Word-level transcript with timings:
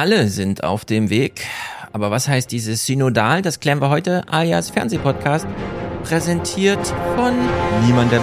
Alle 0.00 0.28
sind 0.28 0.64
auf 0.64 0.86
dem 0.86 1.10
Weg. 1.10 1.44
Aber 1.92 2.10
was 2.10 2.26
heißt 2.26 2.50
dieses 2.50 2.86
Synodal? 2.86 3.42
Das 3.42 3.60
klären 3.60 3.82
wir 3.82 3.90
heute, 3.90 4.22
alias 4.30 4.70
Fernsehpodcast, 4.70 5.46
präsentiert 6.04 6.86
von 7.16 7.34
niemandem. 7.84 8.22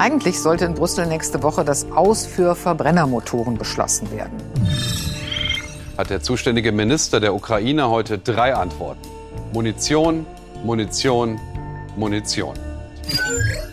Eigentlich 0.00 0.40
sollte 0.40 0.64
in 0.64 0.72
Brüssel 0.72 1.04
nächste 1.04 1.42
Woche 1.42 1.62
das 1.62 1.92
Aus 1.92 2.24
für 2.24 2.54
Verbrennermotoren 2.54 3.58
beschlossen 3.58 4.10
werden. 4.10 4.32
Hat 5.98 6.08
der 6.08 6.22
zuständige 6.22 6.72
Minister 6.72 7.20
der 7.20 7.34
Ukraine 7.34 7.90
heute 7.90 8.16
drei 8.16 8.54
Antworten. 8.54 9.06
Munition, 9.52 10.24
Munition, 10.64 11.38
Munition. 11.96 12.54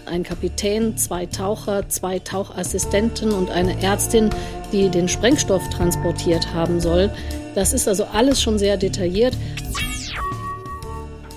Ein 0.06 0.24
Kapitän, 0.24 0.98
zwei 0.98 1.28
Taucher, 1.28 1.88
zwei 1.88 2.20
Tauchassistenten 2.20 3.32
und 3.32 3.50
eine 3.50 3.82
Ärztin, 3.82 4.30
die 4.73 4.90
den 4.90 5.08
Sprengstoff 5.08 5.70
transportiert 5.70 6.54
haben 6.54 6.82
soll. 6.82 7.09
Das 7.56 7.72
ist 7.72 7.88
also 7.88 8.04
alles 8.04 8.42
schon 8.42 8.59
sehr 8.59 8.76
detailliert. 8.76 9.38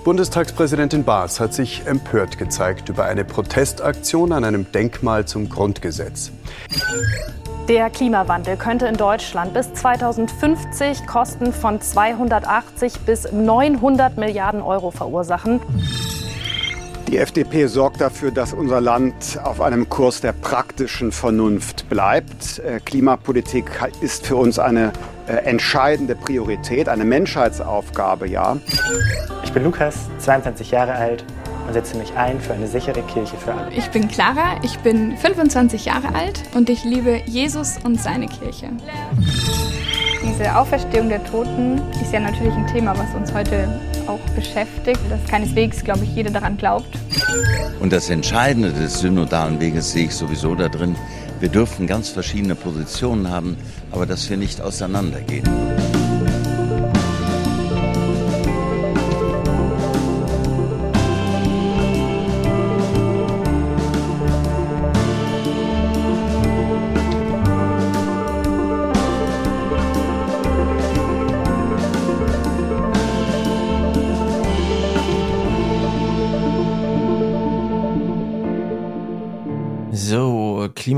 Bundestagspräsidentin 0.05 1.05
Baas 1.05 1.41
hat 1.41 1.53
sich 1.53 1.87
empört 1.87 2.39
gezeigt 2.39 2.89
über 2.89 3.05
eine 3.05 3.23
Protestaktion 3.23 4.33
an 4.33 4.45
einem 4.45 4.73
Denkmal 4.73 5.27
zum 5.27 5.51
Grundgesetz. 5.51 6.33
Der 7.69 7.91
Klimawandel 7.91 8.57
könnte 8.57 8.87
in 8.87 8.97
Deutschland 8.97 9.53
bis 9.53 9.73
2050 9.75 11.07
Kosten 11.07 11.53
von 11.53 11.83
280 11.83 13.01
bis 13.01 13.31
900 13.31 14.17
Milliarden 14.17 14.63
Euro 14.63 14.91
verursachen. 14.91 15.61
Die 17.07 17.19
FDP 17.19 17.67
sorgt 17.67 18.01
dafür, 18.01 18.31
dass 18.31 18.55
unser 18.55 18.81
Land 18.81 19.39
auf 19.43 19.61
einem 19.61 19.89
Kurs 19.91 20.23
der 20.23 20.33
praktischen 20.33 21.13
Vernunft 21.13 21.89
bleibt. 21.91 22.61
Äh, 22.61 22.81
Klimapolitik 22.81 23.67
ist 24.01 24.27
für 24.27 24.37
uns 24.37 24.59
eine 24.59 24.93
entscheidende 25.39 26.15
Priorität, 26.15 26.89
eine 26.89 27.05
Menschheitsaufgabe, 27.05 28.29
ja. 28.29 28.57
Ich 29.45 29.53
bin 29.53 29.65
Lukas, 29.65 30.09
22 30.19 30.71
Jahre 30.71 30.93
alt 30.95 31.25
und 31.67 31.73
setze 31.73 31.97
mich 31.97 32.15
ein 32.17 32.41
für 32.41 32.53
eine 32.53 32.67
sichere 32.67 33.03
Kirche 33.03 33.37
für 33.37 33.55
alle. 33.55 33.71
Ich 33.73 33.89
bin 33.91 34.09
Clara, 34.09 34.59
ich 34.63 34.79
bin 34.81 35.17
25 35.17 35.85
Jahre 35.85 36.15
alt 36.15 36.43
und 36.55 36.69
ich 36.69 36.85
liebe 36.85 37.21
Jesus 37.27 37.79
und 37.85 38.01
seine 38.01 38.27
Kirche. 38.27 38.71
Diese 40.23 40.57
Auferstehung 40.57 41.09
der 41.09 41.25
Toten 41.25 41.81
ist 42.03 42.13
ja 42.13 42.21
natürlich 42.21 42.53
ein 42.53 42.67
Thema, 42.67 42.97
was 42.99 43.15
uns 43.15 43.33
heute 43.33 43.81
auch 44.07 44.21
beschäftigt, 44.35 45.01
dass 45.09 45.25
keineswegs, 45.31 45.83
glaube 45.83 46.05
ich, 46.05 46.15
jeder 46.15 46.31
daran 46.31 46.57
glaubt. 46.57 46.89
Und 47.81 47.93
das 47.93 48.11
Entscheidende 48.11 48.73
des 48.73 49.01
synodalen 49.01 49.61
Weges 49.61 49.93
sehe 49.93 50.07
ich 50.07 50.15
sowieso 50.15 50.55
da 50.55 50.69
drin. 50.69 50.97
Wir 51.41 51.49
dürfen 51.49 51.87
ganz 51.87 52.11
verschiedene 52.11 52.55
Positionen 52.55 53.31
haben, 53.31 53.57
aber 53.91 54.07
dass 54.07 54.29
wir 54.31 54.37
nicht 54.37 54.61
auseinandergehen. 54.61 55.90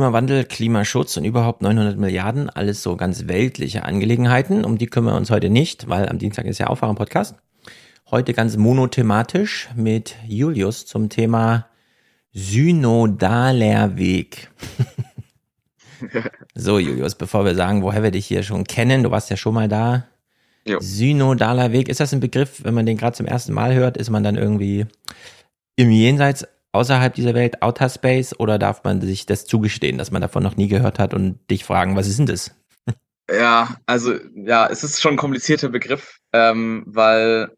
Klimawandel, 0.02 0.44
Klimaschutz 0.44 1.16
und 1.16 1.24
überhaupt 1.24 1.62
900 1.62 1.96
Milliarden, 1.96 2.50
alles 2.50 2.82
so 2.82 2.96
ganz 2.96 3.28
weltliche 3.28 3.84
Angelegenheiten. 3.84 4.64
Um 4.64 4.76
die 4.76 4.88
kümmern 4.88 5.14
wir 5.14 5.16
uns 5.16 5.30
heute 5.30 5.48
nicht, 5.48 5.88
weil 5.88 6.08
am 6.08 6.18
Dienstag 6.18 6.46
ist 6.46 6.58
ja 6.58 6.66
Aufwachen-Podcast. 6.66 7.36
Heute 8.10 8.34
ganz 8.34 8.56
monothematisch 8.56 9.68
mit 9.76 10.16
Julius 10.26 10.86
zum 10.86 11.08
Thema 11.08 11.68
Synodaler 12.32 13.96
Weg. 13.96 14.50
so, 16.56 16.80
Julius, 16.80 17.14
bevor 17.14 17.44
wir 17.44 17.54
sagen, 17.54 17.84
woher 17.84 18.02
wir 18.02 18.10
dich 18.10 18.26
hier 18.26 18.42
schon 18.42 18.64
kennen, 18.64 19.04
du 19.04 19.12
warst 19.12 19.30
ja 19.30 19.36
schon 19.36 19.54
mal 19.54 19.68
da. 19.68 20.08
Jo. 20.66 20.78
Synodaler 20.80 21.70
Weg, 21.70 21.88
ist 21.88 22.00
das 22.00 22.12
ein 22.12 22.18
Begriff, 22.18 22.64
wenn 22.64 22.74
man 22.74 22.86
den 22.86 22.96
gerade 22.96 23.16
zum 23.16 23.26
ersten 23.26 23.52
Mal 23.52 23.72
hört, 23.72 23.96
ist 23.96 24.10
man 24.10 24.24
dann 24.24 24.34
irgendwie 24.34 24.84
im 25.76 25.92
Jenseits 25.92 26.44
außerhalb 26.72 27.14
dieser 27.14 27.34
Welt, 27.34 27.62
Outer 27.62 27.88
Space, 27.88 28.38
oder 28.38 28.58
darf 28.58 28.82
man 28.84 29.00
sich 29.00 29.26
das 29.26 29.44
zugestehen, 29.46 29.98
dass 29.98 30.10
man 30.10 30.22
davon 30.22 30.42
noch 30.42 30.56
nie 30.56 30.68
gehört 30.68 30.98
hat 30.98 31.14
und 31.14 31.38
dich 31.50 31.64
fragen, 31.64 31.96
was 31.96 32.08
ist 32.08 32.18
denn 32.18 32.26
das? 32.26 32.54
Ja, 33.30 33.76
also 33.86 34.14
ja, 34.34 34.66
es 34.68 34.82
ist 34.82 35.00
schon 35.00 35.14
ein 35.14 35.18
komplizierter 35.18 35.68
Begriff, 35.68 36.18
ähm, 36.32 36.82
weil 36.86 37.50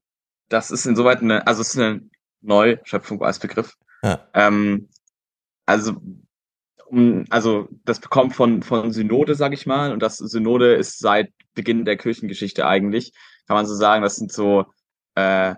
das 0.48 0.70
ist 0.70 0.86
insoweit 0.86 1.20
eine, 1.20 1.46
also 1.46 1.62
es 1.62 1.74
ist 1.74 1.80
eine 1.80 2.02
Neuschöpfung 2.42 3.22
als 3.22 3.38
Begriff. 3.38 3.74
Ja. 4.02 4.28
Ähm, 4.34 4.88
also 5.66 5.94
um, 6.86 7.24
also 7.30 7.68
das 7.84 7.98
bekommt 7.98 8.34
von 8.34 8.62
von 8.62 8.92
Synode, 8.92 9.34
sag 9.34 9.52
ich 9.54 9.66
mal, 9.66 9.92
und 9.92 10.00
das 10.00 10.18
Synode 10.18 10.74
ist 10.74 10.98
seit 10.98 11.32
Beginn 11.54 11.84
der 11.84 11.96
Kirchengeschichte 11.96 12.66
eigentlich, 12.66 13.12
kann 13.46 13.56
man 13.56 13.66
so 13.66 13.74
sagen, 13.74 14.02
das 14.02 14.16
sind 14.16 14.32
so 14.32 14.66
äh, 15.14 15.54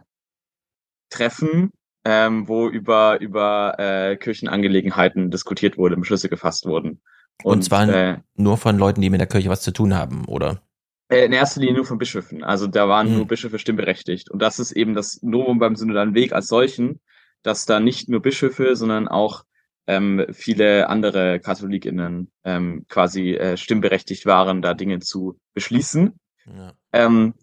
Treffen 1.11 1.73
ähm, 2.09 2.47
wo 2.47 2.69
über, 2.69 3.21
über 3.21 3.75
äh, 3.81 4.17
Kirchenangelegenheiten 4.17 5.33
diskutiert 5.33 5.77
wurde, 5.77 5.97
Beschlüsse 5.97 6.29
gefasst 6.29 6.65
wurden. 6.65 7.01
Und, 7.43 7.53
und 7.53 7.63
zwar 7.63 7.89
äh, 7.89 8.19
nur 8.37 8.59
von 8.59 8.79
Leuten, 8.79 9.01
die 9.01 9.11
mit 9.11 9.19
der 9.19 9.27
Kirche 9.27 9.49
was 9.51 9.61
zu 9.61 9.73
tun 9.73 9.93
haben, 9.93 10.25
oder? 10.27 10.63
Äh, 11.09 11.25
in 11.25 11.33
erster 11.33 11.61
Linie 11.61 11.75
nur 11.75 11.85
von 11.85 11.99
Bischöfen. 11.99 12.45
Also 12.45 12.69
da 12.69 12.89
waren 12.89 13.11
mhm. 13.11 13.17
nur 13.17 13.27
Bischöfe 13.27 13.59
stimmberechtigt. 13.59 14.31
Und 14.31 14.41
das 14.41 14.61
ist 14.61 14.71
eben 14.71 14.95
das 14.95 15.21
Novum 15.23 15.59
beim 15.59 15.75
synodalen 15.75 16.15
Weg 16.15 16.33
als 16.33 16.47
solchen, 16.47 17.01
dass 17.43 17.67
da 17.67 17.81
nicht 17.81 18.09
nur 18.09 18.23
Bischöfe, 18.23 18.77
sondern 18.77 19.09
auch 19.09 19.45
ähm, 19.89 20.27
viele 20.31 20.89
andere 20.89 21.41
KatholikInnen 21.41 22.31
ähm, 22.45 22.87
quasi 22.89 23.35
äh, 23.35 23.57
stimmberechtigt 23.57 24.27
waren, 24.27 24.63
da 24.63 24.75
Dinge 24.75 25.01
zu 25.01 25.41
beschließen. 25.55 26.13
Ja. 26.47 26.73
Ähm, 26.93 27.35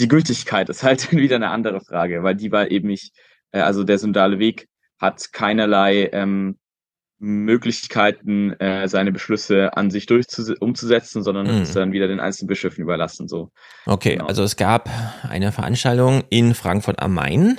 die 0.00 0.08
Gültigkeit 0.08 0.70
ist 0.70 0.82
halt 0.82 1.12
wieder 1.12 1.36
eine 1.36 1.50
andere 1.50 1.82
Frage, 1.82 2.22
weil 2.22 2.34
die 2.34 2.50
war 2.50 2.70
eben 2.70 2.88
nicht 2.88 3.14
äh, 3.56 3.60
also 3.60 3.84
der 3.84 3.98
synodale 3.98 4.38
Weg 4.38 4.68
hat 4.98 5.32
keinerlei 5.32 6.10
ähm, 6.12 6.58
Möglichkeiten, 7.18 8.52
äh, 8.60 8.88
seine 8.88 9.10
Beschlüsse 9.10 9.74
an 9.76 9.90
sich 9.90 10.06
umzusetzen, 10.60 11.22
sondern 11.22 11.46
mhm. 11.46 11.62
ist 11.62 11.74
dann 11.74 11.92
wieder 11.92 12.08
den 12.08 12.20
einzelnen 12.20 12.48
Bischöfen 12.48 12.82
überlassen. 12.82 13.26
So. 13.26 13.50
Okay, 13.86 14.16
genau. 14.16 14.26
also 14.26 14.42
es 14.42 14.56
gab 14.56 14.90
eine 15.22 15.50
Veranstaltung 15.52 16.24
in 16.28 16.54
Frankfurt 16.54 17.00
am 17.00 17.14
Main, 17.14 17.58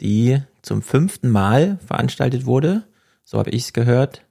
die 0.00 0.40
zum 0.62 0.82
fünften 0.82 1.30
Mal 1.30 1.78
veranstaltet 1.86 2.46
wurde. 2.46 2.82
So 3.24 3.38
habe 3.38 3.50
ich 3.50 3.62
es 3.62 3.72
gehört. 3.72 4.22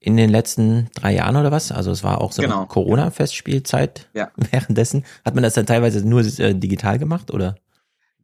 In 0.00 0.16
den 0.16 0.30
letzten 0.30 0.90
drei 0.94 1.14
Jahren 1.14 1.34
oder 1.34 1.50
was? 1.50 1.72
Also 1.72 1.90
es 1.90 2.04
war 2.04 2.20
auch 2.20 2.30
so 2.30 2.40
genau. 2.40 2.58
eine 2.58 2.66
Corona-Festspielzeit 2.66 4.08
ja. 4.14 4.30
währenddessen. 4.36 5.04
Hat 5.24 5.34
man 5.34 5.42
das 5.42 5.54
dann 5.54 5.66
teilweise 5.66 6.06
nur 6.06 6.20
äh, 6.20 6.54
digital 6.54 6.98
gemacht 6.98 7.32
oder? 7.32 7.56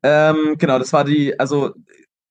Ähm, 0.05 0.57
genau, 0.59 0.79
das 0.79 0.93
war 0.93 1.05
die, 1.05 1.41
also 1.41 1.73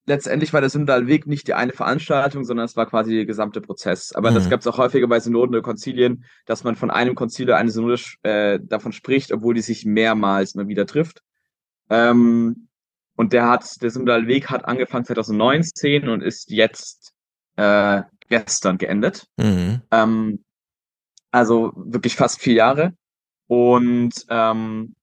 letztendlich 0.06 0.54
war 0.54 0.62
der 0.62 0.70
Synodalweg 0.70 1.28
nicht 1.28 1.48
die 1.48 1.54
eine 1.54 1.72
Veranstaltung, 1.72 2.44
sondern 2.44 2.66
es 2.66 2.76
war 2.76 2.86
quasi 2.86 3.16
der 3.16 3.26
gesamte 3.26 3.62
Prozess. 3.62 4.14
Aber 4.14 4.32
mhm. 4.32 4.36
das 4.36 4.50
gab 4.50 4.60
es 4.60 4.68
auch 4.68 4.78
häufiger 4.78 5.08
bei 5.08 5.20
Synoden 5.20 5.56
oder 5.56 5.64
Konzilien, 5.64 6.26
dass 6.46 6.64
man 6.64 6.76
von 6.76 6.92
einem 6.92 7.16
Konzil 7.16 7.48
oder 7.48 7.58
eine 7.58 7.72
Synode 7.72 8.02
äh, 8.24 8.60
davon 8.62 8.92
spricht, 8.92 9.32
obwohl 9.32 9.54
die 9.54 9.62
sich 9.62 9.86
mehrmals 9.86 10.56
mal 10.56 10.68
wieder 10.68 10.86
trifft. 10.86 11.22
Ähm, 11.90 12.68
und 13.16 13.34
der 13.34 13.48
hat, 13.48 13.82
der 13.82 13.92
Synodalweg 13.92 14.50
hat 14.50 14.66
angefangen 14.66 15.06
2019 15.06 16.10
und 16.10 16.22
ist 16.22 16.50
jetzt 16.50 17.14
äh, 17.56 18.02
gestern 18.30 18.78
geendet. 18.78 19.28
Mhm. 19.38 19.82
Ähm, 19.92 20.44
also 21.32 21.72
wirklich 21.76 22.16
fast 22.16 22.42
vier 22.42 22.56
Jahre. 22.56 22.94
Und 23.48 24.26
ähm, 24.30 24.96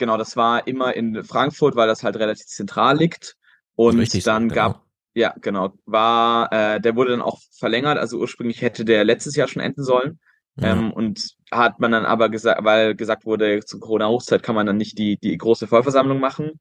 Genau, 0.00 0.16
das 0.16 0.34
war 0.34 0.66
immer 0.66 0.96
in 0.96 1.22
Frankfurt, 1.24 1.76
weil 1.76 1.86
das 1.86 2.02
halt 2.02 2.16
relativ 2.16 2.46
zentral 2.46 2.96
liegt. 2.96 3.36
Und 3.76 3.98
Richtig 3.98 4.24
dann 4.24 4.48
so, 4.48 4.54
gab, 4.54 4.72
genau. 4.72 4.84
ja, 5.14 5.34
genau, 5.40 5.72
war, 5.86 6.52
äh, 6.52 6.80
der 6.80 6.96
wurde 6.96 7.12
dann 7.12 7.22
auch 7.22 7.40
verlängert. 7.58 7.98
Also 7.98 8.18
ursprünglich 8.18 8.62
hätte 8.62 8.84
der 8.84 9.04
letztes 9.04 9.36
Jahr 9.36 9.48
schon 9.48 9.62
enden 9.62 9.84
sollen. 9.84 10.18
Ja. 10.56 10.72
Ähm, 10.72 10.92
und 10.92 11.36
hat 11.50 11.80
man 11.80 11.92
dann 11.92 12.04
aber 12.04 12.28
gesagt, 12.28 12.64
weil 12.64 12.94
gesagt 12.94 13.24
wurde, 13.24 13.64
zur 13.64 13.80
Corona-Hochzeit 13.80 14.42
kann 14.42 14.54
man 14.54 14.66
dann 14.66 14.76
nicht 14.76 14.98
die, 14.98 15.16
die 15.16 15.36
große 15.36 15.66
Vollversammlung 15.66 16.20
machen 16.20 16.60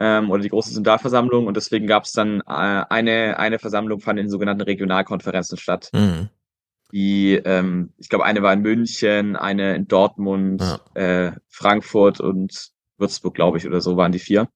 ähm, 0.00 0.30
oder 0.30 0.42
die 0.42 0.48
große 0.48 0.72
Synodalversammlung 0.72 1.46
und 1.46 1.56
deswegen 1.56 1.86
gab 1.86 2.04
es 2.04 2.12
dann 2.12 2.40
äh, 2.40 2.84
eine, 2.88 3.38
eine 3.38 3.58
Versammlung 3.58 4.00
fand 4.00 4.18
in 4.18 4.30
sogenannten 4.30 4.62
Regionalkonferenzen 4.62 5.58
statt. 5.58 5.90
Mhm. 5.92 6.30
die, 6.92 7.34
ähm, 7.34 7.92
ich 7.98 8.08
glaube, 8.08 8.24
eine 8.24 8.42
war 8.42 8.52
in 8.52 8.62
München, 8.62 9.36
eine 9.36 9.76
in 9.76 9.86
Dortmund, 9.86 10.62
ja. 10.62 11.26
äh, 11.28 11.32
Frankfurt 11.48 12.20
und 12.20 12.70
Würzburg, 12.96 13.34
glaube 13.34 13.58
ich, 13.58 13.66
oder 13.66 13.80
so 13.80 13.96
waren 13.96 14.12
die 14.12 14.18
vier. 14.18 14.48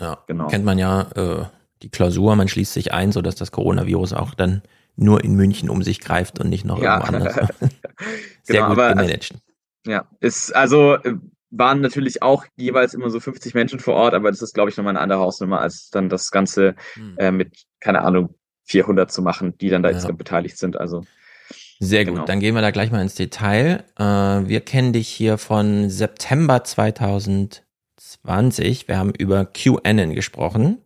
Ja, 0.00 0.18
genau. 0.26 0.46
Kennt 0.48 0.64
man 0.64 0.78
ja 0.78 1.02
äh, 1.14 1.44
die 1.82 1.90
Klausur, 1.90 2.34
man 2.36 2.48
schließt 2.48 2.72
sich 2.72 2.92
ein, 2.92 3.12
sodass 3.12 3.36
das 3.36 3.52
Coronavirus 3.52 4.12
auch 4.14 4.34
dann 4.34 4.62
nur 4.96 5.24
in 5.24 5.34
München 5.34 5.70
um 5.70 5.82
sich 5.82 6.00
greift 6.00 6.40
und 6.40 6.48
nicht 6.48 6.64
noch 6.64 6.82
ja. 6.82 6.98
irgendwo 6.98 7.16
anders. 7.16 7.34
Sehr 8.42 8.56
genau, 8.56 8.68
gut 8.68 8.78
aber, 8.78 8.88
gemanagt. 8.90 9.34
Ja, 9.86 10.06
ist 10.20 10.54
also 10.54 10.94
äh, 10.96 11.14
waren 11.50 11.80
natürlich 11.80 12.22
auch 12.22 12.44
jeweils 12.56 12.94
immer 12.94 13.10
so 13.10 13.18
50 13.18 13.54
Menschen 13.54 13.80
vor 13.80 13.94
Ort, 13.94 14.14
aber 14.14 14.30
das 14.30 14.42
ist, 14.42 14.54
glaube 14.54 14.70
ich, 14.70 14.76
nochmal 14.76 14.92
eine 14.92 15.00
andere 15.00 15.20
Hausnummer, 15.20 15.60
als 15.60 15.90
dann 15.90 16.08
das 16.08 16.30
Ganze 16.30 16.76
hm. 16.94 17.16
äh, 17.18 17.32
mit, 17.32 17.64
keine 17.80 18.02
Ahnung, 18.02 18.34
400 18.64 19.10
zu 19.10 19.22
machen, 19.22 19.56
die 19.58 19.68
dann 19.68 19.82
da 19.82 19.90
ja. 19.90 20.12
beteiligt 20.12 20.58
sind. 20.58 20.78
Also 20.78 21.04
sehr 21.80 22.04
gut, 22.04 22.14
genau. 22.14 22.26
dann 22.26 22.40
gehen 22.40 22.54
wir 22.54 22.60
da 22.60 22.70
gleich 22.70 22.90
mal 22.92 23.00
ins 23.00 23.14
Detail. 23.14 23.84
Äh, 23.98 24.02
wir 24.02 24.60
kennen 24.60 24.92
dich 24.92 25.08
hier 25.08 25.38
von 25.38 25.88
September 25.88 26.62
2020. 28.24 28.88
Wir 28.88 28.98
haben 28.98 29.12
über 29.14 29.46
QAnon 29.46 30.14
gesprochen. 30.14 30.78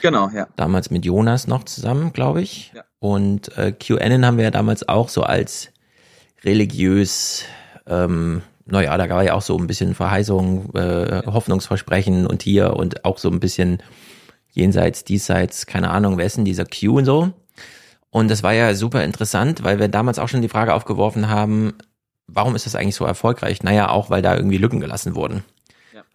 Genau, 0.00 0.28
ja. 0.30 0.46
Damals 0.56 0.90
mit 0.90 1.04
Jonas 1.04 1.46
noch 1.46 1.64
zusammen, 1.64 2.12
glaube 2.12 2.42
ich. 2.42 2.72
Ja. 2.74 2.84
Und 3.00 3.56
äh, 3.56 3.72
QAnon 3.72 4.24
haben 4.24 4.36
wir 4.36 4.44
ja 4.44 4.50
damals 4.50 4.88
auch 4.88 5.08
so 5.08 5.22
als 5.22 5.70
religiös, 6.44 7.44
ähm, 7.86 8.42
naja, 8.66 8.96
da 8.96 9.08
war 9.08 9.24
ja 9.24 9.34
auch 9.34 9.42
so 9.42 9.56
ein 9.56 9.66
bisschen 9.66 9.94
Verheißung, 9.94 10.74
äh, 10.74 11.22
Hoffnungsversprechen 11.26 12.26
und 12.26 12.42
hier 12.42 12.74
und 12.74 13.04
auch 13.04 13.18
so 13.18 13.28
ein 13.28 13.40
bisschen 13.40 13.82
jenseits, 14.52 15.04
diesseits, 15.04 15.66
keine 15.66 15.90
Ahnung, 15.90 16.18
denn 16.18 16.44
dieser 16.44 16.64
Q 16.64 16.98
und 16.98 17.04
so. 17.04 17.32
Und 18.10 18.28
das 18.30 18.42
war 18.42 18.52
ja 18.52 18.74
super 18.74 19.04
interessant, 19.04 19.64
weil 19.64 19.78
wir 19.78 19.88
damals 19.88 20.18
auch 20.18 20.28
schon 20.28 20.42
die 20.42 20.48
Frage 20.48 20.74
aufgeworfen 20.74 21.28
haben, 21.28 21.74
warum 22.26 22.54
ist 22.54 22.66
das 22.66 22.74
eigentlich 22.74 22.94
so 22.94 23.04
erfolgreich? 23.04 23.62
Naja, 23.62 23.90
auch 23.90 24.10
weil 24.10 24.22
da 24.22 24.36
irgendwie 24.36 24.58
Lücken 24.58 24.80
gelassen 24.80 25.14
wurden. 25.14 25.44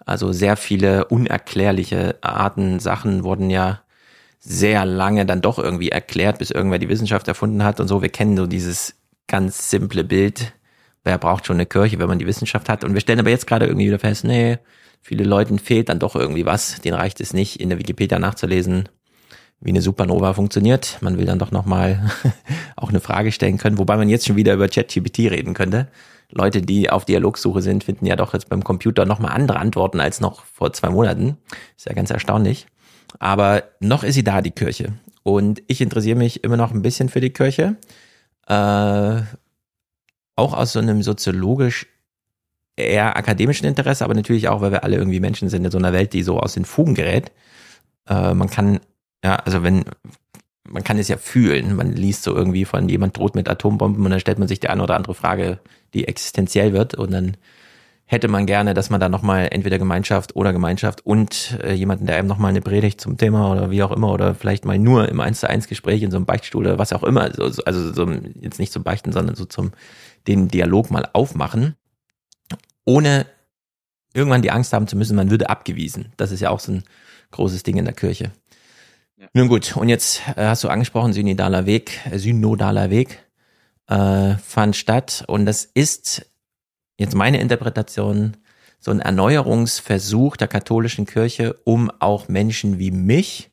Also 0.05 0.31
sehr 0.31 0.57
viele 0.57 1.05
unerklärliche 1.05 2.17
Arten, 2.21 2.79
Sachen 2.79 3.23
wurden 3.23 3.49
ja 3.49 3.81
sehr 4.39 4.85
lange 4.85 5.25
dann 5.25 5.41
doch 5.41 5.57
irgendwie 5.57 5.89
erklärt, 5.89 6.39
bis 6.39 6.51
irgendwer 6.51 6.79
die 6.79 6.89
Wissenschaft 6.89 7.27
erfunden 7.27 7.63
hat 7.63 7.79
und 7.79 7.87
so. 7.87 8.01
Wir 8.01 8.09
kennen 8.09 8.35
so 8.35 8.45
dieses 8.45 8.95
ganz 9.27 9.69
simple 9.69 10.03
Bild. 10.03 10.53
Wer 11.05 11.17
braucht 11.17 11.45
schon 11.45 11.55
eine 11.55 11.65
Kirche, 11.65 11.99
wenn 11.99 12.07
man 12.07 12.19
die 12.19 12.27
Wissenschaft 12.27 12.67
hat? 12.67 12.83
Und 12.83 12.93
wir 12.93 13.01
stellen 13.01 13.19
aber 13.19 13.29
jetzt 13.29 13.47
gerade 13.47 13.65
irgendwie 13.65 13.87
wieder 13.87 13.99
fest, 13.99 14.25
nee, 14.25 14.59
viele 15.01 15.23
Leuten 15.23 15.59
fehlt 15.59 15.89
dann 15.89 15.99
doch 15.99 16.15
irgendwie 16.15 16.45
was. 16.45 16.81
Den 16.81 16.93
reicht 16.93 17.21
es 17.21 17.33
nicht, 17.33 17.59
in 17.59 17.69
der 17.69 17.79
Wikipedia 17.79 18.19
nachzulesen, 18.19 18.89
wie 19.61 19.69
eine 19.69 19.81
Supernova 19.81 20.33
funktioniert. 20.33 20.97
Man 21.01 21.17
will 21.17 21.25
dann 21.25 21.39
doch 21.39 21.51
nochmal 21.51 22.11
auch 22.75 22.89
eine 22.89 22.99
Frage 22.99 23.31
stellen 23.31 23.57
können, 23.57 23.77
wobei 23.77 23.95
man 23.95 24.09
jetzt 24.09 24.25
schon 24.27 24.35
wieder 24.35 24.53
über 24.53 24.67
ChatGPT 24.67 25.19
reden 25.31 25.53
könnte. 25.53 25.87
Leute, 26.35 26.61
die 26.61 26.89
auf 26.89 27.05
Dialogsuche 27.05 27.61
sind, 27.61 27.83
finden 27.83 28.05
ja 28.05 28.15
doch 28.15 28.33
jetzt 28.33 28.49
beim 28.49 28.63
Computer 28.63 29.05
nochmal 29.05 29.33
andere 29.33 29.59
Antworten 29.59 29.99
als 29.99 30.19
noch 30.19 30.45
vor 30.45 30.73
zwei 30.73 30.89
Monaten. 30.89 31.37
Ist 31.77 31.85
ja 31.85 31.93
ganz 31.93 32.09
erstaunlich. 32.09 32.67
Aber 33.19 33.63
noch 33.79 34.03
ist 34.03 34.15
sie 34.15 34.23
da, 34.23 34.41
die 34.41 34.51
Kirche. 34.51 34.93
Und 35.21 35.61
ich 35.67 35.79
interessiere 35.81 36.17
mich 36.17 36.43
immer 36.43 36.57
noch 36.57 36.71
ein 36.71 36.81
bisschen 36.81 37.09
für 37.09 37.21
die 37.21 37.29
Kirche. 37.29 37.77
Äh, 38.47 39.21
auch 40.35 40.53
aus 40.53 40.73
so 40.73 40.79
einem 40.79 41.03
soziologisch 41.03 41.87
eher 42.75 43.15
akademischen 43.15 43.67
Interesse, 43.67 44.03
aber 44.03 44.15
natürlich 44.15 44.47
auch, 44.47 44.61
weil 44.61 44.71
wir 44.71 44.83
alle 44.83 44.97
irgendwie 44.97 45.19
Menschen 45.19 45.49
sind 45.49 45.63
in 45.63 45.71
so 45.71 45.77
einer 45.77 45.93
Welt, 45.93 46.13
die 46.13 46.23
so 46.23 46.39
aus 46.39 46.55
den 46.55 46.65
Fugen 46.65 46.95
gerät. 46.95 47.31
Äh, 48.07 48.33
man 48.33 48.49
kann, 48.49 48.79
ja, 49.23 49.35
also 49.35 49.61
wenn, 49.63 49.85
man 50.67 50.83
kann 50.83 50.97
es 50.97 51.07
ja 51.07 51.17
fühlen. 51.17 51.75
Man 51.75 51.91
liest 51.93 52.23
so 52.23 52.35
irgendwie 52.35 52.65
von 52.65 52.89
jemand 52.89 53.17
droht 53.17 53.35
mit 53.35 53.49
Atombomben 53.49 54.03
und 54.03 54.11
dann 54.11 54.19
stellt 54.19 54.39
man 54.39 54.47
sich 54.47 54.59
die 54.59 54.69
eine 54.69 54.83
oder 54.83 54.95
andere 54.95 55.13
Frage, 55.13 55.59
die 55.93 56.07
existenziell 56.07 56.73
wird 56.73 56.95
und 56.95 57.11
dann 57.11 57.37
hätte 58.05 58.27
man 58.27 58.45
gerne, 58.45 58.73
dass 58.73 58.89
man 58.89 58.99
da 58.99 59.09
nochmal 59.09 59.47
entweder 59.51 59.79
Gemeinschaft 59.79 60.35
oder 60.35 60.53
Gemeinschaft 60.53 61.05
und 61.05 61.57
äh, 61.63 61.73
jemanden, 61.73 62.05
der 62.05 62.17
einem 62.17 62.27
nochmal 62.27 62.49
eine 62.49 62.61
Predigt 62.61 62.99
zum 62.99 63.17
Thema 63.17 63.51
oder 63.51 63.71
wie 63.71 63.81
auch 63.81 63.91
immer 63.91 64.11
oder 64.11 64.35
vielleicht 64.35 64.65
mal 64.65 64.77
nur 64.77 65.09
im 65.09 65.19
1 65.19 65.39
zu 65.39 65.49
1 65.49 65.67
Gespräch 65.67 66.03
in 66.03 66.11
so 66.11 66.17
einem 66.17 66.25
Beichtstuhl 66.25 66.65
oder 66.65 66.77
was 66.77 66.93
auch 66.93 67.03
immer, 67.03 67.21
also, 67.21 67.63
also 67.63 67.93
so, 67.93 68.11
jetzt 68.41 68.59
nicht 68.59 68.73
zum 68.73 68.83
Beichten, 68.83 69.11
sondern 69.11 69.35
so 69.35 69.45
zum 69.45 69.71
den 70.27 70.47
Dialog 70.47 70.91
mal 70.91 71.07
aufmachen 71.13 71.75
ohne 72.85 73.25
irgendwann 74.13 74.41
die 74.41 74.51
Angst 74.51 74.73
haben 74.73 74.87
zu 74.87 74.95
müssen, 74.95 75.15
man 75.15 75.31
würde 75.31 75.49
abgewiesen. 75.49 76.11
Das 76.17 76.31
ist 76.31 76.41
ja 76.41 76.49
auch 76.49 76.59
so 76.59 76.73
ein 76.73 76.83
großes 77.31 77.63
Ding 77.63 77.77
in 77.77 77.85
der 77.85 77.93
Kirche. 77.93 78.31
Ja. 79.23 79.29
Nun 79.33 79.47
gut, 79.47 79.77
und 79.77 79.87
jetzt 79.87 80.21
äh, 80.35 80.45
hast 80.45 80.65
du 80.65 80.67
angesprochen, 80.67 81.13
synodaler 81.13 81.65
Weg, 81.65 82.01
äh, 82.11 82.17
synodaler 82.17 82.89
Weg 82.89 83.23
äh, 83.87 84.35
fand 84.35 84.75
statt 84.75 85.23
und 85.27 85.45
das 85.45 85.63
ist 85.63 86.29
jetzt 86.97 87.15
meine 87.15 87.39
Interpretation 87.39 88.35
so 88.79 88.91
ein 88.91 88.99
Erneuerungsversuch 88.99 90.35
der 90.35 90.49
katholischen 90.49 91.05
Kirche, 91.05 91.55
um 91.63 91.89
auch 91.99 92.27
Menschen 92.27 92.79
wie 92.79 92.91
mich, 92.91 93.51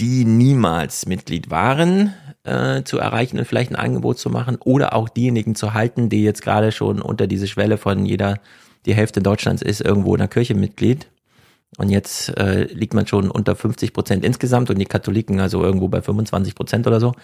die 0.00 0.24
niemals 0.24 1.06
Mitglied 1.06 1.50
waren, 1.50 2.12
äh, 2.42 2.82
zu 2.82 2.98
erreichen 2.98 3.38
und 3.38 3.44
vielleicht 3.44 3.70
ein 3.70 3.76
Angebot 3.76 4.18
zu 4.18 4.30
machen 4.30 4.56
oder 4.56 4.94
auch 4.94 5.08
diejenigen 5.08 5.54
zu 5.54 5.74
halten, 5.74 6.08
die 6.08 6.24
jetzt 6.24 6.42
gerade 6.42 6.72
schon 6.72 7.00
unter 7.00 7.28
diese 7.28 7.46
Schwelle 7.46 7.78
von 7.78 8.04
jeder, 8.04 8.40
die 8.84 8.94
Hälfte 8.94 9.22
Deutschlands 9.22 9.62
ist 9.62 9.80
irgendwo 9.80 10.12
in 10.16 10.18
der 10.18 10.28
Kirche 10.28 10.56
Mitglied. 10.56 11.08
Und 11.78 11.90
jetzt 11.90 12.36
äh, 12.36 12.64
liegt 12.64 12.92
man 12.92 13.06
schon 13.06 13.30
unter 13.30 13.54
50 13.54 13.92
Prozent 13.92 14.24
insgesamt 14.24 14.68
und 14.68 14.78
die 14.78 14.84
Katholiken 14.84 15.38
also 15.38 15.62
irgendwo 15.62 15.86
bei 15.86 16.02
25 16.02 16.56
Prozent 16.56 16.88
oder 16.88 16.98
so. 16.98 17.14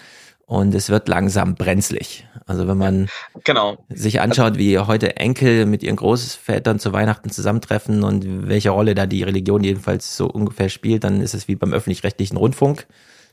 Und 0.46 0.74
es 0.74 0.90
wird 0.90 1.08
langsam 1.08 1.56
brenzlig. 1.56 2.28
Also 2.46 2.68
wenn 2.68 2.78
man 2.78 3.08
genau. 3.42 3.78
sich 3.88 4.20
anschaut, 4.20 4.56
wie 4.56 4.78
heute 4.78 5.16
Enkel 5.16 5.66
mit 5.66 5.82
ihren 5.82 5.96
Großvätern 5.96 6.78
zu 6.78 6.92
Weihnachten 6.92 7.30
zusammentreffen 7.30 8.04
und 8.04 8.48
welche 8.48 8.70
Rolle 8.70 8.94
da 8.94 9.06
die 9.06 9.24
Religion 9.24 9.64
jedenfalls 9.64 10.16
so 10.16 10.26
ungefähr 10.26 10.68
spielt, 10.68 11.02
dann 11.02 11.20
ist 11.20 11.34
es 11.34 11.48
wie 11.48 11.56
beim 11.56 11.72
öffentlich-rechtlichen 11.72 12.36
Rundfunk. 12.36 12.86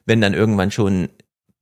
Wenn 0.08 0.22
dann 0.22 0.34
irgendwann 0.34 0.72
schon 0.72 1.10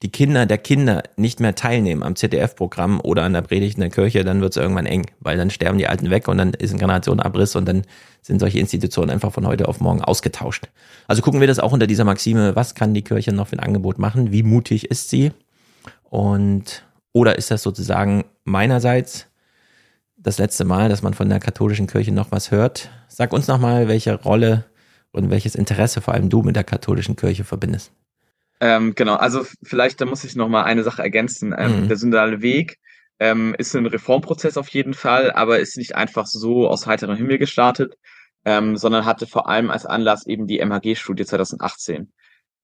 die 0.02 0.12
Kinder 0.12 0.46
der 0.46 0.58
Kinder 0.58 1.04
nicht 1.18 1.40
mehr 1.40 1.56
teilnehmen 1.56 2.04
am 2.04 2.16
ZDF-Programm 2.16 3.02
oder 3.02 3.24
an 3.24 3.34
der 3.34 3.42
Predigt 3.42 3.76
in 3.76 3.82
der 3.82 3.90
Kirche, 3.90 4.24
dann 4.24 4.40
wird 4.40 4.54
es 4.54 4.58
irgendwann 4.58 4.86
eng, 4.86 5.06
weil 5.20 5.38
dann 5.38 5.50
sterben 5.50 5.78
die 5.78 5.88
Alten 5.88 6.10
weg 6.10 6.28
und 6.28 6.38
dann 6.38 6.54
ist 6.54 6.72
ein 6.72 6.80
Generationenabriss 6.80 7.56
und 7.56 7.68
dann 7.68 7.84
sind 8.22 8.40
solche 8.40 8.60
Institutionen 8.60 9.10
einfach 9.10 9.34
von 9.34 9.46
heute 9.46 9.68
auf 9.68 9.82
morgen 9.82 10.02
ausgetauscht. 10.02 10.70
Also 11.08 11.22
gucken 11.22 11.42
wir 11.42 11.48
das 11.48 11.60
auch 11.60 11.74
unter 11.74 11.88
dieser 11.88 12.06
Maxime, 12.06 12.56
was 12.56 12.76
kann 12.76 12.94
die 12.94 13.04
Kirche 13.04 13.34
noch 13.34 13.48
für 13.48 13.58
ein 13.58 13.64
Angebot 13.64 14.00
machen, 14.00 14.32
wie 14.32 14.44
mutig 14.44 14.90
ist 14.90 15.10
sie 15.10 15.32
und 16.10 16.86
oder 17.12 17.38
ist 17.38 17.52
das 17.52 17.64
sozusagen 17.64 18.24
meinerseits 18.46 19.28
das 20.16 20.38
letzte 20.38 20.64
Mal, 20.64 20.90
dass 20.90 21.02
man 21.02 21.14
von 21.14 21.30
der 21.30 21.40
katholischen 21.40 21.88
Kirche 21.88 22.12
noch 22.12 22.32
was 22.32 22.52
hört? 22.52 22.90
Sag 23.08 23.34
uns 23.34 23.48
nochmal, 23.48 23.88
welche 23.88 24.16
Rolle 24.16 24.66
und 25.12 25.30
welches 25.30 25.56
Interesse 25.56 26.02
vor 26.02 26.14
allem 26.14 26.30
du 26.30 26.42
mit 26.42 26.56
der 26.56 26.64
katholischen 26.64 27.16
Kirche 27.16 27.44
verbindest. 27.44 27.92
Ähm, 28.62 28.94
genau, 28.96 29.16
also 29.16 29.46
vielleicht, 29.64 30.02
da 30.02 30.06
muss 30.06 30.24
ich 30.24 30.36
noch 30.36 30.50
mal 30.50 30.64
eine 30.64 30.84
Sache 30.84 31.02
ergänzen. 31.02 31.56
Ähm, 31.58 31.84
mhm. 31.84 31.88
Der 31.88 31.98
synodale 31.98 32.42
Weg 32.42 32.78
ähm, 33.20 33.56
ist 33.58 33.76
ein 33.76 33.86
Reformprozess 33.86 34.58
auf 34.58 34.70
jeden 34.70 34.94
Fall, 34.94 35.32
aber 35.32 35.60
ist 35.60 35.78
nicht 35.78 35.96
einfach 35.96 36.26
so 36.26 36.68
aus 36.68 36.88
heiterem 36.88 37.16
Himmel 37.16 37.38
gestartet, 37.38 37.98
ähm, 38.46 38.78
sondern 38.78 39.06
hatte 39.06 39.28
vor 39.28 39.48
allem 39.48 39.70
als 39.70 39.86
Anlass 39.86 40.26
eben 40.26 40.48
die 40.48 40.60
MHG-Studie 40.60 41.26
2018, 41.26 42.12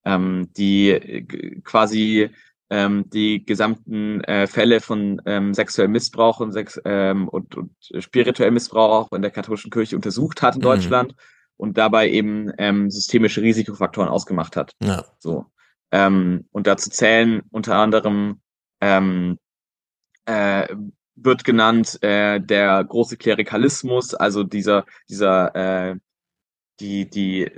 ähm, 0.05 0.49
die 0.55 0.89
äh, 0.91 1.61
quasi 1.61 2.29
ähm, 2.69 3.09
die 3.09 3.45
gesamten 3.45 4.21
äh, 4.23 4.47
Fälle 4.47 4.81
von 4.81 5.21
ähm, 5.25 5.53
sexuellem 5.53 5.91
Missbrauch 5.91 6.39
und, 6.39 6.51
Sex, 6.51 6.81
ähm, 6.83 7.27
und, 7.27 7.55
und 7.55 7.71
spirituellem 7.99 8.55
Missbrauch 8.55 9.05
auch 9.05 9.11
in 9.11 9.21
der 9.21 9.31
katholischen 9.31 9.71
Kirche 9.71 9.95
untersucht 9.95 10.41
hat 10.41 10.55
in 10.55 10.59
mhm. 10.59 10.63
Deutschland 10.63 11.15
und 11.57 11.77
dabei 11.77 12.09
eben 12.09 12.51
ähm, 12.57 12.89
systemische 12.89 13.41
Risikofaktoren 13.41 14.09
ausgemacht 14.09 14.55
hat. 14.55 14.71
Ja. 14.81 15.05
So. 15.19 15.45
Ähm, 15.95 16.45
und 16.51 16.67
dazu 16.67 16.89
zählen 16.89 17.41
unter 17.51 17.77
anderem 17.77 18.41
ähm, 18.81 19.39
äh, 20.25 20.67
wird 21.15 21.45
genannt 21.45 22.03
äh, 22.03 22.41
der 22.41 22.83
große 22.83 23.15
Klerikalismus, 23.15 24.13
also 24.13 24.43
dieser 24.43 24.85
dieser 25.07 25.55
äh, 25.55 25.95
die 26.81 27.09
die 27.09 27.49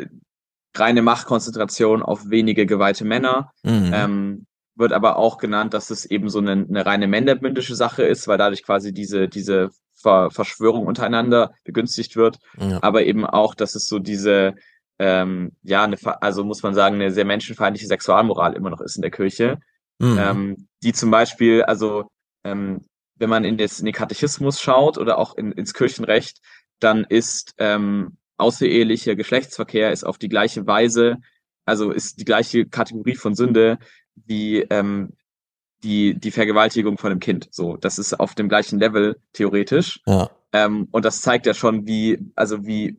reine 0.75 1.01
Machtkonzentration 1.01 2.03
auf 2.03 2.29
wenige 2.29 2.67
geweihte 2.67 3.06
Männer. 3.06 3.51
Mhm. 3.63 3.91
Ähm, 3.91 4.46
wird 4.75 4.94
aber 4.94 5.17
auch 5.17 5.39
genannt, 5.39 5.74
dass 5.74 5.89
es 5.89 6.06
eben 6.06 6.29
so 6.29 6.38
eine, 6.38 6.51
eine 6.51 6.86
reine 6.86 7.08
männerbündische 7.08 7.75
Sache 7.75 8.03
ist, 8.03 8.27
weil 8.27 8.38
dadurch 8.38 8.62
quasi 8.62 8.94
diese 8.94 9.27
diese 9.27 9.72
Ver 9.96 10.29
Verschwörung 10.29 10.86
untereinander 10.86 11.56
begünstigt 11.63 12.15
wird, 12.15 12.38
ja. 12.60 12.77
aber 12.84 13.06
eben 13.06 13.25
auch, 13.25 13.56
dass 13.56 13.74
es 13.74 13.88
so 13.88 13.98
diese 13.98 14.53
ähm, 15.00 15.51
ja, 15.63 15.84
eine, 15.84 15.98
also 16.22 16.44
muss 16.44 16.63
man 16.63 16.74
sagen, 16.74 16.96
eine 16.96 17.12
sehr 17.12 17.25
menschenfeindliche 17.25 17.88
Sexualmoral 17.88 18.54
immer 18.54 18.70
noch 18.70 18.82
ist 18.82 18.96
in 18.96 19.01
der 19.01 19.12
Kirche. 19.12 19.60
Mhm. 20.00 20.18
Ähm, 20.20 20.68
die 20.84 20.94
zum 20.94 21.12
Beispiel, 21.12 21.63
also 21.63 22.10
ähm, 22.44 22.82
wenn 23.16 23.30
man 23.30 23.44
in, 23.44 23.58
das, 23.58 23.80
in 23.80 23.86
den 23.86 23.94
Katechismus 23.94 24.62
schaut 24.62 24.98
oder 24.98 25.18
auch 25.18 25.36
in, 25.36 25.51
ins 25.51 25.74
Kirchenrecht, 25.74 26.39
dann 26.80 27.04
ist 27.04 27.54
ähm, 27.58 28.18
außerehelicher 28.38 29.16
Geschlechtsverkehr 29.16 29.92
ist 29.92 30.04
auf 30.04 30.18
die 30.18 30.30
gleiche 30.30 30.68
Weise, 30.68 31.18
also 31.66 31.92
ist 31.92 32.20
die 32.20 32.25
gleiche 32.25 32.66
Kategorie 32.66 33.16
von 33.16 33.36
Sünde 33.36 33.80
wie 34.16 34.62
ähm, 34.70 35.13
die, 35.84 36.16
die 36.16 36.32
Vergewaltigung 36.32 36.98
von 36.98 37.12
einem 37.12 37.20
Kind. 37.20 37.48
So, 37.51 37.77
das 37.77 38.00
ist 38.00 38.20
auf 38.20 38.36
dem 38.36 38.50
gleichen 38.50 38.80
Level 38.80 39.20
theoretisch. 39.34 40.00
Ja. 40.06 40.30
Ähm, 40.54 40.88
und 40.92 41.06
das 41.06 41.22
zeigt 41.22 41.46
ja 41.46 41.54
schon, 41.54 41.86
wie, 41.86 42.20
also 42.36 42.66
wie 42.66 42.98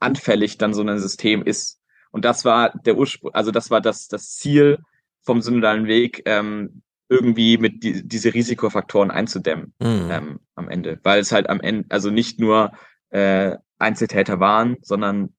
anfällig 0.00 0.58
dann 0.58 0.74
so 0.74 0.82
ein 0.82 0.98
System 0.98 1.42
ist. 1.42 1.80
Und 2.10 2.24
das 2.24 2.44
war 2.44 2.72
der 2.84 2.96
Ursprung, 2.96 3.34
also 3.34 3.50
das 3.50 3.70
war 3.70 3.80
das, 3.80 4.08
das 4.08 4.36
Ziel 4.36 4.78
vom 5.22 5.42
synodalen 5.42 5.86
Weg, 5.86 6.22
ähm, 6.26 6.82
irgendwie 7.08 7.58
mit 7.58 7.82
die, 7.82 8.06
diese 8.06 8.34
Risikofaktoren 8.34 9.10
einzudämmen 9.10 9.74
mhm. 9.78 10.08
ähm, 10.10 10.40
am 10.54 10.68
Ende. 10.68 10.98
Weil 11.02 11.20
es 11.20 11.32
halt 11.32 11.48
am 11.48 11.60
Ende, 11.60 11.86
also 11.88 12.10
nicht 12.10 12.40
nur 12.40 12.72
äh, 13.10 13.56
Einzeltäter 13.78 14.40
waren, 14.40 14.76
sondern 14.82 15.34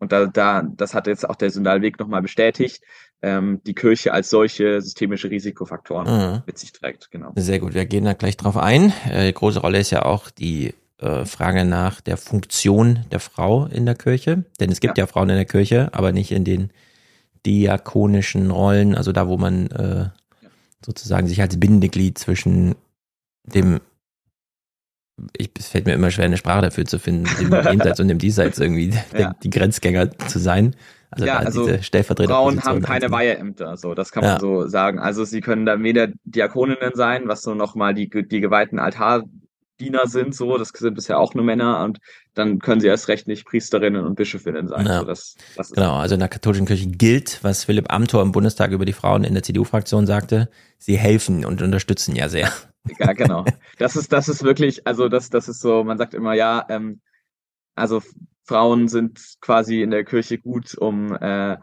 und 0.00 0.12
da, 0.12 0.26
da, 0.26 0.62
das 0.62 0.94
hat 0.94 1.08
jetzt 1.08 1.28
auch 1.28 1.34
der 1.34 1.50
Synodalweg 1.50 1.98
nochmal 1.98 2.22
bestätigt, 2.22 2.82
ähm, 3.20 3.60
die 3.66 3.74
Kirche 3.74 4.12
als 4.12 4.30
solche 4.30 4.80
systemische 4.80 5.28
Risikofaktoren 5.28 6.06
mhm. 6.06 6.42
mit 6.46 6.56
sich 6.58 6.72
trägt. 6.72 7.10
Genau. 7.10 7.32
Sehr 7.34 7.58
gut, 7.58 7.74
wir 7.74 7.84
gehen 7.84 8.04
da 8.04 8.12
gleich 8.12 8.36
drauf 8.36 8.56
ein. 8.56 8.92
Äh, 9.10 9.32
große 9.32 9.60
Rolle 9.60 9.80
ist 9.80 9.90
ja 9.90 10.04
auch 10.04 10.30
die 10.30 10.74
äh, 10.98 11.24
Frage 11.24 11.64
nach 11.64 12.00
der 12.00 12.16
Funktion 12.16 13.04
der 13.10 13.20
Frau 13.20 13.66
in 13.66 13.86
der 13.86 13.94
Kirche. 13.94 14.44
Denn 14.60 14.70
es 14.70 14.80
gibt 14.80 14.98
ja, 14.98 15.04
ja 15.04 15.06
Frauen 15.06 15.30
in 15.30 15.36
der 15.36 15.44
Kirche, 15.44 15.90
aber 15.92 16.12
nicht 16.12 16.32
in 16.32 16.44
den 16.44 16.70
diakonischen 17.46 18.50
Rollen, 18.50 18.94
also 18.94 19.12
da, 19.12 19.28
wo 19.28 19.36
man 19.36 19.68
äh, 19.68 20.08
sozusagen 20.84 21.28
sich 21.28 21.40
als 21.40 21.58
Bindeglied 21.58 22.18
zwischen 22.18 22.74
dem 23.44 23.80
ich, 25.36 25.50
es 25.58 25.68
fällt 25.68 25.86
mir 25.86 25.94
immer 25.94 26.10
schwer, 26.10 26.26
eine 26.26 26.36
Sprache 26.36 26.62
dafür 26.62 26.84
zu 26.84 26.98
finden, 26.98 27.28
dem 27.40 27.52
Jenseits 27.70 27.98
und 27.98 28.08
dem 28.08 28.18
Diesseits 28.18 28.58
irgendwie 28.58 28.94
ja. 29.16 29.34
die 29.42 29.50
Grenzgänger 29.50 30.16
zu 30.18 30.38
sein. 30.38 30.76
Also, 31.10 31.26
ja, 31.26 31.38
also 31.38 31.66
diese 31.66 31.82
Stellvertreter 31.82 32.34
Frauen 32.34 32.62
haben 32.62 32.82
keine 32.82 33.10
Weiheämter, 33.10 33.76
so 33.78 33.94
das 33.94 34.12
kann 34.12 34.22
man 34.22 34.34
ja. 34.34 34.40
so 34.40 34.68
sagen. 34.68 34.98
Also 34.98 35.24
sie 35.24 35.40
können 35.40 35.64
da 35.64 35.82
weder 35.82 36.08
Diakoninnen 36.24 36.92
sein, 36.94 37.22
was 37.26 37.42
so 37.42 37.54
nochmal 37.54 37.94
die, 37.94 38.08
die 38.08 38.40
geweihten 38.40 38.78
Altardiener 39.78 40.06
sind, 40.06 40.34
so, 40.34 40.56
das 40.58 40.68
sind 40.70 40.94
bisher 40.94 41.18
auch 41.18 41.34
nur 41.34 41.44
Männer 41.44 41.84
und 41.84 41.98
dann 42.34 42.58
können 42.58 42.80
sie 42.80 42.88
erst 42.88 43.08
recht 43.08 43.28
nicht 43.28 43.46
Priesterinnen 43.46 44.04
und 44.04 44.16
Bischöfinnen 44.16 44.66
sein. 44.68 44.86
Ja. 44.86 45.00
So, 45.00 45.04
das, 45.04 45.36
das 45.56 45.70
genau, 45.70 45.96
also 45.96 46.14
in 46.14 46.20
der 46.20 46.28
katholischen 46.28 46.66
Kirche 46.66 46.88
gilt, 46.88 47.42
was 47.42 47.64
Philipp 47.64 47.92
Amthor 47.92 48.22
im 48.22 48.32
Bundestag 48.32 48.72
über 48.72 48.84
die 48.84 48.92
Frauen 48.92 49.24
in 49.24 49.34
der 49.34 49.42
CDU-Fraktion 49.42 50.06
sagte, 50.06 50.48
sie 50.78 50.98
helfen 50.98 51.44
und 51.44 51.62
unterstützen 51.62 52.16
ja 52.16 52.28
sehr. 52.28 52.52
Ja, 52.98 53.12
genau. 53.12 53.44
Das 53.78 53.96
ist, 53.96 54.12
das 54.12 54.28
ist 54.28 54.42
wirklich, 54.42 54.86
also 54.86 55.08
das, 55.08 55.30
das 55.30 55.48
ist 55.48 55.60
so, 55.60 55.84
man 55.84 55.98
sagt 55.98 56.14
immer, 56.14 56.34
ja, 56.34 56.64
ähm, 56.68 57.00
also 57.74 58.02
Frauen 58.44 58.88
sind 58.88 59.36
quasi 59.40 59.82
in 59.82 59.90
der 59.90 60.04
Kirche 60.04 60.38
gut, 60.38 60.74
um 60.74 61.14
äh, 61.14 61.58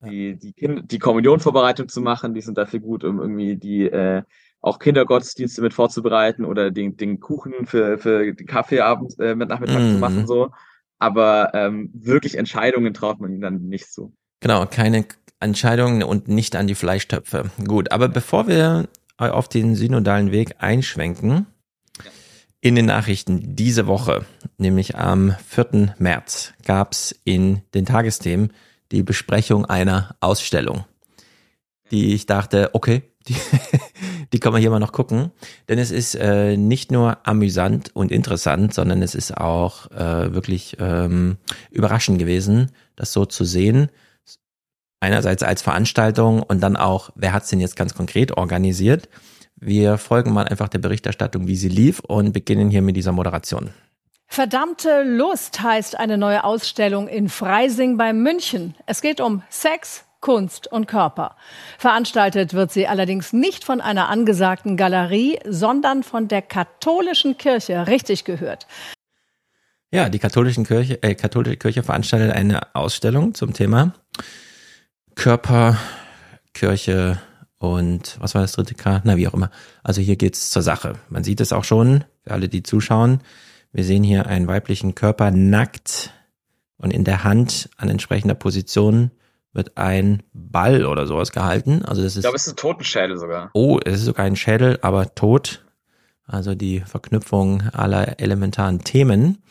die, 0.00 0.36
die, 0.36 0.52
kind 0.52 0.90
die 0.90 0.98
Kommunionvorbereitung 0.98 1.88
zu 1.88 2.00
machen, 2.00 2.34
die 2.34 2.40
sind 2.40 2.56
dafür 2.56 2.80
gut, 2.80 3.04
um 3.04 3.20
irgendwie 3.20 3.56
die 3.56 3.84
äh, 3.84 4.22
auch 4.60 4.78
Kindergottesdienste 4.78 5.62
mit 5.62 5.74
vorzubereiten 5.74 6.44
oder 6.44 6.70
den, 6.70 6.96
den 6.96 7.20
Kuchen 7.20 7.66
für, 7.66 7.98
für 7.98 8.32
den 8.32 8.46
Kaffeeabend 8.46 9.18
äh, 9.18 9.34
mit 9.34 9.48
Nachmittag 9.48 9.80
mm. 9.80 9.92
zu 9.92 9.98
machen, 9.98 10.20
mhm. 10.22 10.26
so. 10.26 10.50
Aber 10.98 11.54
ähm, 11.54 11.90
wirklich 11.94 12.36
Entscheidungen 12.36 12.92
traut 12.92 13.20
man 13.20 13.32
ihnen 13.32 13.40
dann 13.40 13.62
nicht 13.62 13.90
zu. 13.90 14.12
Genau, 14.40 14.66
keine 14.66 15.06
Entscheidungen 15.40 16.02
und 16.02 16.28
nicht 16.28 16.56
an 16.56 16.66
die 16.66 16.74
Fleischtöpfe. 16.74 17.50
Gut, 17.66 17.90
aber 17.90 18.08
bevor 18.08 18.46
wir 18.46 18.88
auf 19.16 19.48
den 19.48 19.74
synodalen 19.74 20.30
Weg 20.30 20.56
einschwenken, 20.58 21.46
in 22.60 22.74
den 22.74 22.86
Nachrichten 22.86 23.56
diese 23.56 23.86
Woche, 23.86 24.26
nämlich 24.58 24.96
am 24.96 25.34
4. 25.46 25.94
März, 25.98 26.52
gab 26.64 26.92
es 26.92 27.18
in 27.24 27.62
den 27.74 27.86
Tagesthemen 27.86 28.52
die 28.92 29.02
Besprechung 29.02 29.64
einer 29.64 30.16
Ausstellung, 30.20 30.84
die 31.90 32.14
ich 32.14 32.26
dachte, 32.26 32.70
okay, 32.74 33.02
die, 33.28 33.36
die 34.32 34.40
kann 34.40 34.52
man 34.52 34.60
hier 34.60 34.70
mal 34.70 34.78
noch 34.78 34.92
gucken, 34.92 35.32
denn 35.68 35.78
es 35.78 35.90
ist 35.90 36.14
äh, 36.14 36.56
nicht 36.56 36.92
nur 36.92 37.18
amüsant 37.26 37.94
und 37.94 38.12
interessant, 38.12 38.74
sondern 38.74 39.02
es 39.02 39.14
ist 39.14 39.36
auch 39.36 39.90
äh, 39.90 40.32
wirklich 40.32 40.76
ähm, 40.78 41.36
überraschend 41.70 42.18
gewesen, 42.18 42.70
das 42.96 43.12
so 43.12 43.24
zu 43.26 43.44
sehen. 43.44 43.90
Einerseits 45.00 45.42
als 45.42 45.62
Veranstaltung 45.62 46.42
und 46.42 46.60
dann 46.60 46.76
auch, 46.76 47.10
wer 47.14 47.32
hat 47.32 47.44
es 47.44 47.48
denn 47.48 47.60
jetzt 47.60 47.76
ganz 47.76 47.94
konkret 47.94 48.36
organisiert? 48.36 49.08
Wir 49.56 49.98
folgen 49.98 50.32
mal 50.32 50.46
einfach 50.46 50.68
der 50.68 50.78
Berichterstattung, 50.78 51.46
wie 51.46 51.56
sie 51.56 51.68
lief 51.68 52.00
und 52.00 52.32
beginnen 52.32 52.70
hier 52.70 52.82
mit 52.82 52.96
dieser 52.96 53.12
Moderation. 53.12 53.70
Verdammte 54.26 55.02
Lust 55.02 55.60
heißt 55.60 55.98
eine 55.98 56.16
neue 56.16 56.44
Ausstellung 56.44 57.08
in 57.08 57.28
Freising 57.28 57.96
bei 57.96 58.12
München. 58.12 58.76
Es 58.86 59.02
geht 59.02 59.20
um 59.20 59.42
Sex, 59.50 60.04
Kunst 60.20 60.70
und 60.70 60.86
Körper. 60.86 61.36
Veranstaltet 61.78 62.54
wird 62.54 62.72
sie 62.72 62.86
allerdings 62.86 63.32
nicht 63.32 63.64
von 63.64 63.80
einer 63.80 64.08
angesagten 64.08 64.76
Galerie, 64.76 65.38
sondern 65.46 66.02
von 66.02 66.28
der 66.28 66.42
katholischen 66.42 67.38
Kirche. 67.38 67.86
Richtig 67.86 68.24
gehört. 68.24 68.66
Ja, 69.92 70.08
die 70.08 70.18
katholischen 70.18 70.64
Kirche, 70.64 71.02
äh, 71.02 71.14
katholische 71.14 71.56
Kirche 71.56 71.82
veranstaltet 71.82 72.32
eine 72.32 72.74
Ausstellung 72.74 73.34
zum 73.34 73.54
Thema 73.54 73.94
Körper, 75.16 75.76
Kirche, 76.54 77.20
und 77.60 78.16
was 78.20 78.34
war 78.34 78.40
das 78.40 78.52
dritte 78.52 78.74
K? 78.74 79.02
Na, 79.04 79.18
wie 79.18 79.28
auch 79.28 79.34
immer. 79.34 79.50
Also 79.82 80.00
hier 80.00 80.16
geht's 80.16 80.48
zur 80.48 80.62
Sache. 80.62 80.94
Man 81.10 81.24
sieht 81.24 81.40
es 81.40 81.52
auch 81.52 81.64
schon, 81.64 82.04
für 82.22 82.30
alle, 82.30 82.48
die 82.48 82.62
zuschauen. 82.62 83.20
Wir 83.70 83.84
sehen 83.84 84.02
hier 84.02 84.26
einen 84.26 84.48
weiblichen 84.48 84.94
Körper 84.94 85.30
nackt 85.30 86.10
und 86.78 86.90
in 86.90 87.04
der 87.04 87.22
Hand 87.22 87.68
an 87.76 87.90
entsprechender 87.90 88.34
Position 88.34 89.10
wird 89.52 89.76
ein 89.76 90.22
Ball 90.32 90.86
oder 90.86 91.06
sowas 91.06 91.32
gehalten. 91.32 91.84
Also 91.84 92.02
das 92.02 92.12
ist. 92.12 92.18
Ich 92.18 92.22
glaube, 92.22 92.36
es 92.36 92.46
ist 92.46 92.54
ein 92.54 92.56
Totenschädel 92.56 93.18
sogar. 93.18 93.50
Oh, 93.52 93.78
es 93.84 93.94
ist 93.94 94.04
sogar 94.04 94.26
ein 94.26 94.36
Schädel, 94.36 94.78
aber 94.82 95.14
tot. 95.14 95.64
Also 96.26 96.54
die 96.54 96.80
Verknüpfung 96.80 97.62
aller 97.72 98.20
elementaren 98.20 98.84
Themen. 98.84 99.42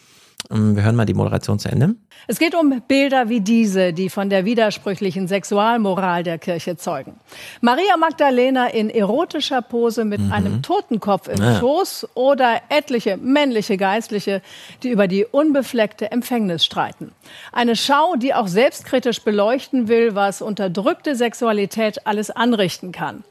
Ähm, 0.52 0.76
wir 0.76 0.84
hören 0.84 0.96
mal 0.96 1.06
die 1.06 1.14
Moderation 1.14 1.60
zu 1.60 1.70
Ende. 1.70 1.96
Es 2.28 2.40
geht 2.40 2.56
um 2.56 2.82
Bilder 2.88 3.30
wie 3.30 3.42
diese, 3.42 3.94
die 3.94 4.10
von 4.10 4.30
der 4.30 4.46
widersprüchlichen 4.46 5.28
Sexualmoral 5.28 6.24
der 6.24 6.40
Kirche 6.40 6.76
zeugen. 6.76 7.20
Maria 7.62 7.98
Magdalena 7.98 8.68
in 8.68 8.90
erotischer 8.90 9.62
Pose 9.62 10.06
mit 10.06 10.22
mhm. 10.22 10.32
einem 10.32 10.62
Totenkopf 10.62 11.28
im 11.28 11.42
ja. 11.42 11.60
Schoß 11.60 12.10
oder 12.16 12.62
etliche 12.70 13.18
männliche 13.18 13.78
Geistliche, 13.78 14.42
die 14.84 14.90
über 14.90 15.08
die 15.08 15.26
unbefleckte 15.26 16.12
Empfängnis 16.12 16.66
streiten. 16.66 17.12
Eine 17.52 17.76
Schau, 17.76 18.16
die 18.16 18.34
auch 18.34 18.48
selbstkritisch 18.48 19.22
beleuchten 19.22 19.88
will, 19.88 20.16
was 20.16 20.42
unterdrückte 20.42 21.16
Sexualität 21.16 22.08
alles 22.08 22.32
anrichten 22.32 22.92
kann. 22.92 23.24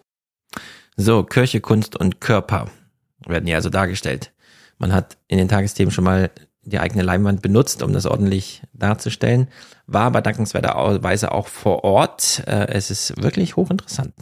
So, 0.97 1.23
Kirche, 1.25 1.61
Kunst 1.61 1.97
und 1.97 2.21
Körper 2.21 2.67
werden 3.27 3.47
hier 3.47 3.57
also 3.57 3.71
dargestellt. 3.71 4.33
Man 4.79 4.93
hat 4.93 5.17
in 5.27 5.39
den 5.39 5.49
Tagesthemen 5.49 5.91
schon 5.91 6.05
mal 6.05 6.31
die 6.69 6.79
eigene 6.79 7.03
Leinwand 7.03 7.43
benutzt, 7.43 7.83
um 7.83 7.93
das 7.93 8.07
ordentlich 8.07 8.63
darzustellen, 8.73 9.49
war 9.87 10.03
aber 10.03 10.21
dankenswerterweise 10.21 11.33
auch 11.33 11.49
vor 11.49 11.85
Ort. 11.85 12.43
Äh, 12.47 12.69
es 12.69 12.91
ist 12.91 13.21
wirklich 13.23 13.57
hochinteressant. 13.57 14.15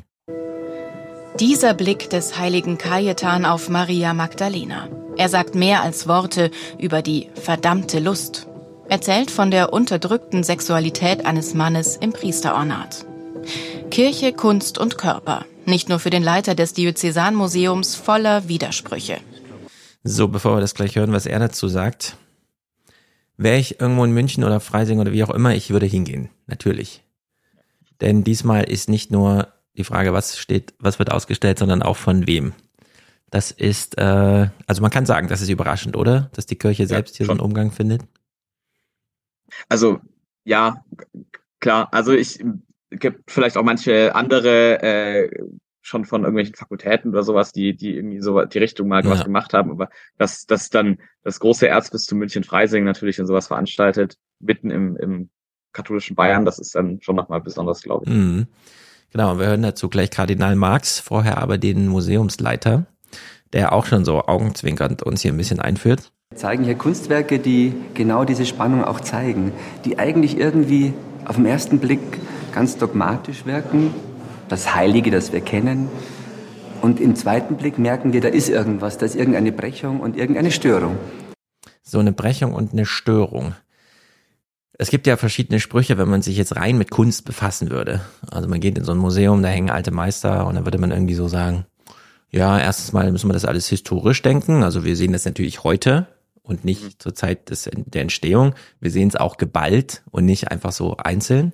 Dieser 1.40 1.74
Blick 1.74 2.08
des 2.08 2.38
heiligen 2.38 2.78
Kajetan 2.78 3.44
auf 3.44 3.68
Maria 3.68 4.14
Magdalena. 4.14 4.88
Er 5.18 5.28
sagt 5.28 5.54
mehr 5.54 5.82
als 5.82 6.08
Worte 6.08 6.50
über 6.78 7.02
die 7.02 7.28
verdammte 7.34 8.00
Lust. 8.00 8.46
Erzählt 8.88 9.30
von 9.30 9.50
der 9.50 9.72
unterdrückten 9.72 10.44
Sexualität 10.44 11.26
eines 11.26 11.54
Mannes 11.54 11.96
im 11.96 12.12
Priesterornat. 12.12 13.04
Kirche, 13.90 14.32
Kunst 14.32 14.78
und 14.78 14.96
Körper. 14.96 15.44
Nicht 15.64 15.88
nur 15.88 15.98
für 15.98 16.10
den 16.10 16.22
Leiter 16.22 16.54
des 16.54 16.72
Diözesanmuseums 16.74 17.96
voller 17.96 18.48
Widersprüche. 18.48 19.18
So, 20.04 20.28
bevor 20.28 20.56
wir 20.56 20.60
das 20.60 20.74
gleich 20.74 20.96
hören, 20.96 21.12
was 21.12 21.26
er 21.26 21.40
dazu 21.40 21.66
sagt, 21.68 22.16
wäre 23.36 23.58
ich 23.58 23.80
irgendwo 23.80 24.04
in 24.04 24.12
München 24.12 24.44
oder 24.44 24.60
Freising 24.60 24.98
oder 24.98 25.12
wie 25.12 25.24
auch 25.24 25.30
immer, 25.30 25.54
ich 25.54 25.70
würde 25.70 25.86
hingehen. 25.86 26.30
Natürlich. 26.46 27.02
Denn 28.00 28.24
diesmal 28.24 28.64
ist 28.64 28.88
nicht 28.88 29.10
nur 29.10 29.48
die 29.76 29.84
Frage, 29.84 30.12
was 30.12 30.38
steht, 30.38 30.74
was 30.78 30.98
wird 30.98 31.12
ausgestellt, 31.12 31.58
sondern 31.58 31.82
auch 31.82 31.96
von 31.96 32.26
wem. 32.26 32.54
Das 33.30 33.50
ist, 33.50 33.98
äh, 33.98 34.48
also 34.66 34.82
man 34.82 34.90
kann 34.90 35.06
sagen, 35.06 35.28
das 35.28 35.42
ist 35.42 35.48
überraschend, 35.48 35.96
oder? 35.96 36.30
Dass 36.34 36.46
die 36.46 36.56
Kirche 36.56 36.86
selbst 36.86 37.14
ja, 37.14 37.18
hier 37.18 37.26
so 37.26 37.32
einen 37.32 37.40
Umgang 37.40 37.72
findet. 37.72 38.02
Also, 39.68 40.00
ja, 40.44 40.84
klar. 41.60 41.88
Also 41.92 42.12
ich 42.12 42.42
gibt 42.90 43.30
vielleicht 43.30 43.56
auch 43.56 43.64
manche 43.64 44.14
andere 44.14 44.82
äh, 44.82 45.30
schon 45.86 46.04
von 46.04 46.22
irgendwelchen 46.22 46.56
Fakultäten 46.56 47.12
oder 47.12 47.22
sowas, 47.22 47.52
die, 47.52 47.76
die 47.76 47.94
irgendwie 47.94 48.20
so 48.20 48.44
die 48.44 48.58
Richtung 48.58 48.88
mal 48.88 49.04
ja. 49.04 49.10
was 49.10 49.24
gemacht 49.24 49.54
haben, 49.54 49.70
aber 49.70 49.88
dass, 50.18 50.44
dass 50.46 50.68
dann 50.68 50.98
das 51.22 51.38
große 51.38 51.68
Erzbistum 51.68 52.18
München-Freising 52.18 52.82
natürlich 52.84 53.20
in 53.20 53.26
sowas 53.26 53.46
veranstaltet, 53.46 54.16
mitten 54.40 54.70
im, 54.70 54.96
im 54.96 55.30
katholischen 55.72 56.16
Bayern, 56.16 56.44
das 56.44 56.58
ist 56.58 56.74
dann 56.74 57.00
schon 57.02 57.14
nochmal 57.14 57.40
besonders, 57.40 57.82
glaube 57.82 58.04
ich. 58.06 58.12
Mhm. 58.12 58.46
Genau, 59.12 59.38
wir 59.38 59.46
hören 59.46 59.62
dazu 59.62 59.88
gleich 59.88 60.10
Kardinal 60.10 60.56
Marx, 60.56 60.98
vorher 60.98 61.38
aber 61.38 61.56
den 61.56 61.86
Museumsleiter, 61.86 62.86
der 63.52 63.72
auch 63.72 63.86
schon 63.86 64.04
so 64.04 64.22
augenzwinkernd 64.22 65.04
uns 65.04 65.22
hier 65.22 65.32
ein 65.32 65.36
bisschen 65.36 65.60
einführt. 65.60 66.12
Wir 66.30 66.38
zeigen 66.38 66.64
hier 66.64 66.74
Kunstwerke, 66.74 67.38
die 67.38 67.72
genau 67.94 68.24
diese 68.24 68.44
Spannung 68.44 68.82
auch 68.82 68.98
zeigen, 68.98 69.52
die 69.84 70.00
eigentlich 70.00 70.36
irgendwie 70.36 70.94
auf 71.24 71.36
den 71.36 71.46
ersten 71.46 71.78
Blick 71.78 72.00
ganz 72.52 72.76
dogmatisch 72.76 73.46
wirken, 73.46 73.94
das 74.48 74.74
Heilige, 74.74 75.10
das 75.10 75.32
wir 75.32 75.40
kennen. 75.40 75.88
Und 76.82 77.00
im 77.00 77.16
zweiten 77.16 77.56
Blick 77.56 77.78
merken 77.78 78.12
wir, 78.12 78.20
da 78.20 78.28
ist 78.28 78.48
irgendwas, 78.48 78.98
da 78.98 79.06
ist 79.06 79.16
irgendeine 79.16 79.52
Brechung 79.52 80.00
und 80.00 80.16
irgendeine 80.16 80.50
Störung. 80.50 80.96
So 81.82 81.98
eine 81.98 82.12
Brechung 82.12 82.52
und 82.52 82.72
eine 82.72 82.86
Störung. 82.86 83.54
Es 84.78 84.90
gibt 84.90 85.06
ja 85.06 85.16
verschiedene 85.16 85.58
Sprüche, 85.58 85.96
wenn 85.96 86.08
man 86.08 86.20
sich 86.20 86.36
jetzt 86.36 86.56
rein 86.56 86.76
mit 86.76 86.90
Kunst 86.90 87.24
befassen 87.24 87.70
würde. 87.70 88.02
Also 88.30 88.48
man 88.48 88.60
geht 88.60 88.76
in 88.76 88.84
so 88.84 88.92
ein 88.92 88.98
Museum, 88.98 89.42
da 89.42 89.48
hängen 89.48 89.70
alte 89.70 89.90
Meister 89.90 90.46
und 90.46 90.54
dann 90.54 90.66
würde 90.66 90.78
man 90.78 90.90
irgendwie 90.90 91.14
so 91.14 91.28
sagen, 91.28 91.64
ja, 92.30 92.58
erstens 92.58 92.92
mal 92.92 93.10
müssen 93.10 93.28
wir 93.28 93.34
das 93.34 93.46
alles 93.46 93.68
historisch 93.68 94.20
denken. 94.20 94.62
Also 94.62 94.84
wir 94.84 94.96
sehen 94.96 95.12
das 95.12 95.24
natürlich 95.24 95.64
heute 95.64 96.06
und 96.42 96.64
nicht 96.64 96.82
mhm. 96.82 96.98
zur 96.98 97.14
Zeit 97.14 97.50
des, 97.50 97.70
der 97.72 98.02
Entstehung. 98.02 98.54
Wir 98.80 98.90
sehen 98.90 99.08
es 99.08 99.16
auch 99.16 99.38
geballt 99.38 100.02
und 100.10 100.26
nicht 100.26 100.50
einfach 100.50 100.72
so 100.72 100.96
einzeln. 100.98 101.52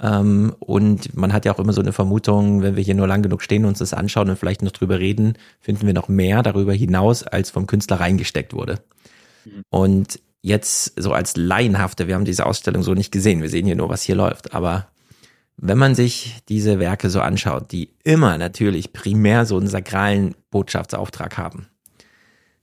Ähm, 0.00 0.54
und 0.58 1.16
man 1.16 1.32
hat 1.32 1.44
ja 1.44 1.54
auch 1.54 1.58
immer 1.58 1.72
so 1.72 1.80
eine 1.80 1.92
Vermutung, 1.92 2.62
wenn 2.62 2.76
wir 2.76 2.82
hier 2.82 2.94
nur 2.94 3.06
lang 3.06 3.22
genug 3.22 3.42
stehen 3.42 3.64
und 3.64 3.70
uns 3.70 3.78
das 3.78 3.94
anschauen 3.94 4.28
und 4.28 4.38
vielleicht 4.38 4.62
noch 4.62 4.72
drüber 4.72 4.98
reden, 4.98 5.34
finden 5.60 5.86
wir 5.86 5.94
noch 5.94 6.08
mehr 6.08 6.42
darüber 6.42 6.74
hinaus, 6.74 7.22
als 7.22 7.50
vom 7.50 7.66
Künstler 7.66 8.00
reingesteckt 8.00 8.52
wurde. 8.52 8.80
Mhm. 9.44 9.62
Und 9.70 10.20
jetzt 10.42 11.00
so 11.00 11.12
als 11.12 11.36
Laienhafte, 11.36 12.08
wir 12.08 12.14
haben 12.14 12.24
diese 12.24 12.46
Ausstellung 12.46 12.82
so 12.82 12.94
nicht 12.94 13.10
gesehen, 13.10 13.42
wir 13.42 13.48
sehen 13.48 13.66
hier 13.66 13.76
nur, 13.76 13.88
was 13.88 14.02
hier 14.02 14.14
läuft, 14.14 14.54
aber 14.54 14.88
wenn 15.56 15.78
man 15.78 15.94
sich 15.94 16.36
diese 16.48 16.78
Werke 16.78 17.08
so 17.08 17.20
anschaut, 17.20 17.72
die 17.72 17.94
immer 18.04 18.36
natürlich 18.36 18.92
primär 18.92 19.46
so 19.46 19.56
einen 19.56 19.68
sakralen 19.68 20.34
Botschaftsauftrag 20.50 21.38
haben. 21.38 21.66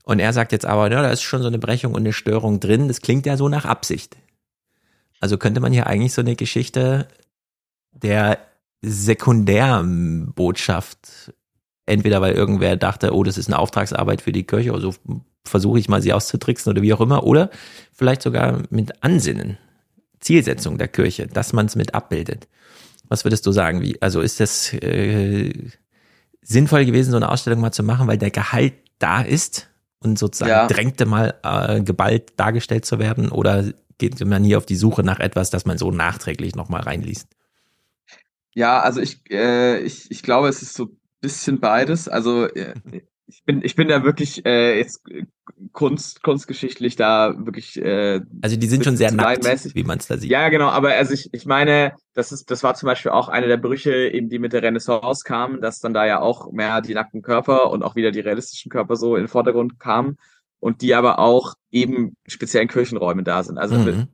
Und 0.03 0.19
er 0.19 0.33
sagt 0.33 0.51
jetzt 0.51 0.65
aber, 0.65 0.91
ja, 0.91 1.01
da 1.01 1.09
ist 1.09 1.23
schon 1.23 1.41
so 1.41 1.47
eine 1.47 1.57
Brechung 1.57 1.93
und 1.93 2.01
eine 2.01 2.13
Störung 2.13 2.59
drin, 2.59 2.87
das 2.87 3.01
klingt 3.01 3.25
ja 3.25 3.35
so 3.35 3.49
nach 3.49 3.65
Absicht. 3.65 4.17
Also 5.19 5.37
könnte 5.37 5.61
man 5.61 5.71
hier 5.71 5.87
eigentlich 5.87 6.13
so 6.13 6.21
eine 6.21 6.35
Geschichte 6.35 7.07
der 7.93 8.39
Sekundärbotschaft, 8.81 11.33
entweder 11.85 12.21
weil 12.21 12.33
irgendwer 12.33 12.75
dachte, 12.75 13.13
oh, 13.13 13.23
das 13.23 13.37
ist 13.37 13.47
eine 13.47 13.59
Auftragsarbeit 13.59 14.21
für 14.21 14.31
die 14.31 14.43
Kirche, 14.43 14.73
also 14.73 14.93
versuche 15.45 15.79
ich 15.79 15.89
mal 15.89 16.01
sie 16.01 16.13
auszutricksen 16.13 16.71
oder 16.71 16.81
wie 16.81 16.93
auch 16.93 17.01
immer, 17.01 17.23
oder 17.23 17.49
vielleicht 17.93 18.21
sogar 18.21 18.63
mit 18.69 19.03
Ansinnen, 19.03 19.57
Zielsetzung 20.19 20.77
der 20.77 20.87
Kirche, 20.87 21.27
dass 21.27 21.53
man 21.53 21.65
es 21.65 21.75
mit 21.75 21.95
abbildet. 21.95 22.47
Was 23.09 23.25
würdest 23.25 23.45
du 23.45 23.51
sagen? 23.51 23.81
Wie, 23.81 24.01
also 24.01 24.21
ist 24.21 24.39
das 24.39 24.73
äh, 24.73 25.51
sinnvoll 26.41 26.85
gewesen, 26.85 27.11
so 27.11 27.17
eine 27.17 27.29
Ausstellung 27.29 27.61
mal 27.61 27.71
zu 27.71 27.83
machen, 27.83 28.07
weil 28.07 28.17
der 28.17 28.31
Gehalt 28.31 28.73
da 28.99 29.21
ist 29.21 29.69
und 29.99 30.17
sozusagen 30.17 30.51
ja. 30.51 30.67
drängte 30.67 31.05
mal 31.05 31.35
äh, 31.43 31.81
geballt 31.81 32.33
dargestellt 32.37 32.85
zu 32.85 32.99
werden? 32.99 33.29
Oder 33.29 33.65
geht 33.97 34.23
man 34.25 34.43
hier 34.43 34.57
auf 34.57 34.65
die 34.65 34.75
Suche 34.75 35.03
nach 35.03 35.19
etwas, 35.19 35.49
das 35.49 35.65
man 35.65 35.77
so 35.77 35.91
nachträglich 35.91 36.55
nochmal 36.55 36.81
reinliest? 36.81 37.27
Ja, 38.53 38.79
also 38.81 39.01
ich, 39.01 39.19
äh, 39.29 39.79
ich, 39.81 40.09
ich 40.11 40.23
glaube, 40.23 40.47
es 40.47 40.61
ist 40.61 40.75
so 40.75 40.85
ein 40.85 40.97
bisschen 41.21 41.59
beides. 41.59 42.07
Also 42.07 42.45
äh, 42.45 42.73
ich 43.27 43.43
bin, 43.45 43.63
ich 43.63 43.75
bin 43.75 43.87
da 43.87 44.03
wirklich 44.03 44.45
äh, 44.45 44.77
jetzt 44.77 45.03
Kunst, 45.71 46.23
kunstgeschichtlich 46.23 46.95
da 46.95 47.33
wirklich. 47.37 47.81
Äh, 47.81 48.21
also 48.41 48.57
die 48.57 48.67
sind 48.67 48.83
schon 48.83 48.97
sehr 48.97 49.11
nackt, 49.11 49.45
wie 49.75 49.83
man 49.83 49.97
es 49.97 50.07
da 50.07 50.17
sieht. 50.17 50.29
Ja, 50.29 50.49
genau. 50.49 50.67
Aber 50.67 50.93
also 50.93 51.13
ich, 51.13 51.29
ich 51.33 51.45
meine, 51.45 51.93
das 52.13 52.31
ist, 52.31 52.51
das 52.51 52.63
war 52.63 52.75
zum 52.75 52.87
Beispiel 52.87 53.11
auch 53.11 53.29
eine 53.29 53.47
der 53.47 53.57
Brüche, 53.57 54.09
eben 54.09 54.29
die 54.29 54.39
mit 54.39 54.53
der 54.53 54.61
Renaissance 54.61 55.23
kamen, 55.23 55.61
dass 55.61 55.79
dann 55.79 55.93
da 55.93 56.05
ja 56.05 56.21
auch 56.21 56.51
mehr 56.51 56.81
die 56.81 56.93
nackten 56.93 57.21
Körper 57.21 57.71
und 57.71 57.83
auch 57.83 57.95
wieder 57.95 58.11
die 58.11 58.19
realistischen 58.19 58.69
Körper 58.69 58.95
so 58.95 59.15
in 59.15 59.23
den 59.23 59.29
Vordergrund 59.29 59.79
kamen 59.79 60.17
und 60.59 60.81
die 60.81 60.93
aber 60.93 61.19
auch 61.19 61.55
eben 61.71 62.15
speziell 62.27 62.63
in 62.63 62.69
Kirchenräumen 62.69 63.25
da 63.25 63.43
sind. 63.43 63.57
Also 63.57 63.75
mhm. 63.75 64.07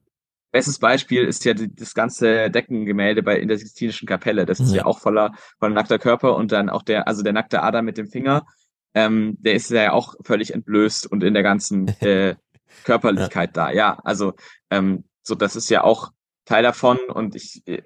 Bestes 0.52 0.80
Beispiel 0.80 1.26
ist 1.26 1.46
ja 1.46 1.54
die, 1.54 1.74
das 1.74 1.94
ganze 1.94 2.50
Deckengemälde 2.50 3.22
bei 3.22 3.38
in 3.40 3.48
der 3.48 3.58
Sixtinischen 3.58 4.08
Kapelle. 4.08 4.46
Das 4.46 4.60
ist 4.60 4.72
ja, 4.72 4.78
ja 4.78 4.86
auch 4.86 5.00
voller, 5.00 5.34
voller 5.60 5.76
nackter 5.76 6.00
Körper 6.00 6.36
und 6.36 6.52
dann 6.52 6.70
auch 6.70 6.82
der, 6.82 7.08
also 7.08 7.22
der 7.22 7.34
nackte 7.34 7.62
Adam 7.62 7.86
mit 7.86 7.98
dem 7.98 8.08
Finger 8.08 8.46
ähm, 8.94 9.38
der 9.40 9.54
ist 9.54 9.70
ja 9.70 9.92
auch 9.94 10.16
völlig 10.24 10.54
entblößt 10.54 11.08
und 11.08 11.24
in 11.24 11.34
der 11.34 11.44
ganzen 11.44 11.88
äh, 12.02 12.36
Körperlichkeit 12.84 13.56
ja. 13.56 13.66
da. 13.66 13.72
Ja, 13.72 14.00
also 14.04 14.34
ähm, 14.70 15.06
so 15.22 15.36
das 15.36 15.56
ist 15.56 15.70
ja 15.70 15.84
auch 15.84 16.12
Teil 16.46 16.64
davon 16.64 16.98
und 17.08 17.36
ich 17.36 17.62
äh, 17.68 17.84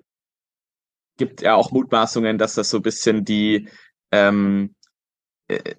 gibt 1.18 1.42
ja 1.42 1.56
auch 1.56 1.72
Mutmaßungen, 1.72 2.38
dass 2.38 2.56
das 2.56 2.70
so 2.70 2.82
bisschen 2.82 3.26
die 3.26 3.70
ähm, 4.12 4.76
äh, 5.48 5.76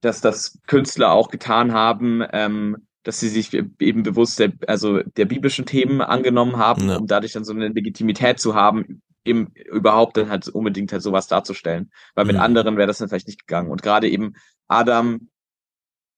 dass 0.00 0.20
das 0.20 0.58
Künstler 0.66 1.12
auch 1.12 1.30
getan 1.30 1.72
haben, 1.72 2.24
ähm, 2.32 2.88
dass 3.02 3.20
sie 3.20 3.28
sich 3.28 3.52
eben 3.52 4.02
bewusst 4.02 4.38
der, 4.38 4.52
also 4.66 5.02
der 5.02 5.24
biblischen 5.24 5.66
Themen 5.66 6.00
angenommen 6.00 6.56
haben, 6.56 6.88
ja. 6.88 6.96
um 6.96 7.06
dadurch 7.06 7.32
dann 7.32 7.44
so 7.44 7.52
eine 7.52 7.68
Legitimität 7.68 8.38
zu 8.38 8.54
haben, 8.54 9.02
eben 9.24 9.52
überhaupt 9.54 10.16
dann 10.16 10.30
halt 10.30 10.48
unbedingt 10.48 10.92
halt 10.92 11.02
sowas 11.02 11.26
darzustellen. 11.26 11.90
Weil 12.14 12.26
mit 12.26 12.36
mhm. 12.36 12.42
anderen 12.42 12.76
wäre 12.76 12.86
das 12.86 12.98
dann 12.98 13.08
vielleicht 13.08 13.28
nicht 13.28 13.46
gegangen. 13.46 13.70
Und 13.70 13.82
gerade 13.82 14.08
eben 14.08 14.34
Adam, 14.68 15.28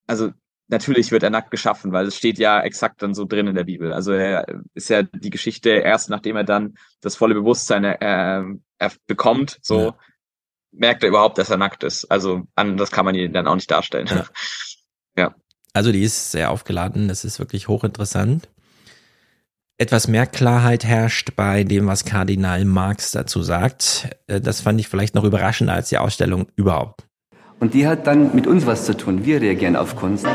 also 0.06 0.30
natürlich 0.68 1.10
wird 1.10 1.22
er 1.22 1.30
nackt 1.30 1.50
geschaffen, 1.50 1.92
weil 1.92 2.06
es 2.06 2.16
steht 2.16 2.38
ja 2.38 2.60
exakt 2.60 3.02
dann 3.02 3.14
so 3.14 3.24
drin 3.24 3.46
in 3.46 3.54
der 3.54 3.64
Bibel. 3.64 3.92
Also 3.92 4.12
er 4.12 4.62
ist 4.74 4.88
ja 4.88 5.02
die 5.02 5.30
Geschichte 5.30 5.70
erst 5.70 6.10
nachdem 6.10 6.36
er 6.36 6.44
dann 6.44 6.74
das 7.00 7.16
volle 7.16 7.34
Bewusstsein 7.34 7.84
äh, 7.84 8.42
er 8.78 8.92
bekommt, 9.06 9.58
so 9.62 9.80
ja. 9.80 9.98
merkt 10.72 11.02
er 11.02 11.10
überhaupt, 11.10 11.38
dass 11.38 11.50
er 11.50 11.58
nackt 11.58 11.84
ist. 11.84 12.06
Also 12.06 12.42
anders 12.54 12.90
kann 12.90 13.04
man 13.04 13.14
ihn 13.14 13.32
dann 13.32 13.46
auch 13.46 13.54
nicht 13.54 13.70
darstellen. 13.70 14.06
Ja. 14.06 14.26
ja. 15.16 15.34
Also 15.74 15.90
die 15.90 16.02
ist 16.02 16.30
sehr 16.30 16.50
aufgeladen, 16.50 17.08
das 17.08 17.24
ist 17.24 17.40
wirklich 17.40 17.66
hochinteressant. 17.68 18.48
Etwas 19.76 20.06
mehr 20.06 20.26
Klarheit 20.26 20.84
herrscht 20.84 21.32
bei 21.34 21.64
dem, 21.64 21.88
was 21.88 22.04
Kardinal 22.04 22.64
Marx 22.64 23.10
dazu 23.10 23.42
sagt. 23.42 24.08
Äh, 24.28 24.40
das 24.40 24.60
fand 24.60 24.78
ich 24.78 24.88
vielleicht 24.88 25.16
noch 25.16 25.24
überraschender 25.24 25.74
als 25.74 25.88
die 25.88 25.98
Ausstellung 25.98 26.46
überhaupt. 26.54 27.02
Und 27.58 27.74
die 27.74 27.88
hat 27.88 28.06
dann 28.06 28.34
mit 28.36 28.46
uns 28.46 28.66
was 28.66 28.84
zu 28.84 28.96
tun. 28.96 29.24
Wir 29.24 29.40
reagieren 29.40 29.74
auf 29.74 29.96
Kunst. 29.96 30.26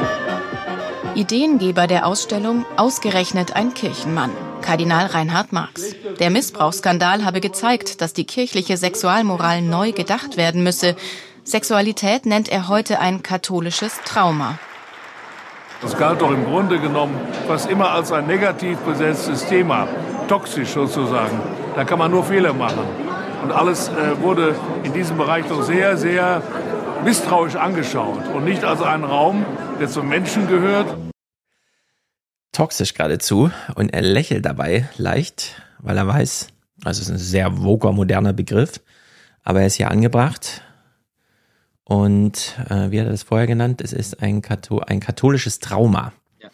Ideengeber 1.16 1.88
der 1.88 2.06
Ausstellung 2.06 2.66
ausgerechnet 2.76 3.56
ein 3.56 3.74
Kirchenmann, 3.74 4.32
Kardinal 4.62 5.06
Reinhard 5.06 5.54
Marx. 5.54 5.96
Der 6.20 6.30
Missbrauchsskandal 6.32 7.24
habe 7.24 7.40
gezeigt, 7.40 8.02
dass 8.02 8.12
die 8.14 8.26
kirchliche 8.26 8.76
Sexualmoral 8.76 9.62
neu 9.62 9.94
gedacht 9.94 10.36
werden 10.36 10.64
müsse. 10.64 10.98
Sexualität 11.46 12.26
nennt 12.26 12.50
er 12.50 12.68
heute 12.68 13.00
ein 13.00 13.24
katholisches 13.24 14.00
Trauma. 14.04 14.60
Das 15.82 15.98
galt 15.98 16.22
doch 16.22 16.32
im 16.32 16.44
Grunde 16.44 16.78
genommen 16.80 17.16
fast 17.48 17.70
immer 17.70 17.92
als 17.92 18.12
ein 18.12 18.28
negativ 18.28 18.78
besetztes 18.80 19.46
Thema, 19.46 19.88
toxisch 20.28 20.70
sozusagen. 20.70 21.40
Da 21.76 21.86
kann 21.86 21.98
man 21.98 22.12
nur 22.12 22.26
Fehler 22.26 22.54
machen. 22.54 22.84
Und 23.44 23.54
alles 23.54 23.88
äh, 23.88 24.22
wurde 24.22 24.56
in 24.84 24.92
diesem 24.92 25.18
Bereich 25.18 25.46
doch 25.46 25.64
sehr, 25.64 25.96
sehr 25.96 26.44
misstrauisch 27.06 27.56
angeschaut 27.56 28.28
und 28.36 28.44
nicht 28.44 28.66
als 28.66 28.82
einen 28.82 29.06
Raum, 29.06 29.46
der 29.80 29.88
zum 29.88 30.10
Menschen 30.10 30.50
gehört. 30.50 30.98
Toxisch 32.52 32.94
geradezu 32.94 33.50
und 33.76 33.94
er 33.94 34.02
lächelt 34.02 34.46
dabei 34.46 34.90
leicht, 34.98 35.62
weil 35.80 35.98
er 35.98 36.08
weiß, 36.08 36.48
also 36.84 37.02
es 37.02 37.08
ist 37.08 37.14
ein 37.14 37.18
sehr 37.18 37.52
voker, 37.54 37.94
moderner 37.94 38.34
Begriff, 38.34 38.82
aber 39.46 39.62
er 39.62 39.68
ist 39.68 39.76
hier 39.76 39.90
angebracht 39.90 40.62
und 41.90 42.56
äh, 42.70 42.92
wie 42.92 43.00
hat 43.00 43.08
er 43.08 43.12
das 43.12 43.24
vorher 43.24 43.48
genannt? 43.48 43.82
Es 43.82 43.94
ist 43.94 44.22
ein, 44.22 44.44
Kathol 44.44 44.84
ein 44.86 45.00
katholisches 45.00 45.58
Trauma. 45.58 46.14
Ja. 46.40 46.50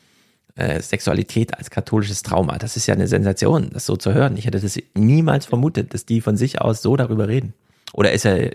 Äh, 0.56 0.82
Sexualität 0.82 1.58
als 1.58 1.70
katholisches 1.70 2.24
Trauma. 2.24 2.58
Das 2.58 2.78
ist 2.78 2.88
ja 2.88 2.94
eine 2.94 3.08
Sensation, 3.08 3.70
das 3.74 3.86
so 3.86 3.98
zu 3.98 4.14
hören. 4.14 4.38
Ich 4.38 4.46
hätte 4.46 4.62
das 4.62 4.80
niemals 4.94 5.46
vermutet, 5.46 5.94
dass 5.94 6.06
die 6.06 6.22
von 6.22 6.38
sich 6.38 6.62
aus 6.62 6.82
so 6.82 6.96
darüber 6.96 7.28
reden. 7.28 7.54
Oder 7.92 8.14
ist 8.14 8.24
er, 8.24 8.52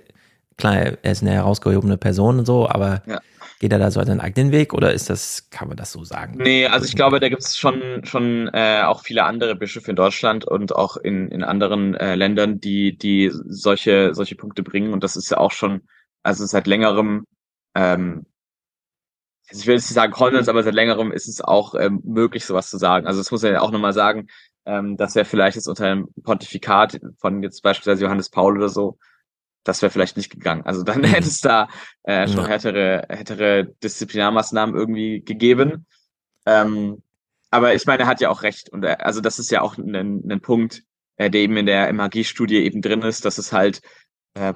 klar, 0.57 0.75
er 1.03 1.13
ist 1.13 1.21
eine 1.21 1.33
herausgehobene 1.33 1.99
Person 1.99 2.39
und 2.39 2.47
so, 2.47 2.67
aber 2.67 3.03
ja. 3.07 3.21
geht 3.59 3.73
er 3.73 3.79
da 3.79 3.91
so 3.91 4.03
seinen 4.03 4.23
eigenen 4.23 4.51
Weg 4.51 4.73
oder 4.73 4.95
ist 4.95 5.11
das, 5.11 5.51
kann 5.51 5.69
man 5.69 5.77
das 5.77 5.93
so 5.93 6.03
sagen? 6.05 6.39
Nee, 6.39 6.67
also 6.67 6.87
ich 6.87 6.97
glaube, 6.97 7.21
da 7.21 7.29
gibt 7.29 7.43
es 7.43 7.59
schon, 7.59 7.83
schon 8.05 8.49
äh, 8.55 8.81
auch 8.87 9.03
viele 9.03 9.25
andere 9.25 9.55
Bischöfe 9.55 9.91
in 9.91 9.97
Deutschland 9.97 10.47
und 10.47 10.75
auch 10.75 10.97
in, 10.97 11.29
in 11.29 11.45
anderen 11.45 11.93
äh, 11.93 12.15
Ländern, 12.15 12.59
die, 12.59 12.97
die 12.97 13.31
solche, 13.31 14.15
solche 14.15 14.35
Punkte 14.35 14.63
bringen. 14.63 14.95
Und 14.95 15.05
das 15.05 15.15
ist 15.17 15.31
ja 15.31 15.37
auch 15.37 15.53
schon 15.53 15.83
also 16.23 16.47
seit 16.47 16.67
längerem, 16.67 17.27
ähm, 17.75 18.27
ich 19.51 19.67
will 19.67 19.75
jetzt 19.75 19.89
nicht 19.89 19.95
sagen 19.95 20.13
Konsens, 20.13 20.49
aber 20.49 20.63
seit 20.63 20.75
längerem 20.75 21.13
ist 21.13 21.29
es 21.29 21.41
auch 21.41 21.75
ähm, 21.75 22.01
möglich, 22.05 22.45
sowas 22.45 22.71
zu 22.71 22.79
sagen. 22.79 23.07
Also 23.07 23.21
das 23.21 23.31
muss 23.31 23.43
man 23.43 23.53
ja 23.53 23.61
auch 23.61 23.73
nochmal 23.73 23.93
sagen, 23.93 24.29
ähm, 24.67 24.97
das 24.97 25.15
wäre 25.15 25.25
vielleicht 25.25 25.57
jetzt 25.57 25.67
unter 25.67 25.87
einem 25.87 26.09
Pontifikat 26.23 27.01
von 27.19 27.43
jetzt 27.43 27.63
beispielsweise 27.63 28.05
Johannes 28.05 28.31
Paul 28.31 28.57
oder 28.57 28.69
so, 28.69 28.99
das 29.65 29.83
wäre 29.83 29.91
vielleicht 29.91 30.17
nicht 30.17 30.31
gegangen. 30.31 30.63
Also 30.65 30.83
dann 30.83 31.05
hätte 31.05 31.27
es 31.27 31.41
da 31.41 31.69
äh, 32.03 32.29
schon 32.29 32.47
härtere, 32.47 33.07
härtere 33.09 33.67
Disziplinarmaßnahmen 33.83 34.75
irgendwie 34.75 35.23
gegeben. 35.23 35.87
Ähm, 36.47 37.03
aber 37.51 37.75
ich 37.75 37.85
meine, 37.87 38.05
er 38.05 38.09
hat 38.09 38.21
ja 38.21 38.31
auch 38.31 38.43
recht. 38.43 38.71
Und 38.71 38.85
er, 38.85 39.05
also 39.05 39.21
das 39.21 39.39
ist 39.39 39.51
ja 39.51 39.61
auch 39.61 39.77
ein, 39.77 39.95
ein 40.31 40.41
Punkt, 40.41 40.85
äh, 41.17 41.31
der 41.31 41.41
eben 41.41 41.57
in 41.57 41.67
der 41.67 41.93
MHG-Studie 41.93 42.59
eben 42.59 42.81
drin 42.81 43.03
ist, 43.03 43.25
dass 43.25 43.39
es 43.39 43.53
halt 43.53 43.81
äh, 44.35 44.55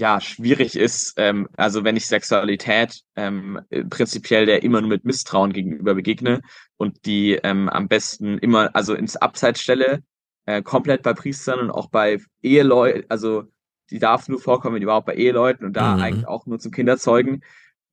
ja 0.00 0.20
schwierig 0.20 0.76
ist, 0.76 1.14
ähm, 1.18 1.48
also 1.56 1.84
wenn 1.84 1.96
ich 1.96 2.06
Sexualität 2.06 3.02
ähm, 3.16 3.60
prinzipiell 3.90 4.46
der 4.46 4.62
immer 4.62 4.80
nur 4.80 4.88
mit 4.88 5.04
Misstrauen 5.04 5.52
gegenüber 5.52 5.94
begegne 5.94 6.40
und 6.78 7.04
die 7.04 7.34
ähm, 7.34 7.68
am 7.68 7.86
besten 7.86 8.38
immer 8.38 8.74
also 8.74 8.94
ins 8.94 9.16
Abseits 9.16 9.60
stelle, 9.60 10.02
äh, 10.46 10.62
komplett 10.62 11.02
bei 11.02 11.12
Priestern 11.12 11.60
und 11.60 11.70
auch 11.70 11.90
bei 11.90 12.18
Eheleuten, 12.42 13.04
also 13.10 13.44
die 13.90 13.98
darf 13.98 14.26
nur 14.28 14.40
vorkommen, 14.40 14.76
wenn 14.76 14.82
überhaupt 14.82 15.06
bei 15.06 15.14
Eheleuten 15.14 15.66
und 15.66 15.74
da 15.74 15.96
Mhm. 15.96 16.02
eigentlich 16.02 16.26
auch 16.26 16.46
nur 16.46 16.58
zum 16.58 16.72
Kinderzeugen, 16.72 17.44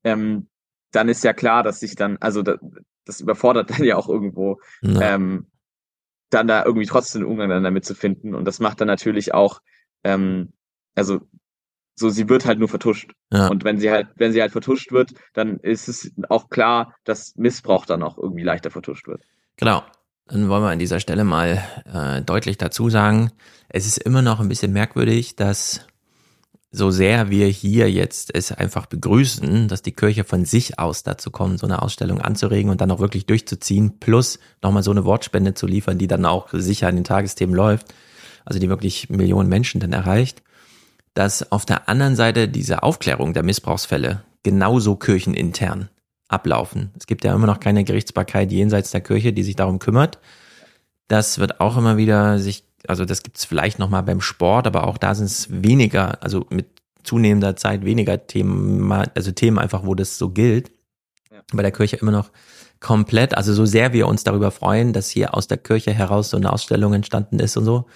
ähm, 0.03 0.47
dann 0.91 1.09
ist 1.09 1.23
ja 1.25 1.33
klar, 1.33 1.61
dass 1.63 1.81
sich 1.81 1.95
dann, 1.95 2.17
also 2.21 2.41
da, 2.41 2.57
das 3.05 3.19
überfordert 3.19 3.69
dann 3.71 3.83
ja 3.83 3.97
auch 3.97 4.07
irgendwo, 4.07 4.61
ähm, 5.01 5.47
dann 6.29 6.47
da 6.47 6.63
irgendwie 6.63 6.87
trotzdem 6.87 7.21
einen 7.21 7.31
Umgang 7.31 7.49
dann 7.49 7.63
damit 7.63 7.83
zu 7.85 7.95
finden. 7.95 8.33
Und 8.33 8.45
das 8.45 8.59
macht 8.59 8.79
dann 8.79 8.87
natürlich 8.87 9.33
auch, 9.33 9.61
ähm, 10.03 10.53
also 10.95 11.21
so, 11.99 12.09
sie 12.09 12.29
wird 12.29 12.45
halt 12.45 12.59
nur 12.59 12.69
vertuscht. 12.69 13.11
Ja. 13.31 13.47
Und 13.47 13.63
wenn 13.63 13.79
sie 13.79 13.89
halt, 13.89 14.07
wenn 14.15 14.31
sie 14.31 14.41
halt 14.41 14.51
vertuscht 14.51 14.91
wird, 14.91 15.11
dann 15.33 15.57
ist 15.57 15.87
es 15.87 16.11
auch 16.29 16.49
klar, 16.49 16.93
dass 17.03 17.35
Missbrauch 17.35 17.85
dann 17.85 18.03
auch 18.03 18.17
irgendwie 18.17 18.43
leichter 18.43 18.69
vertuscht 18.69 19.07
wird. 19.07 19.23
Genau. 19.57 19.83
Dann 20.27 20.49
wollen 20.49 20.61
wir 20.61 20.69
an 20.69 20.79
dieser 20.79 20.99
Stelle 20.99 21.23
mal 21.23 21.63
äh, 21.91 22.21
deutlich 22.21 22.57
dazu 22.57 22.89
sagen, 22.89 23.31
es 23.69 23.87
ist 23.87 23.97
immer 23.97 24.21
noch 24.21 24.39
ein 24.39 24.49
bisschen 24.49 24.73
merkwürdig, 24.73 25.37
dass 25.37 25.87
so 26.69 26.91
sehr 26.91 27.29
wir 27.29 27.47
hier 27.47 27.89
jetzt 27.89 28.35
es 28.35 28.51
einfach 28.51 28.87
begrüßen, 28.87 29.69
dass 29.69 29.81
die 29.81 29.93
Kirche 29.93 30.25
von 30.25 30.43
sich 30.43 30.79
aus 30.79 31.03
dazu 31.03 31.31
kommt, 31.31 31.59
so 31.59 31.65
eine 31.65 31.81
Ausstellung 31.81 32.21
anzuregen 32.21 32.69
und 32.69 32.81
dann 32.81 32.91
auch 32.91 32.99
wirklich 32.99 33.25
durchzuziehen, 33.25 33.99
plus 33.99 34.37
nochmal 34.61 34.83
so 34.83 34.91
eine 34.91 35.05
Wortspende 35.05 35.53
zu 35.53 35.65
liefern, 35.65 35.97
die 35.97 36.07
dann 36.07 36.25
auch 36.25 36.49
sicher 36.51 36.89
an 36.89 36.95
den 36.95 37.05
Tagesthemen 37.05 37.55
läuft, 37.55 37.93
also 38.43 38.59
die 38.59 38.69
wirklich 38.69 39.09
Millionen 39.09 39.47
Menschen 39.47 39.79
dann 39.79 39.93
erreicht, 39.93 40.43
dass 41.17 41.51
auf 41.51 41.65
der 41.65 41.89
anderen 41.89 42.15
Seite 42.15 42.47
diese 42.47 42.83
Aufklärung 42.83 43.33
der 43.33 43.41
Missbrauchsfälle 43.41 44.21
genauso 44.43 44.95
kirchenintern 44.95 45.89
ablaufen. 46.27 46.91
Es 46.95 47.07
gibt 47.07 47.23
ja 47.23 47.33
immer 47.33 47.47
noch 47.47 47.59
keine 47.59 47.83
Gerichtsbarkeit 47.83 48.51
jenseits 48.51 48.91
der 48.91 49.01
Kirche, 49.01 49.33
die 49.33 49.41
sich 49.41 49.55
darum 49.55 49.79
kümmert. 49.79 50.19
Das 51.07 51.39
wird 51.39 51.59
auch 51.59 51.75
immer 51.75 51.97
wieder 51.97 52.37
sich, 52.37 52.65
also 52.87 53.03
das 53.03 53.23
gibt 53.23 53.37
es 53.37 53.45
vielleicht 53.45 53.79
noch 53.79 53.89
mal 53.89 54.03
beim 54.03 54.21
Sport, 54.21 54.67
aber 54.67 54.85
auch 54.85 54.99
da 54.99 55.15
sind 55.15 55.25
es 55.25 55.47
weniger, 55.49 56.21
also 56.21 56.45
mit 56.51 56.67
zunehmender 57.01 57.55
Zeit 57.55 57.83
weniger 57.83 58.27
Themen, 58.27 58.91
also 58.91 59.31
Themen 59.31 59.57
einfach, 59.57 59.87
wo 59.87 59.95
das 59.95 60.19
so 60.19 60.29
gilt. 60.29 60.69
Bei 61.51 61.63
der 61.63 61.71
Kirche 61.71 61.95
immer 61.95 62.11
noch 62.11 62.29
komplett, 62.79 63.35
also 63.35 63.55
so 63.55 63.65
sehr 63.65 63.91
wir 63.91 64.07
uns 64.07 64.23
darüber 64.23 64.51
freuen, 64.51 64.93
dass 64.93 65.09
hier 65.09 65.33
aus 65.33 65.47
der 65.47 65.57
Kirche 65.57 65.93
heraus 65.93 66.29
so 66.29 66.37
eine 66.37 66.53
Ausstellung 66.53 66.93
entstanden 66.93 67.39
ist 67.39 67.57
und 67.57 67.65
so, 67.65 67.87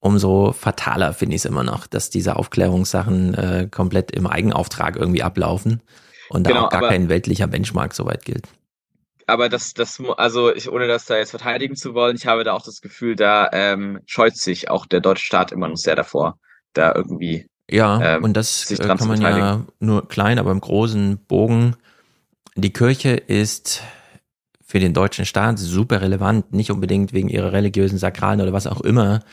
umso 0.00 0.52
fataler 0.52 1.12
finde 1.14 1.34
ich 1.36 1.42
es 1.42 1.44
immer 1.44 1.64
noch, 1.64 1.86
dass 1.86 2.10
diese 2.10 2.36
Aufklärungssachen 2.36 3.34
äh, 3.34 3.68
komplett 3.70 4.10
im 4.12 4.26
Eigenauftrag 4.26 4.96
irgendwie 4.96 5.22
ablaufen 5.22 5.80
und 6.28 6.46
da 6.46 6.50
Genau, 6.50 6.66
auch 6.66 6.70
gar 6.70 6.78
aber- 6.80 6.88
kein 6.88 7.08
weltlicher 7.08 7.46
Benchmark 7.46 7.94
soweit 7.94 8.24
gilt. 8.24 8.46
Aber 9.28 9.48
das, 9.48 9.74
das, 9.74 10.00
also 10.18 10.54
ich, 10.54 10.70
ohne 10.70 10.86
das 10.86 11.06
da 11.06 11.16
jetzt 11.16 11.30
verteidigen 11.30 11.74
zu 11.74 11.94
wollen, 11.94 12.14
ich 12.14 12.26
habe 12.28 12.44
da 12.44 12.52
auch 12.52 12.62
das 12.62 12.80
Gefühl, 12.80 13.16
da 13.16 13.48
ähm, 13.52 13.98
scheut 14.06 14.36
sich 14.36 14.70
auch 14.70 14.86
der 14.86 15.00
deutsche 15.00 15.26
Staat 15.26 15.50
immer 15.50 15.66
noch 15.66 15.76
sehr 15.76 15.96
davor, 15.96 16.38
da 16.74 16.94
irgendwie 16.94 17.48
Ja, 17.68 18.16
ähm, 18.16 18.22
und 18.22 18.34
das 18.36 18.62
sich 18.62 18.78
äh, 18.78 18.84
dran 18.84 18.98
kann 18.98 19.08
man 19.08 19.20
ja 19.20 19.64
nur 19.80 20.06
klein, 20.08 20.38
aber 20.38 20.52
im 20.52 20.60
großen 20.60 21.18
Bogen. 21.26 21.74
Die 22.54 22.72
Kirche 22.72 23.10
ist 23.14 23.82
für 24.64 24.78
den 24.78 24.94
deutschen 24.94 25.26
Staat 25.26 25.58
super 25.58 26.00
relevant, 26.00 26.52
nicht 26.52 26.70
unbedingt 26.70 27.12
wegen 27.12 27.28
ihrer 27.28 27.52
religiösen 27.52 27.98
Sakralen 27.98 28.40
oder 28.40 28.52
was 28.52 28.68
auch 28.68 28.80
immer, 28.80 29.24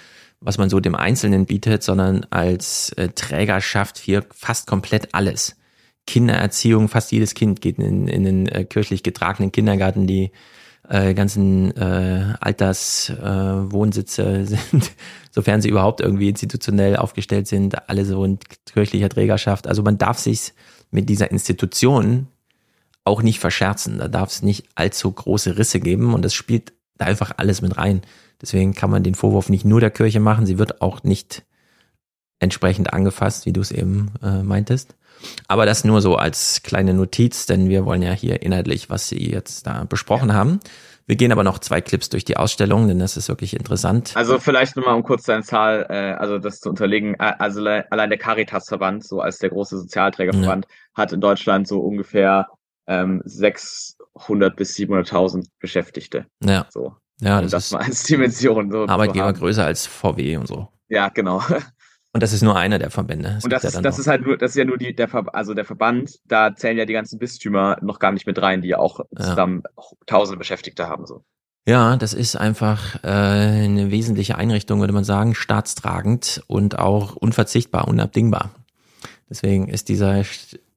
was 0.44 0.58
man 0.58 0.70
so 0.70 0.80
dem 0.80 0.96
Einzelnen 0.96 1.46
bietet, 1.46 1.84
sondern 1.84 2.26
als 2.30 2.92
äh, 2.94 3.10
Trägerschaft 3.10 4.00
für 4.00 4.26
fast 4.32 4.68
komplett 4.68 5.14
alles. 5.14 5.56
Kindererziehung, 6.06 6.90
fast 6.90 7.12
jedes 7.12 7.34
Kind 7.34 7.62
geht 7.62 7.80
in, 7.80 8.08
in 8.08 8.24
den 8.24 8.48
äh, 8.48 8.66
kirchlich 8.66 9.04
getragenen 9.04 9.52
Kindergarten, 9.52 10.06
die 10.06 10.32
äh, 10.90 11.14
ganzen 11.14 11.76
äh, 11.78 12.34
Alterswohnsitze 12.42 14.24
äh, 14.24 14.46
sind, 14.72 14.92
sofern 15.32 15.62
sie 15.62 15.70
überhaupt 15.70 16.02
irgendwie 16.02 16.28
institutionell 16.30 16.98
aufgestellt 16.98 17.48
sind, 17.48 17.90
alle 17.90 18.04
so 18.06 18.26
in 18.26 18.40
kirchlicher 18.66 19.10
Trägerschaft. 19.10 19.68
Also 19.68 19.82
man 19.82 19.98
darf 19.98 20.20
sich 20.20 20.54
mit 20.92 21.08
dieser 21.10 21.32
Institution 21.32 22.28
auch 23.06 23.22
nicht 23.22 23.40
verscherzen. 23.40 23.98
Da 23.98 24.10
darf 24.10 24.30
es 24.30 24.42
nicht 24.42 24.66
allzu 24.76 25.12
große 25.12 25.58
Risse 25.58 25.80
geben 25.80 26.14
und 26.14 26.24
das 26.24 26.34
spielt 26.34 26.74
da 26.98 27.06
einfach 27.06 27.32
alles 27.38 27.62
mit 27.62 27.78
rein. 27.78 28.02
Deswegen 28.44 28.74
kann 28.76 28.92
man 28.92 29.02
den 29.04 29.16
Vorwurf 29.16 29.50
nicht 29.50 29.66
nur 29.66 29.80
der 29.80 29.90
Kirche 29.90 30.20
machen, 30.20 30.46
sie 30.46 30.60
wird 30.60 30.82
auch 30.82 31.02
nicht 31.04 31.44
entsprechend 32.40 32.94
angefasst, 32.94 33.46
wie 33.46 33.54
du 33.54 33.62
es 33.62 33.72
eben 33.72 34.12
äh, 34.22 34.44
meintest. 34.44 34.96
Aber 35.48 35.66
das 35.66 35.86
nur 35.86 36.02
so 36.02 36.18
als 36.18 36.62
kleine 36.64 36.94
Notiz, 36.94 37.46
denn 37.46 37.70
wir 37.70 37.86
wollen 37.86 38.02
ja 38.02 38.12
hier 38.12 38.42
inhaltlich, 38.42 38.90
was 38.90 39.08
Sie 39.08 39.32
jetzt 39.32 39.66
da 39.66 39.86
besprochen 39.86 40.34
haben. 40.34 40.60
Wir 41.06 41.16
gehen 41.16 41.32
aber 41.32 41.44
noch 41.46 41.60
zwei 41.60 41.80
Clips 41.80 42.10
durch 42.10 42.26
die 42.26 42.36
Ausstellung, 42.38 42.88
denn 42.90 43.00
das 43.00 43.16
ist 43.16 43.30
wirklich 43.30 43.56
interessant. 43.56 44.12
Also 44.16 44.40
vielleicht 44.40 44.76
nur 44.76 44.86
mal 44.86 44.94
um 44.94 45.04
kurz 45.04 45.24
deine 45.24 45.44
Zahl, 45.44 45.86
äh, 45.90 45.94
also 46.14 46.38
das 46.40 46.60
zu 46.60 46.70
unterlegen, 46.70 47.14
äh, 47.16 47.34
also 47.40 47.62
le- 47.62 47.90
allein 47.92 48.10
der 48.10 48.20
Caritas-Verband, 48.20 49.06
so 49.06 49.22
als 49.22 49.38
der 49.38 49.50
große 49.50 49.78
Sozialträgerverband, 49.80 50.66
hat 50.94 51.14
in 51.14 51.22
Deutschland 51.22 51.68
so 51.68 51.80
ungefähr 51.80 52.48
ähm, 52.88 53.22
600 53.24 54.56
bis 54.56 54.76
700.000 54.76 55.48
Beschäftigte. 55.60 56.26
Ja. 56.44 56.66
So. 56.70 56.96
Ja, 57.22 57.42
das 57.42 57.52
das 57.52 57.66
ist 57.66 57.72
mal 57.74 57.82
als 57.84 58.04
Dimension 58.04 58.72
so 58.72 58.88
Arbeitgeber 58.88 59.32
größer 59.34 59.66
als 59.66 59.86
VW 59.86 60.38
und 60.38 60.48
so. 60.48 60.68
Ja, 60.90 61.10
genau. 61.10 61.42
Und 62.16 62.22
das 62.22 62.32
ist 62.32 62.44
nur 62.44 62.56
einer 62.56 62.78
der 62.78 62.92
Verbände. 62.92 63.36
Es 63.40 63.44
Und 63.44 63.52
das, 63.52 63.64
ja 63.64 63.82
das 63.82 63.98
ist 63.98 64.06
halt 64.06 64.24
nur, 64.24 64.38
das 64.38 64.52
ist 64.52 64.58
ja 64.58 64.66
nur 64.66 64.78
die, 64.78 64.96
der, 64.96 65.08
Ver, 65.08 65.26
also 65.34 65.56
der 65.56 65.66
Verband, 65.66 66.20
da 66.26 66.56
zählen 66.56 66.78
ja 66.78 66.86
die 66.86 66.94
ganzen 66.94 67.18
Bistümer 67.18 67.78
noch 67.82 67.98
gar 67.98 68.12
nicht 68.12 68.28
mit 68.28 68.40
rein, 68.40 68.62
die 68.62 68.68
ja 68.68 68.78
auch 68.78 69.00
zusammen 69.18 69.64
tausende 70.06 70.38
Beschäftigte 70.38 70.88
haben, 70.88 71.08
so. 71.08 71.24
Ja, 71.66 71.96
das 71.96 72.14
ist 72.14 72.36
einfach 72.36 73.04
äh, 73.04 73.08
eine 73.08 73.90
wesentliche 73.90 74.38
Einrichtung, 74.38 74.82
würde 74.82 74.94
man 74.94 75.06
sagen, 75.06 75.34
staatstragend 75.34 76.44
und 76.48 76.78
auch 76.78 77.16
unverzichtbar, 77.16 77.88
unabdingbar. 77.88 78.52
Deswegen 79.30 79.70
ist 79.70 79.88
dieser 79.88 80.24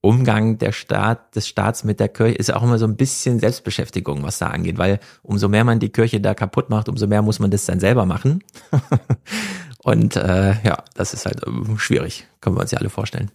Umgang 0.07 0.59
der 0.59 0.71
Staat, 0.71 1.35
des 1.35 1.49
Staats 1.49 1.83
mit 1.83 1.99
der 1.99 2.09
Kirche, 2.09 2.37
ist 2.37 2.55
auch 2.55 2.62
immer 2.62 2.79
so 2.79 2.87
ein 2.87 2.97
bisschen 2.97 3.40
Selbstbeschäftigung, 3.40 4.23
was 4.23 4.38
da 4.38 4.47
angeht, 4.47 4.79
weil 4.79 5.01
umso 5.23 5.49
mehr 5.49 5.64
man 5.64 5.81
die 5.81 5.88
Kirche 5.88 6.21
da 6.21 6.33
kaputt 6.33 6.71
macht, 6.71 6.88
umso 6.88 7.09
mehr 7.09 7.23
muss 7.23 7.40
man 7.40 7.51
das 7.51 7.66
dann 7.66 7.81
selber 7.81 8.07
machen. 8.07 8.45
und 9.83 10.14
äh, 10.14 10.55
ja, 10.62 10.85
das 10.95 11.12
ist 11.12 11.27
halt 11.27 11.40
ähm, 11.45 11.77
schwierig, 11.79 12.29
können 12.40 12.57
wir 12.57 12.61
uns 12.61 12.71
ja 12.71 12.79
alle 12.79 12.88
vorstellen. 12.88 13.33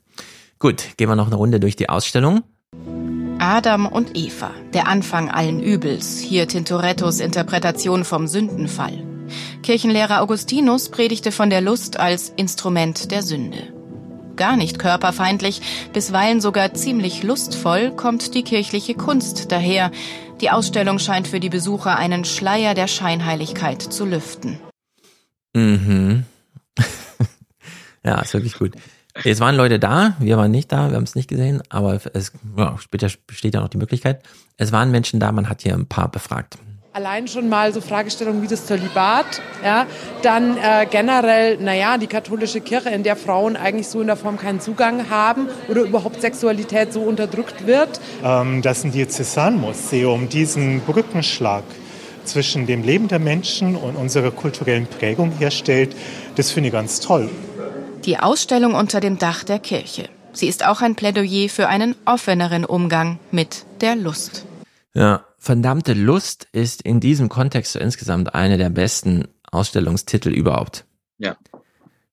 Gut, 0.59 0.95
gehen 0.95 1.09
wir 1.09 1.17
noch 1.17 1.27
eine 1.27 1.35
Runde 1.35 1.59
durch 1.59 1.75
die 1.75 1.89
Ausstellung. 1.89 2.43
Adam 3.39 3.85
und 3.85 4.15
Eva, 4.15 4.51
der 4.73 4.87
Anfang 4.87 5.29
allen 5.29 5.61
Übels, 5.61 6.19
hier 6.19 6.47
Tintorettos 6.47 7.19
Interpretation 7.19 8.05
vom 8.05 8.27
Sündenfall. 8.27 9.03
Kirchenlehrer 9.61 10.21
Augustinus 10.21 10.87
predigte 10.87 11.33
von 11.33 11.49
der 11.49 11.59
Lust 11.59 11.99
als 11.99 12.29
Instrument 12.29 13.11
der 13.11 13.23
Sünde. 13.23 13.80
Gar 14.35 14.57
nicht 14.57 14.79
körperfeindlich, 14.79 15.61
bisweilen 15.93 16.41
sogar 16.41 16.73
ziemlich 16.73 17.23
lustvoll 17.23 17.91
kommt 17.91 18.33
die 18.33 18.43
kirchliche 18.43 18.95
Kunst 18.95 19.51
daher. 19.51 19.91
Die 20.41 20.49
Ausstellung 20.49 20.99
scheint 20.99 21.27
für 21.27 21.39
die 21.39 21.49
Besucher 21.49 21.97
einen 21.97 22.25
Schleier 22.25 22.73
der 22.73 22.87
Scheinheiligkeit 22.87 23.81
zu 23.81 24.05
lüften. 24.05 24.59
Mhm. 25.53 26.25
ja, 28.03 28.19
ist 28.21 28.33
wirklich 28.33 28.57
gut. 28.57 28.73
Es 29.23 29.39
waren 29.39 29.55
Leute 29.55 29.77
da, 29.77 30.15
wir 30.19 30.37
waren 30.37 30.51
nicht 30.51 30.71
da, 30.71 30.89
wir 30.89 30.95
haben 30.95 31.03
es 31.03 31.15
nicht 31.15 31.27
gesehen, 31.27 31.61
aber 31.69 31.99
es 32.13 32.31
ja, 32.57 32.77
später 32.79 33.09
besteht 33.27 33.53
ja 33.53 33.59
noch 33.59 33.69
die 33.69 33.77
Möglichkeit. 33.77 34.23
Es 34.57 34.71
waren 34.71 34.89
Menschen 34.89 35.19
da, 35.19 35.31
man 35.31 35.49
hat 35.49 35.61
hier 35.61 35.73
ein 35.73 35.87
paar 35.87 36.09
befragt. 36.09 36.57
Allein 36.93 37.29
schon 37.29 37.47
mal 37.47 37.71
so 37.71 37.79
Fragestellungen 37.79 38.41
wie 38.41 38.47
das 38.47 38.65
Zölibat, 38.65 39.41
ja, 39.63 39.85
dann 40.23 40.57
äh, 40.57 40.85
generell, 40.91 41.55
naja, 41.55 41.97
die 41.97 42.07
katholische 42.07 42.59
Kirche, 42.59 42.89
in 42.89 43.03
der 43.03 43.15
Frauen 43.15 43.55
eigentlich 43.55 43.87
so 43.87 44.01
in 44.01 44.07
der 44.07 44.17
Form 44.17 44.37
keinen 44.37 44.59
Zugang 44.59 45.09
haben 45.09 45.47
oder 45.69 45.83
überhaupt 45.83 46.19
Sexualität 46.19 46.91
so 46.91 46.99
unterdrückt 46.99 47.65
wird. 47.65 48.01
ähm, 48.25 48.61
dass 48.61 48.83
ein 48.83 48.91
Diözesanmuseum 48.91 50.27
diesen 50.27 50.81
Brückenschlag 50.81 51.63
zwischen 52.25 52.67
dem 52.67 52.83
Leben 52.83 53.07
der 53.07 53.19
Menschen 53.19 53.77
und 53.77 53.95
unserer 53.95 54.31
kulturellen 54.31 54.85
Prägung 54.85 55.31
herstellt, 55.39 55.95
das 56.35 56.51
finde 56.51 56.67
ich 56.67 56.73
ganz 56.73 56.99
toll. 56.99 57.29
Die 58.03 58.19
Ausstellung 58.19 58.73
unter 58.73 58.99
dem 58.99 59.17
Dach 59.17 59.45
der 59.45 59.59
Kirche. 59.59 60.09
Sie 60.33 60.49
ist 60.49 60.65
auch 60.65 60.81
ein 60.81 60.95
Plädoyer 60.95 61.47
für 61.47 61.69
einen 61.69 61.95
offeneren 62.03 62.65
Umgang 62.65 63.17
mit 63.31 63.63
der 63.79 63.95
Lust. 63.95 64.45
Ja, 64.93 65.25
verdammte 65.37 65.93
Lust 65.93 66.47
ist 66.51 66.81
in 66.81 66.99
diesem 66.99 67.29
Kontext 67.29 67.73
so 67.73 67.79
insgesamt 67.79 68.35
eine 68.35 68.57
der 68.57 68.69
besten 68.69 69.27
Ausstellungstitel 69.51 70.29
überhaupt. 70.29 70.85
Ja. 71.17 71.37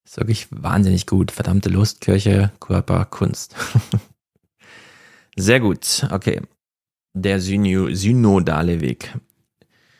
Ist 0.05 0.17
wirklich 0.17 0.47
wahnsinnig 0.51 1.07
gut. 1.07 1.31
Verdammte 1.33 1.69
Lust, 1.69 2.01
Kirche, 2.01 2.53
Körper, 2.61 3.05
Kunst. 3.05 3.55
Sehr 5.37 5.61
gut. 5.61 6.07
Okay. 6.11 6.41
Der 7.15 7.41
Syno 7.41 7.95
synodale 7.95 8.81
Weg. 8.81 9.15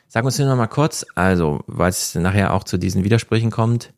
Sag 0.09 0.25
uns 0.25 0.39
nur 0.39 0.49
noch 0.49 0.57
mal 0.57 0.67
kurz, 0.69 1.05
also, 1.15 1.63
weil 1.67 1.91
es 1.91 2.15
nachher 2.15 2.55
auch 2.55 2.65
zu 2.65 2.79
diesen 2.79 3.05
Widersprüchen 3.05 3.51
kommt. 3.51 3.93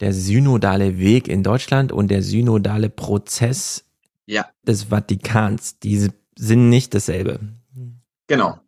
Der 0.00 0.12
synodale 0.12 0.98
Weg 0.98 1.28
in 1.28 1.42
Deutschland 1.42 1.90
und 1.92 2.08
der 2.08 2.22
synodale 2.22 2.90
Prozess 2.90 3.84
Ja. 4.26 4.46
des 4.66 4.84
Vatikans, 4.84 5.78
die 5.78 6.08
sind 6.36 6.68
nicht 6.68 6.94
dasselbe. 6.94 7.40
Genau. 8.28 8.60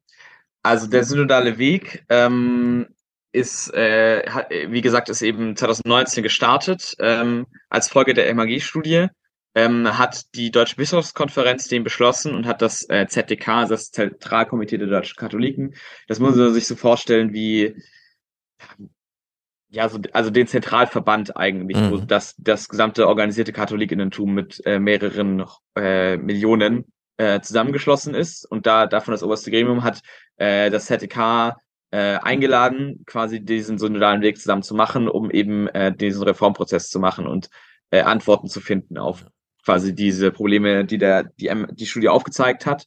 Also 0.63 0.89
der 0.89 1.05
synodale 1.05 1.59
Weg 1.59 2.05
ähm, 2.09 2.89
ist, 3.33 3.73
äh, 3.73 4.29
hat, 4.29 4.51
wie 4.51 4.81
gesagt, 4.81 5.09
ist 5.09 5.23
eben 5.23 5.57
2019 5.57 6.23
gestartet 6.23 6.97
ähm, 6.99 7.47
als 7.69 7.89
Folge 7.89 8.15
der 8.15 8.35
MAG-Studie. 8.35 9.09
Ähm, 9.55 9.99
hat 9.99 10.35
die 10.37 10.53
Deutsche 10.53 10.77
Bischofskonferenz 10.77 11.67
den 11.67 11.83
beschlossen 11.83 12.35
und 12.37 12.47
hat 12.47 12.63
das 12.63 12.89
äh, 12.89 13.07
ZDK, 13.09 13.67
das 13.69 13.91
Zentralkomitee 13.91 14.79
der 14.79 14.87
deutschen 14.87 15.17
Katholiken, 15.17 15.75
das 16.07 16.21
muss 16.21 16.37
man 16.37 16.55
sich 16.55 16.69
so 16.69 16.77
vorstellen 16.77 17.33
wie 17.33 17.75
ja, 19.71 19.89
so, 19.89 19.99
also 20.13 20.31
den 20.31 20.47
Zentralverband 20.47 21.37
eigentlich, 21.37 21.77
mhm. 21.77 21.91
wo 21.91 21.97
das, 21.97 22.35
das 22.39 22.69
gesamte 22.69 23.09
organisierte 23.09 23.53
Katholikinnentum 23.53 24.35
mit 24.35 24.65
äh, 24.67 24.79
mehreren 24.79 25.45
äh, 25.77 26.17
Millionen 26.17 26.85
äh, 27.21 27.43
zusammengeschlossen 27.43 28.15
ist 28.15 28.47
und 28.47 28.65
da 28.65 28.87
davon 28.87 29.13
das 29.13 29.23
oberste 29.23 29.51
Gremium 29.51 29.85
hat 29.85 30.01
äh, 30.37 30.71
das 30.71 30.87
ZDK 30.87 31.55
äh, 31.91 32.17
eingeladen, 32.17 33.05
quasi 33.05 33.45
diesen 33.45 33.77
synodalen 33.77 34.23
Weg 34.23 34.39
zusammen 34.39 34.63
zu 34.63 34.75
machen, 34.75 35.07
um 35.07 35.31
eben 35.31 35.69
äh, 35.69 35.95
diesen 35.95 36.23
Reformprozess 36.23 36.89
zu 36.89 36.99
machen 36.99 37.27
und 37.27 37.51
äh, 37.91 38.01
Antworten 38.01 38.49
zu 38.49 38.63
finden 38.63 38.97
auf 38.97 39.27
quasi 39.63 39.95
diese 39.95 40.31
Probleme, 40.31 40.87
die 40.87 40.97
der 40.97 41.25
die, 41.25 41.53
die 41.73 41.87
Studie 41.87 42.09
aufgezeigt 42.09 42.65
hat. 42.65 42.87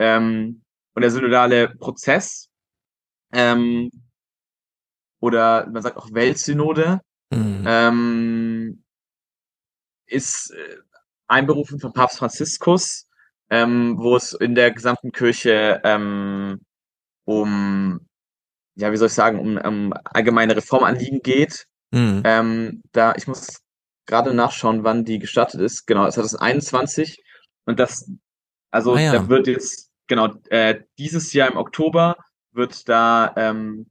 Ähm, 0.00 0.62
und 0.94 1.02
der 1.02 1.12
synodale 1.12 1.68
Prozess 1.68 2.50
ähm, 3.32 3.92
oder 5.20 5.68
man 5.68 5.82
sagt 5.82 5.98
auch 5.98 6.12
Weltsynode 6.12 7.00
mhm. 7.30 7.64
ähm, 7.64 8.84
ist 10.06 10.50
äh, 10.50 10.78
einberufen 11.28 11.78
von 11.78 11.92
Papst 11.92 12.18
Franziskus, 12.18 13.05
ähm, 13.50 13.96
wo 13.98 14.16
es 14.16 14.32
in 14.32 14.54
der 14.54 14.70
gesamten 14.72 15.12
Kirche 15.12 15.80
ähm, 15.84 16.60
um 17.24 18.00
ja, 18.76 18.92
wie 18.92 18.96
soll 18.96 19.08
ich 19.08 19.14
sagen, 19.14 19.40
um, 19.40 19.56
um 19.56 19.94
allgemeine 20.04 20.54
Reformanliegen 20.54 21.22
geht. 21.22 21.66
Mhm. 21.90 22.22
Ähm, 22.24 22.82
da, 22.92 23.14
ich 23.16 23.26
muss 23.26 23.62
gerade 24.06 24.34
nachschauen, 24.34 24.84
wann 24.84 25.04
die 25.04 25.18
gestartet 25.18 25.60
ist. 25.60 25.86
Genau, 25.86 26.06
es 26.06 26.16
hat 26.16 26.24
es 26.24 26.36
21 26.36 27.22
und 27.64 27.80
das, 27.80 28.10
also 28.70 28.94
ah, 28.94 29.00
ja. 29.00 29.12
da 29.12 29.28
wird 29.28 29.46
jetzt, 29.46 29.90
genau, 30.06 30.34
äh, 30.50 30.80
dieses 30.98 31.32
Jahr 31.32 31.50
im 31.50 31.56
Oktober 31.56 32.16
wird 32.52 32.88
da 32.88 33.32
ähm, 33.36 33.90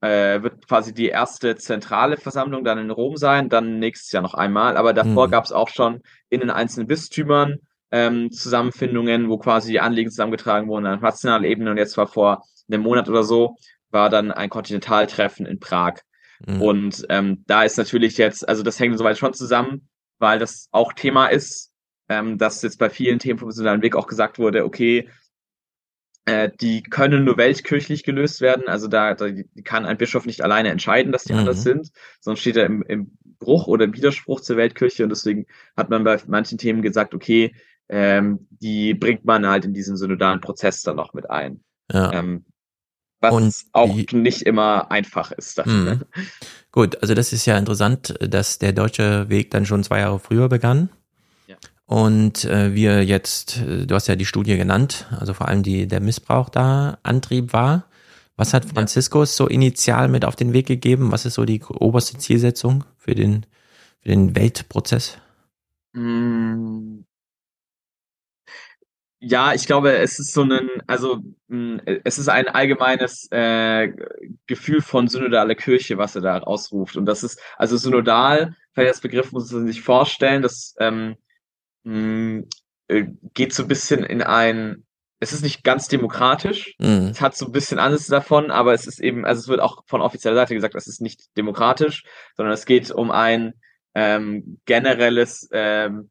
äh, 0.00 0.42
wird 0.42 0.66
quasi 0.68 0.92
die 0.92 1.08
erste 1.08 1.56
zentrale 1.56 2.16
Versammlung 2.16 2.64
dann 2.64 2.78
in 2.78 2.90
Rom 2.90 3.16
sein, 3.16 3.48
dann 3.48 3.78
nächstes 3.78 4.12
Jahr 4.12 4.22
noch 4.22 4.34
einmal. 4.34 4.76
Aber 4.76 4.92
davor 4.92 5.28
mhm. 5.28 5.30
gab 5.30 5.44
es 5.44 5.52
auch 5.52 5.68
schon 5.68 6.02
in 6.28 6.40
den 6.40 6.50
einzelnen 6.50 6.86
Bistümern 6.86 7.60
ähm, 7.90 8.30
Zusammenfindungen, 8.30 9.28
wo 9.28 9.38
quasi 9.38 9.72
die 9.72 9.80
Anliegen 9.80 10.10
zusammengetragen 10.10 10.68
wurden 10.68 10.86
auf 10.86 11.00
nationaler 11.00 11.44
Ebene 11.44 11.70
und 11.70 11.76
jetzt 11.76 11.96
war 11.96 12.06
vor 12.06 12.42
einem 12.68 12.82
Monat 12.82 13.08
oder 13.08 13.22
so, 13.22 13.56
war 13.90 14.10
dann 14.10 14.32
ein 14.32 14.50
Kontinentaltreffen 14.50 15.46
in 15.46 15.60
Prag. 15.60 16.00
Mhm. 16.44 16.62
Und 16.62 17.06
ähm, 17.08 17.44
da 17.46 17.64
ist 17.64 17.78
natürlich 17.78 18.18
jetzt, 18.18 18.48
also 18.48 18.62
das 18.62 18.78
hängt 18.80 18.98
soweit 18.98 19.18
schon 19.18 19.34
zusammen, 19.34 19.88
weil 20.18 20.38
das 20.38 20.68
auch 20.72 20.92
Thema 20.92 21.26
ist, 21.28 21.72
ähm, 22.08 22.38
dass 22.38 22.62
jetzt 22.62 22.78
bei 22.78 22.90
vielen 22.90 23.18
Themen 23.18 23.38
vom 23.38 23.48
Nationalen 23.48 23.82
Weg 23.82 23.96
auch 23.96 24.06
gesagt 24.06 24.38
wurde, 24.38 24.64
okay, 24.64 25.08
äh, 26.26 26.50
die 26.60 26.82
können 26.82 27.24
nur 27.24 27.36
weltkirchlich 27.36 28.02
gelöst 28.02 28.40
werden. 28.40 28.68
Also 28.68 28.88
da, 28.88 29.14
da 29.14 29.30
kann 29.64 29.86
ein 29.86 29.96
Bischof 29.96 30.26
nicht 30.26 30.42
alleine 30.42 30.70
entscheiden, 30.70 31.12
dass 31.12 31.24
die 31.24 31.32
mhm. 31.32 31.40
anders 31.40 31.62
sind, 31.62 31.90
sondern 32.20 32.38
steht 32.38 32.56
er 32.56 32.66
im, 32.66 32.82
im 32.82 33.16
Bruch 33.38 33.66
oder 33.66 33.84
im 33.84 33.94
Widerspruch 33.94 34.40
zur 34.40 34.56
Weltkirche. 34.56 35.04
Und 35.04 35.10
deswegen 35.10 35.46
hat 35.76 35.90
man 35.90 36.04
bei 36.04 36.18
manchen 36.26 36.58
Themen 36.58 36.82
gesagt, 36.82 37.14
okay, 37.14 37.54
ähm, 37.88 38.46
die 38.50 38.94
bringt 38.94 39.24
man 39.24 39.46
halt 39.46 39.64
in 39.64 39.74
diesen 39.74 39.96
synodalen 39.96 40.40
Prozess 40.40 40.82
dann 40.82 40.96
noch 40.96 41.14
mit 41.14 41.30
ein. 41.30 41.60
Ja. 41.92 42.12
Ähm, 42.12 42.44
was 43.20 43.32
und 43.32 43.54
auch 43.72 43.94
die, 43.94 44.16
nicht 44.16 44.42
immer 44.42 44.90
einfach 44.90 45.32
ist. 45.32 45.64
Mh. 45.64 46.00
Gut, 46.70 47.00
also 47.00 47.14
das 47.14 47.32
ist 47.32 47.46
ja 47.46 47.56
interessant, 47.56 48.14
dass 48.20 48.58
der 48.58 48.72
deutsche 48.72 49.28
Weg 49.30 49.50
dann 49.50 49.64
schon 49.64 49.84
zwei 49.84 50.00
Jahre 50.00 50.18
früher 50.18 50.48
begann. 50.48 50.90
Ja. 51.46 51.56
Und 51.86 52.44
äh, 52.44 52.74
wir 52.74 53.04
jetzt, 53.04 53.62
du 53.64 53.94
hast 53.94 54.08
ja 54.08 54.16
die 54.16 54.26
Studie 54.26 54.56
genannt, 54.56 55.06
also 55.18 55.32
vor 55.32 55.48
allem 55.48 55.62
die, 55.62 55.86
der 55.86 56.00
Missbrauch 56.00 56.50
da 56.50 56.98
Antrieb 57.02 57.52
war. 57.52 57.86
Was 58.36 58.52
hat 58.52 58.66
Franziskus 58.66 59.38
ja. 59.38 59.44
so 59.44 59.48
initial 59.48 60.08
mit 60.08 60.26
auf 60.26 60.36
den 60.36 60.52
Weg 60.52 60.66
gegeben? 60.66 61.10
Was 61.10 61.24
ist 61.24 61.34
so 61.34 61.46
die 61.46 61.62
oberste 61.64 62.18
Zielsetzung 62.18 62.84
für 62.98 63.14
den, 63.14 63.46
für 64.00 64.10
den 64.10 64.36
Weltprozess? 64.36 65.16
Ja, 69.18 69.54
ich 69.54 69.66
glaube, 69.66 69.96
es 69.96 70.18
ist 70.18 70.32
so 70.34 70.42
ein, 70.42 70.68
also 70.86 71.22
hm, 71.48 71.80
es 72.04 72.18
ist 72.18 72.28
ein 72.28 72.48
allgemeines 72.48 73.28
äh, 73.30 73.90
Gefühl 74.46 74.82
von 74.82 75.08
synodale 75.08 75.56
Kirche, 75.56 75.96
was 75.96 76.14
er 76.16 76.22
da 76.22 76.38
ausruft. 76.40 76.96
Und 76.96 77.06
das 77.06 77.22
ist, 77.22 77.40
also 77.56 77.76
synodal, 77.78 78.54
vielleicht 78.72 78.90
das 78.90 79.00
Begriff 79.00 79.32
muss 79.32 79.50
man 79.50 79.66
sich 79.66 79.80
vorstellen, 79.80 80.42
das 80.42 80.74
ähm, 80.80 81.16
hm, 81.84 82.46
äh, 82.88 83.06
geht 83.32 83.54
so 83.54 83.62
ein 83.62 83.68
bisschen 83.68 84.04
in 84.04 84.22
ein, 84.22 84.84
es 85.18 85.32
ist 85.32 85.42
nicht 85.42 85.64
ganz 85.64 85.88
demokratisch, 85.88 86.74
mhm. 86.78 87.08
es 87.10 87.22
hat 87.22 87.34
so 87.34 87.46
ein 87.46 87.52
bisschen 87.52 87.78
alles 87.78 88.06
davon, 88.06 88.50
aber 88.50 88.74
es 88.74 88.86
ist 88.86 89.00
eben, 89.00 89.24
also 89.24 89.40
es 89.40 89.48
wird 89.48 89.60
auch 89.60 89.82
von 89.86 90.02
offizieller 90.02 90.36
Seite 90.36 90.54
gesagt, 90.54 90.74
es 90.74 90.86
ist 90.86 91.00
nicht 91.00 91.34
demokratisch, 91.38 92.04
sondern 92.36 92.52
es 92.52 92.66
geht 92.66 92.90
um 92.90 93.10
ein 93.10 93.54
ähm, 93.94 94.60
generelles 94.66 95.48
ähm, 95.52 96.10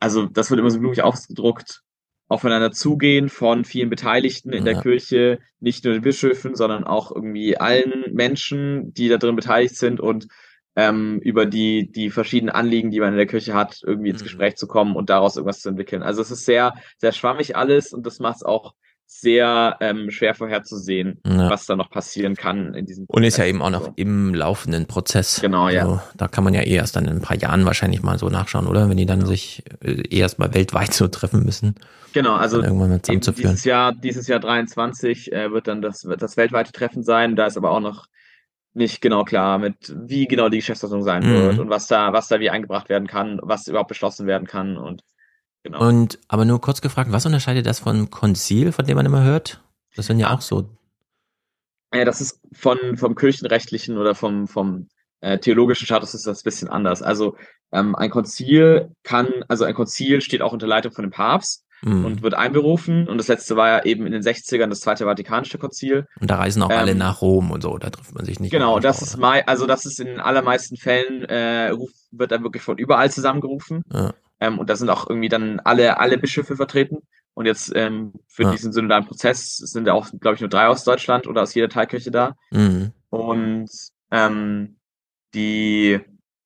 also 0.00 0.26
das 0.26 0.50
wird 0.50 0.60
immer 0.60 0.70
so 0.70 0.78
blumig 0.78 1.02
ausgedruckt, 1.02 1.82
aufeinander 2.28 2.72
zugehen 2.72 3.28
von 3.28 3.64
vielen 3.64 3.90
Beteiligten 3.90 4.52
in 4.52 4.66
ja. 4.66 4.72
der 4.72 4.82
Kirche, 4.82 5.38
nicht 5.60 5.84
nur 5.84 5.92
den 5.92 6.02
Bischöfen, 6.02 6.54
sondern 6.54 6.84
auch 6.84 7.14
irgendwie 7.14 7.58
allen 7.58 8.04
Menschen, 8.12 8.94
die 8.94 9.08
da 9.08 9.18
drin 9.18 9.36
beteiligt 9.36 9.76
sind 9.76 10.00
und 10.00 10.28
ähm, 10.74 11.18
über 11.20 11.44
die, 11.44 11.90
die 11.92 12.08
verschiedenen 12.08 12.54
Anliegen, 12.54 12.90
die 12.90 13.00
man 13.00 13.10
in 13.10 13.18
der 13.18 13.26
Kirche 13.26 13.52
hat, 13.52 13.80
irgendwie 13.84 14.08
ins 14.10 14.22
mhm. 14.22 14.24
Gespräch 14.24 14.56
zu 14.56 14.66
kommen 14.66 14.96
und 14.96 15.10
daraus 15.10 15.36
irgendwas 15.36 15.60
zu 15.60 15.68
entwickeln. 15.68 16.02
Also 16.02 16.22
es 16.22 16.30
ist 16.30 16.46
sehr, 16.46 16.74
sehr 16.96 17.12
schwammig 17.12 17.56
alles 17.56 17.92
und 17.92 18.06
das 18.06 18.18
macht 18.18 18.36
es 18.36 18.42
auch 18.42 18.74
sehr 19.20 19.76
ähm, 19.80 20.10
schwer 20.10 20.34
vorherzusehen, 20.34 21.20
ja. 21.26 21.50
was 21.50 21.66
da 21.66 21.76
noch 21.76 21.90
passieren 21.90 22.34
kann 22.34 22.74
in 22.74 22.86
diesem 22.86 23.06
Prozess. 23.06 23.16
Und 23.16 23.24
ist 23.24 23.36
ja 23.36 23.44
eben 23.44 23.62
auch 23.62 23.70
noch 23.70 23.84
so. 23.84 23.92
im 23.96 24.34
laufenden 24.34 24.86
Prozess. 24.86 25.40
Genau, 25.40 25.68
ja. 25.68 25.82
Also, 25.82 26.00
da 26.16 26.28
kann 26.28 26.44
man 26.44 26.54
ja 26.54 26.62
eh 26.62 26.74
erst 26.74 26.96
dann 26.96 27.04
in 27.04 27.16
ein 27.16 27.20
paar 27.20 27.36
Jahren 27.36 27.64
wahrscheinlich 27.64 28.02
mal 28.02 28.18
so 28.18 28.28
nachschauen, 28.28 28.66
oder? 28.66 28.88
Wenn 28.88 28.96
die 28.96 29.06
dann 29.06 29.24
sich 29.24 29.62
äh, 29.80 29.92
eh 29.92 30.18
erst 30.18 30.38
mal 30.38 30.54
weltweit 30.54 30.92
so 30.94 31.08
treffen 31.08 31.44
müssen. 31.44 31.76
Genau, 32.12 32.34
also 32.34 32.60
dieses 32.60 33.64
Jahr, 33.64 33.92
dieses 33.94 34.26
Jahr 34.26 34.40
23 34.40 35.32
äh, 35.32 35.50
wird 35.50 35.66
dann 35.68 35.80
das, 35.80 36.06
das 36.18 36.36
weltweite 36.36 36.72
Treffen 36.72 37.02
sein. 37.02 37.36
Da 37.36 37.46
ist 37.46 37.56
aber 37.56 37.70
auch 37.70 37.80
noch 37.80 38.06
nicht 38.74 39.00
genau 39.00 39.24
klar, 39.24 39.58
mit 39.58 39.94
wie 39.96 40.26
genau 40.26 40.48
die 40.48 40.58
Geschäftsordnung 40.58 41.02
sein 41.02 41.22
mhm. 41.22 41.34
wird 41.34 41.58
und 41.58 41.70
was 41.70 41.86
da, 41.86 42.12
was 42.12 42.28
da 42.28 42.40
wie 42.40 42.50
eingebracht 42.50 42.88
werden 42.88 43.06
kann, 43.06 43.38
was 43.42 43.66
überhaupt 43.66 43.88
beschlossen 43.88 44.26
werden 44.26 44.46
kann 44.46 44.76
und 44.76 45.02
Genau. 45.64 45.88
Und 45.88 46.18
aber 46.28 46.44
nur 46.44 46.60
kurz 46.60 46.80
gefragt, 46.80 47.12
was 47.12 47.26
unterscheidet 47.26 47.66
das 47.66 47.80
vom 47.80 48.10
Konzil, 48.10 48.72
von 48.72 48.84
dem 48.84 48.96
man 48.96 49.06
immer 49.06 49.22
hört? 49.22 49.62
Das 49.94 50.06
sind 50.06 50.18
ja 50.18 50.28
ah. 50.28 50.34
auch 50.34 50.40
so. 50.40 50.68
Ja, 51.94 52.04
das 52.04 52.20
ist 52.20 52.40
von 52.52 52.78
vom 52.96 53.14
kirchenrechtlichen 53.14 53.98
oder 53.98 54.14
vom 54.14 54.48
vom 54.48 54.88
äh, 55.20 55.38
theologischen 55.38 55.86
Status 55.86 56.14
ist 56.14 56.26
das 56.26 56.40
ein 56.40 56.44
bisschen 56.44 56.68
anders. 56.68 57.02
Also 57.02 57.36
ähm, 57.70 57.94
ein 57.94 58.10
Konzil 58.10 58.90
kann, 59.02 59.28
also 59.48 59.64
ein 59.64 59.74
Konzil 59.74 60.20
steht 60.20 60.42
auch 60.42 60.52
unter 60.52 60.66
Leitung 60.66 60.92
von 60.92 61.04
dem 61.04 61.10
Papst 61.10 61.64
mhm. 61.82 62.04
und 62.04 62.22
wird 62.22 62.34
einberufen. 62.34 63.08
Und 63.08 63.18
das 63.18 63.28
letzte 63.28 63.56
war 63.56 63.68
ja 63.68 63.84
eben 63.84 64.06
in 64.06 64.12
den 64.12 64.22
60ern 64.22 64.68
das 64.68 64.80
Zweite 64.80 65.04
Vatikanische 65.04 65.58
Konzil. 65.58 66.06
Und 66.20 66.30
da 66.30 66.36
reisen 66.36 66.62
auch 66.62 66.70
ähm, 66.70 66.78
alle 66.78 66.94
nach 66.94 67.22
Rom 67.22 67.50
und 67.50 67.62
so, 67.62 67.78
da 67.78 67.90
trifft 67.90 68.14
man 68.14 68.24
sich 68.24 68.40
nicht. 68.40 68.50
Genau, 68.50 68.80
das 68.80 69.02
ist 69.02 69.16
mal, 69.16 69.42
also 69.46 69.66
das 69.66 69.86
ist 69.86 70.00
in 70.00 70.06
den 70.06 70.20
allermeisten 70.20 70.76
Fällen 70.76 71.24
äh, 71.24 71.72
wird 72.10 72.32
dann 72.32 72.42
wirklich 72.42 72.62
von 72.62 72.78
überall 72.78 73.10
zusammengerufen. 73.10 73.82
Ja. 73.92 74.12
Ähm, 74.42 74.58
und 74.58 74.68
da 74.68 74.74
sind 74.74 74.90
auch 74.90 75.08
irgendwie 75.08 75.28
dann 75.28 75.60
alle, 75.60 76.00
alle 76.00 76.18
Bischöfe 76.18 76.56
vertreten. 76.56 76.98
Und 77.34 77.46
jetzt 77.46 77.72
ähm, 77.76 78.12
für 78.26 78.42
ja. 78.42 78.50
diesen 78.50 78.72
synodalen 78.72 79.06
Prozess 79.06 79.56
sind 79.56 79.86
ja 79.86 79.94
auch, 79.94 80.08
glaube 80.20 80.34
ich, 80.34 80.40
nur 80.40 80.50
drei 80.50 80.66
aus 80.66 80.82
Deutschland 80.82 81.28
oder 81.28 81.42
aus 81.42 81.54
jeder 81.54 81.68
Teilkirche 81.68 82.10
da. 82.10 82.34
Mhm. 82.50 82.90
Und 83.08 83.70
ähm, 84.10 84.78
die 85.32 86.00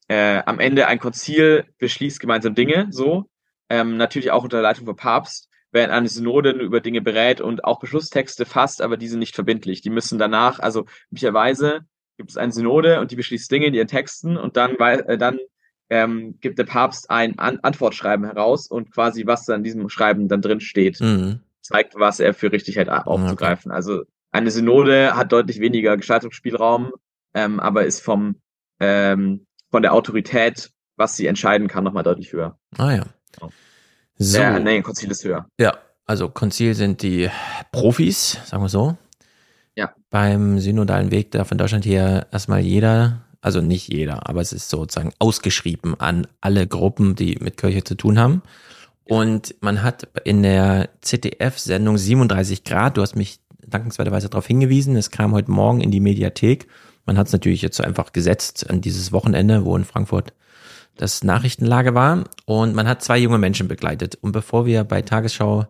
äh, 0.09 0.43
am 0.45 0.61
Ende 0.61 0.87
ein 0.89 0.99
Konzil 0.99 1.65
beschließt 1.79 2.21
gemeinsam 2.21 2.55
Dinge, 2.55 2.89
so. 2.91 3.25
Ähm, 3.71 3.97
natürlich 3.97 4.31
auch 4.31 4.45
unter 4.45 4.61
Leitung 4.61 4.85
vom 4.85 4.95
Papst, 4.95 5.49
während 5.73 5.93
eine 5.93 6.09
Synode 6.09 6.51
über 6.51 6.81
Dinge 6.81 7.01
berät 7.01 7.41
und 7.41 7.65
auch 7.65 7.81
Beschlusstexte 7.81 8.45
fasst, 8.45 8.83
aber 8.83 8.99
die 8.99 9.09
sind 9.09 9.21
nicht 9.21 9.35
verbindlich. 9.35 9.81
Die 9.81 9.91
müssen 9.91 10.19
danach, 10.19 10.61
also 10.61 10.85
üblicherweise 11.11 11.81
gibt 12.19 12.31
es 12.31 12.37
eine 12.37 12.53
Synode 12.53 13.01
und 13.01 13.11
die 13.11 13.17
beschließt 13.17 13.51
Dinge 13.51 13.67
in 13.67 13.75
ihren 13.75 13.89
Texten 13.89 14.37
und 14.37 14.59
dann, 14.59 14.77
weil, 14.79 15.01
äh, 15.09 15.19
dann 15.19 15.39
ähm, 15.91 16.39
gibt 16.41 16.59
der 16.59 16.65
Papst 16.65 17.11
ein 17.11 17.39
An 17.39 17.59
Antwortschreiben 17.61 18.27
heraus 18.27 18.67
und 18.67 18.93
quasi, 18.93 19.27
was 19.27 19.45
da 19.45 19.55
in 19.55 19.63
diesem 19.63 19.89
Schreiben 19.89 20.29
dann 20.29 20.43
drin 20.43 20.61
steht, 20.61 21.01
mhm. 21.01 21.41
zeigt, 21.63 21.95
was 21.97 22.21
er 22.21 22.35
für 22.35 22.53
richtig 22.53 22.77
hält 22.77 22.89
aufzugreifen. 22.89 23.71
Okay. 23.71 23.77
Also 23.77 24.03
eine 24.33 24.51
Synode 24.51 25.17
hat 25.17 25.33
deutlich 25.33 25.61
weniger 25.61 25.97
Gestaltungsspielraum, 25.97 26.93
ähm, 27.35 27.61
aber 27.61 27.85
ist 27.85 28.01
vom 28.01 28.37
ähm, 28.81 29.47
von 29.71 29.83
der 29.83 29.93
Autorität, 29.93 30.71
was 30.97 31.17
sie 31.17 31.27
entscheiden 31.27 31.69
kann, 31.69 31.85
nochmal 31.85 32.03
deutlich 32.03 32.33
höher. 32.33 32.59
Ah 32.77 32.93
ja. 32.93 33.05
So. 34.19 34.39
Ja, 34.39 34.59
nee, 34.59 34.81
Konzil 34.83 35.11
ist 35.11 35.25
höher. 35.25 35.47
Ja, 35.59 35.77
also 36.07 36.29
Konzil 36.29 36.75
sind 36.75 37.03
die 37.03 37.29
Profis, 37.73 38.39
sagen 38.47 38.63
wir 38.63 38.69
so. 38.69 38.97
Ja. 39.75 39.93
Beim 40.09 40.59
synodalen 40.59 41.11
Weg 41.11 41.33
darf 41.33 41.53
in 41.53 41.59
Deutschland 41.59 41.85
hier 41.85 42.27
erstmal 42.33 42.61
jeder, 42.61 43.26
also 43.41 43.61
nicht 43.61 43.93
jeder, 43.93 44.29
aber 44.29 44.41
es 44.41 44.53
ist 44.53 44.69
sozusagen 44.69 45.13
ausgeschrieben 45.19 45.99
an 45.99 46.27
alle 46.41 46.67
Gruppen, 46.67 47.15
die 47.15 47.37
mit 47.41 47.57
Kirche 47.57 47.85
zu 47.85 47.95
tun 47.95 48.19
haben. 48.19 48.43
Und 49.05 49.55
man 49.61 49.83
hat 49.83 50.09
in 50.25 50.43
der 50.43 50.89
ZDF-Sendung 51.01 51.97
37 51.97 52.65
Grad, 52.65 52.97
du 52.97 53.03
hast 53.03 53.15
mich 53.15 53.39
dankenswerterweise 53.65 54.29
darauf 54.29 54.47
hingewiesen, 54.47 54.97
es 54.97 55.11
kam 55.11 55.33
heute 55.33 55.51
Morgen 55.51 55.81
in 55.81 55.91
die 55.91 56.01
Mediathek. 56.01 56.67
Man 57.05 57.17
hat 57.17 57.29
es 57.29 57.33
natürlich 57.33 57.63
jetzt 57.63 57.81
einfach 57.81 58.13
gesetzt 58.13 58.69
an 58.69 58.81
dieses 58.81 59.13
Wochenende, 59.13 59.65
wo 59.65 59.77
in 59.77 59.85
Frankfurt 59.85 60.33
das 60.97 61.23
Nachrichtenlage 61.23 61.95
war. 61.95 62.25
Und 62.47 62.75
man 62.75 62.89
hat 62.89 63.03
zwei 63.03 63.19
junge 63.19 63.39
Menschen 63.39 63.69
begleitet. 63.69 64.17
Und 64.21 64.33
bevor 64.33 64.67
wir 64.67 64.83
bei 64.83 65.03
Tagesschau 65.03 65.67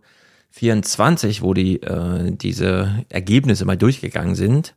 24, 0.50 1.42
wo 1.42 1.52
die 1.52 1.82
äh, 1.82 2.30
diese 2.32 3.04
Ergebnisse 3.10 3.66
mal 3.66 3.76
durchgegangen 3.76 4.34
sind, 4.34 4.74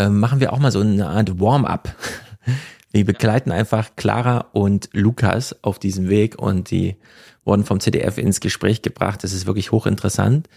äh, 0.00 0.08
machen 0.08 0.40
wir 0.40 0.52
auch 0.52 0.58
mal 0.58 0.72
so 0.72 0.80
eine 0.80 1.08
Art 1.08 1.38
Warm-up. 1.38 1.94
Wir 2.92 3.04
begleiten 3.04 3.52
einfach 3.52 3.94
Clara 3.94 4.46
und 4.52 4.88
Lukas 4.92 5.54
auf 5.62 5.78
diesem 5.78 6.08
Weg 6.08 6.36
und 6.36 6.72
die 6.72 6.96
wurden 7.44 7.64
vom 7.64 7.78
CDF 7.78 8.18
ins 8.18 8.40
Gespräch 8.40 8.82
gebracht. 8.82 9.22
Das 9.22 9.32
ist 9.32 9.46
wirklich 9.46 9.70
hochinteressant. 9.70 10.48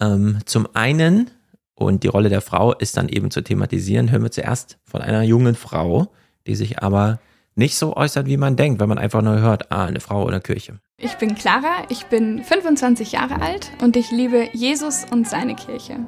Ähm, 0.00 0.38
zum 0.44 0.68
einen, 0.74 1.30
und 1.74 2.04
die 2.04 2.08
Rolle 2.08 2.28
der 2.28 2.42
Frau 2.42 2.74
ist 2.74 2.96
dann 2.96 3.08
eben 3.08 3.32
zu 3.32 3.42
thematisieren, 3.42 4.12
hören 4.12 4.22
wir 4.22 4.30
zuerst 4.30 4.78
von 4.84 5.02
einer 5.02 5.22
jungen 5.22 5.56
Frau, 5.56 6.12
die 6.46 6.54
sich 6.54 6.80
aber 6.80 7.18
nicht 7.56 7.76
so 7.76 7.96
äußert, 7.96 8.26
wie 8.26 8.36
man 8.36 8.54
denkt, 8.54 8.80
wenn 8.80 8.88
man 8.88 8.98
einfach 8.98 9.22
nur 9.22 9.40
hört, 9.40 9.72
ah, 9.72 9.86
eine 9.86 10.00
Frau 10.00 10.24
oder 10.24 10.38
Kirche. 10.38 10.78
Ich 10.98 11.14
bin 11.16 11.34
Clara, 11.34 11.84
ich 11.88 12.04
bin 12.06 12.44
25 12.44 13.12
Jahre 13.12 13.42
alt 13.42 13.72
und 13.82 13.96
ich 13.96 14.12
liebe 14.12 14.48
Jesus 14.52 15.06
und 15.10 15.26
seine 15.26 15.56
Kirche. 15.56 15.98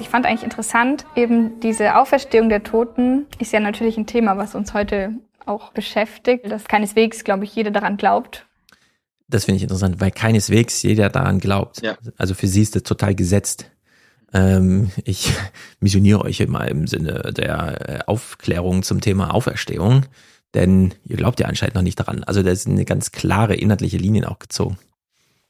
Ich 0.00 0.08
fand 0.08 0.24
eigentlich 0.24 0.44
interessant, 0.44 1.04
eben 1.14 1.60
diese 1.60 1.96
Auferstehung 1.96 2.48
der 2.48 2.62
Toten 2.62 3.26
ist 3.38 3.52
ja 3.52 3.60
natürlich 3.60 3.98
ein 3.98 4.06
Thema, 4.06 4.38
was 4.38 4.54
uns 4.54 4.72
heute 4.72 5.12
auch 5.44 5.72
beschäftigt, 5.72 6.50
dass 6.50 6.64
keineswegs, 6.64 7.22
glaube 7.22 7.44
ich, 7.44 7.54
jeder 7.54 7.70
daran 7.70 7.98
glaubt. 7.98 8.46
Das 9.28 9.44
finde 9.44 9.58
ich 9.58 9.62
interessant, 9.62 10.00
weil 10.00 10.10
keineswegs 10.10 10.82
jeder 10.82 11.10
daran 11.10 11.38
glaubt. 11.38 11.82
Ja. 11.82 11.96
Also 12.16 12.34
für 12.34 12.48
sie 12.48 12.62
ist 12.62 12.74
das 12.74 12.82
total 12.82 13.14
gesetzt. 13.14 13.70
Ähm, 14.32 14.90
ich 15.04 15.32
missioniere 15.80 16.22
euch 16.22 16.40
immer 16.40 16.66
im 16.66 16.86
Sinne 16.86 17.32
der 17.36 17.88
äh, 17.88 17.98
Aufklärung 18.06 18.82
zum 18.82 19.02
Thema 19.02 19.34
Auferstehung, 19.34 20.06
denn 20.54 20.94
ihr 21.04 21.16
glaubt 21.16 21.40
ja 21.40 21.46
anscheinend 21.46 21.74
noch 21.74 21.82
nicht 21.82 22.00
daran. 22.00 22.24
Also 22.24 22.42
da 22.42 22.50
ist 22.50 22.66
eine 22.66 22.86
ganz 22.86 23.12
klare 23.12 23.54
inhaltliche 23.54 23.98
Linien 23.98 24.24
auch 24.24 24.38
gezogen. 24.38 24.78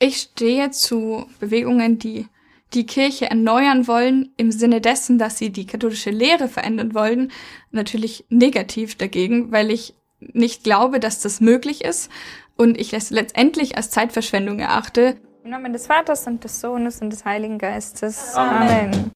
Ich 0.01 0.17
stehe 0.17 0.71
zu 0.73 1.27
Bewegungen, 1.39 1.99
die 1.99 2.27
die 2.73 2.87
Kirche 2.87 3.29
erneuern 3.29 3.87
wollen, 3.87 4.33
im 4.37 4.53
Sinne 4.53 4.81
dessen, 4.81 5.19
dass 5.19 5.39
sie 5.39 5.51
die 5.51 5.67
katholische 5.67 6.11
Lehre 6.11 6.49
verändern 6.49 6.95
wollen, 6.95 7.33
natürlich 7.71 8.25
negativ 8.29 8.97
dagegen, 8.97 9.51
weil 9.53 9.71
ich 9.71 9.95
nicht 10.21 10.65
glaube, 10.65 11.01
dass 11.01 11.21
das 11.21 11.41
möglich 11.41 11.85
ist 11.85 12.11
und 12.57 12.79
ich 12.79 12.93
es 12.93 13.11
letztendlich 13.11 13.77
als 13.77 13.91
Zeitverschwendung 13.91 14.59
erachte, 14.59 15.17
im 15.43 15.51
Namen 15.51 15.73
des 15.73 15.87
Vaters 15.87 16.27
und 16.27 16.45
des 16.45 16.61
Sohnes 16.61 17.01
und 17.01 17.11
des 17.11 17.25
Heiligen 17.25 17.59
Geistes. 17.59 18.35
Amen. 18.35 19.11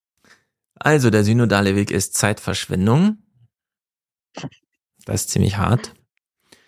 Also 0.74 1.10
der 1.10 1.22
synodale 1.22 1.76
Weg 1.76 1.90
ist 1.90 2.14
Zeitverschwendung. 2.14 3.18
Das 5.04 5.22
ist 5.22 5.30
ziemlich 5.30 5.58
hart. 5.58 5.92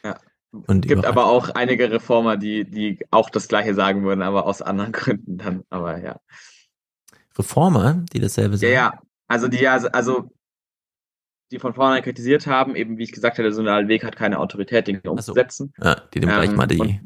Ja. 0.05 0.19
Und 0.53 0.87
gibt 0.87 1.07
aber 1.07 1.27
auch 1.27 1.51
einige 1.51 1.91
Reformer, 1.91 2.37
die, 2.37 2.65
die 2.65 2.99
auch 3.11 3.31
das 3.31 3.49
Gleiche 3.49 3.75
sagen 3.75 4.05
würden, 4.05 4.23
aber 4.23 4.47
aus 4.47 4.61
anderen 4.61 4.93
Gründen 4.93 5.39
dann. 5.39 5.65
Aber 5.71 5.99
ja. 5.99 6.21
Reformer, 7.39 8.05
die 8.13 8.21
dasselbe 8.21 8.57
sagen? 8.57 8.73
Ja, 8.73 8.79
ja. 8.79 9.01
Also 9.29 9.49
die 9.49 9.59
ja, 9.59 9.75
also 9.75 10.31
die 11.51 11.59
von 11.59 11.75
vornherein 11.75 12.03
kritisiert 12.03 12.47
haben, 12.47 12.75
eben 12.75 12.99
wie 12.99 13.05
ich 13.05 13.13
gesagt 13.13 13.39
habe, 13.39 13.45
der 13.45 13.53
synodale 13.53 13.89
Weg 13.89 14.05
hat 14.05 14.17
keine 14.17 14.39
Autorität, 14.39 14.87
Dinge 14.87 15.01
umzusetzen. 15.05 15.73
So. 15.77 15.85
Ja, 15.85 15.97
die 16.13 16.21
dem 16.21 16.31
ähm, 16.31 16.37
gleich 16.37 16.53
mal 16.53 16.67
die 16.67 17.01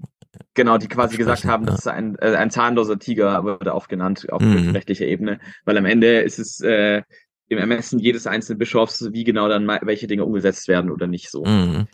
Genau, 0.55 0.79
die 0.79 0.89
quasi 0.89 1.17
gesagt 1.17 1.45
haben, 1.45 1.65
ja. 1.65 1.71
das 1.71 1.81
ist 1.81 1.87
ein, 1.87 2.17
äh, 2.19 2.35
ein 2.37 2.51
zahnloser 2.51 2.99
Tiger, 2.99 3.45
wurde 3.45 3.75
oft 3.75 3.89
genannt 3.89 4.27
auf 4.31 4.43
mhm. 4.43 4.71
rechtlicher 4.71 5.07
Ebene, 5.07 5.39
weil 5.65 5.77
am 5.77 5.85
Ende 5.85 6.21
ist 6.21 6.39
es 6.39 6.61
äh, 6.61 7.03
im 7.49 7.59
Ermessen 7.59 7.99
jedes 7.99 8.27
einzelnen 8.27 8.59
Bischofs, 8.59 9.13
wie 9.13 9.25
genau 9.25 9.49
dann 9.49 9.67
welche 9.67 10.07
Dinge 10.07 10.25
umgesetzt 10.25 10.69
werden 10.69 10.91
oder 10.91 11.07
nicht 11.07 11.31
so. 11.31 11.45
Mhm. 11.45 11.89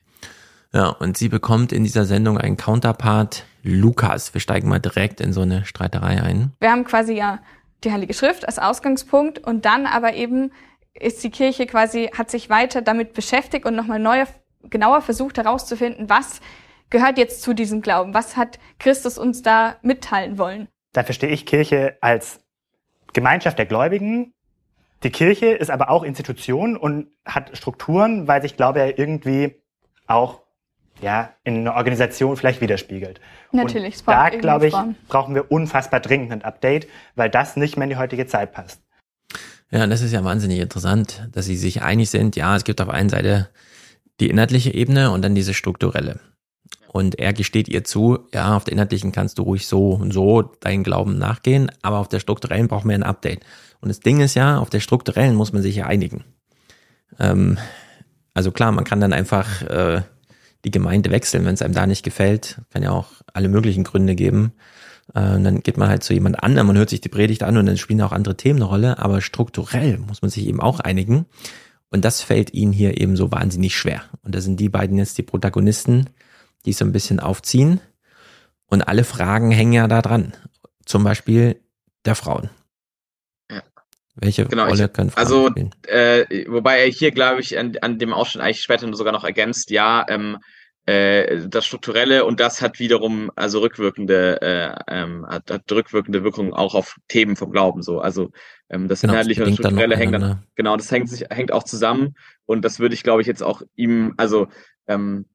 Ja, 0.72 0.88
und 0.88 1.16
sie 1.16 1.28
bekommt 1.28 1.72
in 1.72 1.84
dieser 1.84 2.04
Sendung 2.04 2.38
einen 2.38 2.56
Counterpart, 2.56 3.44
Lukas. 3.62 4.34
Wir 4.34 4.40
steigen 4.40 4.68
mal 4.68 4.80
direkt 4.80 5.20
in 5.20 5.32
so 5.32 5.42
eine 5.42 5.64
Streiterei 5.64 6.22
ein. 6.22 6.52
Wir 6.60 6.70
haben 6.70 6.84
quasi 6.84 7.14
ja 7.14 7.40
die 7.84 7.92
Heilige 7.92 8.14
Schrift 8.14 8.46
als 8.46 8.58
Ausgangspunkt 8.58 9.38
und 9.38 9.64
dann 9.64 9.86
aber 9.86 10.14
eben 10.14 10.52
ist 10.94 11.22
die 11.24 11.30
Kirche 11.30 11.66
quasi, 11.66 12.10
hat 12.16 12.30
sich 12.30 12.48
weiter 12.48 12.82
damit 12.82 13.12
beschäftigt 13.12 13.66
und 13.66 13.76
nochmal 13.76 13.98
neu, 13.98 14.24
genauer 14.70 15.02
versucht 15.02 15.38
herauszufinden, 15.38 16.08
was 16.08 16.40
gehört 16.90 17.18
jetzt 17.18 17.42
zu 17.42 17.52
diesem 17.52 17.82
Glauben? 17.82 18.14
Was 18.14 18.36
hat 18.36 18.58
Christus 18.78 19.18
uns 19.18 19.42
da 19.42 19.76
mitteilen 19.82 20.38
wollen? 20.38 20.68
Da 20.92 21.02
verstehe 21.02 21.28
ich 21.28 21.44
Kirche 21.46 21.98
als 22.00 22.40
Gemeinschaft 23.12 23.58
der 23.58 23.66
Gläubigen. 23.66 24.32
Die 25.02 25.10
Kirche 25.10 25.46
ist 25.46 25.70
aber 25.70 25.90
auch 25.90 26.02
Institution 26.02 26.76
und 26.76 27.08
hat 27.24 27.56
Strukturen, 27.56 28.26
weil 28.28 28.40
sich 28.42 28.56
Glaube 28.56 28.78
ja 28.78 28.86
irgendwie 28.86 29.62
auch 30.06 30.45
ja, 31.02 31.30
in 31.44 31.60
einer 31.60 31.74
Organisation 31.74 32.36
vielleicht 32.36 32.60
widerspiegelt. 32.60 33.20
Natürlich. 33.52 33.98
Und 33.98 34.08
da, 34.08 34.30
glaube 34.30 34.68
ich, 34.68 34.74
brauchen 35.08 35.34
wir 35.34 35.50
unfassbar 35.50 36.00
dringend 36.00 36.32
ein 36.32 36.42
Update, 36.42 36.88
weil 37.14 37.30
das 37.30 37.56
nicht 37.56 37.76
mehr 37.76 37.84
in 37.84 37.90
die 37.90 37.96
heutige 37.96 38.26
Zeit 38.26 38.52
passt. 38.52 38.80
Ja, 39.70 39.86
das 39.86 40.00
ist 40.00 40.12
ja 40.12 40.24
wahnsinnig 40.24 40.60
interessant, 40.60 41.28
dass 41.32 41.46
sie 41.46 41.56
sich 41.56 41.82
einig 41.82 42.10
sind. 42.10 42.36
Ja, 42.36 42.56
es 42.56 42.64
gibt 42.64 42.80
auf 42.80 42.88
einen 42.88 43.08
Seite 43.08 43.48
die 44.20 44.30
inhaltliche 44.30 44.72
Ebene 44.72 45.10
und 45.10 45.22
dann 45.22 45.34
diese 45.34 45.54
strukturelle. 45.54 46.20
Und 46.88 47.18
er 47.18 47.34
gesteht 47.34 47.68
ihr 47.68 47.84
zu, 47.84 48.20
ja, 48.32 48.56
auf 48.56 48.64
der 48.64 48.72
inhaltlichen 48.72 49.12
kannst 49.12 49.38
du 49.38 49.42
ruhig 49.42 49.66
so 49.66 49.90
und 49.90 50.12
so 50.12 50.42
deinen 50.42 50.82
Glauben 50.82 51.18
nachgehen, 51.18 51.70
aber 51.82 51.98
auf 51.98 52.08
der 52.08 52.20
strukturellen 52.20 52.68
brauchen 52.68 52.88
wir 52.88 52.94
ein 52.94 53.02
Update. 53.02 53.40
Und 53.80 53.88
das 53.88 54.00
Ding 54.00 54.20
ist 54.20 54.34
ja, 54.34 54.58
auf 54.58 54.70
der 54.70 54.80
strukturellen 54.80 55.34
muss 55.34 55.52
man 55.52 55.62
sich 55.62 55.76
ja 55.76 55.86
einigen. 55.86 56.24
Ähm, 57.18 57.58
also 58.32 58.50
klar, 58.50 58.72
man 58.72 58.84
kann 58.84 59.00
dann 59.00 59.12
einfach 59.12 59.62
äh, 59.62 60.02
die 60.66 60.72
Gemeinde 60.72 61.10
wechseln, 61.12 61.44
wenn 61.46 61.54
es 61.54 61.62
einem 61.62 61.74
da 61.74 61.86
nicht 61.86 62.02
gefällt. 62.02 62.58
Kann 62.70 62.82
ja 62.82 62.90
auch 62.90 63.06
alle 63.32 63.48
möglichen 63.48 63.84
Gründe 63.84 64.16
geben. 64.16 64.52
Äh, 65.14 65.40
dann 65.40 65.60
geht 65.60 65.76
man 65.76 65.88
halt 65.88 66.02
zu 66.02 66.12
jemand 66.12 66.42
anderem 66.42 66.68
und 66.68 66.76
hört 66.76 66.90
sich 66.90 67.00
die 67.00 67.08
Predigt 67.08 67.44
an 67.44 67.56
und 67.56 67.66
dann 67.66 67.78
spielen 67.78 68.02
auch 68.02 68.12
andere 68.12 68.36
Themen 68.36 68.58
eine 68.58 68.68
Rolle. 68.68 68.98
Aber 68.98 69.20
strukturell 69.20 69.98
muss 69.98 70.22
man 70.22 70.30
sich 70.30 70.46
eben 70.46 70.60
auch 70.60 70.80
einigen. 70.80 71.26
Und 71.88 72.04
das 72.04 72.20
fällt 72.20 72.52
ihnen 72.52 72.72
hier 72.72 73.00
eben 73.00 73.16
so 73.16 73.30
wahnsinnig 73.30 73.76
schwer. 73.76 74.02
Und 74.22 74.34
da 74.34 74.40
sind 74.40 74.58
die 74.58 74.68
beiden 74.68 74.98
jetzt 74.98 75.16
die 75.18 75.22
Protagonisten, 75.22 76.10
die 76.64 76.72
so 76.72 76.84
ein 76.84 76.92
bisschen 76.92 77.20
aufziehen. 77.20 77.80
Und 78.66 78.82
alle 78.82 79.04
Fragen 79.04 79.52
hängen 79.52 79.72
ja 79.72 79.86
da 79.86 80.02
dran. 80.02 80.32
Zum 80.84 81.04
Beispiel 81.04 81.60
der 82.04 82.16
Frauen. 82.16 82.50
Ja. 83.48 83.62
Welche 84.16 84.46
genau, 84.46 84.66
Rolle 84.66 84.86
ich, 84.86 84.92
können 84.92 85.10
Frauen 85.10 85.24
also, 85.24 85.48
spielen? 85.48 85.70
Äh, 85.86 86.44
wobei 86.48 86.80
er 86.80 86.90
hier, 86.90 87.12
glaube 87.12 87.40
ich, 87.40 87.56
an, 87.56 87.76
an 87.82 88.00
dem 88.00 88.12
Ausschnitt 88.12 88.42
eigentlich 88.42 88.62
später 88.62 88.92
sogar 88.96 89.12
noch 89.12 89.22
ergänzt, 89.22 89.70
ja, 89.70 90.04
ähm, 90.08 90.38
äh, 90.86 91.48
das 91.48 91.66
Strukturelle 91.66 92.24
und 92.24 92.40
das 92.40 92.62
hat 92.62 92.78
wiederum 92.78 93.30
also 93.34 93.60
rückwirkende 93.60 94.40
äh, 94.40 94.74
ähm, 94.88 95.26
hat, 95.26 95.50
hat 95.50 95.70
rückwirkende 95.70 96.24
Wirkung 96.24 96.54
auch 96.54 96.74
auf 96.74 96.96
Themen 97.08 97.36
vom 97.36 97.50
Glauben 97.50 97.82
so 97.82 98.00
also 98.00 98.30
ähm, 98.70 98.88
das 98.88 99.00
genau, 99.00 99.12
inhaltliche 99.12 99.44
und 99.44 99.54
strukturelle 99.54 99.96
hängt 99.96 100.14
dann 100.14 100.44
genau 100.54 100.76
das 100.76 100.90
hängt 100.90 101.08
sich 101.08 101.26
hängt 101.30 101.52
auch 101.52 101.64
zusammen 101.64 102.14
und 102.46 102.64
das 102.64 102.78
würde 102.78 102.94
ich 102.94 103.02
glaube 103.02 103.20
ich 103.20 103.26
jetzt 103.26 103.42
auch 103.42 103.62
ihm 103.74 104.14
also 104.16 104.48
ähm, 104.86 105.26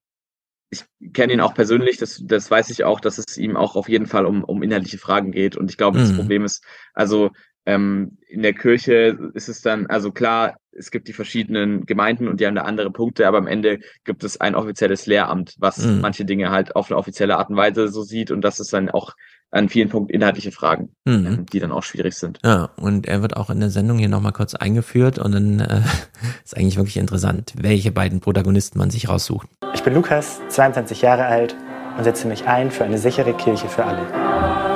ich 0.72 0.86
kenne 1.12 1.34
ihn 1.34 1.42
auch 1.42 1.54
persönlich, 1.54 1.98
das, 1.98 2.22
das 2.24 2.50
weiß 2.50 2.70
ich 2.70 2.86
auch, 2.86 3.02
dass 3.02 3.18
es 3.18 3.38
ihm 3.38 3.58
auch 3.58 3.76
auf 3.76 3.90
jeden 3.90 4.06
Fall 4.06 4.26
um, 4.26 4.42
um 4.46 4.64
inhaltliche 4.64 4.98
Fragen 4.98 5.34
geht. 5.34 5.58
Und 5.58 5.70
ich 5.70 5.76
glaube, 5.76 5.98
mhm. 5.98 6.04
das 6.04 6.16
Problem 6.16 6.46
ist, 6.46 6.64
also 6.94 7.32
ähm, 7.66 8.18
in 8.28 8.42
der 8.42 8.54
Kirche 8.54 9.18
ist 9.34 9.50
es 9.50 9.62
dann, 9.62 9.88
also 9.88 10.12
klar, 10.12 10.56
es 10.72 10.90
gibt 10.90 11.08
die 11.08 11.14
verschiedenen 11.14 11.86
Gemeinden 11.86 12.28
und 12.28 12.40
die 12.40 12.48
haben 12.48 12.56
da 12.56 12.62
andere 12.62 12.92
Punkte, 12.92 13.28
aber 13.28 13.38
am 13.38 13.48
Ende 13.48 13.80
gibt 14.04 14.24
es 14.24 14.40
ein 14.40 14.56
offizielles 14.56 15.06
Lehramt, 15.06 15.56
was 15.60 15.86
mhm. 15.86 16.02
manche 16.02 16.26
Dinge 16.26 16.50
halt 16.50 16.76
auf 16.76 16.90
eine 16.90 16.98
offizielle 16.98 17.38
Art 17.38 17.50
und 17.50 17.58
Weise 17.58 17.90
so 17.90 18.04
sieht 18.04 18.32
und 18.32 18.42
das 18.42 18.60
ist 18.60 18.74
dann 18.74 18.90
auch 18.90 19.14
an 19.52 19.68
vielen 19.68 19.90
Punkten 19.90 20.14
inhaltliche 20.14 20.52
Fragen, 20.52 20.96
mhm. 21.06 21.26
Ähm, 21.26 21.46
die 21.46 21.60
dann 21.60 21.74
auch 21.74 21.84
schwierig 21.84 22.16
sind. 22.16 22.40
Ja, 22.44 22.70
und 22.78 23.06
er 23.06 23.22
wird 23.22 23.36
auch 23.36 23.50
in 23.50 23.60
der 23.60 23.70
Sendung 23.70 23.98
hier 23.98 24.08
nochmal 24.08 24.32
kurz 24.32 24.56
eingeführt 24.56 25.20
und 25.20 25.34
dann 25.34 25.60
äh, 25.60 25.82
ist 26.44 26.56
eigentlich 26.56 26.78
wirklich 26.78 26.98
interessant, 26.98 27.54
welche 27.58 27.92
beiden 27.92 28.22
Protagonisten 28.22 28.80
man 28.80 28.90
sich 28.90 29.10
raussucht. 29.10 29.48
Ich 29.74 29.84
bin 29.84 29.94
Lukas, 29.94 30.42
22 30.48 31.02
Jahre 31.02 31.26
alt 31.26 31.56
und 31.98 32.06
setze 32.06 32.28
mich 32.28 32.48
ein 32.48 32.72
für 32.72 32.86
eine 32.86 32.98
sichere 32.98 33.34
Kirche 33.34 33.68
für 33.68 33.84
alle. 33.84 34.71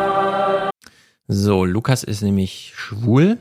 So, 1.28 1.66
Lukas 1.66 2.04
ist 2.04 2.22
nämlich 2.22 2.74
schwul 2.76 3.38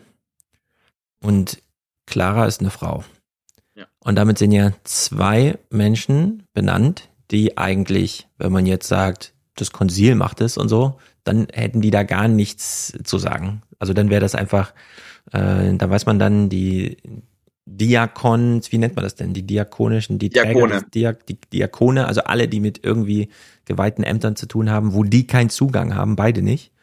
und 1.21 1.63
Clara 2.07 2.47
ist 2.47 2.61
eine 2.61 2.71
Frau. 2.71 3.05
Ja. 3.75 3.87
Und 4.01 4.17
damit 4.17 4.39
sind 4.39 4.53
ja 4.53 4.73
zwei 4.85 5.59
Menschen 5.71 6.45
benannt, 6.55 7.11
die 7.31 7.59
eigentlich, 7.59 8.29
wenn 8.39 8.53
man 8.53 8.67
jetzt 8.67 8.89
sagt, 8.89 9.35
das 9.57 9.71
Konzil 9.71 10.15
macht 10.15 10.41
es 10.41 10.57
und 10.57 10.69
so, 10.69 10.99
dann 11.25 11.47
hätten 11.53 11.81
die 11.81 11.91
da 11.91 12.03
gar 12.03 12.29
nichts 12.29 12.93
zu 13.05 13.19
sagen. 13.19 13.63
Also 13.79 13.93
dann 13.93 14.11
wäre 14.11 14.21
das 14.21 14.35
einfach, 14.35 14.73
äh, 15.33 15.75
da 15.75 15.91
weiß 15.91 16.07
man 16.07 16.19
dann 16.19 16.49
die 16.49 16.97
Diakons, 17.67 18.73
wie 18.73 18.79
nennt 18.79 18.95
man 18.97 19.05
das 19.05 19.15
denn? 19.15 19.33
Die 19.33 19.47
diakonischen, 19.47 20.19
die 20.19 20.29
Diakone. 20.29 20.73
Träger, 20.73 20.87
Diak, 20.95 21.27
die 21.27 21.39
Diakone, 21.53 22.07
also 22.07 22.23
alle, 22.25 22.47
die 22.47 22.61
mit 22.61 22.85
irgendwie 22.85 23.31
geweihten 23.65 24.05
Ämtern 24.05 24.37
zu 24.37 24.47
tun 24.47 24.71
haben, 24.71 24.93
wo 24.93 25.03
die 25.03 25.27
keinen 25.27 25.51
Zugang 25.51 25.95
haben, 25.95 26.17
beide 26.17 26.43
nicht. 26.43 26.74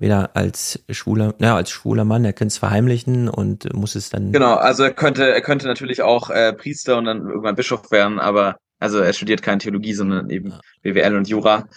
Weder 0.00 0.36
als 0.36 0.84
schwuler, 0.90 1.34
naja, 1.38 1.56
als 1.56 1.70
schwuler 1.70 2.04
Mann, 2.04 2.24
er 2.24 2.32
könnte 2.32 2.52
es 2.52 2.58
verheimlichen 2.58 3.28
und 3.28 3.74
muss 3.74 3.96
es 3.96 4.10
dann. 4.10 4.30
Genau, 4.30 4.54
also 4.54 4.84
er 4.84 4.92
könnte, 4.92 5.28
er 5.28 5.40
könnte 5.40 5.66
natürlich 5.66 6.02
auch 6.02 6.30
äh, 6.30 6.52
Priester 6.52 6.98
und 6.98 7.04
dann 7.04 7.26
irgendwann 7.26 7.56
Bischof 7.56 7.90
werden, 7.90 8.20
aber 8.20 8.58
also 8.78 8.98
er 9.00 9.12
studiert 9.12 9.42
keine 9.42 9.58
Theologie, 9.58 9.94
sondern 9.94 10.30
eben 10.30 10.54
BWL 10.82 11.16
und 11.16 11.28
Jura. 11.28 11.68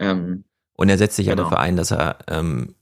Ähm, 0.00 0.42
und 0.74 0.88
er 0.88 0.98
setzt 0.98 1.14
sich 1.14 1.26
ja 1.26 1.34
genau. 1.34 1.44
dafür 1.44 1.60
ein, 1.60 1.76
dass 1.76 1.92
er 1.92 2.18
ähm, 2.28 2.74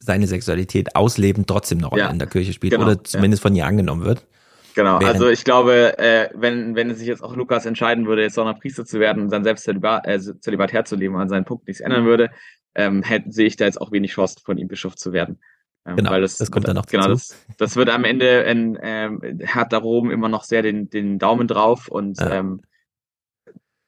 seine 0.00 0.26
Sexualität 0.26 0.96
ausleben 0.96 1.46
trotzdem 1.46 1.78
eine 1.78 1.86
Rolle 1.86 2.02
Ja, 2.02 2.10
in 2.10 2.18
der 2.18 2.28
Kirche 2.28 2.52
spielt 2.52 2.72
genau, 2.72 2.86
oder 2.86 3.04
zumindest 3.04 3.42
von 3.42 3.54
ihr 3.54 3.66
angenommen 3.66 4.04
wird. 4.04 4.26
Genau, 4.74 4.98
Während- 4.98 5.14
also 5.14 5.28
ich 5.28 5.44
glaube, 5.44 5.98
äh, 5.98 6.30
wenn, 6.34 6.74
wenn 6.74 6.92
sich 6.94 7.06
jetzt 7.06 7.22
auch 7.22 7.36
Lukas 7.36 7.66
entscheiden 7.66 8.06
würde, 8.06 8.22
jetzt 8.22 8.38
auch 8.38 8.44
noch 8.44 8.58
Priester 8.58 8.84
zu 8.84 8.98
werden 8.98 9.22
und 9.22 9.30
dann 9.30 9.44
selbst 9.44 9.64
zölibat, 9.64 10.06
äh, 10.06 10.18
zölibatär 10.40 10.84
zu 10.84 10.96
leben 10.96 11.14
und 11.14 11.20
an 11.20 11.28
seinen 11.28 11.44
Punkt 11.44 11.68
nichts 11.68 11.80
ändern 11.80 12.06
würde, 12.06 12.30
ähm, 12.74 13.02
hätte, 13.02 13.30
sehe 13.32 13.46
ich 13.46 13.56
da 13.56 13.64
jetzt 13.64 13.80
auch 13.80 13.92
wenig 13.92 14.12
Chance 14.12 14.36
von 14.42 14.58
ihm 14.58 14.68
Bischof 14.68 14.96
zu 14.96 15.12
werden. 15.12 15.40
Ähm, 15.86 15.96
Genau, 15.96 16.10
weil 16.10 16.20
das, 16.22 16.38
das 16.38 16.50
kommt 16.50 16.68
dann 16.68 16.76
noch 16.76 16.86
Genau, 16.86 17.08
dazu. 17.08 17.34
das, 17.48 17.56
das 17.58 17.76
wird 17.76 17.90
am 17.90 18.04
Ende, 18.04 18.42
in, 18.42 18.78
ähm, 18.82 19.20
hat 19.46 19.72
da 19.72 19.82
oben 19.82 20.10
immer 20.10 20.28
noch 20.28 20.44
sehr 20.44 20.62
den, 20.62 20.88
den 20.90 21.18
Daumen 21.18 21.48
drauf 21.48 21.88
und 21.88 22.18
ähm, 22.20 22.62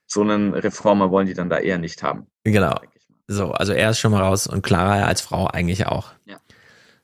so 0.07 0.20
einen 0.22 0.55
Reformer 0.55 1.11
wollen 1.11 1.26
die 1.26 1.35
dann 1.35 1.49
da 1.51 1.59
eher 1.59 1.78
nicht 1.78 2.03
haben. 2.03 2.26
Genau. 2.45 2.74
So, 3.26 3.53
also 3.53 3.72
er 3.72 3.91
ist 3.91 3.99
schon 3.99 4.12
mal 4.12 4.22
raus 4.22 4.47
und 4.47 4.62
Clara 4.62 5.05
als 5.05 5.20
Frau 5.22 5.47
eigentlich 5.47 5.87
auch. 5.87 6.11
Ja. 6.26 6.37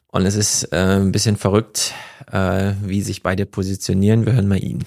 Und 0.09 0.27
es 0.27 0.35
ist 0.35 0.65
äh, 0.73 0.97
ein 0.99 1.13
bisschen 1.13 1.37
verrückt, 1.37 1.95
äh, 2.31 2.73
wie 2.83 3.01
sich 3.01 3.23
beide 3.23 3.47
positionieren. 3.47 4.27
Wir 4.27 4.35
hören 4.35 4.49
mal 4.49 4.63
ihn. 4.63 4.85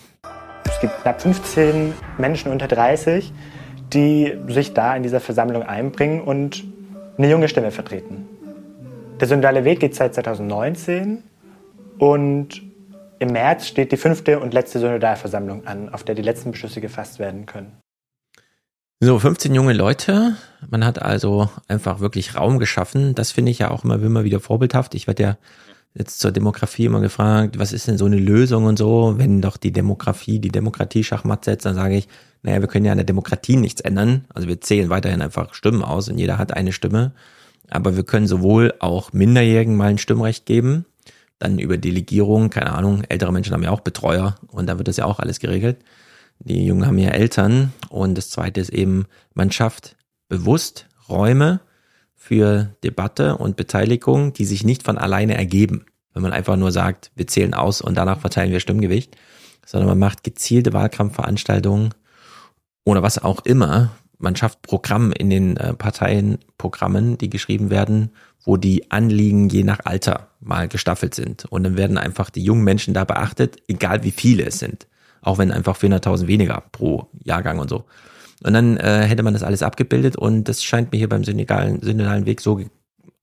Es 0.65 0.79
gibt 0.79 1.01
knapp 1.01 1.21
15 1.21 1.93
Menschen 2.17 2.51
unter 2.51 2.67
30, 2.67 3.31
die 3.93 4.37
sich 4.49 4.73
da 4.73 4.95
in 4.95 5.03
dieser 5.03 5.19
Versammlung 5.21 5.63
einbringen 5.63 6.21
und 6.21 6.63
eine 7.17 7.29
junge 7.29 7.47
Stimme 7.47 7.71
vertreten. 7.71 8.27
Der 9.19 9.27
Synodale 9.27 9.63
Weg 9.63 9.79
geht 9.79 9.95
seit 9.95 10.15
2019 10.15 11.23
und 11.99 12.61
im 13.19 13.31
März 13.31 13.67
steht 13.67 13.91
die 13.91 13.97
fünfte 13.97 14.39
und 14.39 14.53
letzte 14.53 14.79
Synodalversammlung 14.79 15.65
an, 15.65 15.89
auf 15.89 16.03
der 16.03 16.15
die 16.15 16.21
letzten 16.21 16.51
Beschlüsse 16.51 16.81
gefasst 16.81 17.19
werden 17.19 17.45
können. 17.45 17.77
So, 18.99 19.19
15 19.19 19.53
junge 19.53 19.73
Leute. 19.73 20.35
Man 20.69 20.85
hat 20.85 21.01
also 21.01 21.49
einfach 21.67 21.99
wirklich 21.99 22.35
Raum 22.35 22.57
geschaffen. 22.57 23.15
Das 23.15 23.31
finde 23.31 23.51
ich 23.51 23.59
ja 23.59 23.69
auch 23.69 23.83
immer, 23.83 23.95
immer 24.01 24.23
wieder 24.23 24.39
vorbildhaft. 24.39 24.95
Ich 24.95 25.07
werde 25.07 25.23
ja 25.23 25.37
jetzt 25.93 26.19
zur 26.19 26.31
Demografie 26.31 26.85
immer 26.85 27.01
gefragt, 27.01 27.59
was 27.59 27.73
ist 27.73 27.87
denn 27.87 27.97
so 27.97 28.05
eine 28.05 28.17
Lösung 28.17 28.65
und 28.65 28.77
so, 28.77 29.15
wenn 29.17 29.41
doch 29.41 29.57
die 29.57 29.71
Demografie, 29.71 30.39
die 30.39 30.51
Demokratie 30.51 31.03
Schachmatt 31.03 31.45
setzt, 31.45 31.65
dann 31.65 31.75
sage 31.75 31.95
ich, 31.95 32.07
naja, 32.43 32.59
wir 32.59 32.67
können 32.67 32.85
ja 32.85 32.91
an 32.91 32.97
der 32.97 33.05
Demokratie 33.05 33.55
nichts 33.55 33.81
ändern. 33.81 34.25
Also 34.33 34.49
wir 34.49 34.59
zählen 34.59 34.89
weiterhin 34.89 35.21
einfach 35.21 35.53
Stimmen 35.53 35.81
aus 35.81 36.09
und 36.09 36.17
jeder 36.17 36.37
hat 36.37 36.53
eine 36.53 36.73
Stimme. 36.73 37.13
Aber 37.69 37.95
wir 37.95 38.03
können 38.03 38.27
sowohl 38.27 38.73
auch 38.79 39.13
Minderjährigen 39.13 39.77
mal 39.77 39.89
ein 39.89 39.97
Stimmrecht 39.97 40.45
geben, 40.45 40.85
dann 41.39 41.57
über 41.57 41.77
Delegierung, 41.77 42.49
keine 42.49 42.73
Ahnung, 42.73 43.03
ältere 43.07 43.31
Menschen 43.31 43.53
haben 43.53 43.63
ja 43.63 43.71
auch 43.71 43.79
Betreuer 43.79 44.35
und 44.47 44.67
da 44.67 44.77
wird 44.77 44.89
das 44.89 44.97
ja 44.97 45.05
auch 45.05 45.19
alles 45.19 45.39
geregelt. 45.39 45.77
Die 46.39 46.65
Jungen 46.65 46.85
haben 46.85 46.97
ja 46.97 47.09
Eltern 47.09 47.71
und 47.89 48.17
das 48.17 48.29
zweite 48.29 48.59
ist 48.59 48.69
eben, 48.69 49.05
man 49.33 49.49
schafft 49.49 49.95
bewusst 50.27 50.87
Räume 51.07 51.61
für 52.15 52.75
Debatte 52.83 53.37
und 53.37 53.55
Beteiligung, 53.55 54.33
die 54.33 54.45
sich 54.45 54.65
nicht 54.65 54.83
von 54.83 54.97
alleine 54.97 55.35
ergeben. 55.35 55.85
Wenn 56.13 56.23
man 56.23 56.33
einfach 56.33 56.57
nur 56.57 56.71
sagt, 56.73 57.11
wir 57.15 57.27
zählen 57.27 57.53
aus 57.53 57.81
und 57.81 57.95
danach 57.95 58.19
verteilen 58.19 58.51
wir 58.51 58.59
Stimmgewicht, 58.59 59.15
sondern 59.65 59.89
man 59.89 59.99
macht 59.99 60.23
gezielte 60.23 60.73
Wahlkampfveranstaltungen 60.73 61.93
oder 62.85 63.03
was 63.03 63.17
auch 63.17 63.45
immer. 63.45 63.91
Man 64.17 64.35
schafft 64.35 64.61
Programme 64.61 65.13
in 65.15 65.29
den 65.29 65.57
äh, 65.57 65.73
Parteienprogrammen, 65.73 67.17
die 67.17 67.29
geschrieben 67.29 67.69
werden, 67.69 68.11
wo 68.43 68.57
die 68.57 68.91
Anliegen 68.91 69.49
je 69.49 69.63
nach 69.63 69.79
Alter 69.83 70.27
mal 70.39 70.67
gestaffelt 70.67 71.15
sind. 71.15 71.45
Und 71.45 71.63
dann 71.63 71.77
werden 71.77 71.97
einfach 71.97 72.29
die 72.29 72.43
jungen 72.43 72.63
Menschen 72.63 72.93
da 72.93 73.05
beachtet, 73.05 73.57
egal 73.67 74.03
wie 74.03 74.11
viele 74.11 74.45
es 74.45 74.59
sind. 74.59 74.87
Auch 75.21 75.37
wenn 75.37 75.51
einfach 75.51 75.77
400.000 75.77 76.27
weniger 76.27 76.63
pro 76.71 77.07
Jahrgang 77.23 77.59
und 77.59 77.69
so. 77.69 77.85
Und 78.43 78.53
dann 78.53 78.77
äh, 78.77 79.05
hätte 79.07 79.23
man 79.23 79.33
das 79.33 79.43
alles 79.43 79.63
abgebildet 79.63 80.17
und 80.17 80.45
das 80.49 80.63
scheint 80.63 80.91
mir 80.91 80.97
hier 80.97 81.07
beim 81.09 81.23
synodalen, 81.23 81.81
synodalen 81.81 82.25
Weg 82.25 82.41
so 82.41 82.55
ge 82.55 82.67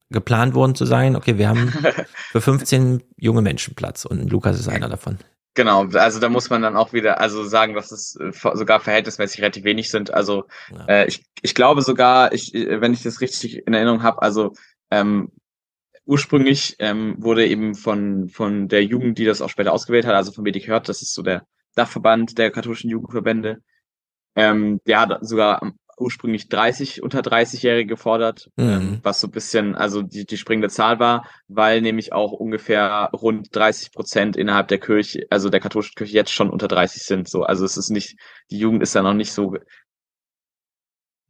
geplant 0.09 0.55
worden 0.55 0.75
zu 0.75 0.85
sein. 0.85 1.15
Okay, 1.15 1.37
wir 1.37 1.47
haben 1.47 1.71
für 2.31 2.41
15 2.41 3.01
junge 3.15 3.41
Menschen 3.41 3.75
Platz 3.75 4.03
und 4.03 4.29
Lukas 4.29 4.59
ist 4.59 4.67
einer 4.67 4.89
davon. 4.89 5.17
Genau, 5.53 5.85
also 5.85 6.19
da 6.19 6.29
muss 6.29 6.49
man 6.49 6.61
dann 6.61 6.77
auch 6.77 6.93
wieder 6.93 7.19
also 7.19 7.43
sagen, 7.43 7.73
dass 7.73 7.91
es 7.91 8.15
äh, 8.15 8.31
sogar 8.53 8.79
verhältnismäßig 8.79 9.41
relativ 9.41 9.65
wenig 9.65 9.89
sind. 9.91 10.13
Also 10.13 10.45
äh, 10.87 11.07
ich, 11.07 11.25
ich 11.41 11.53
glaube 11.55 11.81
sogar, 11.81 12.31
ich, 12.31 12.55
äh, 12.55 12.79
wenn 12.79 12.93
ich 12.93 13.03
das 13.03 13.19
richtig 13.19 13.67
in 13.67 13.73
Erinnerung 13.73 14.01
habe, 14.01 14.21
also 14.21 14.53
ähm, 14.91 15.29
ursprünglich 16.05 16.77
ähm, 16.79 17.15
wurde 17.17 17.45
eben 17.45 17.75
von 17.75 18.29
von 18.29 18.69
der 18.69 18.85
Jugend, 18.85 19.17
die 19.17 19.25
das 19.25 19.41
auch 19.41 19.49
später 19.49 19.73
ausgewählt 19.73 20.05
hat, 20.05 20.15
also 20.15 20.31
von 20.31 20.45
BDK 20.45 20.67
Hört, 20.67 20.89
das 20.89 21.01
ist 21.01 21.13
so 21.13 21.21
der 21.21 21.45
Dachverband 21.75 22.37
der 22.37 22.51
katholischen 22.51 22.89
Jugendverbände, 22.89 23.61
ähm, 24.35 24.79
der 24.87 25.01
hat 25.01 25.17
sogar 25.21 25.61
ursprünglich 26.01 26.49
30 26.49 27.01
unter 27.03 27.21
30-Jährige 27.21 27.87
gefordert, 27.87 28.49
Mhm. 28.57 28.69
ähm, 28.69 28.99
was 29.03 29.19
so 29.21 29.27
ein 29.27 29.31
bisschen, 29.31 29.75
also 29.75 30.01
die, 30.01 30.25
die 30.25 30.37
springende 30.37 30.69
Zahl 30.69 30.99
war, 30.99 31.25
weil 31.47 31.81
nämlich 31.81 32.13
auch 32.13 32.31
ungefähr 32.33 33.09
rund 33.13 33.55
30 33.55 33.91
Prozent 33.93 34.35
innerhalb 34.37 34.67
der 34.67 34.79
Kirche, 34.79 35.25
also 35.29 35.49
der 35.49 35.59
katholischen 35.59 35.95
Kirche 35.95 36.13
jetzt 36.13 36.31
schon 36.33 36.49
unter 36.49 36.67
30 36.67 37.03
sind. 37.03 37.29
So, 37.29 37.43
also 37.43 37.65
es 37.65 37.77
ist 37.77 37.89
nicht, 37.89 38.17
die 38.49 38.57
Jugend 38.59 38.81
ist 38.83 38.95
da 38.95 39.01
noch 39.01 39.13
nicht 39.13 39.31
so 39.31 39.55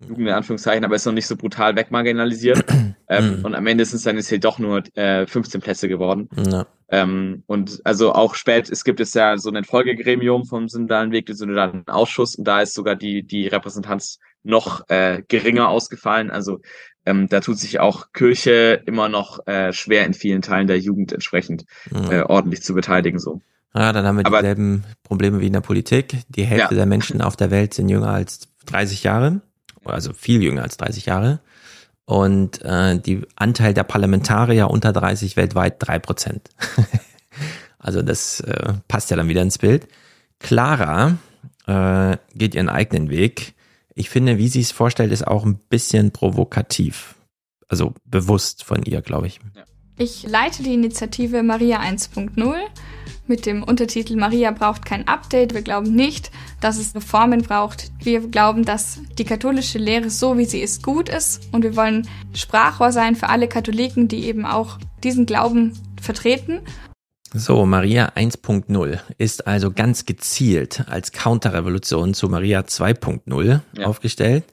Jugend 0.08 0.28
in 0.28 0.34
Anführungszeichen, 0.34 0.84
aber 0.86 0.96
ist 0.96 1.06
noch 1.06 1.14
nicht 1.14 1.28
so 1.28 1.36
brutal 1.36 1.76
wegmarginalisiert. 1.76 2.64
ähm, 3.10 3.40
und 3.44 3.56
am 3.56 3.68
Ende 3.68 3.86
sind 3.86 3.98
es 3.98 4.04
dann 4.04 4.16
jetzt 4.18 4.30
hier 4.30 4.40
doch 4.40 4.60
nur 4.60 4.84
äh, 4.98 5.26
15 5.28 5.62
Plätze 5.62 5.88
geworden. 5.88 6.30
Ja. 6.50 6.66
Ähm, 6.90 7.44
und 7.48 7.80
also 7.86 8.14
auch 8.14 8.36
spät, 8.36 8.70
es 8.70 8.84
gibt 8.84 9.00
es 9.00 9.14
ja 9.14 9.38
so 9.38 9.50
ein 9.52 9.64
Folgegremium 9.64 10.46
vom 10.46 10.68
Synodalen 10.68 11.12
Weg, 11.12 11.26
den 11.28 11.36
Synodalen 11.36 11.88
Ausschuss, 11.88 12.36
und 12.36 12.46
da 12.46 12.62
ist 12.62 12.74
sogar 12.74 12.96
die, 12.96 13.24
die 13.24 13.48
Repräsentanz 13.48 14.20
noch 14.44 14.90
äh, 14.90 15.22
geringer 15.28 15.70
ausgefallen. 15.70 16.32
Also 16.32 16.60
ähm, 17.06 17.30
da 17.30 17.40
tut 17.40 17.58
sich 17.60 17.80
auch 17.80 18.12
Kirche 18.14 18.82
immer 18.86 19.08
noch 19.08 19.46
äh, 19.48 19.72
schwer 19.72 20.06
in 20.06 20.14
vielen 20.14 20.42
Teilen 20.42 20.68
der 20.68 20.80
Jugend 20.80 21.14
entsprechend 21.14 21.64
Mhm. 21.92 22.12
äh, 22.12 22.22
ordentlich 22.24 22.62
zu 22.64 22.74
beteiligen. 22.74 23.20
So. 23.20 23.42
Ja, 23.74 23.94
dann 23.94 24.06
haben 24.06 24.18
wir 24.18 24.26
Aber- 24.26 24.40
dieselben 24.40 24.84
Probleme 25.04 25.40
wie 25.40 25.48
in 25.48 25.54
der 25.54 25.62
Politik. 25.62 26.18
Die 26.30 26.44
Hälfte 26.44 26.74
Ja. 26.74 26.78
der 26.80 26.86
Menschen 26.88 27.22
auf 27.22 27.36
der 27.38 27.52
Welt 27.52 27.74
sind 27.74 27.88
jünger 27.90 28.10
als 28.10 28.50
30 28.66 29.04
Jahre, 29.04 29.42
also 29.86 30.14
viel 30.14 30.42
jünger 30.42 30.64
als 30.64 30.78
30 30.78 31.06
Jahre. 31.06 31.40
Und 32.06 32.62
äh, 32.64 33.00
die 33.00 33.22
Anteil 33.36 33.74
der 33.74 33.84
Parlamentarier 33.84 34.70
unter 34.70 34.92
30 34.92 35.38
weltweit 35.38 35.76
drei 35.80 36.00
Prozent. 36.00 36.50
also 37.80 38.02
das 38.02 38.42
äh, 38.42 38.74
passt 38.88 39.12
ja 39.12 39.18
dann 39.18 39.30
wieder 39.30 39.42
ins 39.42 39.58
Bild. 39.58 39.88
Clara 40.40 41.18
äh, 41.68 42.18
geht 42.34 42.56
ihren 42.56 42.70
eigenen 42.70 43.10
Weg. 43.10 43.54
Ich 43.94 44.10
finde, 44.10 44.38
wie 44.38 44.48
sie 44.48 44.62
es 44.62 44.72
vorstellt, 44.72 45.12
ist 45.12 45.28
auch 45.28 45.46
ein 45.46 45.60
bisschen 45.70 46.12
provokativ. 46.12 47.16
Also 47.68 47.94
bewusst 48.06 48.64
von 48.64 48.84
ihr, 48.84 49.02
glaube 49.02 49.28
ich. 49.28 49.40
Ich 49.98 50.24
leite 50.24 50.64
die 50.64 50.74
Initiative 50.74 51.44
Maria 51.44 51.80
1.0 51.80 52.56
mit 53.32 53.46
dem 53.46 53.64
Untertitel 53.64 54.18
Maria 54.18 54.52
braucht 54.52 54.84
kein 54.86 55.08
Update. 55.08 55.54
Wir 55.54 55.62
glauben 55.62 55.96
nicht, 55.96 56.32
dass 56.60 56.78
es 56.78 56.94
Reformen 56.94 57.42
braucht. 57.44 57.90
Wir 58.04 58.20
glauben, 58.20 58.66
dass 58.66 59.00
die 59.18 59.24
katholische 59.24 59.78
Lehre 59.80 60.10
so 60.10 60.38
wie 60.38 60.44
sie 60.44 60.60
ist 60.60 60.84
gut 60.84 61.08
ist 61.08 61.48
und 61.54 61.64
wir 61.64 61.78
wollen 61.78 62.10
Sprachrohr 62.34 62.92
sein 62.92 63.16
für 63.16 63.30
alle 63.30 63.48
Katholiken, 63.48 64.10
die 64.10 64.26
eben 64.26 64.46
auch 64.46 64.80
diesen 65.02 65.26
Glauben 65.26 65.72
vertreten. 66.02 66.60
So, 67.34 67.66
Maria 67.66 68.10
1.0 68.18 69.00
ist 69.18 69.48
also 69.48 69.72
ganz 69.72 70.06
gezielt 70.06 70.84
als 70.90 71.14
Counterrevolution 71.14 72.14
zu 72.14 72.28
Maria 72.28 72.60
2.0 72.60 73.62
Ja. 73.78 73.86
aufgestellt. 73.86 74.44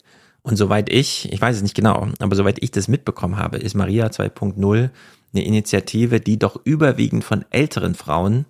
Und 0.43 0.57
soweit 0.57 0.89
ich, 0.89 1.33
ich 1.33 1.41
weiß 1.41 1.57
es 1.57 1.63
nicht 1.63 1.75
genau, 1.75 2.07
aber 2.21 2.37
soweit 2.37 2.63
ich 2.63 2.71
das 2.71 2.87
mitbekommen 2.87 3.39
habe, 3.39 3.57
ist 3.59 3.75
Maria 3.75 4.07
2.0 4.07 4.91
eine 5.35 5.45
Initiative, 5.45 6.21
die 6.21 6.39
doch 6.39 6.61
überwiegend 6.65 7.25
von 7.25 7.45
älteren 7.51 7.97
Frauen 7.97 8.47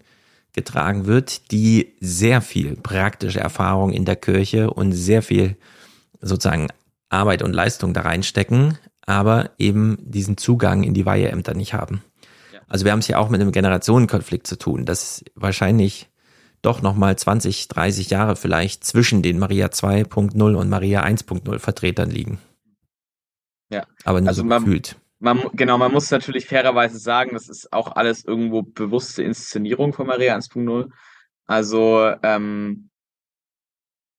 getragen 0.59 1.07
wird, 1.07 1.51
die 1.53 1.95
sehr 2.01 2.41
viel 2.41 2.77
praktische 2.77 3.41
Erfahrung 3.41 3.93
in 3.93 4.05
der 4.05 4.17
Kirche 4.17 4.71
und 4.71 4.93
sehr 4.93 5.23
viel 5.23 5.57
sozusagen 6.21 6.69
Arbeit 7.09 7.43
und 7.43 7.53
Leistung 7.53 7.95
da 7.95 8.03
reinstecken, 8.03 8.77
aber 9.07 9.51
eben 9.59 9.99
diesen 10.03 10.37
Zugang 10.37 10.83
in 10.83 10.95
die 10.95 11.07
Weiheämter 11.07 11.55
nicht 11.55 11.73
haben. 11.75 12.03
Also 12.67 12.85
wir 12.85 12.93
haben 12.93 12.99
es 12.99 13.07
hier 13.07 13.19
auch 13.19 13.31
mit 13.31 13.41
einem 13.41 13.53
Generationenkonflikt 13.53 14.47
zu 14.47 14.59
tun, 14.59 14.85
dass 14.85 15.25
wahrscheinlich 15.35 16.09
doch 16.61 16.83
nochmal 16.83 17.17
20, 17.17 17.69
30 17.69 18.11
Jahre 18.11 18.37
vielleicht 18.37 18.85
zwischen 18.85 19.23
den 19.23 19.39
Maria 19.39 19.69
2.0 19.69 20.55
und 20.55 20.69
Maria 20.69 21.03
1.0 21.05 21.59
Vertretern 21.61 22.11
liegen. 22.11 22.39
Ja. 23.71 23.87
Aber 24.05 24.21
nur 24.21 24.29
Also 24.29 24.43
so 24.43 24.47
man- 24.49 24.65
gefühlt. 24.65 24.97
Man, 25.21 25.51
genau, 25.55 25.79
man 25.79 25.93
muss 25.93 26.11
natürlich 26.11 26.47
fairerweise 26.47 26.99
sagen, 26.99 27.31
das 27.33 27.49
ist 27.49 27.73
auch 27.73 27.97
alles 27.97 28.25
irgendwo 28.25 28.63
bewusste 28.63 29.23
Inszenierung 29.25 29.93
von 29.93 30.07
Maria 30.07 30.37
1.0. 30.37 30.91
Also, 31.47 32.13
ähm, 32.23 32.91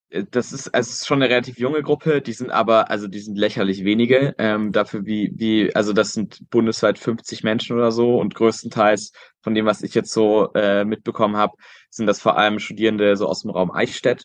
äh, 0.10 0.26
das 0.30 0.52
ist, 0.52 0.70
es 0.74 0.90
ist 0.90 1.08
schon 1.08 1.22
eine 1.22 1.32
relativ 1.32 1.58
junge 1.58 1.82
Gruppe, 1.84 2.22
die 2.22 2.34
sind 2.34 2.52
aber, 2.52 2.90
also 2.90 3.08
die 3.08 3.20
sind 3.20 3.38
lächerlich 3.38 3.84
wenige, 3.84 4.36
ähm, 4.38 4.72
dafür 4.72 5.06
wie, 5.06 5.32
wie, 5.36 5.74
also 5.76 5.94
das 5.94 6.14
sind 6.14 6.50
bundesweit 6.50 7.00
50 7.00 7.44
Menschen 7.44 7.78
oder 7.78 7.92
so 7.92 8.20
und 8.20 8.36
größtenteils 8.36 9.12
von 9.42 9.56
dem, 9.56 9.66
was 9.66 9.82
ich 9.84 9.94
jetzt 9.94 10.12
so 10.12 10.52
äh, 10.54 10.86
mitbekommen 10.86 11.38
habe, 11.38 11.54
sind 11.90 12.08
das 12.08 12.22
vor 12.22 12.38
allem 12.38 12.60
Studierende 12.60 13.16
so 13.16 13.28
aus 13.28 13.42
dem 13.44 13.52
Raum 13.52 13.72
Eichstätt, 13.72 14.24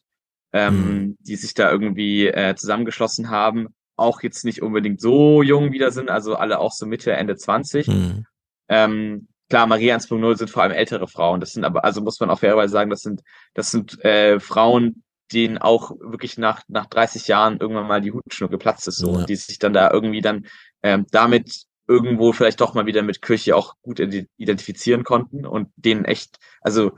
ähm, 0.52 1.16
die 1.20 1.36
sich 1.36 1.54
da 1.54 1.70
irgendwie 1.70 2.26
äh, 2.26 2.54
zusammengeschlossen 2.56 3.30
haben, 3.30 3.68
auch 3.96 4.22
jetzt 4.22 4.44
nicht 4.44 4.62
unbedingt 4.62 5.00
so 5.00 5.42
jung 5.42 5.72
wieder 5.72 5.90
sind, 5.90 6.10
also 6.10 6.34
alle 6.36 6.58
auch 6.58 6.72
so 6.72 6.86
Mitte, 6.86 7.12
Ende 7.12 7.36
20. 7.36 7.86
Mhm. 7.88 8.26
Ähm, 8.68 9.28
klar, 9.48 9.66
Maria 9.66 9.96
1.0 9.96 10.36
sind 10.36 10.50
vor 10.50 10.62
allem 10.62 10.72
ältere 10.72 11.06
Frauen. 11.08 11.40
Das 11.40 11.52
sind 11.52 11.64
aber, 11.64 11.84
also 11.84 12.00
muss 12.00 12.18
man 12.20 12.30
auch 12.30 12.38
fairerweise 12.40 12.72
sagen, 12.72 12.90
das 12.90 13.00
sind, 13.00 13.22
das 13.54 13.70
sind 13.70 14.02
äh, 14.04 14.40
Frauen, 14.40 15.02
denen 15.32 15.58
auch 15.58 15.92
wirklich 16.00 16.38
nach, 16.38 16.62
nach 16.68 16.86
30 16.86 17.28
Jahren 17.28 17.58
irgendwann 17.58 17.86
mal 17.86 18.00
die 18.00 18.12
Hutschnur 18.12 18.50
geplatzt 18.50 18.88
ist, 18.88 18.96
so, 18.98 19.12
Ja. 19.12 19.18
und 19.20 19.28
die 19.28 19.36
sich 19.36 19.58
dann 19.58 19.72
da 19.72 19.90
irgendwie 19.90 20.20
dann 20.20 20.46
ähm, 20.82 21.06
damit 21.10 21.64
irgendwo 21.86 22.32
vielleicht 22.32 22.60
doch 22.60 22.74
mal 22.74 22.86
wieder 22.86 23.02
mit 23.02 23.20
Kirche 23.22 23.56
auch 23.56 23.74
gut 23.82 24.00
ide- 24.00 24.26
identifizieren 24.38 25.04
konnten 25.04 25.46
und 25.46 25.68
denen 25.76 26.04
echt, 26.04 26.36
also 26.62 26.92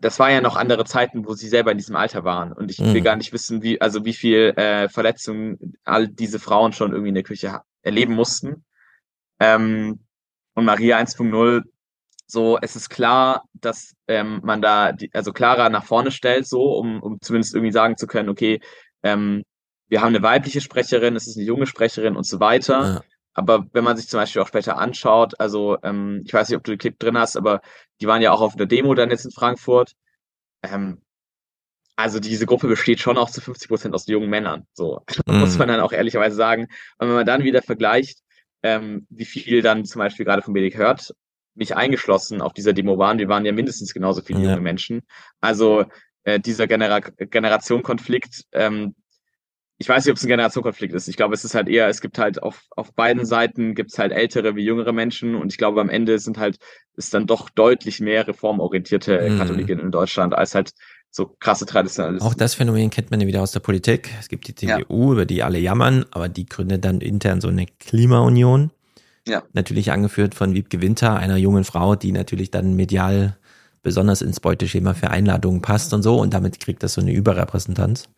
das 0.00 0.18
war 0.18 0.30
ja 0.30 0.40
noch 0.40 0.56
andere 0.56 0.84
Zeiten, 0.84 1.26
wo 1.26 1.34
sie 1.34 1.48
selber 1.48 1.72
in 1.72 1.78
diesem 1.78 1.96
Alter 1.96 2.24
waren. 2.24 2.52
Und 2.52 2.70
ich 2.70 2.78
will 2.78 3.00
Mhm. 3.00 3.04
gar 3.04 3.16
nicht 3.16 3.32
wissen, 3.32 3.62
wie, 3.62 3.80
also 3.80 4.04
wie 4.04 4.12
viel 4.14 4.52
äh, 4.56 4.88
Verletzungen 4.88 5.76
all 5.84 6.08
diese 6.08 6.38
Frauen 6.38 6.72
schon 6.72 6.92
irgendwie 6.92 7.08
in 7.10 7.14
der 7.14 7.24
Kirche 7.24 7.52
ha- 7.52 7.64
erleben 7.82 8.14
mussten. 8.14 8.64
Ähm, 9.40 10.00
und 10.54 10.64
Maria 10.64 10.98
1.0, 10.98 11.62
so, 12.26 12.58
es 12.60 12.76
ist 12.76 12.90
klar, 12.90 13.44
dass 13.54 13.94
ähm, 14.06 14.40
man 14.42 14.60
da, 14.60 14.92
die, 14.92 15.10
also 15.14 15.32
klarer 15.32 15.70
nach 15.70 15.84
vorne 15.84 16.10
stellt, 16.10 16.46
so, 16.46 16.72
um, 16.76 17.02
um 17.02 17.20
zumindest 17.20 17.54
irgendwie 17.54 17.72
sagen 17.72 17.96
zu 17.96 18.06
können, 18.06 18.28
okay, 18.28 18.60
ähm, 19.02 19.44
wir 19.88 20.00
haben 20.02 20.08
eine 20.14 20.22
weibliche 20.22 20.60
Sprecherin, 20.60 21.16
es 21.16 21.26
ist 21.26 21.36
eine 21.36 21.46
junge 21.46 21.66
Sprecherin 21.66 22.16
und 22.16 22.24
so 22.24 22.40
weiter. 22.40 22.82
Ja. 22.82 23.00
Aber 23.38 23.66
wenn 23.72 23.84
man 23.84 23.96
sich 23.96 24.08
zum 24.08 24.18
Beispiel 24.20 24.42
auch 24.42 24.48
später 24.48 24.78
anschaut, 24.78 25.38
also 25.40 25.78
ähm, 25.82 26.22
ich 26.24 26.32
weiß 26.34 26.48
nicht, 26.48 26.56
ob 26.56 26.64
du 26.64 26.72
den 26.72 26.78
Clip 26.78 26.98
drin 26.98 27.16
hast, 27.18 27.36
aber 27.36 27.60
die 28.00 28.06
waren 28.06 28.22
ja 28.22 28.32
auch 28.32 28.40
auf 28.40 28.54
einer 28.56 28.66
Demo 28.66 28.94
dann 28.94 29.10
jetzt 29.10 29.24
in 29.24 29.30
Frankfurt. 29.32 29.92
Ähm, 30.62 31.02
also 31.96 32.20
diese 32.20 32.46
Gruppe 32.46 32.68
besteht 32.68 33.00
schon 33.00 33.18
auch 33.18 33.30
zu 33.30 33.40
50 33.40 33.68
Prozent 33.68 33.94
aus 33.94 34.06
jungen 34.06 34.30
Männern. 34.30 34.66
So 34.72 35.02
muss 35.26 35.54
Mhm. 35.54 35.58
man 35.58 35.68
dann 35.68 35.80
auch 35.80 35.92
ehrlicherweise 35.92 36.36
sagen. 36.36 36.64
Und 36.98 37.08
wenn 37.08 37.14
man 37.16 37.26
dann 37.26 37.42
wieder 37.44 37.62
vergleicht, 37.62 38.20
ähm, 38.62 39.06
wie 39.10 39.24
viel 39.24 39.62
dann 39.62 39.84
zum 39.84 40.00
Beispiel 40.00 40.24
gerade 40.24 40.42
von 40.42 40.54
Bedik 40.54 40.76
hört, 40.76 41.14
mich 41.54 41.76
eingeschlossen 41.76 42.40
auf 42.40 42.52
dieser 42.52 42.72
Demo 42.72 42.98
waren, 42.98 43.18
wir 43.18 43.28
waren 43.28 43.44
ja 43.44 43.52
mindestens 43.52 43.92
genauso 43.94 44.22
viele 44.22 44.40
Ja. 44.40 44.50
junge 44.50 44.60
Menschen. 44.60 45.02
Also 45.40 45.84
äh, 46.24 46.38
dieser 46.40 46.66
Genera 46.68 47.00
Generationenkonflikt, 47.00 48.44
ähm, 48.52 48.94
ich 49.78 49.88
weiß 49.88 50.04
nicht, 50.04 50.10
ob 50.10 50.16
es 50.16 50.24
ein 50.24 50.28
Generationenkonflikt 50.28 50.92
ist. 50.92 51.06
Ich 51.06 51.16
glaube, 51.16 51.34
es 51.34 51.44
ist 51.44 51.54
halt 51.54 51.68
eher, 51.68 51.88
es 51.88 52.00
gibt 52.00 52.18
halt 52.18 52.42
auf, 52.42 52.66
auf 52.76 52.92
beiden 52.94 53.24
Seiten 53.24 53.76
gibt 53.76 53.92
es 53.92 53.98
halt 53.98 54.12
ältere 54.12 54.56
wie 54.56 54.64
jüngere 54.64 54.92
Menschen 54.92 55.36
und 55.36 55.52
ich 55.52 55.58
glaube, 55.58 55.80
am 55.80 55.88
Ende 55.88 56.18
sind 56.18 56.36
halt, 56.36 56.58
ist 56.96 57.14
dann 57.14 57.26
doch 57.26 57.48
deutlich 57.48 58.00
mehr 58.00 58.26
reformorientierte 58.26 59.28
Mhm. 59.30 59.38
Katholiken 59.38 59.78
in 59.78 59.90
Deutschland 59.92 60.34
als 60.34 60.54
halt 60.54 60.72
so 61.10 61.36
krasse 61.38 61.64
Traditionalisten. 61.64 62.28
Auch 62.28 62.34
das 62.34 62.54
Phänomen 62.54 62.90
kennt 62.90 63.10
man 63.10 63.20
ja 63.20 63.26
wieder 63.26 63.40
aus 63.40 63.52
der 63.52 63.60
Politik. 63.60 64.10
Es 64.18 64.28
gibt 64.28 64.48
die 64.48 64.54
CDU, 64.54 65.12
über 65.12 65.26
die 65.26 65.42
alle 65.42 65.58
jammern, 65.58 66.04
aber 66.10 66.28
die 66.28 66.46
gründet 66.46 66.84
dann 66.84 67.00
intern 67.00 67.40
so 67.40 67.48
eine 67.48 67.66
Klimaunion. 67.66 68.70
Ja. 69.26 69.42
Natürlich 69.52 69.92
angeführt 69.92 70.34
von 70.34 70.54
Wiebke 70.54 70.80
Winter, 70.80 71.16
einer 71.16 71.36
jungen 71.36 71.64
Frau, 71.64 71.94
die 71.94 72.12
natürlich 72.12 72.50
dann 72.50 72.74
medial 72.74 73.36
besonders 73.82 74.22
ins 74.22 74.40
Beuteschema 74.40 74.94
für 74.94 75.10
Einladungen 75.10 75.62
passt 75.62 75.94
und 75.94 76.02
so 76.02 76.18
und 76.20 76.34
damit 76.34 76.60
kriegt 76.60 76.82
das 76.82 76.94
so 76.94 77.00
eine 77.00 77.12
Überrepräsentanz. 77.12 78.08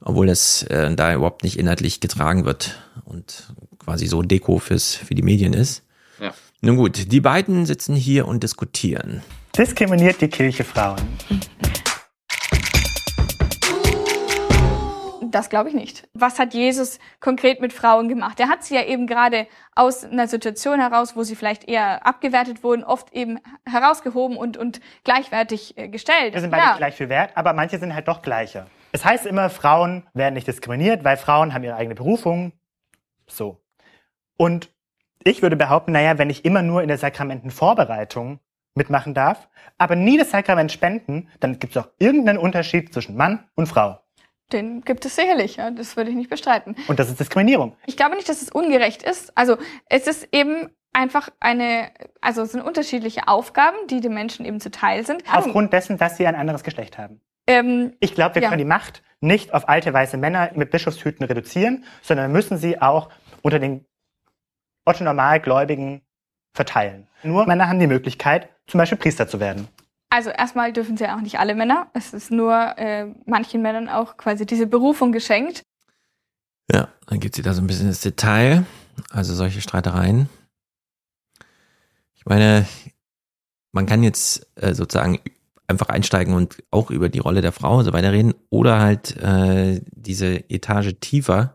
Obwohl 0.00 0.26
das 0.26 0.62
äh, 0.64 0.94
da 0.94 1.14
überhaupt 1.14 1.42
nicht 1.42 1.58
inhaltlich 1.58 2.00
getragen 2.00 2.44
wird 2.44 2.78
und 3.04 3.52
quasi 3.78 4.06
so 4.06 4.22
Deko 4.22 4.58
fürs, 4.58 4.94
für 4.94 5.14
die 5.14 5.22
Medien 5.22 5.52
ist. 5.52 5.82
Ja. 6.20 6.32
Nun 6.60 6.76
gut, 6.76 7.12
die 7.12 7.20
beiden 7.20 7.66
sitzen 7.66 7.94
hier 7.94 8.26
und 8.26 8.42
diskutieren. 8.42 9.22
Diskriminiert 9.56 10.20
die 10.20 10.28
Kirche 10.28 10.64
Frauen? 10.64 11.00
Das 15.30 15.50
glaube 15.50 15.68
ich 15.68 15.74
nicht. 15.74 16.08
Was 16.14 16.38
hat 16.38 16.54
Jesus 16.54 16.98
konkret 17.20 17.60
mit 17.60 17.72
Frauen 17.72 18.08
gemacht? 18.08 18.40
Er 18.40 18.48
hat 18.48 18.64
sie 18.64 18.74
ja 18.74 18.84
eben 18.84 19.06
gerade 19.06 19.46
aus 19.74 20.04
einer 20.04 20.28
Situation 20.28 20.80
heraus, 20.80 21.14
wo 21.14 21.24
sie 21.24 21.36
vielleicht 21.36 21.68
eher 21.68 22.06
abgewertet 22.06 22.62
wurden, 22.62 22.84
oft 22.84 23.12
eben 23.12 23.38
herausgehoben 23.66 24.36
und, 24.36 24.56
und 24.56 24.80
gleichwertig 25.04 25.76
äh, 25.76 25.88
gestellt. 25.88 26.32
Wir 26.32 26.40
sind 26.40 26.50
beide 26.50 26.62
ja. 26.62 26.76
gleich 26.76 26.94
viel 26.94 27.08
wert, 27.08 27.32
aber 27.34 27.52
manche 27.52 27.78
sind 27.78 27.94
halt 27.94 28.08
doch 28.08 28.22
gleicher. 28.22 28.66
Es 28.92 29.04
heißt 29.04 29.26
immer, 29.26 29.50
Frauen 29.50 30.06
werden 30.14 30.34
nicht 30.34 30.46
diskriminiert, 30.46 31.04
weil 31.04 31.16
Frauen 31.16 31.52
haben 31.52 31.64
ihre 31.64 31.76
eigene 31.76 31.94
Berufung. 31.94 32.52
So. 33.26 33.60
Und 34.36 34.70
ich 35.24 35.42
würde 35.42 35.56
behaupten, 35.56 35.92
naja, 35.92 36.18
wenn 36.18 36.30
ich 36.30 36.44
immer 36.44 36.62
nur 36.62 36.82
in 36.82 36.88
der 36.88 36.98
Sakramentenvorbereitung 36.98 38.40
mitmachen 38.74 39.14
darf, 39.14 39.48
aber 39.78 39.96
nie 39.96 40.18
das 40.18 40.30
Sakrament 40.30 40.70
spenden, 40.70 41.28
dann 41.40 41.58
gibt 41.58 41.74
es 41.76 41.82
auch 41.82 41.88
irgendeinen 41.98 42.38
Unterschied 42.38 42.92
zwischen 42.92 43.16
Mann 43.16 43.48
und 43.54 43.66
Frau. 43.66 43.98
Den 44.52 44.82
gibt 44.82 45.04
es 45.04 45.16
sicherlich, 45.16 45.56
ja, 45.56 45.72
das 45.72 45.96
würde 45.96 46.10
ich 46.10 46.16
nicht 46.16 46.30
bestreiten. 46.30 46.76
Und 46.86 47.00
das 47.00 47.08
ist 47.08 47.18
Diskriminierung. 47.18 47.74
Ich 47.86 47.96
glaube 47.96 48.14
nicht, 48.14 48.28
dass 48.28 48.42
es 48.42 48.50
ungerecht 48.50 49.02
ist. 49.02 49.36
Also 49.36 49.56
es 49.88 50.06
ist 50.06 50.28
eben 50.30 50.70
einfach 50.92 51.30
eine, 51.40 51.90
also 52.20 52.42
es 52.42 52.52
sind 52.52 52.62
unterschiedliche 52.62 53.26
Aufgaben, 53.26 53.76
die 53.90 54.00
den 54.00 54.14
Menschen 54.14 54.46
eben 54.46 54.60
zuteil 54.60 55.04
sind. 55.04 55.24
Aufgrund 55.32 55.72
dessen, 55.72 55.98
dass 55.98 56.16
sie 56.16 56.26
ein 56.26 56.36
anderes 56.36 56.62
Geschlecht 56.62 56.96
haben. 56.96 57.20
Ähm, 57.46 57.94
Ich 58.00 58.14
glaube, 58.14 58.34
wir 58.36 58.42
ja. 58.42 58.48
können 58.48 58.58
die 58.58 58.64
Macht 58.64 59.02
nicht 59.20 59.54
auf 59.54 59.68
alte 59.68 59.92
weiße 59.92 60.16
Männer 60.16 60.50
mit 60.54 60.70
Bischofshüten 60.70 61.24
reduzieren, 61.26 61.84
sondern 62.02 62.30
wir 62.30 62.32
müssen 62.32 62.58
sie 62.58 62.80
auch 62.80 63.10
unter 63.42 63.58
den 63.58 63.84
Otto 64.84 65.04
Normalgläubigen 65.04 66.02
verteilen. 66.54 67.06
Nur 67.22 67.46
Männer 67.46 67.68
haben 67.68 67.80
die 67.80 67.86
Möglichkeit, 67.86 68.48
zum 68.66 68.78
Beispiel 68.78 68.98
Priester 68.98 69.28
zu 69.28 69.40
werden. 69.40 69.68
Also 70.10 70.30
erstmal 70.30 70.72
dürfen 70.72 70.96
sie 70.96 71.08
auch 71.08 71.20
nicht 71.20 71.38
alle 71.38 71.54
Männer. 71.54 71.88
Es 71.92 72.14
ist 72.14 72.30
nur 72.30 72.78
äh, 72.78 73.06
manchen 73.26 73.62
Männern 73.62 73.88
auch 73.88 74.16
quasi 74.16 74.46
diese 74.46 74.66
Berufung 74.66 75.12
geschenkt. 75.12 75.62
Ja, 76.70 76.88
dann 77.06 77.20
geht 77.20 77.34
sie 77.34 77.42
da 77.42 77.52
so 77.52 77.60
ein 77.60 77.66
bisschen 77.66 77.88
ins 77.88 78.00
Detail. 78.00 78.64
Also 79.10 79.34
solche 79.34 79.60
Streitereien. 79.60 80.28
Ich 82.14 82.24
meine, 82.24 82.66
man 83.72 83.86
kann 83.86 84.02
jetzt 84.02 84.46
äh, 84.56 84.74
sozusagen 84.74 85.20
einfach 85.68 85.88
einsteigen 85.88 86.34
und 86.34 86.62
auch 86.70 86.90
über 86.90 87.08
die 87.08 87.18
Rolle 87.18 87.40
der 87.40 87.52
Frau 87.52 87.78
und 87.78 87.84
so 87.84 87.92
weiter 87.92 88.12
reden 88.12 88.34
oder 88.50 88.80
halt 88.80 89.16
äh, 89.16 89.80
diese 89.90 90.48
Etage 90.50 90.94
tiefer. 91.00 91.54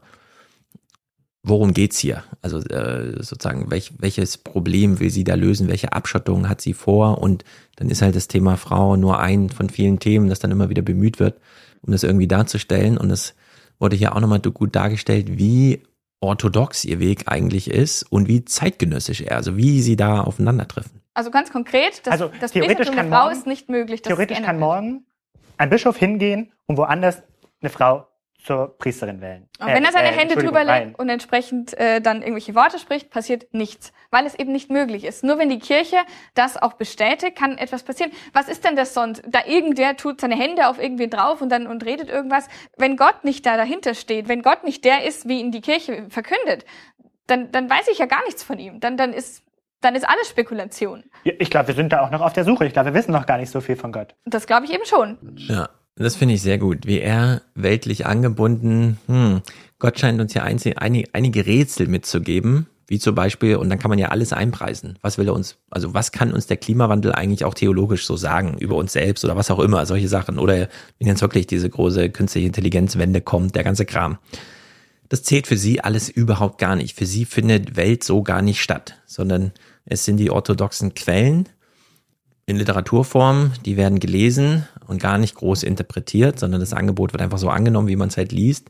Worum 1.44 1.74
geht's 1.74 1.98
hier? 1.98 2.24
Also 2.42 2.60
äh, 2.60 3.24
sozusagen, 3.24 3.72
welch, 3.72 3.94
welches 3.98 4.38
Problem 4.38 5.00
will 5.00 5.10
sie 5.10 5.24
da 5.24 5.34
lösen? 5.36 5.70
Welche 5.70 5.94
Abschottung 5.94 6.48
hat 6.48 6.62
sie 6.62 6.74
vor? 6.74 7.18
Und 7.18 7.44
dann 7.78 7.90
ist 7.90 8.04
halt 8.04 8.16
das 8.16 8.28
Thema 8.28 8.58
Frau 8.58 8.96
nur 8.96 9.20
ein 9.20 9.50
von 9.50 9.70
vielen 9.70 10.00
Themen, 10.00 10.30
das 10.30 10.40
dann 10.40 10.52
immer 10.52 10.70
wieder 10.70 10.84
bemüht 10.84 11.20
wird, 11.20 11.40
um 11.82 11.94
das 11.94 12.04
irgendwie 12.04 12.28
darzustellen. 12.28 12.98
Und 12.98 13.10
es 13.10 13.34
wurde 13.80 13.96
hier 13.96 14.16
auch 14.16 14.20
nochmal 14.20 14.40
gut 14.40 14.76
dargestellt, 14.76 15.40
wie 15.40 15.82
orthodox 16.20 16.86
ihr 16.86 17.00
Weg 17.00 17.24
eigentlich 17.26 17.72
ist 17.72 18.04
und 18.04 18.28
wie 18.28 18.46
zeitgenössisch 18.46 19.22
er, 19.22 19.38
also 19.38 19.58
wie 19.58 19.82
sie 19.82 19.96
da 19.96 20.22
aufeinandertreffen. 20.22 21.01
Also 21.14 21.32
ganz 21.32 21.52
konkret, 21.52 22.06
das, 22.06 22.14
Also 22.14 22.32
das 22.40 22.52
theoretisch 22.52 22.88
kann 22.88 22.96
der 23.10 23.18
Frau 23.18 23.26
morgen- 23.26 23.32
ist 23.38 23.48
nicht 23.48 23.70
möglich. 23.70 24.02
Theoretisch 24.02 24.42
kann 24.42 24.60
morgen 24.60 25.06
ein 25.58 25.70
Bischof 25.70 25.98
hingehen 25.98 26.54
und 26.68 26.78
woanders 26.78 27.22
eine 27.62 27.70
Frau 27.70 28.08
zur 28.44 28.76
Priesterin 28.80 29.22
wählen. 29.22 29.48
Und 29.60 29.68
wenn 29.68 29.86
er 29.86 29.92
seine 29.92 30.10
äh, 30.10 30.18
Hände 30.18 30.36
drüber 30.36 30.64
legt 30.64 30.98
und 30.98 31.10
entsprechend 31.10 31.78
äh, 31.78 32.02
dann 32.02 32.22
irgendwelche 32.24 32.56
Worte 32.56 32.80
spricht, 32.80 33.12
passiert 33.12 33.54
nichts, 33.54 33.94
weil 34.10 34.26
es 34.26 34.34
eben 34.34 34.52
nicht 34.52 34.72
möglich 34.72 35.04
ist. 35.04 35.24
Nur 35.24 35.38
wenn 35.38 35.50
die 35.50 35.60
Kirche 35.60 35.98
das 36.34 36.58
auch 36.58 36.74
bestätigt, 36.74 37.38
kann 37.38 37.60
etwas 37.60 37.84
passieren. 37.84 38.12
Was 38.34 38.48
ist 38.50 38.66
denn 38.66 38.76
das 38.76 38.96
sonst? 38.96 39.22
Da 39.28 39.46
irgendwer 39.46 39.96
tut 39.96 40.22
seine 40.22 40.36
Hände 40.36 40.68
auf 40.70 40.80
irgendwen 40.82 41.12
drauf 41.12 41.42
und 41.42 41.50
dann 41.50 41.68
und 41.68 41.86
redet 41.86 42.10
irgendwas. 42.10 42.48
Wenn 42.78 42.98
Gott 42.98 43.24
nicht 43.24 43.46
da 43.46 43.58
dahinter 43.58 43.94
steht, 43.94 44.28
wenn 44.28 44.42
Gott 44.42 44.64
nicht 44.64 44.86
der 44.86 45.04
ist, 45.04 45.28
wie 45.28 45.40
ihn 45.40 45.52
die 45.52 45.62
Kirche 45.62 46.08
verkündet, 46.10 46.66
dann, 47.28 47.52
dann 47.52 47.70
weiß 47.70 47.90
ich 47.90 48.00
ja 48.00 48.08
gar 48.08 48.24
nichts 48.26 48.42
von 48.42 48.58
ihm. 48.58 48.80
Dann, 48.80 48.98
dann 48.98 49.14
ist 49.14 49.44
dann 49.82 49.96
ist 49.96 50.08
alles 50.08 50.30
Spekulation. 50.30 51.04
Ja, 51.24 51.34
Ich 51.40 51.50
glaube, 51.50 51.68
wir 51.70 51.76
sind 51.76 51.92
da 51.92 52.02
auch 52.02 52.12
noch 52.12 52.22
auf 52.22 52.34
der 52.34 52.46
Suche. 52.46 52.66
Ich 52.66 52.74
glaube, 52.74 52.94
wir 52.94 53.00
wissen 53.00 53.12
noch 53.12 53.26
gar 53.26 53.38
nicht 53.38 53.52
so 53.52 53.62
viel 53.62 53.76
von 53.76 53.92
Gott. 53.92 54.16
Das 54.26 54.48
glaube 54.48 54.66
ich 54.66 54.74
eben 54.74 54.86
schon. 54.86 55.18
Ja, 55.36 55.70
das 55.96 56.16
finde 56.16 56.36
ich 56.36 56.42
sehr 56.42 56.58
gut. 56.58 56.86
Wie 56.86 57.00
er 57.00 57.42
weltlich 57.56 58.06
angebunden, 58.06 58.98
hm, 59.08 59.42
Gott 59.80 60.00
scheint 60.00 60.22
uns 60.22 60.34
ja 60.34 60.44
einzig, 60.44 60.78
einige, 60.80 61.10
einige 61.14 61.46
Rätsel 61.46 61.88
mitzugeben, 61.88 62.68
wie 62.88 63.00
zum 63.00 63.16
Beispiel, 63.16 63.56
und 63.56 63.70
dann 63.70 63.80
kann 63.80 63.90
man 63.90 64.00
ja 64.00 64.10
alles 64.10 64.34
einpreisen. 64.34 65.00
Was 65.02 65.18
will 65.18 65.28
er 65.28 65.34
uns, 65.34 65.58
also 65.70 65.94
was 65.94 66.12
kann 66.12 66.34
uns 66.34 66.46
der 66.48 66.58
Klimawandel 66.58 67.14
eigentlich 67.14 67.46
auch 67.46 67.54
theologisch 67.54 68.06
so 68.06 68.18
sagen 68.18 68.58
über 68.60 68.76
uns 68.76 68.94
selbst 68.94 69.24
oder 69.26 69.36
was 69.36 69.50
auch 69.50 69.60
immer, 69.60 69.86
solche 69.86 70.08
Sachen. 70.10 70.38
Oder 70.38 70.68
wenn 71.00 71.08
jetzt 71.08 71.22
wirklich 71.22 71.48
diese 71.48 71.70
große 71.70 72.10
künstliche 72.10 72.48
Intelligenzwende 72.48 73.22
kommt, 73.22 73.56
der 73.56 73.64
ganze 73.64 73.86
Kram. 73.86 74.18
das 75.10 75.24
zählt 75.24 75.48
für 75.48 75.58
sie 75.58 75.82
alles 75.82 76.10
überhaupt 76.10 76.58
gar 76.58 76.76
nicht. 76.76 76.98
Für 76.98 77.06
sie 77.06 77.26
findet 77.26 77.76
Welt 77.76 78.04
so 78.04 78.24
gar 78.24 78.42
nicht 78.42 78.62
statt, 78.62 78.96
sondern 79.06 79.52
es 79.86 80.06
sind 80.06 80.18
die 80.18 80.32
orthodoxen 80.32 80.94
Quellen 80.94 81.50
in 82.46 82.58
Literaturform, 82.58 83.54
die 83.66 83.78
werden 83.78 84.00
gelesen 84.00 84.68
und 84.88 85.02
gar 85.02 85.18
nicht 85.18 85.36
groß 85.36 85.64
interpretiert, 85.64 86.40
sondern 86.40 86.60
das 86.60 86.74
Angebot 86.74 87.14
wird 87.14 87.22
einfach 87.22 87.38
so 87.38 87.50
angenommen, 87.50 87.88
wie 87.88 87.96
man 87.96 88.10
es 88.10 88.18
halt 88.18 88.32
liest. 88.32 88.70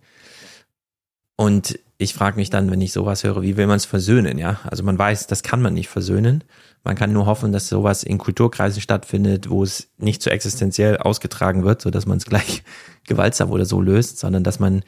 Und 1.36 1.80
ich 1.98 2.14
frage 2.14 2.36
mich 2.36 2.50
dann, 2.50 2.70
wenn 2.70 2.82
ich 2.82 2.92
sowas 2.92 3.24
höre, 3.24 3.42
wie 3.42 3.58
will 3.58 3.68
man 3.68 3.78
es 3.78 3.86
versöhnen, 3.86 4.38
ja? 4.38 4.60
Also 4.64 4.84
man 4.84 4.98
weiß, 4.98 5.28
das 5.28 5.44
kann 5.44 5.62
man 5.62 5.74
nicht 5.74 5.88
versöhnen. 5.88 6.44
Man 6.84 6.96
kann 6.96 7.14
nur 7.14 7.26
hoffen, 7.26 7.52
dass 7.52 7.70
sowas 7.70 8.04
in 8.04 8.18
Kulturkreisen 8.18 8.82
stattfindet, 8.82 9.50
wo 9.50 9.64
es 9.64 9.90
nicht 9.98 10.22
so 10.22 10.30
existenziell 10.30 10.98
ausgetragen 10.98 11.64
wird, 11.64 11.82
so 11.82 11.90
dass 11.90 12.06
man 12.06 12.18
es 12.18 12.26
gleich 12.26 12.64
gewaltsam 13.08 13.50
oder 13.52 13.66
so 13.66 13.82
löst, 13.82 14.20
sondern 14.20 14.44
dass 14.44 14.60
man 14.60 14.84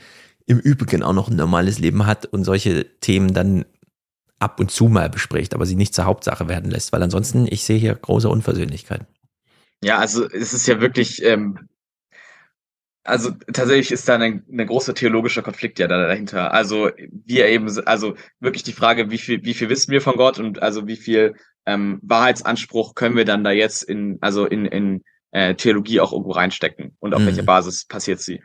im 0.46 0.60
Übrigen 0.60 1.04
auch 1.04 1.14
noch 1.14 1.30
ein 1.30 1.36
normales 1.36 1.80
Leben 1.80 2.06
hat 2.06 2.26
und 2.26 2.44
solche 2.44 2.86
Themen 3.00 3.34
dann 3.34 3.66
ab 4.44 4.60
und 4.60 4.70
zu 4.70 4.90
mal 4.90 5.10
bespricht, 5.10 5.54
aber 5.54 5.66
sie 5.66 5.76
nicht 5.76 5.96
zur 5.96 6.06
Hauptsache 6.06 6.48
werden 6.48 6.70
lässt, 6.70 6.92
weil 6.92 7.02
ansonsten, 7.02 7.48
ich 7.50 7.64
sehe 7.64 7.80
hier 7.80 7.96
große 7.96 8.30
Unversöhnlichkeit. 8.30 9.06
Ja, 9.84 9.98
also 9.98 10.30
es 10.30 10.54
ist 10.54 10.68
ja 10.68 10.82
wirklich, 10.82 11.24
ähm, 11.24 11.70
also 13.04 13.32
tatsächlich 13.52 13.92
ist 13.92 14.08
da 14.08 14.16
ein 14.16 14.44
eine 14.52 14.66
große 14.66 14.94
theologische 14.94 15.44
Konflikt 15.44 15.80
ja 15.80 15.88
da 15.88 16.08
dahinter. 16.08 16.54
Also 16.54 16.90
wir 17.26 17.48
eben, 17.48 17.68
also 17.86 18.16
wirklich 18.40 18.64
die 18.64 18.74
Frage, 18.74 19.12
wie 19.12 19.18
viel, 19.18 19.44
wie 19.44 19.54
viel 19.54 19.70
wissen 19.70 19.92
wir 19.92 20.02
von 20.02 20.16
Gott 20.16 20.40
und 20.40 20.62
also 20.62 20.88
wie 20.88 20.96
viel 20.96 21.36
ähm, 21.66 22.00
Wahrheitsanspruch 22.02 22.96
können 22.96 23.16
wir 23.16 23.26
dann 23.26 23.44
da 23.44 23.52
jetzt 23.52 23.84
in, 23.84 24.18
also 24.22 24.46
in, 24.46 24.66
in 24.66 25.04
äh, 25.32 25.56
Theologie 25.56 26.00
auch 26.00 26.14
irgendwo 26.14 26.32
reinstecken 26.32 26.96
und 27.00 27.14
auf 27.14 27.22
mhm. 27.22 27.28
welcher 27.28 27.44
Basis 27.44 27.86
passiert 27.86 28.20
sie. 28.22 28.42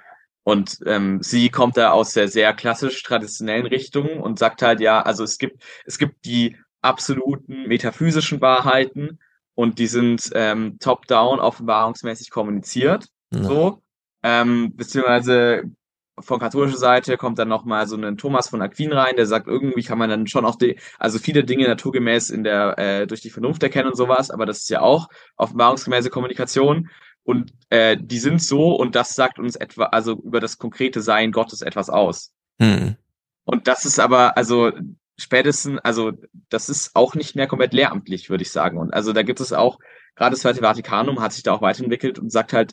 Und 0.49 0.79
ähm, 0.87 1.19
sie 1.21 1.51
kommt 1.51 1.77
da 1.77 1.91
aus 1.91 2.15
der 2.15 2.27
sehr 2.27 2.55
klassisch 2.55 3.03
traditionellen 3.03 3.67
Richtung 3.67 4.19
und 4.19 4.39
sagt 4.39 4.63
halt, 4.63 4.81
ja, 4.81 5.03
also 5.03 5.23
es 5.23 5.37
gibt, 5.37 5.63
es 5.85 5.99
gibt 5.99 6.25
die 6.25 6.57
absoluten 6.81 7.65
metaphysischen 7.69 8.41
Wahrheiten 8.41 9.19
und 9.55 9.79
die 9.79 9.89
sind 9.89 10.31
ähm, 10.33 10.79
top-down 10.79 11.39
offenbarungsmäßig 11.39 12.31
kommuniziert. 12.31 13.09
Ja. 13.31 13.43
So. 13.43 13.83
Ähm, 14.23 14.75
beziehungsweise 14.75 15.65
von 16.19 16.41
katholischer 16.41 16.79
Seite 16.79 17.19
kommt 17.19 17.39
dann 17.39 17.49
nochmal 17.49 17.87
so 17.87 17.97
ein 17.97 18.17
Thomas 18.17 18.49
von 18.49 18.63
Aquin 18.63 18.95
rein, 18.95 19.17
der 19.17 19.27
sagt, 19.27 19.49
irgendwie 19.49 19.83
kann 19.83 19.99
man 19.99 20.09
dann 20.09 20.27
schon 20.29 20.47
auch 20.47 20.57
die, 20.57 20.81
also 20.99 21.19
viele 21.19 21.45
Dinge 21.45 21.69
naturgemäß 21.69 22.31
in 22.31 22.43
der, 22.43 22.79
äh, 22.79 23.07
durch 23.07 23.21
die 23.21 23.29
Vernunft 23.29 23.63
erkennen 23.63 23.89
und 23.89 23.97
sowas, 23.99 24.31
aber 24.31 24.47
das 24.47 24.61
ist 24.61 24.71
ja 24.71 24.81
auch 24.81 25.09
offenbarungsgemäße 25.37 26.09
Kommunikation. 26.09 26.89
Und 27.29 27.53
äh, 27.69 27.99
die 28.01 28.21
sind 28.21 28.41
so 28.41 28.75
und 28.75 28.95
das 28.95 29.11
sagt 29.11 29.39
uns 29.39 29.55
etwa, 29.55 29.85
also 29.85 30.13
über 30.13 30.41
das 30.41 30.57
konkrete 30.57 31.03
Sein 31.03 31.31
Gottes 31.31 31.61
etwas 31.61 31.91
aus. 31.91 32.33
Hm. 32.59 32.97
Und 33.45 33.69
das 33.69 33.85
ist 33.85 33.99
aber, 34.01 34.39
also 34.39 34.73
spätestens, 35.19 35.79
also 35.81 36.13
das 36.49 36.71
ist 36.71 36.97
auch 36.97 37.15
nicht 37.15 37.37
mehr 37.37 37.47
komplett 37.47 37.75
lehramtlich, 37.75 38.31
würde 38.31 38.45
ich 38.45 38.51
sagen. 38.51 38.79
Und 38.79 38.95
also 38.95 39.13
da 39.13 39.23
gibt 39.25 39.41
es 39.41 39.53
auch, 39.53 39.79
gerade 40.17 40.31
das 40.31 40.41
Zweite 40.41 40.63
Vatikanum 40.63 41.21
hat 41.21 41.35
sich 41.35 41.43
da 41.43 41.53
auch 41.53 41.61
weiterentwickelt 41.61 42.19
und 42.19 42.33
sagt 42.33 42.55
halt 42.55 42.73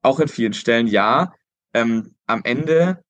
auch 0.00 0.20
in 0.20 0.28
vielen 0.28 0.52
Stellen, 0.52 0.86
ja, 0.86 1.32
ähm, 1.74 2.14
am 2.26 2.42
Ende 2.44 3.02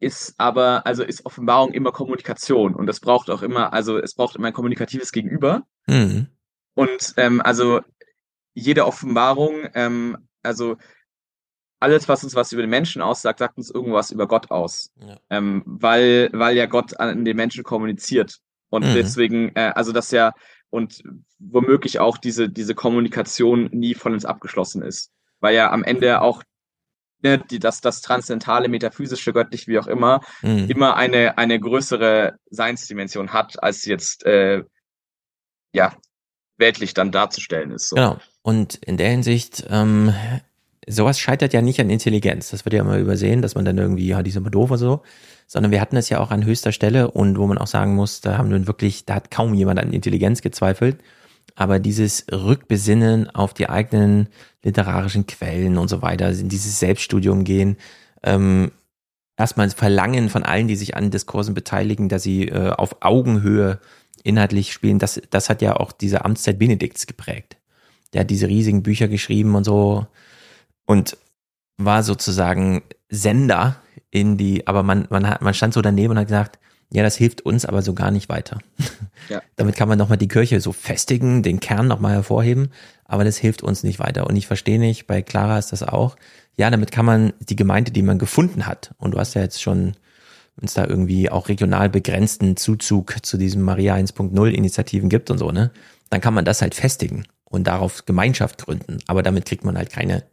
ist 0.00 0.34
aber, 0.36 0.86
also 0.86 1.02
ist 1.02 1.24
Offenbarung 1.24 1.72
immer 1.72 1.92
Kommunikation 1.92 2.74
und 2.74 2.84
das 2.84 3.00
braucht 3.00 3.30
auch 3.30 3.40
immer, 3.40 3.72
also 3.72 3.96
es 3.96 4.14
braucht 4.14 4.36
immer 4.36 4.48
ein 4.48 4.52
kommunikatives 4.52 5.12
Gegenüber. 5.12 5.62
Mhm. 5.86 6.26
Und 6.74 7.14
ähm, 7.16 7.40
also 7.40 7.80
jede 8.58 8.86
Offenbarung, 8.86 9.68
ähm, 9.74 10.18
also 10.42 10.76
alles, 11.80 12.08
was 12.08 12.24
uns 12.24 12.34
was 12.34 12.52
über 12.52 12.62
den 12.62 12.70
Menschen 12.70 13.02
aussagt, 13.02 13.38
sagt 13.38 13.56
uns 13.56 13.70
irgendwas 13.70 14.10
über 14.10 14.26
Gott 14.26 14.50
aus. 14.50 14.90
Ja. 15.00 15.18
Ähm, 15.30 15.62
weil, 15.64 16.28
weil 16.32 16.56
ja 16.56 16.66
Gott 16.66 16.98
an 16.98 17.24
den 17.24 17.36
Menschen 17.36 17.62
kommuniziert. 17.62 18.38
Und 18.68 18.84
mhm. 18.84 18.94
deswegen, 18.94 19.54
äh, 19.54 19.72
also 19.74 19.92
das 19.92 20.10
ja, 20.10 20.32
und 20.70 21.02
womöglich 21.38 22.00
auch 22.00 22.18
diese, 22.18 22.48
diese 22.48 22.74
Kommunikation 22.74 23.68
nie 23.72 23.94
vollends 23.94 24.24
abgeschlossen 24.24 24.82
ist. 24.82 25.12
Weil 25.40 25.54
ja 25.54 25.70
am 25.70 25.84
Ende 25.84 26.20
auch 26.20 26.42
ne, 27.22 27.38
die, 27.38 27.60
das, 27.60 27.80
das 27.80 28.00
transzendentale, 28.00 28.68
metaphysische, 28.68 29.32
göttlich, 29.32 29.68
wie 29.68 29.78
auch 29.78 29.86
immer, 29.86 30.20
mhm. 30.42 30.68
immer 30.68 30.96
eine, 30.96 31.38
eine 31.38 31.60
größere 31.60 32.38
Seinsdimension 32.50 33.32
hat, 33.32 33.62
als 33.62 33.84
jetzt 33.84 34.26
äh, 34.26 34.64
ja, 35.72 35.94
weltlich 36.56 36.92
dann 36.92 37.12
darzustellen 37.12 37.70
ist. 37.70 37.88
So. 37.88 37.96
Genau. 37.96 38.18
Und 38.48 38.76
in 38.76 38.96
der 38.96 39.10
Hinsicht, 39.10 39.66
ähm, 39.68 40.14
sowas 40.86 41.20
scheitert 41.20 41.52
ja 41.52 41.60
nicht 41.60 41.82
an 41.82 41.90
Intelligenz. 41.90 42.48
Das 42.48 42.64
wird 42.64 42.72
ja 42.72 42.80
immer 42.80 42.96
übersehen, 42.96 43.42
dass 43.42 43.54
man 43.54 43.66
dann 43.66 43.76
irgendwie, 43.76 44.06
ja, 44.06 44.22
die 44.22 44.30
sind 44.30 44.42
mal 44.42 44.48
doof 44.48 44.70
oder 44.70 44.78
so. 44.78 45.02
Sondern 45.46 45.70
wir 45.70 45.82
hatten 45.82 45.98
es 45.98 46.08
ja 46.08 46.18
auch 46.18 46.30
an 46.30 46.46
höchster 46.46 46.72
Stelle 46.72 47.10
und 47.10 47.36
wo 47.36 47.46
man 47.46 47.58
auch 47.58 47.66
sagen 47.66 47.94
muss, 47.94 48.22
da 48.22 48.38
haben 48.38 48.50
wir 48.50 48.66
wirklich, 48.66 49.04
da 49.04 49.16
hat 49.16 49.30
kaum 49.30 49.52
jemand 49.52 49.78
an 49.80 49.92
Intelligenz 49.92 50.40
gezweifelt. 50.40 50.96
Aber 51.56 51.78
dieses 51.78 52.24
Rückbesinnen 52.32 53.28
auf 53.28 53.52
die 53.52 53.68
eigenen 53.68 54.28
literarischen 54.64 55.26
Quellen 55.26 55.76
und 55.76 55.88
so 55.88 56.00
weiter, 56.00 56.30
in 56.30 56.48
dieses 56.48 56.80
Selbststudium 56.80 57.44
gehen, 57.44 57.76
ähm, 58.22 58.72
erstmal 59.36 59.68
Verlangen 59.68 60.30
von 60.30 60.42
allen, 60.42 60.68
die 60.68 60.76
sich 60.76 60.96
an 60.96 61.10
Diskursen 61.10 61.52
beteiligen, 61.52 62.08
dass 62.08 62.22
sie 62.22 62.48
äh, 62.48 62.70
auf 62.70 62.96
Augenhöhe 63.02 63.78
inhaltlich 64.24 64.72
spielen, 64.72 64.98
das, 64.98 65.20
das 65.28 65.50
hat 65.50 65.60
ja 65.60 65.76
auch 65.76 65.92
diese 65.92 66.24
Amtszeit 66.24 66.58
Benedikts 66.58 67.06
geprägt. 67.06 67.57
Der 68.12 68.20
hat 68.22 68.30
diese 68.30 68.48
riesigen 68.48 68.82
Bücher 68.82 69.08
geschrieben 69.08 69.54
und 69.54 69.64
so 69.64 70.06
und 70.86 71.16
war 71.76 72.02
sozusagen 72.02 72.82
Sender 73.08 73.76
in 74.10 74.36
die, 74.36 74.66
aber 74.66 74.82
man, 74.82 75.06
man, 75.10 75.28
hat, 75.28 75.42
man 75.42 75.54
stand 75.54 75.74
so 75.74 75.82
daneben 75.82 76.12
und 76.12 76.18
hat 76.18 76.26
gesagt, 76.26 76.58
ja, 76.90 77.02
das 77.02 77.16
hilft 77.16 77.42
uns 77.42 77.66
aber 77.66 77.82
so 77.82 77.92
gar 77.92 78.10
nicht 78.10 78.28
weiter. 78.30 78.58
Ja. 79.28 79.42
Damit 79.56 79.76
kann 79.76 79.88
man 79.88 79.98
nochmal 79.98 80.16
die 80.16 80.28
Kirche 80.28 80.60
so 80.60 80.72
festigen, 80.72 81.42
den 81.42 81.60
Kern 81.60 81.86
nochmal 81.86 82.14
hervorheben, 82.14 82.70
aber 83.04 83.24
das 83.24 83.36
hilft 83.36 83.62
uns 83.62 83.82
nicht 83.82 83.98
weiter. 83.98 84.26
Und 84.26 84.36
ich 84.36 84.46
verstehe 84.46 84.78
nicht, 84.78 85.06
bei 85.06 85.20
Clara 85.20 85.58
ist 85.58 85.72
das 85.72 85.82
auch, 85.82 86.16
ja, 86.56 86.70
damit 86.70 86.90
kann 86.90 87.04
man 87.04 87.34
die 87.40 87.56
Gemeinde, 87.56 87.92
die 87.92 88.02
man 88.02 88.18
gefunden 88.18 88.66
hat, 88.66 88.94
und 88.98 89.12
du 89.12 89.18
hast 89.18 89.34
ja 89.34 89.42
jetzt 89.42 89.62
schon 89.62 89.94
wenn 90.58 90.66
es 90.66 90.74
da 90.74 90.86
irgendwie 90.86 91.30
auch 91.30 91.48
regional 91.48 91.88
begrenzten 91.88 92.56
Zuzug 92.56 93.24
zu 93.24 93.38
diesem 93.38 93.62
Maria 93.62 93.94
1.0 93.94 94.48
Initiativen 94.50 95.08
gibt 95.08 95.30
und 95.30 95.38
so, 95.38 95.52
ne, 95.52 95.70
dann 96.10 96.20
kann 96.20 96.34
man 96.34 96.44
das 96.44 96.62
halt 96.62 96.74
festigen 96.74 97.24
und 97.50 97.66
darauf 97.66 98.04
Gemeinschaft 98.04 98.64
gründen. 98.64 98.98
Aber 99.06 99.22
damit 99.22 99.46
kriegt 99.46 99.64
man 99.64 99.76
halt 99.76 99.90
keine 99.90 100.24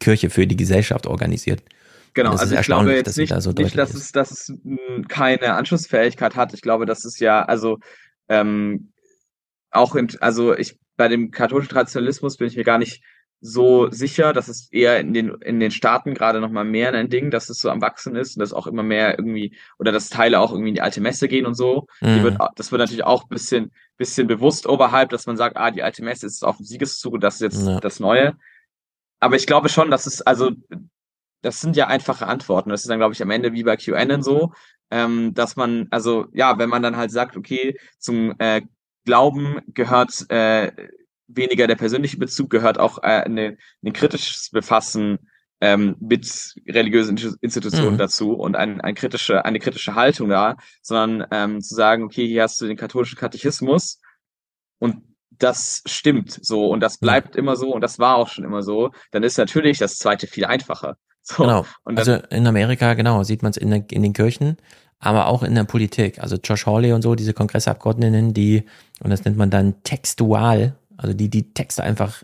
Kirche 0.00 0.30
für 0.30 0.46
die 0.46 0.56
Gesellschaft 0.56 1.06
organisiert. 1.06 1.62
Genau, 2.14 2.32
also 2.32 2.56
ich 2.56 2.62
glaube 2.62 2.92
jetzt 2.92 3.06
dass 3.06 3.16
nicht, 3.16 3.30
da 3.30 3.40
so 3.40 3.52
nicht 3.52 3.76
dass, 3.76 3.94
es, 3.94 4.12
dass 4.12 4.30
es 4.30 4.52
keine 5.08 5.54
Anschlussfähigkeit 5.54 6.36
hat. 6.36 6.54
Ich 6.54 6.62
glaube, 6.62 6.86
das 6.86 7.04
ist 7.04 7.20
ja, 7.20 7.42
also 7.42 7.78
ähm, 8.28 8.92
auch 9.70 9.94
in, 9.94 10.08
also 10.20 10.56
ich 10.56 10.78
bei 10.96 11.08
dem 11.08 11.30
katholischen 11.30 11.70
Traditionalismus 11.70 12.36
bin 12.36 12.48
ich 12.48 12.56
mir 12.56 12.64
gar 12.64 12.78
nicht 12.78 13.02
so 13.40 13.88
sicher, 13.90 14.32
dass 14.32 14.48
es 14.48 14.70
eher 14.72 14.98
in 14.98 15.14
den, 15.14 15.30
in 15.42 15.60
den 15.60 15.70
Staaten 15.70 16.14
gerade 16.14 16.40
noch 16.40 16.50
mal 16.50 16.64
mehr 16.64 16.92
ein 16.92 17.08
Ding, 17.08 17.30
dass 17.30 17.48
es 17.50 17.60
so 17.60 17.70
am 17.70 17.80
Wachsen 17.80 18.16
ist 18.16 18.36
und 18.36 18.40
dass 18.40 18.52
auch 18.52 18.66
immer 18.66 18.82
mehr 18.82 19.18
irgendwie, 19.18 19.56
oder 19.78 19.92
dass 19.92 20.08
Teile 20.08 20.40
auch 20.40 20.50
irgendwie 20.50 20.70
in 20.70 20.74
die 20.74 20.80
alte 20.80 21.00
Messe 21.00 21.28
gehen 21.28 21.46
und 21.46 21.54
so. 21.54 21.86
Mhm. 22.00 22.24
Wird, 22.24 22.38
das 22.56 22.72
wird 22.72 22.80
natürlich 22.80 23.04
auch 23.04 23.24
ein 23.24 23.28
bisschen, 23.28 23.72
bisschen 23.96 24.26
bewusst 24.26 24.66
oberhalb, 24.66 25.10
dass 25.10 25.26
man 25.26 25.36
sagt, 25.36 25.56
ah, 25.56 25.70
die 25.70 25.82
alte 25.82 26.02
Messe 26.02 26.26
ist 26.26 26.44
auf 26.44 26.56
dem 26.56 26.66
Siegeszug 26.66 27.14
und 27.14 27.20
das 27.22 27.36
ist 27.36 27.40
jetzt 27.40 27.66
ja. 27.66 27.78
das 27.78 28.00
Neue. 28.00 28.36
Aber 29.20 29.36
ich 29.36 29.46
glaube 29.46 29.68
schon, 29.68 29.90
dass 29.90 30.06
es, 30.06 30.20
also, 30.22 30.50
das 31.42 31.60
sind 31.60 31.76
ja 31.76 31.86
einfache 31.86 32.26
Antworten. 32.26 32.70
Das 32.70 32.80
ist 32.80 32.90
dann, 32.90 32.98
glaube 32.98 33.14
ich, 33.14 33.22
am 33.22 33.30
Ende 33.30 33.52
wie 33.52 33.62
bei 33.62 33.76
QAnon 33.76 34.22
so, 34.22 34.52
ähm, 34.90 35.34
dass 35.34 35.54
man, 35.54 35.86
also, 35.90 36.26
ja, 36.32 36.58
wenn 36.58 36.68
man 36.68 36.82
dann 36.82 36.96
halt 36.96 37.12
sagt, 37.12 37.36
okay, 37.36 37.78
zum 37.98 38.34
äh, 38.38 38.62
Glauben 39.04 39.60
gehört 39.68 40.28
äh, 40.28 40.72
weniger 41.28 41.66
der 41.66 41.76
persönliche 41.76 42.18
Bezug, 42.18 42.50
gehört 42.50 42.78
auch 42.78 42.98
äh, 42.98 43.22
eine, 43.24 43.56
ein 43.84 43.92
kritisches 43.92 44.50
Befassen 44.50 45.18
ähm, 45.60 45.96
mit 46.00 46.54
religiösen 46.68 47.18
Institutionen 47.40 47.94
mhm. 47.94 47.98
dazu 47.98 48.32
und 48.32 48.56
ein, 48.56 48.80
ein 48.80 48.94
kritische, 48.94 49.44
eine 49.44 49.58
kritische 49.58 49.94
Haltung 49.94 50.28
da, 50.28 50.56
sondern 50.82 51.28
ähm, 51.30 51.60
zu 51.60 51.74
sagen, 51.74 52.04
okay, 52.04 52.26
hier 52.26 52.42
hast 52.42 52.60
du 52.60 52.66
den 52.66 52.76
katholischen 52.76 53.18
Katechismus 53.18 54.00
und 54.78 55.02
das 55.30 55.82
stimmt 55.86 56.38
so 56.42 56.68
und 56.68 56.80
das 56.80 56.98
bleibt 56.98 57.36
immer 57.36 57.56
so 57.56 57.72
und 57.74 57.80
das 57.80 57.98
war 57.98 58.16
auch 58.16 58.28
schon 58.28 58.44
immer 58.44 58.62
so, 58.62 58.90
dann 59.10 59.22
ist 59.22 59.38
natürlich 59.38 59.78
das 59.78 59.98
zweite 59.98 60.26
viel 60.26 60.44
einfacher. 60.44 60.96
So, 61.22 61.42
genau. 61.42 61.66
also 61.84 62.14
in 62.30 62.46
Amerika, 62.46 62.94
genau, 62.94 63.22
sieht 63.22 63.42
man 63.42 63.50
es 63.50 63.56
in, 63.56 63.70
in 63.70 64.02
den 64.02 64.12
Kirchen, 64.14 64.56
aber 64.98 65.26
auch 65.26 65.42
in 65.42 65.54
der 65.54 65.64
Politik. 65.64 66.20
Also 66.20 66.36
Josh 66.36 66.66
Hawley 66.66 66.92
und 66.92 67.02
so, 67.02 67.14
diese 67.14 67.34
Kongressabgeordneten, 67.34 68.32
die, 68.32 68.64
und 69.00 69.10
das 69.10 69.24
nennt 69.24 69.36
man 69.36 69.50
dann 69.50 69.82
textual 69.82 70.74
also 70.98 71.14
die, 71.14 71.30
die 71.30 71.54
Texte 71.54 71.82
einfach, 71.82 72.22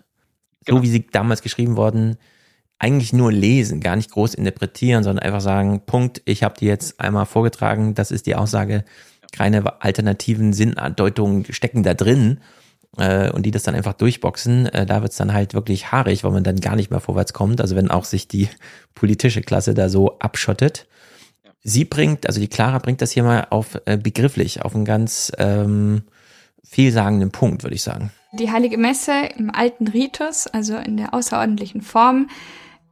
genau. 0.66 0.78
so 0.78 0.82
wie 0.82 0.88
sie 0.88 1.06
damals 1.06 1.40
geschrieben 1.40 1.76
wurden, 1.76 2.18
eigentlich 2.78 3.12
nur 3.12 3.32
lesen, 3.32 3.80
gar 3.80 3.96
nicht 3.96 4.10
groß 4.10 4.34
interpretieren, 4.34 5.04
sondern 5.04 5.24
einfach 5.24 5.40
sagen, 5.40 5.82
Punkt, 5.86 6.20
ich 6.26 6.42
habe 6.42 6.56
die 6.58 6.66
jetzt 6.66 7.00
einmal 7.00 7.24
vorgetragen, 7.24 7.94
das 7.94 8.10
ist 8.10 8.26
die 8.26 8.34
Aussage, 8.34 8.84
keine 9.32 9.82
alternativen 9.82 10.52
Sinnandeutungen 10.52 11.46
stecken 11.52 11.82
da 11.82 11.94
drin 11.94 12.40
äh, 12.98 13.30
und 13.30 13.46
die 13.46 13.50
das 13.50 13.62
dann 13.62 13.74
einfach 13.74 13.94
durchboxen, 13.94 14.66
äh, 14.66 14.86
da 14.86 15.02
wird's 15.02 15.16
dann 15.16 15.32
halt 15.32 15.54
wirklich 15.54 15.92
haarig, 15.92 16.24
weil 16.24 16.32
man 16.32 16.44
dann 16.44 16.60
gar 16.60 16.76
nicht 16.76 16.90
mehr 16.90 17.00
vorwärts 17.00 17.32
kommt. 17.32 17.60
Also 17.60 17.74
wenn 17.76 17.90
auch 17.90 18.04
sich 18.04 18.28
die 18.28 18.48
politische 18.94 19.40
Klasse 19.40 19.74
da 19.74 19.88
so 19.88 20.18
abschottet. 20.18 20.86
sie 21.62 21.84
bringt, 21.84 22.26
also 22.26 22.40
die 22.40 22.48
Clara 22.48 22.78
bringt 22.78 23.00
das 23.00 23.12
hier 23.12 23.22
mal 23.22 23.46
auf 23.50 23.80
äh, 23.86 23.96
begrifflich, 23.96 24.62
auf 24.62 24.74
einen 24.74 24.84
ganz 24.84 25.32
ähm, 25.38 26.02
vielsagenden 26.62 27.30
Punkt, 27.30 27.62
würde 27.62 27.76
ich 27.76 27.82
sagen. 27.82 28.10
Die 28.38 28.50
Heilige 28.50 28.78
Messe 28.78 29.12
im 29.36 29.54
alten 29.54 29.86
Ritus, 29.86 30.48
also 30.48 30.76
in 30.76 30.96
der 30.96 31.14
außerordentlichen 31.14 31.82
Form, 31.82 32.28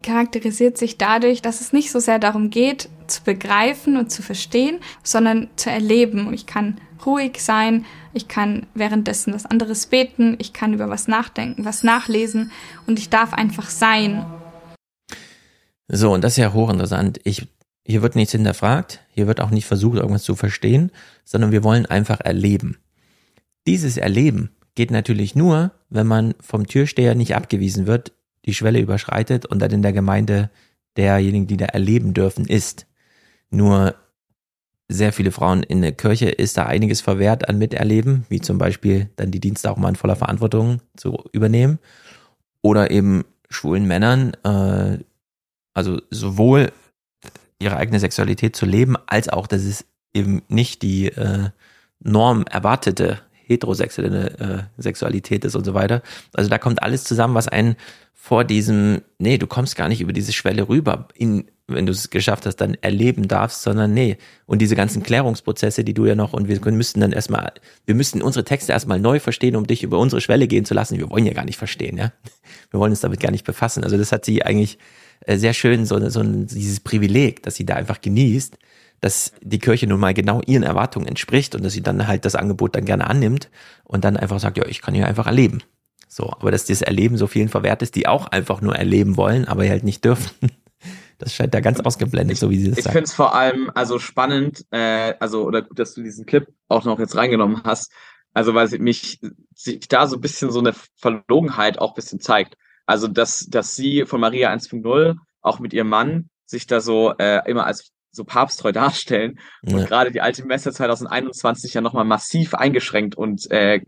charakterisiert 0.01 0.79
sich 0.79 0.99
dadurch, 0.99 1.43
dass 1.43 1.61
es 1.61 1.73
nicht 1.73 1.91
so 1.91 1.99
sehr 1.99 2.21
darum 2.21 2.51
geht, 2.51 2.89
zu 3.09 3.25
begreifen 3.25 3.97
und 3.97 4.13
zu 4.13 4.23
verstehen, 4.23 4.79
sondern 5.03 5.49
zu 5.57 5.69
erleben. 5.69 6.33
Ich 6.33 6.47
kann 6.47 6.81
ruhig 7.05 7.43
sein, 7.43 7.87
ich 8.13 8.29
kann 8.29 8.67
währenddessen 8.75 9.35
was 9.35 9.45
anderes 9.45 9.87
beten, 9.87 10.37
ich 10.39 10.53
kann 10.53 10.75
über 10.75 10.89
was 10.89 11.09
nachdenken, 11.09 11.65
was 11.65 11.83
nachlesen 11.83 12.53
und 12.87 13.01
ich 13.01 13.11
darf 13.11 13.33
einfach 13.33 13.69
sein. 13.69 14.25
So, 15.89 16.13
und 16.13 16.23
das 16.23 16.35
ist 16.35 16.39
ja 16.39 16.53
hochinteressant. 16.53 17.21
Ich, 17.25 17.49
hier 17.85 18.03
wird 18.03 18.15
nichts 18.15 18.31
hinterfragt, 18.31 19.01
hier 19.11 19.27
wird 19.27 19.41
auch 19.41 19.51
nicht 19.51 19.67
versucht, 19.67 19.97
irgendwas 19.99 20.23
zu 20.23 20.37
verstehen, 20.37 20.93
sondern 21.25 21.51
wir 21.51 21.65
wollen 21.65 21.87
einfach 21.87 22.21
erleben. 22.21 22.79
Dieses 23.67 23.97
Erleben 23.97 24.51
geht 24.75 24.91
natürlich 24.91 25.35
nur, 25.35 25.73
wenn 25.91 26.07
man 26.07 26.35
vom 26.41 26.67
Türsteher 26.67 27.15
nicht 27.15 27.35
abgewiesen 27.35 27.87
wird, 27.87 28.13
die 28.45 28.55
Schwelle 28.55 28.81
überschreitet 28.81 29.47
und 29.47 29.61
dann 29.61 29.71
in 29.71 29.83
der 29.83 29.93
Gemeinde 29.93 30.51
derjenigen, 30.97 31.47
die 31.47 31.57
da 31.57 31.67
erleben 31.67 32.15
dürfen, 32.15 32.47
ist. 32.47 32.87
Nur 33.51 33.95
sehr 34.89 35.13
viele 35.13 35.33
Frauen 35.33 35.63
in 35.63 35.81
der 35.81 35.93
Kirche 35.93 36.29
ist 36.29 36.57
da 36.57 36.67
einiges 36.67 37.01
verwehrt 37.01 37.49
an 37.49 37.59
Miterleben, 37.59 38.25
wie 38.29 38.41
zum 38.41 38.59
Beispiel 38.59 39.09
dann 39.17 39.31
die 39.31 39.41
Dienste 39.41 39.71
auch 39.71 39.77
mal 39.77 39.89
in 39.89 39.97
voller 39.97 40.17
Verantwortung 40.17 40.81
zu 40.97 41.25
übernehmen. 41.33 41.79
Oder 42.63 42.91
eben 42.91 43.25
schwulen 43.49 43.87
Männern, 43.87 44.35
äh, 44.45 44.99
also 45.75 46.01
sowohl 46.11 46.73
ihre 47.59 47.77
eigene 47.77 48.01
Sexualität 48.01 48.57
zu 48.57 48.67
leben, 48.67 48.97
als 49.07 49.29
auch, 49.29 49.47
dass 49.47 49.63
es 49.63 49.85
eben 50.15 50.43
nicht 50.49 50.83
die 50.83 51.07
äh, 51.07 51.51
Norm 52.01 52.45
erwartete 52.51 53.21
heterosexuelle 53.53 54.69
äh, 54.79 54.83
Sexualität 54.83 55.45
ist 55.45 55.55
und 55.55 55.65
so 55.65 55.75
weiter. 55.75 56.03
Also 56.35 56.51
da 56.51 56.59
kommt 56.59 56.83
alles 56.83 57.05
zusammen, 57.05 57.35
was 57.35 57.49
einen 57.49 57.77
vor 58.15 58.45
diesem, 58.45 59.03
nee, 59.19 59.37
du 59.37 59.49
kommst 59.49 59.75
gar 59.75 59.89
nicht 59.89 60.01
über 60.01 60.13
diese 60.13 60.33
Schwelle 60.33 60.69
rüber, 60.69 61.09
in, 61.15 61.51
wenn 61.67 61.87
du 61.87 61.93
es 61.93 62.09
geschafft 62.09 62.47
hast, 62.47 62.57
dann 62.57 62.75
erleben 62.81 63.27
darfst, 63.27 63.63
sondern 63.63 63.93
nee. 63.93 64.17
Und 64.47 64.61
diese 64.61 64.77
ganzen 64.77 65.03
Klärungsprozesse, 65.03 65.83
die 65.83 65.93
du 65.93 66.07
ja 66.07 66.15
noch, 66.15 66.33
und 66.33 66.47
wir 66.47 66.61
müssten 66.71 67.01
dann 67.01 67.11
erstmal, 67.11 67.53
wir 67.85 67.97
müssten 67.97 68.23
unsere 68.23 68.45
Texte 68.45 68.71
erstmal 68.73 69.01
neu 69.01 69.19
verstehen, 69.19 69.57
um 69.57 69.67
dich 69.67 69.83
über 69.83 69.99
unsere 69.99 70.21
Schwelle 70.21 70.47
gehen 70.47 70.65
zu 70.65 70.73
lassen. 70.73 70.99
Wir 70.99 71.11
wollen 71.11 71.27
ja 71.27 71.33
gar 71.33 71.45
nicht 71.45 71.59
verstehen, 71.59 71.97
ja. 71.97 72.13
Wir 72.71 72.79
wollen 72.79 72.93
uns 72.93 73.01
damit 73.01 73.19
gar 73.19 73.33
nicht 73.33 73.45
befassen. 73.45 73.83
Also 73.83 73.99
das 73.99 74.13
hat 74.13 74.25
sie 74.25 74.45
eigentlich 74.45 74.79
äh, 75.27 75.37
sehr 75.37 75.53
schön, 75.53 75.85
so, 75.85 76.09
so 76.09 76.23
dieses 76.23 76.79
Privileg, 76.79 77.43
dass 77.43 77.57
sie 77.57 77.67
da 77.67 77.75
einfach 77.75 78.01
genießt, 78.01 78.57
dass 79.03 79.33
die 79.43 79.59
Kirche 79.59 79.89
nun 79.89 79.99
mal 79.99 80.15
genau 80.15 80.41
ihren 80.47 80.63
Erwartungen 80.63 81.09
entspricht 81.09 81.55
und 81.57 81.65
dass 81.65 81.73
sie 81.73 81.83
dann 81.83 82.07
halt 82.07 82.25
das 82.25 82.37
Angebot 82.37 82.77
dann 82.77 82.85
gerne 82.85 83.09
annimmt 83.09 83.51
und 83.83 84.05
dann 84.05 84.17
einfach 84.17 84.39
sagt, 84.39 84.57
ja, 84.57 84.65
ich 84.67 84.81
kann 84.81 84.95
hier 84.95 85.09
einfach 85.09 85.27
erleben. 85.27 85.59
So, 86.09 86.31
aber 86.31 86.53
dass 86.53 86.65
dieses 86.65 86.83
Erleben 86.83 87.17
so 87.17 87.27
vielen 87.27 87.49
verwehrt 87.49 87.83
ist, 87.83 87.97
die 87.97 88.07
auch 88.07 88.29
einfach 88.29 88.61
nur 88.61 88.77
erleben 88.77 89.17
wollen, 89.17 89.47
aber 89.47 89.69
halt 89.69 89.85
nicht 89.85 90.05
dürfen. 90.05 90.31
Das 91.19 91.33
scheint 91.33 91.55
da 91.55 91.61
ganz 91.61 91.79
ausgeblendet, 91.79 92.37
so 92.37 92.51
wie 92.51 92.59
sie 92.59 92.71
das 92.71 92.79
ich 92.79 92.85
finde 92.87 93.05
es 93.05 93.13
vor 93.13 93.33
allem 93.33 93.71
also 93.77 94.01
spannend, 94.01 94.67
äh, 94.73 95.15
also 95.21 95.45
oder 95.45 95.63
gut, 95.63 95.79
dass 95.79 95.95
du 95.95 96.03
diesen 96.03 96.27
Clip 96.27 96.49
auch 96.67 96.85
noch 96.85 96.99
jetzt 96.99 97.15
reingenommen 97.15 97.63
hast. 97.63 97.93
Also 98.35 98.55
weil 98.55 98.67
sie 98.67 98.81
mich 98.81 99.21
sich 99.55 99.87
da 99.87 100.09
so 100.09 100.17
ein 100.17 100.21
bisschen 100.21 100.51
so 100.51 100.59
eine 100.59 100.73
Verlogenheit 100.97 101.79
auch 101.79 101.93
ein 101.93 101.95
bisschen 101.95 102.19
zeigt. 102.19 102.57
Also 102.87 103.07
dass 103.07 103.47
dass 103.49 103.77
sie 103.77 104.05
von 104.05 104.21
Maria 104.21 104.53
1.0 104.53 105.15
auch 105.43 105.61
mit 105.61 105.73
ihrem 105.73 105.91
Mann 105.91 106.29
sich 106.45 106.67
da 106.67 106.81
so 106.81 107.15
äh, 107.17 107.49
immer 107.49 107.67
als 107.67 107.93
so 108.13 108.25
papsttreu 108.25 108.73
darstellen 108.73 109.39
und 109.63 109.79
ja. 109.79 109.85
gerade 109.85 110.13
die 110.13 110.21
alte 110.21 110.45
Messe 110.45 110.71
2021 110.71 111.75
ja 111.75 111.81
nochmal 111.81 112.05
massiv 112.05 112.55
eingeschränkt 112.55 113.17
und 113.17 113.51
äh, 113.51 113.81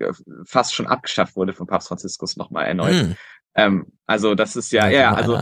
fast 0.47 0.75
schon 0.75 0.87
abgeschafft 0.87 1.37
wurde 1.37 1.53
von 1.53 1.67
Papst 1.67 1.89
Franziskus 1.89 2.37
nochmal 2.37 2.67
erneut. 2.67 2.95
Mhm. 2.95 3.17
Ähm, 3.55 3.87
also 4.07 4.35
das 4.35 4.57
ist 4.57 4.73
ja, 4.73 4.89
ja, 4.89 5.01
ja 5.01 5.13
also 5.13 5.39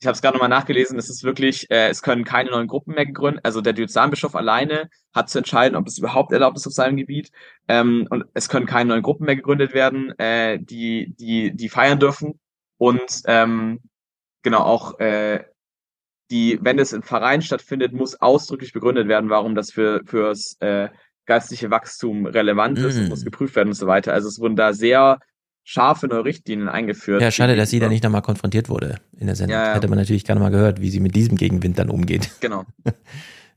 ich 0.00 0.06
habe 0.06 0.14
es 0.14 0.22
gerade 0.22 0.36
nochmal 0.36 0.48
nachgelesen, 0.48 0.98
es 0.98 1.08
ist 1.08 1.22
wirklich, 1.22 1.70
äh, 1.70 1.88
es 1.88 2.02
können 2.02 2.24
keine 2.24 2.50
neuen 2.50 2.66
Gruppen 2.66 2.94
mehr 2.94 3.06
gegründet, 3.06 3.44
also 3.44 3.60
der 3.60 3.72
Diözesanbischof 3.72 4.34
alleine 4.34 4.90
hat 5.14 5.30
zu 5.30 5.38
entscheiden, 5.38 5.76
ob 5.76 5.86
es 5.86 5.96
überhaupt 5.96 6.32
erlaubt 6.32 6.56
ist 6.56 6.66
auf 6.66 6.72
seinem 6.72 6.96
Gebiet 6.96 7.30
ähm, 7.68 8.08
und 8.10 8.24
es 8.34 8.48
können 8.48 8.66
keine 8.66 8.88
neuen 8.88 9.02
Gruppen 9.02 9.26
mehr 9.26 9.36
gegründet 9.36 9.74
werden, 9.74 10.18
äh, 10.18 10.58
die, 10.58 11.14
die, 11.20 11.54
die 11.54 11.68
feiern 11.68 12.00
dürfen 12.00 12.40
und 12.78 13.22
ähm, 13.26 13.78
genau 14.42 14.62
auch 14.62 14.98
äh, 14.98 15.44
die, 16.32 16.58
wenn 16.62 16.78
es 16.78 16.92
im 16.92 17.02
Verein 17.02 17.42
stattfindet, 17.42 17.92
muss 17.92 18.20
ausdrücklich 18.20 18.72
begründet 18.72 19.06
werden, 19.06 19.28
warum 19.28 19.54
das 19.54 19.70
für 19.70 20.00
fürs 20.06 20.56
äh, 20.60 20.88
geistliche 21.26 21.70
Wachstum 21.70 22.26
relevant 22.26 22.78
ist 22.78 22.98
und 22.98 23.08
muss 23.08 23.22
mm. 23.22 23.26
geprüft 23.26 23.54
werden 23.54 23.68
und 23.68 23.74
so 23.74 23.86
weiter. 23.86 24.12
Also 24.12 24.28
es 24.28 24.40
wurden 24.40 24.56
da 24.56 24.72
sehr 24.72 25.18
scharfe 25.62 26.08
neue 26.08 26.24
Richtlinien 26.24 26.68
eingeführt. 26.68 27.22
Ja, 27.22 27.30
schade, 27.30 27.54
dass 27.54 27.70
sie 27.70 27.78
da 27.78 27.88
nicht 27.88 28.02
nochmal 28.02 28.22
konfrontiert 28.22 28.68
wurde 28.68 28.96
in 29.16 29.26
der 29.26 29.36
Sendung. 29.36 29.58
Ja, 29.58 29.68
ja. 29.68 29.74
Hätte 29.74 29.88
man 29.88 29.98
natürlich 29.98 30.24
gerne 30.24 30.40
mal 30.40 30.50
gehört, 30.50 30.80
wie 30.80 30.90
sie 30.90 31.00
mit 31.00 31.14
diesem 31.14 31.36
Gegenwind 31.36 31.78
dann 31.78 31.90
umgeht. 31.90 32.30
Genau. 32.40 32.64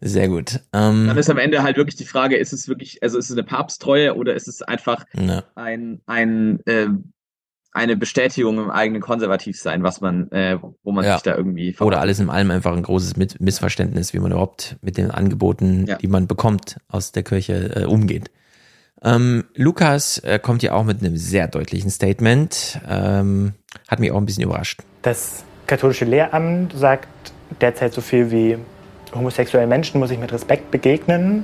Sehr 0.01 0.27
gut. 0.27 0.59
Ähm, 0.73 1.07
dann 1.07 1.17
ist 1.17 1.29
am 1.29 1.37
Ende 1.37 1.63
halt 1.63 1.77
wirklich 1.77 1.95
die 1.95 2.05
Frage, 2.05 2.35
ist 2.35 2.53
es 2.53 2.67
wirklich, 2.67 3.01
also 3.01 3.17
ist 3.17 3.29
es 3.29 3.31
eine 3.31 3.43
Papsttreue 3.43 4.15
oder 4.15 4.35
ist 4.35 4.47
es 4.47 4.61
einfach 4.61 5.05
ja. 5.13 5.43
ein, 5.55 6.01
ein 6.05 6.59
äh, 6.65 6.89
eine 7.75 7.97
Bestätigung 7.97 8.57
im 8.57 8.71
eigenen 8.71 9.01
Konservativsein, 9.01 9.83
was 9.83 9.99
man, 9.99 10.31
äh, 10.31 10.57
wo 10.83 10.91
man 10.91 11.03
ja. 11.03 11.15
sich 11.15 11.23
da 11.23 11.35
irgendwie 11.35 11.73
vermacht. 11.73 11.93
Oder 11.93 12.01
alles 12.01 12.19
in 12.19 12.29
allem 12.29 12.49
einfach 12.51 12.75
ein 12.75 12.83
großes 12.83 13.15
Missverständnis, 13.39 14.13
wie 14.13 14.19
man 14.19 14.31
überhaupt 14.31 14.77
mit 14.81 14.97
den 14.97 15.11
Angeboten, 15.11 15.85
ja. 15.85 15.97
die 15.97 16.07
man 16.07 16.25
bekommt, 16.25 16.77
aus 16.87 17.11
der 17.11 17.23
Kirche 17.23 17.75
äh, 17.75 17.85
umgeht. 17.85 18.31
Ähm, 19.03 19.43
Lukas 19.55 20.19
äh, 20.19 20.39
kommt 20.39 20.63
ja 20.63 20.73
auch 20.73 20.85
mit 20.85 21.01
einem 21.01 21.17
sehr 21.17 21.47
deutlichen 21.49 21.89
Statement. 21.89 22.79
Ähm, 22.87 23.53
hat 23.89 23.99
mich 23.99 24.11
auch 24.11 24.17
ein 24.17 24.25
bisschen 24.25 24.43
überrascht. 24.43 24.81
Das 25.01 25.43
katholische 25.67 26.05
Lehramt 26.05 26.73
sagt 26.77 27.09
derzeit 27.59 27.93
so 27.93 27.99
viel 27.99 28.31
wie 28.31 28.57
homosexuellen 29.13 29.69
Menschen 29.69 29.99
muss 29.99 30.11
ich 30.11 30.17
mit 30.17 30.31
Respekt 30.31 30.71
begegnen 30.71 31.43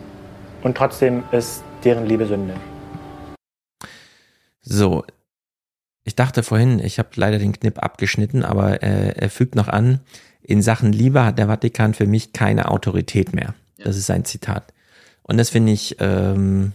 und 0.63 0.77
trotzdem 0.77 1.23
ist 1.31 1.63
deren 1.83 2.05
Liebe 2.05 2.25
Sünde. 2.25 2.53
So, 4.61 5.03
ich 6.03 6.15
dachte 6.15 6.43
vorhin, 6.43 6.79
ich 6.79 6.99
habe 6.99 7.09
leider 7.15 7.37
den 7.37 7.53
Knipp 7.53 7.81
abgeschnitten, 7.81 8.43
aber 8.43 8.81
äh, 8.81 9.13
er 9.15 9.29
fügt 9.29 9.55
noch 9.55 9.67
an, 9.67 9.99
in 10.41 10.61
Sachen 10.61 10.91
Liebe 10.91 11.23
hat 11.23 11.37
der 11.37 11.47
Vatikan 11.47 11.93
für 11.93 12.07
mich 12.07 12.33
keine 12.33 12.69
Autorität 12.69 13.33
mehr. 13.33 13.53
Das 13.77 13.95
ist 13.95 14.07
sein 14.07 14.25
Zitat. 14.25 14.73
Und 15.23 15.37
das 15.37 15.49
finde 15.49 15.71
ich, 15.71 15.97
ähm, 15.99 16.73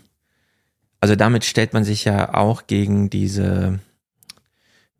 also 1.01 1.17
damit 1.17 1.45
stellt 1.45 1.73
man 1.73 1.85
sich 1.85 2.05
ja 2.05 2.35
auch 2.35 2.67
gegen 2.67 3.11
diese, 3.11 3.81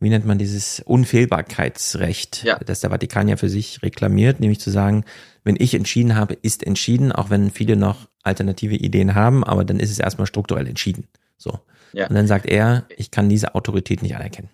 wie 0.01 0.11
nennt 0.11 0.27
man 0.27 0.39
dieses 0.39 0.81
Unfehlbarkeitsrecht, 0.81 2.43
ja. 2.45 2.59
das 2.59 2.81
der 2.81 2.91
Vatikan 2.91 3.29
ja 3.29 3.37
für 3.37 3.49
sich 3.49 3.83
reklamiert, 3.83 4.41
nämlich 4.41 4.61
zu 4.61 4.71
sagen, 4.71 5.05
wenn 5.45 5.57
ich 5.59 5.75
entschieden 5.75 6.17
habe, 6.17 6.35
ist 6.35 6.65
entschieden, 6.67 7.13
auch 7.13 7.31
wenn 7.31 7.51
viele 7.51 7.77
noch 7.77 8.09
alternative 8.25 8.75
Ideen 8.75 9.15
haben, 9.15 9.45
aber 9.45 9.65
dann 9.65 9.79
ist 9.79 9.91
es 9.91 10.01
erstmal 10.01 10.27
strukturell 10.27 10.67
entschieden. 10.67 11.07
So. 11.39 11.61
Ja. 11.97 12.09
Und 12.09 12.15
dann 12.15 12.27
sagt 12.27 12.45
er, 12.45 12.85
ich 12.95 13.11
kann 13.11 13.31
diese 13.31 13.55
Autorität 13.55 14.03
nicht 14.03 14.15
anerkennen. 14.15 14.51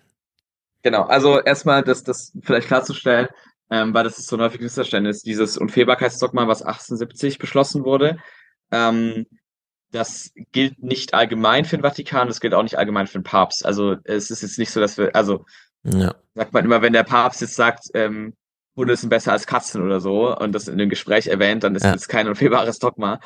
Genau, 0.81 1.03
also 1.03 1.41
erstmal 1.41 1.83
das, 1.83 2.01
das 2.05 2.31
vielleicht 2.41 2.67
klarzustellen, 2.67 3.27
ähm, 3.69 3.93
weil 3.93 4.05
das 4.05 4.17
ist 4.17 4.27
so 4.27 4.37
ein 4.37 4.41
häufiges 4.41 4.63
Missverständnis, 4.63 5.23
dieses 5.23 5.57
Unfehlbarkeitsdogma, 5.57 6.47
was 6.47 6.61
1870 6.61 7.39
beschlossen 7.39 7.83
wurde, 7.83 8.17
ähm, 8.71 9.25
das 9.91 10.31
gilt 10.53 10.81
nicht 10.81 11.13
allgemein 11.13 11.65
für 11.65 11.75
den 11.75 11.83
Vatikan, 11.83 12.29
das 12.29 12.39
gilt 12.39 12.53
auch 12.53 12.63
nicht 12.63 12.77
allgemein 12.77 13.07
für 13.07 13.19
den 13.19 13.23
Papst. 13.23 13.65
Also 13.65 13.97
es 14.05 14.31
ist 14.31 14.41
jetzt 14.41 14.57
nicht 14.57 14.71
so, 14.71 14.79
dass 14.79 14.97
wir, 14.97 15.13
also 15.13 15.45
ja. 15.83 16.15
sagt 16.35 16.53
man 16.53 16.63
immer, 16.63 16.81
wenn 16.81 16.93
der 16.93 17.03
Papst 17.03 17.41
jetzt 17.41 17.55
sagt, 17.55 17.89
ähm, 17.93 18.35
Hunde 18.77 18.95
sind 18.95 19.09
besser 19.09 19.33
als 19.33 19.47
Katzen 19.47 19.83
oder 19.83 19.99
so 19.99 20.33
und 20.35 20.53
das 20.53 20.69
in 20.69 20.77
dem 20.77 20.89
Gespräch 20.89 21.27
erwähnt, 21.27 21.65
dann 21.65 21.75
ist 21.75 21.83
ja. 21.83 21.91
das 21.91 22.07
kein 22.07 22.29
unfehlbares 22.29 22.79
Dogma 22.79 23.19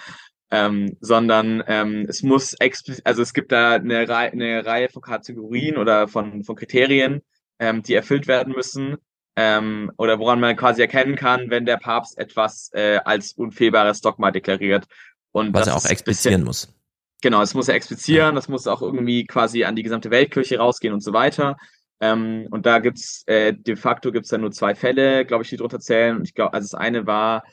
ähm, 0.51 0.97
sondern 1.01 1.63
ähm, 1.67 2.05
es 2.07 2.23
muss 2.23 2.53
explizit, 2.53 3.05
also 3.05 3.21
es 3.21 3.33
gibt 3.33 3.51
da 3.51 3.73
eine, 3.73 4.07
Reihe, 4.07 4.31
eine 4.31 4.65
Reihe 4.65 4.89
von 4.89 5.01
Kategorien 5.01 5.77
oder 5.77 6.07
von, 6.07 6.43
von 6.43 6.55
Kriterien, 6.55 7.21
ähm, 7.59 7.83
die 7.83 7.93
erfüllt 7.93 8.27
werden 8.27 8.53
müssen 8.53 8.97
ähm, 9.35 9.91
oder 9.97 10.19
woran 10.19 10.39
man 10.39 10.55
quasi 10.55 10.81
erkennen 10.81 11.15
kann, 11.15 11.49
wenn 11.49 11.65
der 11.65 11.77
Papst 11.77 12.17
etwas 12.17 12.71
äh, 12.73 12.99
als 13.05 13.33
unfehlbares 13.33 14.01
Dogma 14.01 14.31
deklariert. 14.31 14.85
Und 15.31 15.53
Was 15.53 15.67
er 15.67 15.75
auch 15.75 15.85
explizieren 15.85 16.43
muss. 16.43 16.73
Genau, 17.21 17.41
es 17.41 17.53
muss 17.53 17.67
er 17.67 17.75
explizieren, 17.75 18.35
das 18.35 18.47
muss 18.47 18.67
auch 18.67 18.81
irgendwie 18.81 19.25
quasi 19.25 19.63
an 19.63 19.75
die 19.75 19.83
gesamte 19.83 20.09
Weltkirche 20.09 20.57
rausgehen 20.57 20.93
und 20.93 21.01
so 21.01 21.13
weiter. 21.13 21.57
Ähm, 21.99 22.47
und 22.51 22.65
da 22.65 22.79
gibt's 22.79 23.23
äh, 23.27 23.53
de 23.53 23.75
facto 23.75 24.11
gibt's 24.11 24.29
da 24.29 24.37
nur 24.37 24.51
zwei 24.51 24.75
Fälle, 24.75 25.25
glaube 25.25 25.43
ich, 25.43 25.49
die 25.49 25.57
drunter 25.57 25.79
zählen. 25.79 26.17
Und 26.17 26.23
ich 26.23 26.33
glaube, 26.33 26.53
also 26.53 26.65
das 26.65 26.79
eine 26.79 27.05
war 27.05 27.43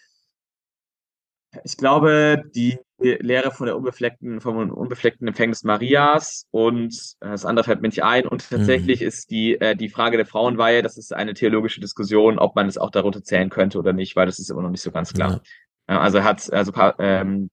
ich 1.62 1.76
glaube, 1.76 2.42
die 2.54 2.78
Lehre 2.98 3.50
von 3.50 3.66
der 3.66 3.76
unbefleckten, 3.76 4.40
vom 4.40 4.70
unbefleckten 4.70 5.28
Empfängnis 5.28 5.62
Marias 5.64 6.46
und 6.50 6.94
äh, 7.20 7.30
das 7.30 7.44
andere 7.44 7.64
fällt 7.64 7.82
mir 7.82 7.88
nicht 7.88 8.04
ein. 8.04 8.26
Und 8.26 8.48
tatsächlich 8.48 9.00
mhm. 9.00 9.06
ist 9.06 9.30
die, 9.30 9.60
äh, 9.60 9.76
die 9.76 9.88
Frage 9.88 10.16
der 10.16 10.26
Frauenweihe, 10.26 10.82
das 10.82 10.96
ist 10.96 11.12
eine 11.12 11.34
theologische 11.34 11.80
Diskussion, 11.80 12.38
ob 12.38 12.56
man 12.56 12.66
es 12.66 12.78
auch 12.78 12.90
darunter 12.90 13.22
zählen 13.22 13.50
könnte 13.50 13.78
oder 13.78 13.92
nicht, 13.92 14.16
weil 14.16 14.26
das 14.26 14.38
ist 14.38 14.50
immer 14.50 14.62
noch 14.62 14.70
nicht 14.70 14.82
so 14.82 14.90
ganz 14.90 15.12
klar. 15.12 15.42
Also 15.86 16.18
er 16.18 16.24
hat, 16.24 16.50
also 16.52 16.72
ähm, 16.98 17.50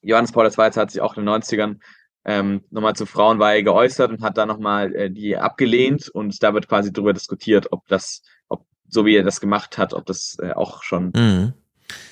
Johannes 0.00 0.32
Paul 0.32 0.46
II. 0.46 0.70
hat 0.76 0.90
sich 0.90 1.00
auch 1.00 1.16
in 1.16 1.26
den 1.26 1.34
90ern 1.34 1.76
ähm, 2.24 2.64
nochmal 2.70 2.96
zu 2.96 3.06
Frauenweihe 3.06 3.62
geäußert 3.62 4.10
und 4.10 4.22
hat 4.22 4.38
da 4.38 4.46
nochmal 4.46 4.94
äh, 4.94 5.10
die 5.10 5.36
abgelehnt 5.36 6.08
und 6.08 6.42
da 6.42 6.54
wird 6.54 6.68
quasi 6.68 6.92
darüber 6.92 7.12
diskutiert, 7.12 7.68
ob 7.72 7.86
das, 7.88 8.22
ob 8.48 8.66
so 8.88 9.04
wie 9.04 9.16
er 9.16 9.24
das 9.24 9.40
gemacht 9.40 9.78
hat, 9.78 9.94
ob 9.94 10.06
das 10.06 10.36
äh, 10.40 10.52
auch 10.52 10.82
schon 10.82 11.12
mhm. 11.14 11.54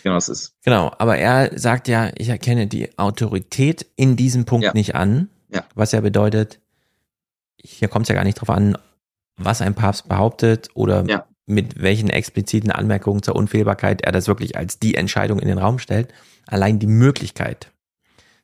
Genau 0.02 0.14
das 0.14 0.28
ist. 0.28 0.54
Genau, 0.64 0.92
aber 0.98 1.18
er 1.18 1.58
sagt 1.58 1.88
ja, 1.88 2.10
ich 2.16 2.28
erkenne 2.28 2.66
die 2.66 2.96
Autorität 2.98 3.86
in 3.96 4.16
diesem 4.16 4.44
Punkt 4.44 4.64
ja. 4.64 4.72
nicht 4.72 4.94
an, 4.94 5.28
ja. 5.48 5.64
was 5.74 5.92
ja 5.92 6.00
bedeutet, 6.00 6.60
hier 7.60 7.88
kommt 7.88 8.04
es 8.04 8.08
ja 8.08 8.14
gar 8.14 8.24
nicht 8.24 8.40
drauf 8.40 8.50
an, 8.50 8.76
was 9.36 9.62
ein 9.62 9.74
Papst 9.74 10.08
behauptet 10.08 10.68
oder 10.74 11.04
ja. 11.06 11.26
mit 11.46 11.80
welchen 11.80 12.10
expliziten 12.10 12.70
Anmerkungen 12.70 13.22
zur 13.22 13.36
Unfehlbarkeit 13.36 14.02
er 14.02 14.12
das 14.12 14.28
wirklich 14.28 14.56
als 14.56 14.78
die 14.78 14.94
Entscheidung 14.94 15.38
in 15.38 15.48
den 15.48 15.58
Raum 15.58 15.78
stellt. 15.78 16.12
Allein 16.46 16.78
die 16.78 16.86
Möglichkeit, 16.86 17.70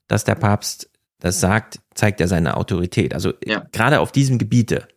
dass 0.08 0.24
der 0.24 0.34
Papst 0.34 0.90
das 1.20 1.40
sagt, 1.40 1.80
zeigt 1.94 2.20
er 2.20 2.28
seine 2.28 2.56
Autorität. 2.56 3.14
Also 3.14 3.32
ja. 3.44 3.64
gerade 3.72 4.00
auf 4.00 4.12
diesem 4.12 4.36
Gebiete 4.36 4.88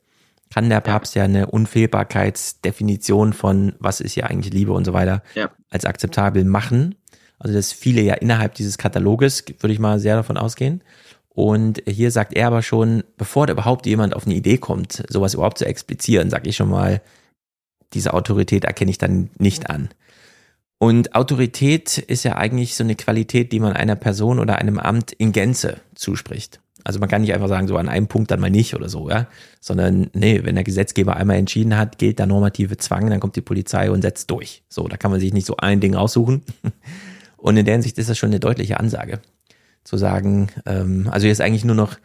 kann 0.53 0.69
der 0.69 0.81
Papst 0.81 1.15
ja. 1.15 1.21
ja 1.21 1.25
eine 1.25 1.47
Unfehlbarkeitsdefinition 1.47 3.33
von 3.33 3.73
was 3.79 3.99
ist 3.99 4.13
hier 4.13 4.29
eigentlich 4.29 4.53
Liebe 4.53 4.71
und 4.73 4.85
so 4.85 4.93
weiter 4.93 5.23
ja. 5.35 5.51
als 5.69 5.85
akzeptabel 5.85 6.43
machen. 6.43 6.95
Also 7.39 7.53
dass 7.53 7.71
viele 7.71 8.01
ja 8.01 8.15
innerhalb 8.15 8.55
dieses 8.55 8.77
Kataloges, 8.77 9.43
würde 9.59 9.73
ich 9.73 9.79
mal 9.79 9.99
sehr 9.99 10.15
davon 10.15 10.37
ausgehen. 10.37 10.83
Und 11.29 11.83
hier 11.87 12.09
sagt 12.09 12.33
er 12.33 12.47
aber 12.47 12.63
schon, 12.63 13.03
bevor 13.15 13.45
da 13.45 13.53
überhaupt 13.53 13.85
jemand 13.85 14.15
auf 14.15 14.25
eine 14.25 14.33
Idee 14.33 14.57
kommt, 14.57 15.03
sowas 15.07 15.35
überhaupt 15.35 15.59
zu 15.59 15.65
explizieren, 15.65 16.31
sage 16.31 16.49
ich 16.49 16.55
schon 16.55 16.69
mal, 16.69 17.01
diese 17.93 18.15
Autorität 18.15 18.65
erkenne 18.65 18.89
ich 18.89 18.97
dann 18.97 19.29
nicht 19.37 19.69
an. 19.69 19.89
Und 20.79 21.15
Autorität 21.15 21.97
ist 21.97 22.23
ja 22.23 22.35
eigentlich 22.37 22.75
so 22.75 22.83
eine 22.83 22.95
Qualität, 22.95 23.51
die 23.51 23.59
man 23.59 23.73
einer 23.73 23.95
Person 23.95 24.39
oder 24.39 24.57
einem 24.57 24.79
Amt 24.79 25.11
in 25.11 25.31
Gänze 25.31 25.81
zuspricht. 25.95 26.59
Also 26.87 27.01
man 27.01 27.09
kann 27.09 27.19
nicht 27.19 27.33
einfach 27.33 27.49
sagen, 27.49 27.67
so 27.67 27.75
an 27.75 27.89
einem 27.89 28.07
Punkt 28.07 28.31
dann 28.31 28.39
mal 28.39 28.49
nicht 28.49 28.73
oder 28.73 28.87
so, 28.87 29.09
ja. 29.09 29.27
Sondern, 29.59 30.09
nee, 30.13 30.45
wenn 30.45 30.55
der 30.55 30.63
Gesetzgeber 30.63 31.17
einmal 31.17 31.35
entschieden 31.35 31.77
hat, 31.77 31.97
gilt 31.97 32.17
der 32.17 32.27
normative 32.27 32.77
Zwang, 32.77 33.09
dann 33.09 33.19
kommt 33.19 33.35
die 33.35 33.41
Polizei 33.41 33.91
und 33.91 34.03
setzt 34.03 34.31
durch. 34.31 34.63
So, 34.69 34.87
da 34.87 34.95
kann 34.95 35.11
man 35.11 35.19
sich 35.19 35.33
nicht 35.33 35.45
so 35.45 35.57
ein 35.57 35.81
Ding 35.81 35.95
aussuchen. 35.95 36.43
Und 37.35 37.57
in 37.57 37.65
der 37.65 37.73
Hinsicht 37.73 37.97
ist 37.97 38.09
das 38.09 38.17
schon 38.17 38.29
eine 38.29 38.39
deutliche 38.39 38.79
Ansage. 38.79 39.19
Zu 39.83 39.97
sagen, 39.97 40.47
ähm, 40.65 41.09
also 41.11 41.27
jetzt 41.27 41.41
eigentlich 41.41 41.65
nur 41.65 41.75
noch, 41.75 41.97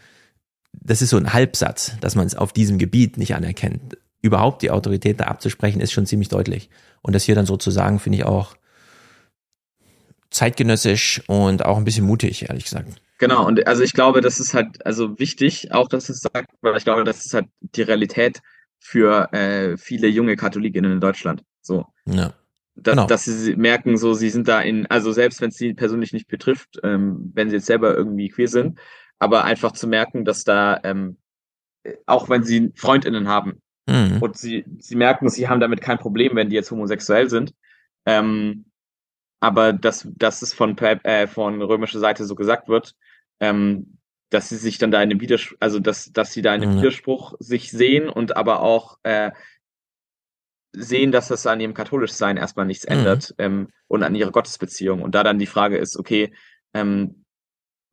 das 0.72 1.00
ist 1.00 1.10
so 1.10 1.16
ein 1.16 1.32
Halbsatz, 1.32 1.92
dass 2.00 2.16
man 2.16 2.26
es 2.26 2.34
auf 2.34 2.52
diesem 2.52 2.76
Gebiet 2.76 3.18
nicht 3.18 3.36
anerkennt. 3.36 3.96
Überhaupt 4.20 4.62
die 4.62 4.72
Autorität 4.72 5.20
da 5.20 5.24
abzusprechen, 5.24 5.80
ist 5.80 5.92
schon 5.92 6.06
ziemlich 6.06 6.28
deutlich. 6.28 6.70
Und 7.02 7.14
das 7.14 7.22
hier 7.22 7.36
dann 7.36 7.46
so 7.46 7.56
zu 7.56 7.70
sagen, 7.70 8.00
finde 8.00 8.18
ich 8.18 8.24
auch 8.24 8.56
zeitgenössisch 10.30 11.22
und 11.28 11.64
auch 11.64 11.76
ein 11.76 11.84
bisschen 11.84 12.04
mutig, 12.04 12.48
ehrlich 12.48 12.64
gesagt. 12.64 13.00
Genau, 13.22 13.46
und 13.46 13.68
also 13.68 13.84
ich 13.84 13.92
glaube, 13.92 14.20
das 14.20 14.40
ist 14.40 14.52
halt 14.52 14.84
also 14.84 15.16
wichtig, 15.20 15.70
auch 15.70 15.86
dass 15.86 16.08
es 16.08 16.22
sagt, 16.22 16.50
weil 16.60 16.76
ich 16.76 16.82
glaube, 16.82 17.04
das 17.04 17.24
ist 17.24 17.34
halt 17.34 17.46
die 17.60 17.82
Realität 17.82 18.40
für 18.80 19.32
äh, 19.32 19.76
viele 19.76 20.08
junge 20.08 20.34
Katholikinnen 20.34 20.90
in 20.90 21.00
Deutschland. 21.00 21.44
So. 21.60 21.86
Ja. 22.04 22.32
Dass, 22.74 22.94
Genau. 22.96 23.06
dass 23.06 23.24
sie 23.26 23.54
merken, 23.54 23.96
so 23.96 24.12
sie 24.12 24.28
sind 24.28 24.48
da 24.48 24.60
in, 24.60 24.86
also 24.86 25.12
selbst 25.12 25.40
wenn 25.40 25.50
es 25.50 25.56
sie 25.56 25.72
persönlich 25.72 26.12
nicht 26.12 26.26
betrifft, 26.26 26.80
ähm, 26.82 27.30
wenn 27.32 27.48
sie 27.48 27.54
jetzt 27.56 27.66
selber 27.66 27.94
irgendwie 27.94 28.28
queer 28.28 28.48
sind, 28.48 28.80
aber 29.20 29.44
einfach 29.44 29.70
zu 29.70 29.86
merken, 29.86 30.24
dass 30.24 30.42
da, 30.42 30.80
ähm, 30.82 31.16
auch 32.06 32.28
wenn 32.28 32.42
sie 32.42 32.72
FreundInnen 32.74 33.28
haben 33.28 33.60
Mhm. 33.88 34.18
und 34.20 34.36
sie, 34.36 34.64
sie 34.80 34.96
merken, 34.96 35.28
sie 35.28 35.48
haben 35.48 35.60
damit 35.60 35.80
kein 35.80 35.98
Problem, 35.98 36.34
wenn 36.34 36.48
die 36.48 36.56
jetzt 36.56 36.72
homosexuell 36.72 37.30
sind, 37.30 37.54
ähm, 38.04 38.64
aber 39.38 39.72
dass, 39.72 40.08
dass 40.16 40.42
es 40.42 40.52
von, 40.54 40.76
äh, 40.78 41.28
von 41.28 41.62
römischer 41.62 42.00
Seite 42.00 42.24
so 42.24 42.34
gesagt 42.34 42.68
wird, 42.68 42.96
ähm, 43.42 43.98
dass 44.30 44.48
sie 44.48 44.56
sich 44.56 44.78
dann 44.78 44.90
da 44.90 45.02
in 45.02 45.10
einem 45.10 45.20
Widerspruch, 45.20 45.58
also 45.60 45.78
dass, 45.78 46.10
dass 46.12 46.32
sie 46.32 46.40
da 46.40 46.54
in 46.54 46.62
einem 46.62 46.72
Ja. 46.72 46.78
Widerspruch 46.78 47.34
sich 47.40 47.70
sehen 47.70 48.08
und 48.08 48.36
aber 48.36 48.60
auch 48.62 48.98
äh, 49.02 49.32
sehen, 50.72 51.12
dass 51.12 51.28
das 51.28 51.46
an 51.46 51.60
ihrem 51.60 51.74
Katholischsein 51.74 52.38
erstmal 52.38 52.64
nichts 52.64 52.86
Mhm. 52.86 52.92
ändert 52.92 53.34
ähm, 53.38 53.68
und 53.88 54.02
an 54.04 54.14
ihrer 54.14 54.30
Gottesbeziehung. 54.30 55.02
Und 55.02 55.14
da 55.14 55.22
dann 55.22 55.38
die 55.38 55.46
Frage 55.46 55.76
ist, 55.76 55.98
okay, 55.98 56.32
ähm, 56.72 57.24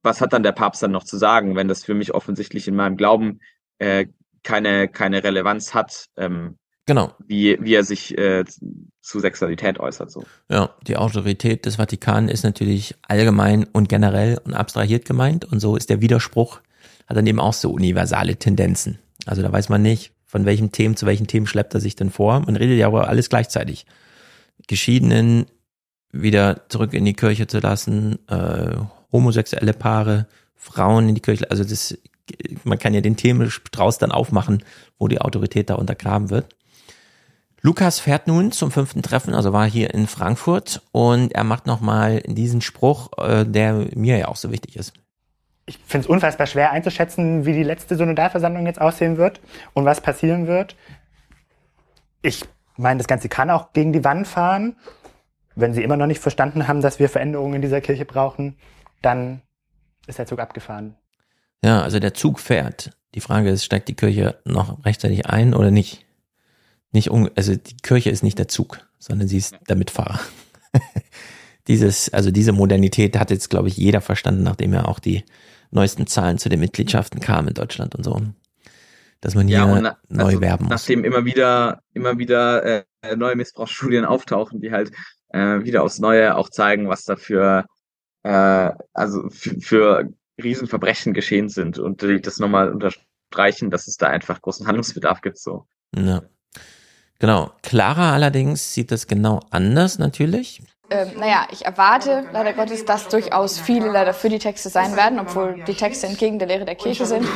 was 0.02 0.22
hat 0.22 0.32
dann 0.32 0.44
der 0.44 0.54
Papst 0.54 0.82
dann 0.82 0.92
noch 0.92 1.04
zu 1.04 1.18
sagen, 1.18 1.58
wenn 1.58 1.68
das 1.68 1.84
für 1.84 1.96
mich 1.96 2.14
offensichtlich 2.14 2.68
in 2.68 2.76
meinem 2.76 2.96
Glauben 2.96 3.42
äh, 3.80 4.06
keine, 4.44 4.88
keine 4.88 5.24
Relevanz 5.24 5.74
hat, 5.74 6.06
ähm, 6.16 6.59
Genau. 6.90 7.14
wie, 7.28 7.56
wie 7.62 7.76
er 7.76 7.84
sich 7.84 8.18
äh, 8.18 8.44
zu 9.00 9.20
Sexualität 9.20 9.80
äußert. 9.80 10.10
So. 10.10 10.24
Ja, 10.50 10.72
die 10.88 10.98
Autorität 10.98 11.68
des 11.68 11.76
Vatikan 11.76 12.30
ist 12.30 12.44
natürlich 12.44 12.96
allgemein 13.08 13.66
und 13.66 13.90
generell 13.90 14.42
und 14.44 14.56
abstrahiert 14.56 15.06
gemeint 15.06 15.46
und 15.46 15.60
so 15.60 15.76
ist 15.76 15.92
der 15.92 16.02
Widerspruch, 16.02 16.62
hat 17.06 17.16
dann 17.16 17.28
eben 17.28 17.40
auch 17.40 17.54
so 17.54 17.70
universale 17.70 18.38
Tendenzen. 18.38 18.98
Also 19.28 19.44
da 19.44 19.52
weiß 19.52 19.70
man 19.70 19.84
nicht, 19.84 20.14
von 20.26 20.46
welchem 20.46 20.72
Themen 20.72 20.96
zu 20.96 21.06
welchen 21.06 21.28
Themen 21.28 21.46
schleppt 21.46 21.76
er 21.76 21.80
sich 21.80 21.96
denn 21.96 22.10
vor. 22.10 22.40
Man 22.40 22.56
redet 22.56 22.80
ja 22.80 22.88
aber 22.88 23.08
alles 23.08 23.30
gleichzeitig. 23.30 23.86
Geschiedenen 24.66 25.46
wieder 26.12 26.68
zurück 26.70 26.96
in 26.96 27.06
die 27.06 27.14
Kirche 27.14 27.46
zu 27.46 27.60
lassen, 27.60 28.18
äh, 28.30 28.78
homosexuelle 29.12 29.74
Paare, 29.74 30.26
Frauen 30.56 31.10
in 31.10 31.14
die 31.14 31.22
Kirche, 31.22 31.52
also 31.52 31.64
das, 31.64 31.96
man 32.64 32.80
kann 32.80 32.96
ja 32.96 33.02
den 33.02 33.16
Themenstrauß 33.16 34.00
dann 34.00 34.12
aufmachen, 34.12 34.64
wo 34.98 35.08
die 35.08 35.22
Autorität 35.22 35.70
da 35.70 35.76
untergraben 35.76 36.32
wird. 36.32 36.56
Lukas 37.62 38.00
fährt 38.00 38.28
nun 38.28 38.52
zum 38.52 38.72
fünften 38.72 39.02
Treffen, 39.02 39.34
also 39.34 39.52
war 39.52 39.70
hier 39.70 39.94
in 39.94 40.08
Frankfurt 40.08 40.82
und 40.92 41.34
er 41.34 41.44
macht 41.44 41.66
nochmal 41.66 42.22
diesen 42.26 42.62
Spruch, 42.62 43.12
äh, 43.18 43.46
der 43.46 43.88
mir 43.96 44.18
ja 44.18 44.28
auch 44.28 44.38
so 44.38 44.52
wichtig 44.52 44.78
ist. 44.78 44.94
Ich 45.66 45.78
finde 45.86 46.06
es 46.06 46.10
unfassbar 46.10 46.48
schwer 46.48 46.72
einzuschätzen, 46.72 47.46
wie 47.46 47.54
die 47.54 47.64
letzte 47.64 47.96
Synodalversammlung 47.96 48.66
jetzt 48.66 48.82
aussehen 48.82 49.18
wird 49.18 49.40
und 49.74 49.86
was 49.86 50.02
passieren 50.02 50.48
wird. 50.48 50.76
Ich 52.22 52.44
meine, 52.76 52.98
das 52.98 53.08
Ganze 53.08 53.30
kann 53.30 53.50
auch 53.50 53.74
gegen 53.74 53.94
die 53.94 54.04
Wand 54.04 54.28
fahren. 54.28 54.78
Wenn 55.56 55.74
sie 55.74 55.84
immer 55.84 55.98
noch 55.98 56.08
nicht 56.08 56.22
verstanden 56.22 56.68
haben, 56.68 56.82
dass 56.82 57.00
wir 57.00 57.10
Veränderungen 57.10 57.56
in 57.56 57.62
dieser 57.62 57.82
Kirche 57.82 58.06
brauchen, 58.06 58.58
dann 59.02 59.42
ist 60.08 60.18
der 60.18 60.26
Zug 60.26 60.40
abgefahren. 60.40 60.96
Ja, 61.64 61.82
also 61.82 62.00
der 62.00 62.14
Zug 62.14 62.40
fährt. 62.40 62.92
Die 63.14 63.22
Frage 63.22 63.50
ist, 63.50 63.66
steigt 63.66 63.90
die 63.90 63.96
Kirche 63.96 64.40
noch 64.46 64.86
rechtzeitig 64.86 65.26
ein 65.28 65.54
oder 65.54 65.72
nicht? 65.72 66.06
Nicht 66.92 67.12
un 67.12 67.30
also 67.36 67.56
die 67.56 67.78
Kirche 67.78 68.10
ist 68.10 68.24
nicht 68.24 68.40
der 68.40 68.48
Zug, 68.48 68.80
sondern 68.98 69.28
sie 69.28 69.38
ist 69.38 69.56
der 69.68 69.76
Mitfahrer. 69.76 70.20
Dieses, 71.68 72.12
also 72.12 72.32
diese 72.32 72.52
Modernität 72.52 73.18
hat 73.20 73.30
jetzt, 73.30 73.52
glaube 73.52 73.68
ich, 73.68 73.78
jeder 73.78 74.02
verstanden, 74.02 74.42
nachdem 74.42 74.74
ja 74.74 74.86
auch 74.86 74.98
die 74.98 75.24
neuesten 75.70 76.08
Zahlen 76.08 76.40
zu 76.40 76.50
den 76.50 76.60
Mitgliedschaften 76.60 77.20
kamen 77.20 77.50
in 77.50 77.54
Deutschland 77.54 77.94
und 77.94 78.04
so. 78.04 78.20
Dass 79.22 79.36
man 79.36 79.48
hier 79.48 79.66
und 79.66 79.84
na- 79.84 79.98
neu 80.08 80.24
also 80.24 80.42
werben 80.42 80.64
muss. 80.64 80.72
Nachdem 80.72 81.04
immer 81.04 81.26
wieder, 81.26 81.84
immer 81.94 82.18
wieder 82.18 82.64
äh, 82.64 83.16
neue 83.16 83.36
Missbrauchsstudien 83.36 84.04
auftauchen, 84.06 84.62
die 84.62 84.72
halt 84.72 84.92
äh, 85.28 85.64
wieder 85.64 85.84
aufs 85.84 86.00
Neue 86.00 86.36
auch 86.36 86.50
zeigen, 86.50 86.88
was 86.88 87.04
da 87.04 87.16
für, 87.18 87.66
äh, 88.24 88.72
also 88.94 89.30
für, 89.30 89.60
für 89.60 90.10
Riesenverbrechen 90.42 91.14
geschehen 91.14 91.50
sind 91.50 91.78
und 91.78 92.02
das 92.02 92.40
nochmal 92.40 92.72
unterstreichen, 92.72 93.70
dass 93.70 93.88
es 93.88 93.98
da 93.98 94.08
einfach 94.08 94.42
großen 94.42 94.66
Handlungsbedarf 94.66 95.22
gibt. 95.22 95.38
So. 95.38 95.68
Ja. 95.96 96.24
Genau. 97.20 97.52
Clara 97.62 98.14
allerdings 98.14 98.74
sieht 98.74 98.92
das 98.92 99.08
genau 99.08 99.42
anders 99.52 100.00
natürlich. 100.00 100.62
Ähm, 100.92 101.10
naja, 101.20 101.48
ich 101.52 101.66
erwarte 101.66 102.24
leider 102.34 102.54
Gottes, 102.54 102.84
dass 102.84 103.10
durchaus 103.10 103.60
viele 103.60 103.92
leider 103.92 104.14
für 104.14 104.30
die 104.30 104.40
Texte 104.40 104.70
sein 104.70 104.96
werden, 104.96 105.20
obwohl 105.20 105.64
die 105.68 105.76
Texte 105.76 106.08
entgegen 106.08 106.40
der 106.40 106.48
Lehre 106.48 106.66
der 106.66 106.74
Kirche 106.74 107.06
sind. 107.06 107.28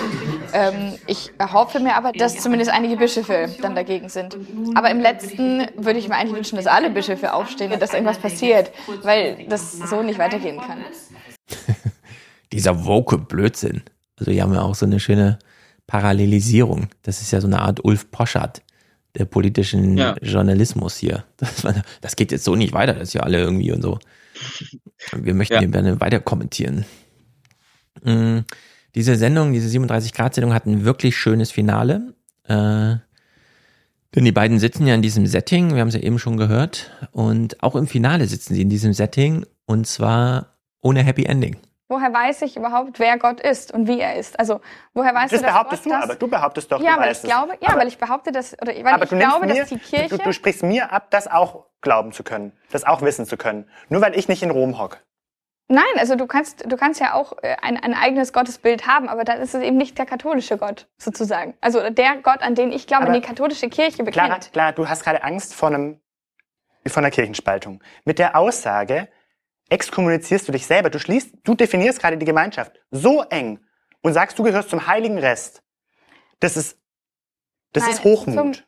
Ähm, 0.53 0.93
ich 1.05 1.31
erhoffe 1.37 1.79
mir 1.79 1.95
aber, 1.95 2.13
dass 2.13 2.37
zumindest 2.37 2.71
einige 2.71 2.97
Bischöfe 2.97 3.49
dann 3.61 3.75
dagegen 3.75 4.09
sind. 4.09 4.37
Aber 4.73 4.89
im 4.89 4.99
letzten 4.99 5.67
würde 5.77 5.99
ich 5.99 6.07
mir 6.07 6.15
eigentlich 6.15 6.35
wünschen, 6.35 6.55
dass 6.55 6.65
alle 6.65 6.89
Bischöfe 6.89 7.31
aufstehen, 7.33 7.79
dass 7.79 7.93
irgendwas 7.93 8.17
passiert, 8.17 8.71
weil 9.03 9.45
das 9.49 9.73
so 9.73 10.01
nicht 10.01 10.17
weitergehen 10.17 10.59
kann. 10.59 10.79
Dieser 12.53 12.85
woke 12.85 13.19
Blödsinn. 13.19 13.83
Also 14.17 14.31
hier 14.31 14.43
haben 14.43 14.53
wir 14.53 14.63
auch 14.63 14.75
so 14.75 14.87
eine 14.87 14.99
schöne 14.99 15.37
Parallelisierung. 15.85 16.87
Das 17.03 17.21
ist 17.21 17.31
ja 17.31 17.39
so 17.39 17.47
eine 17.47 17.59
Art 17.59 17.85
Ulf 17.85 18.09
Poschardt 18.09 18.63
der 19.17 19.25
politischen 19.25 19.97
Ja. 19.97 20.15
Journalismus 20.21 20.97
hier. 20.97 21.23
Das, 21.37 21.63
war- 21.63 21.83
das 22.01 22.15
geht 22.15 22.31
jetzt 22.31 22.43
so 22.45 22.55
nicht 22.55 22.73
weiter, 22.73 22.93
das 22.93 23.09
ist 23.09 23.13
ja 23.13 23.21
alle 23.21 23.39
irgendwie 23.39 23.71
und 23.71 23.81
so. 23.81 23.99
Wir 25.15 25.33
möchten 25.33 25.53
Ja. 25.55 25.59
hier 25.59 25.69
gerne 25.69 25.99
weiter 26.01 26.19
kommentieren. 26.19 26.85
Mm, 28.03 28.39
Diese 28.95 29.15
Sendung, 29.15 29.53
diese 29.53 29.67
37-Grad-Sendung 29.69 30.53
hat 30.53 30.65
ein 30.67 30.85
wirklich 30.85 31.17
schönes 31.17 31.51
Finale. 31.51 32.13
Äh, 32.43 32.97
denn 34.15 34.25
die 34.25 34.31
beiden 34.31 34.59
sitzen 34.59 34.85
ja 34.85 34.93
in 34.93 35.01
diesem 35.01 35.25
Setting, 35.25 35.73
wir 35.73 35.81
haben 35.81 35.87
es 35.87 35.95
ja 35.95 36.01
eben 36.01 36.19
schon 36.19 36.37
gehört. 36.37 36.91
Und 37.11 37.63
auch 37.63 37.75
im 37.75 37.87
Finale 37.87 38.27
sitzen 38.27 38.53
sie 38.53 38.61
in 38.61 38.69
diesem 38.69 38.93
Setting 38.93 39.45
und 39.65 39.87
zwar 39.87 40.57
ohne 40.81 41.01
Happy 41.03 41.23
Ending. 41.25 41.57
Woher 41.87 42.13
weiß 42.13 42.41
ich 42.43 42.57
überhaupt, 42.57 42.99
wer 42.99 43.17
Gott 43.17 43.39
ist 43.41 43.73
und 43.73 43.87
wie 43.87 43.99
er 43.99 44.15
ist? 44.15 44.39
Also 44.39 44.61
woher 44.93 45.13
weißt 45.13 45.33
das 45.33 45.41
du, 45.41 45.45
dass 45.45 45.53
behauptest 45.53 45.83
Gott 45.83 45.91
du, 45.91 45.95
das, 45.95 46.03
aber 46.03 46.15
du 46.15 46.27
behauptest 46.27 46.71
doch, 46.71 46.81
ja, 46.81 46.93
du 46.93 46.99
weil 47.01 47.09
weißt 47.09 47.23
ich 47.23 47.29
glaube, 47.29 47.53
es. 47.53 47.59
ja, 47.61 47.69
aber, 47.69 47.79
weil 47.79 47.87
ich 47.87 47.97
behaupte, 47.97 48.31
dass 48.31 48.53
oder 48.61 48.73
weil 48.73 48.87
aber 48.87 49.03
ich 49.03 49.09
du 49.09 49.17
glaube, 49.17 49.45
mir, 49.45 49.55
dass 49.55 49.69
die 49.69 49.79
Kirche 49.79 50.17
du, 50.17 50.23
du 50.23 50.33
sprichst 50.33 50.63
mir 50.63 50.91
ab, 50.91 51.07
das 51.11 51.27
auch 51.27 51.65
glauben 51.81 52.11
zu 52.11 52.23
können, 52.23 52.53
das 52.71 52.83
auch 52.83 53.01
wissen 53.01 53.25
zu 53.25 53.37
können, 53.37 53.69
nur 53.89 54.01
weil 54.01 54.17
ich 54.17 54.27
nicht 54.27 54.43
in 54.43 54.51
Rom 54.51 54.79
hocke. 54.79 54.99
Nein, 55.69 55.83
also 55.97 56.15
du 56.15 56.27
kannst, 56.27 56.69
du 56.69 56.75
kannst 56.75 56.99
ja 56.99 57.13
auch 57.13 57.37
äh, 57.41 57.55
ein, 57.61 57.77
ein 57.77 57.93
eigenes 57.93 58.33
Gottesbild 58.33 58.85
haben, 58.85 59.07
aber 59.07 59.23
dann 59.23 59.39
ist 59.41 59.55
es 59.55 59.61
eben 59.61 59.77
nicht 59.77 59.97
der 59.97 60.05
katholische 60.05 60.57
Gott 60.57 60.87
sozusagen. 60.97 61.55
Also 61.61 61.89
der 61.89 62.17
Gott, 62.17 62.41
an 62.41 62.53
den 62.53 62.71
ich 62.71 62.85
glaube, 62.85 63.03
Aber 63.03 63.13
die 63.13 63.21
katholische 63.21 63.69
Kirche 63.69 64.03
bekennt. 64.03 64.13
Clara, 64.13 64.39
Clara, 64.51 64.71
du 64.73 64.89
hast 64.89 65.03
gerade 65.03 65.23
Angst 65.23 65.55
vor 65.55 65.69
einem 65.69 65.99
von 66.85 67.03
einer 67.03 67.11
Kirchenspaltung. 67.11 67.81
Mit 68.03 68.19
der 68.19 68.35
Aussage 68.35 69.07
exkommunizierst 69.73 70.47
du 70.47 70.51
dich 70.51 70.65
selber. 70.67 70.89
Du 70.89 70.99
schließt, 70.99 71.35
du 71.43 71.55
definierst 71.55 71.99
gerade 71.99 72.17
die 72.17 72.25
Gemeinschaft 72.25 72.79
so 72.91 73.23
eng 73.23 73.59
und 74.01 74.13
sagst, 74.13 74.37
du 74.37 74.43
gehörst 74.43 74.69
zum 74.69 74.85
heiligen 74.87 75.17
Rest. 75.17 75.63
Das 76.39 76.55
ist, 76.55 76.77
das 77.71 77.83
Nein, 77.83 77.91
ist 77.93 78.03
Hochmut. 78.03 78.67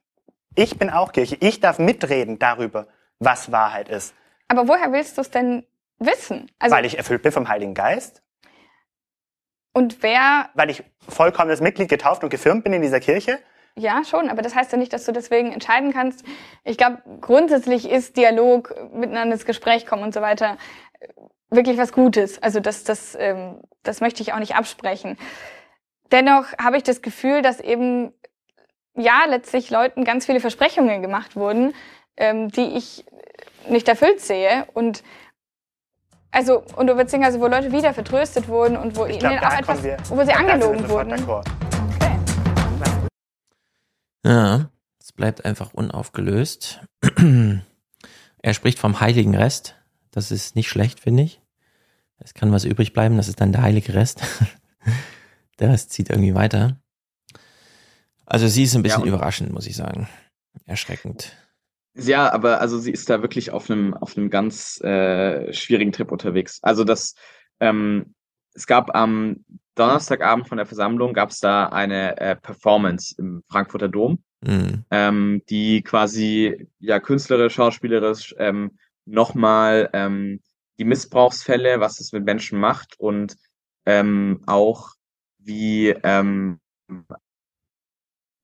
Ich 0.56 0.78
bin 0.80 0.90
auch 0.90 1.12
Kirche. 1.12 1.38
Ich 1.42 1.60
darf 1.60 1.78
mitreden 1.80 2.40
darüber, 2.40 2.88
was 3.20 3.52
Wahrheit 3.52 3.90
ist. 3.90 4.16
Aber 4.48 4.68
woher 4.68 4.92
willst 4.92 5.18
du 5.18 5.22
es 5.22 5.30
denn 5.30 5.66
wissen? 6.00 6.50
Also 6.60 6.76
weil 6.76 6.86
ich 6.86 6.98
erfüllt 6.98 7.22
bin 7.22 7.32
vom 7.32 7.48
Heiligen 7.50 7.74
Geist. 7.74 8.24
und 9.74 10.02
wer 10.02 10.50
Weil 10.54 10.70
ich 10.70 10.84
vollkommenes 11.08 11.62
Mitglied 11.62 11.90
getauft 11.90 12.24
und 12.24 12.30
gefirmt 12.30 12.64
bin 12.64 12.74
in 12.74 12.82
dieser 12.82 13.00
Kirche. 13.00 13.40
Ja, 13.78 14.06
schon, 14.06 14.30
aber 14.30 14.42
das 14.42 14.56
heißt 14.56 14.72
ja 14.72 14.78
nicht, 14.78 14.94
dass 14.94 15.04
du 15.04 15.12
deswegen 15.12 15.52
entscheiden 15.52 15.92
kannst. 15.92 16.24
Ich 16.64 16.78
glaube, 16.78 17.02
grundsätzlich 17.20 17.90
ist 17.90 18.16
Dialog, 18.16 18.74
miteinander 18.94 19.34
ins 19.34 19.46
Gespräch 19.46 19.86
kommen 19.86 20.04
und 20.04 20.14
so 20.14 20.22
weiter 20.22 20.58
wirklich 21.50 21.78
was 21.78 21.92
Gutes. 21.92 22.42
Also 22.42 22.60
das, 22.60 22.84
das, 22.84 23.16
ähm, 23.20 23.62
das 23.84 24.02
möchte 24.02 24.22
ich 24.22 24.34
auch 24.34 24.40
nicht 24.40 24.56
absprechen. 24.56 25.18
Dennoch 26.12 26.46
habe 26.62 26.78
ich 26.78 26.84
das 26.84 27.02
Gefühl, 27.02 27.42
dass 27.42 27.60
eben 27.60 28.14
ja 28.96 29.26
letztlich 29.28 29.70
Leuten 29.70 30.04
ganz 30.04 30.26
viele 30.26 30.40
Versprechungen 30.40 31.02
gemacht 31.02 31.36
wurden, 31.36 31.74
ähm, 32.18 32.50
die 32.50 32.78
ich 32.78 33.06
nicht 33.68 33.88
erfüllt 33.88 34.22
sehe 34.22 34.66
und 34.74 35.04
also 36.32 36.64
und 36.76 36.88
du 36.88 36.98
willst 36.98 37.16
also 37.16 37.40
wo 37.40 37.48
Leute 37.48 37.72
wieder 37.72 37.94
vertröstet 37.94 38.48
wurden 38.48 38.78
und 38.78 38.96
wo 38.96 39.06
Ich 39.06 39.12
ihnen 39.12 39.20
glaube, 39.20 39.48
auch 39.48 39.58
etwas, 39.58 39.84
wir. 39.84 39.98
wo 40.10 40.24
sie 40.24 40.34
angelogen 40.34 40.88
wurden. 40.90 41.14
d'accord. 41.14 41.46
Ja, 44.24 44.70
es 45.00 45.14
bleibt 45.14 45.46
einfach 45.46 45.74
unaufgelöst. 45.74 46.82
er 48.42 48.54
spricht 48.54 48.80
vom 48.80 49.00
heiligen 49.00 49.36
Rest. 49.36 49.76
Das 50.16 50.32
ist 50.32 50.56
nicht 50.56 50.70
schlecht, 50.70 51.00
finde 51.02 51.24
ich. 51.24 51.42
Es 52.18 52.34
kann 52.34 52.52
was 52.52 52.64
übrig 52.66 52.94
bleiben, 52.94 53.18
das 53.18 53.28
ist 53.28 53.42
dann 53.42 53.52
der 53.52 53.62
heilige 53.62 53.94
Rest. 53.94 54.22
der 55.60 55.70
Rest 55.70 55.92
zieht 55.92 56.10
irgendwie 56.10 56.34
weiter. 56.34 56.80
Also 58.26 58.48
sie 58.48 58.64
ist 58.64 58.76
ein 58.76 58.82
bisschen 58.82 59.02
Ja, 59.02 59.08
überraschend, 59.08 59.52
muss 59.52 59.68
ich 59.68 59.76
sagen. 59.76 60.08
Erschreckend. 60.66 61.36
Ja, 61.98 62.32
aber 62.32 62.60
also 62.62 62.80
sie 62.80 62.92
ist 62.92 63.10
da 63.10 63.22
wirklich 63.22 63.52
auf 63.52 63.70
einem 63.70 63.94
auf 63.94 64.18
einem 64.18 64.30
ganz 64.30 64.82
äh, 64.82 65.54
schwierigen 65.54 65.92
Trip 65.92 66.12
unterwegs. 66.12 66.60
Also 66.62 66.84
das 66.84 67.16
ähm, 67.60 68.16
es 68.54 68.68
gab 68.68 68.96
am 68.96 69.46
Donnerstagabend 69.76 70.48
von 70.48 70.58
der 70.58 70.66
Versammlung 70.66 71.14
gab 71.14 71.30
es 71.32 71.40
da 71.40 71.68
eine 71.68 72.18
äh, 72.18 72.36
Performance 72.38 73.16
im 73.18 73.44
Frankfurter 73.50 73.90
Dom, 73.90 74.24
Mhm. 74.42 74.86
ähm, 74.92 75.42
die 75.50 75.82
quasi 75.82 76.68
ja 76.80 77.00
künstlerisch, 77.00 77.56
schauspielerisch 77.56 78.36
ähm, 78.38 78.78
nochmal 79.06 79.90
ähm, 79.94 80.42
die 80.78 80.86
Missbrauchsfälle, 80.86 81.80
was 81.80 82.00
es 82.00 82.12
mit 82.12 82.26
Menschen 82.26 82.60
macht 82.60 83.00
und 83.00 83.38
ähm, 83.86 84.44
auch 84.46 84.92
wie 85.40 85.90
ähm, 85.90 86.60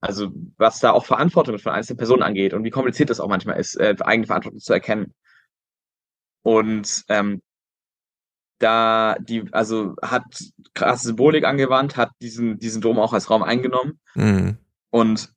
also 0.02 0.32
was 0.58 0.80
da 0.80 0.92
auch 0.92 1.06
Verantwortung 1.06 1.60
von 1.60 1.74
einzelnen 1.74 1.98
Personen 1.98 2.24
angeht 2.24 2.54
und 2.54 2.64
wie 2.64 2.72
kompliziert 2.72 3.10
das 3.10 3.20
auch 3.20 3.28
manchmal 3.28 3.60
ist, 3.60 3.76
äh, 3.76 3.96
eigene 4.02 4.28
Verantwortung 4.28 4.60
zu 4.60 4.74
erkennen. 4.74 5.14
Und 6.44 7.04
ähm, 7.08 7.42
da 8.58 9.16
die, 9.20 9.46
also 9.52 9.96
hat 10.02 10.24
krasse 10.74 11.08
Symbolik 11.08 11.46
angewandt, 11.46 11.98
hat 11.98 12.12
diesen, 12.22 12.58
diesen 12.58 12.82
Dom 12.82 13.00
auch 13.00 13.14
als 13.14 13.30
Raum 13.30 13.44
eingenommen. 13.44 14.00
Mhm. 14.16 14.58
Und 14.90 15.34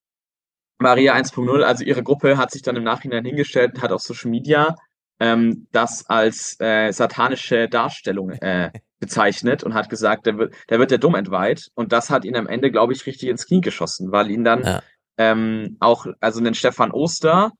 Maria 0.78 1.14
1.0, 1.14 1.62
also 1.62 1.84
ihre 1.84 2.02
Gruppe, 2.02 2.36
hat 2.36 2.50
sich 2.50 2.62
dann 2.62 2.76
im 2.76 2.84
Nachhinein 2.84 3.24
hingestellt 3.24 3.74
und 3.74 3.82
hat 3.82 3.92
auf 3.92 4.02
Social 4.02 4.30
Media 4.30 4.74
ähm, 5.20 5.66
das 5.72 6.08
als 6.08 6.56
äh, 6.60 6.92
satanische 6.92 7.68
Darstellung 7.68 8.30
äh, 8.30 8.70
bezeichnet 9.00 9.62
und 9.62 9.74
hat 9.74 9.88
gesagt, 9.90 10.26
da 10.26 10.38
wird, 10.38 10.54
da 10.68 10.78
wird 10.78 10.90
der 10.90 10.98
Dom 10.98 11.14
entweiht. 11.14 11.68
Und 11.74 11.92
das 11.92 12.10
hat 12.10 12.24
ihn 12.24 12.36
am 12.36 12.46
Ende, 12.46 12.70
glaube 12.70 12.92
ich, 12.92 13.06
richtig 13.06 13.28
ins 13.28 13.46
Knie 13.46 13.60
geschossen, 13.60 14.12
weil 14.12 14.30
ihn 14.30 14.44
dann 14.44 14.62
Ja. 14.64 14.82
ähm, 15.18 15.76
auch, 15.80 16.06
also 16.20 16.40
den 16.40 16.54
Stefan 16.54 16.90
Oster, 16.90 17.52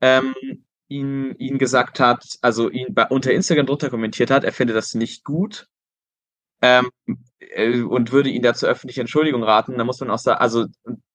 ähm, 0.00 0.34
ihn, 0.88 1.34
ihn 1.38 1.58
gesagt 1.58 2.00
hat, 2.00 2.24
also 2.42 2.68
ihn 2.68 2.94
bei, 2.94 3.06
unter 3.06 3.32
Instagram 3.32 3.66
drunter 3.66 3.90
kommentiert 3.90 4.30
hat, 4.30 4.44
er 4.44 4.52
findet 4.52 4.76
das 4.76 4.94
nicht 4.94 5.24
gut 5.24 5.66
ähm, 6.62 6.90
äh, 7.38 7.80
und 7.80 8.12
würde 8.12 8.28
ihn 8.30 8.42
dazu 8.42 8.66
öffentliche 8.66 9.00
Entschuldigung 9.00 9.42
raten. 9.42 9.78
Da 9.78 9.84
muss 9.84 10.00
man 10.00 10.10
auch 10.10 10.18
sagen, 10.18 10.40
also 10.40 10.66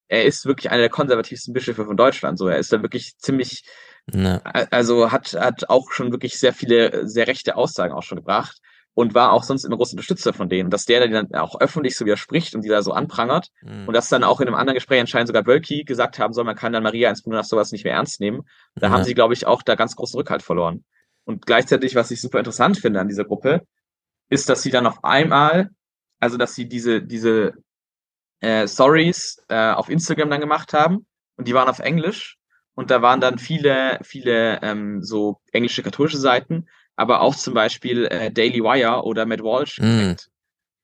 er 0.08 0.26
ist 0.26 0.46
wirklich 0.46 0.72
einer 0.72 0.82
der 0.82 0.90
konservativsten 0.90 1.54
Bischöfe 1.54 1.86
von 1.86 1.98
Deutschland. 1.98 2.38
So, 2.38 2.48
er 2.48 2.58
ist 2.58 2.72
da 2.72 2.82
wirklich 2.82 3.18
ziemlich, 3.18 3.64
Ne. 4.14 4.42
a- 4.46 4.68
also 4.72 5.12
hat 5.12 5.34
hat 5.34 5.70
auch 5.70 5.92
schon 5.92 6.12
wirklich 6.12 6.38
sehr 6.40 6.54
viele 6.54 7.08
sehr 7.08 7.28
rechte 7.28 7.56
Aussagen 7.56 7.94
auch 7.94 8.04
schon 8.04 8.18
gebracht 8.18 8.60
und 8.94 9.14
war 9.16 9.32
auch 9.34 9.44
sonst 9.44 9.64
immer 9.66 9.78
großer 9.78 9.94
Unterstützer 9.94 10.32
von 10.32 10.48
denen. 10.48 10.70
Dass 10.70 10.86
der 10.86 11.08
dann 11.08 11.34
auch 11.34 11.60
öffentlich 11.60 11.98
so 11.98 12.06
widerspricht 12.06 12.54
und 12.56 12.62
die 12.64 12.70
da 12.70 12.82
so 12.84 12.92
anprangert 12.94 13.50
Mhm. 13.64 13.88
und 13.88 13.94
dass 13.94 14.08
dann 14.10 14.24
auch 14.24 14.40
in 14.42 14.48
einem 14.48 14.56
anderen 14.56 14.76
Gespräch 14.76 15.02
anscheinend 15.02 15.28
sogar 15.28 15.46
Wölki 15.48 15.84
gesagt 15.84 16.20
haben 16.20 16.34
soll, 16.34 16.44
man 16.46 16.56
kann 16.56 16.72
dann 16.72 16.84
Maria 16.84 17.10
1.0 17.10 17.36
nach 17.36 17.44
sowas 17.46 17.72
nicht 17.72 17.84
mehr 17.84 17.94
ernst 17.94 18.20
nehmen. 18.22 18.44
Da 18.76 18.88
Ja. 18.88 18.94
haben 18.94 19.04
sie, 19.04 19.16
glaube 19.16 19.34
ich, 19.34 19.48
auch 19.48 19.64
da 19.64 19.76
ganz 19.76 19.96
großen 19.96 20.18
Rückhalt 20.18 20.44
verloren. 20.44 20.86
Und 21.26 21.46
gleichzeitig, 21.46 21.96
was 21.96 22.12
ich 22.12 22.22
super 22.22 22.38
interessant 22.38 22.78
finde 22.78 23.00
an 23.00 23.08
dieser 23.08 23.26
Gruppe, 23.26 23.66
ist, 24.30 24.48
dass 24.50 24.62
sie 24.62 24.70
dann 24.70 24.86
auf 24.86 25.04
einmal, 25.04 25.72
also 26.20 26.38
dass 26.38 26.54
sie 26.56 26.68
diese, 26.70 27.02
diese 27.02 27.54
äh, 28.42 28.68
Stories 28.68 29.44
äh, 29.50 29.72
auf 29.72 29.90
Instagram 29.90 30.30
dann 30.30 30.42
gemacht 30.42 30.74
haben 30.74 31.06
und 31.38 31.48
die 31.48 31.54
waren 31.56 31.68
auf 31.70 31.80
Englisch 31.80 32.38
und 32.76 32.92
da 32.92 33.02
waren 33.02 33.22
dann 33.22 33.40
viele, 33.40 34.00
viele 34.04 34.62
ähm, 34.62 35.02
so 35.02 35.40
englische 35.52 35.82
katholische 35.84 36.18
Seiten, 36.18 36.68
aber 36.96 37.22
auch 37.22 37.36
zum 37.36 37.54
Beispiel 37.54 38.06
äh, 38.06 38.32
Daily 38.32 38.62
Wire 38.62 39.04
oder 39.04 39.26
Matt 39.26 39.42
Walsh. 39.42 39.80
Mhm. 39.80 40.16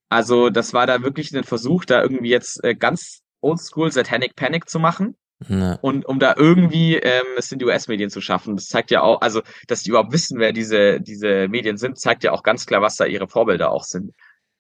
Also 0.09 0.49
das 0.49 0.73
war 0.73 0.87
da 0.87 1.03
wirklich 1.03 1.31
ein 1.33 1.43
Versuch, 1.43 1.85
da 1.85 2.01
irgendwie 2.01 2.29
jetzt 2.29 2.63
äh, 2.63 2.75
ganz 2.75 3.21
oldschool 3.39 3.91
Satanic 3.91 4.35
Panic 4.35 4.69
zu 4.69 4.79
machen 4.79 5.15
Ne. 5.47 5.79
und 5.81 6.05
um 6.05 6.19
da 6.19 6.35
irgendwie 6.37 6.97
ähm, 6.97 7.23
es 7.35 7.51
in 7.51 7.57
die 7.57 7.65
US-Medien 7.65 8.11
zu 8.11 8.21
schaffen. 8.21 8.55
Das 8.55 8.67
zeigt 8.67 8.91
ja 8.91 9.01
auch, 9.01 9.21
also 9.21 9.41
dass 9.67 9.81
die 9.81 9.89
überhaupt 9.89 10.13
wissen, 10.13 10.37
wer 10.37 10.51
diese 10.53 11.01
diese 11.01 11.47
Medien 11.47 11.77
sind, 11.77 11.99
zeigt 11.99 12.23
ja 12.23 12.31
auch 12.31 12.43
ganz 12.43 12.67
klar, 12.67 12.83
was 12.83 12.95
da 12.95 13.05
ihre 13.05 13.27
Vorbilder 13.27 13.71
auch 13.71 13.83
sind. 13.83 14.11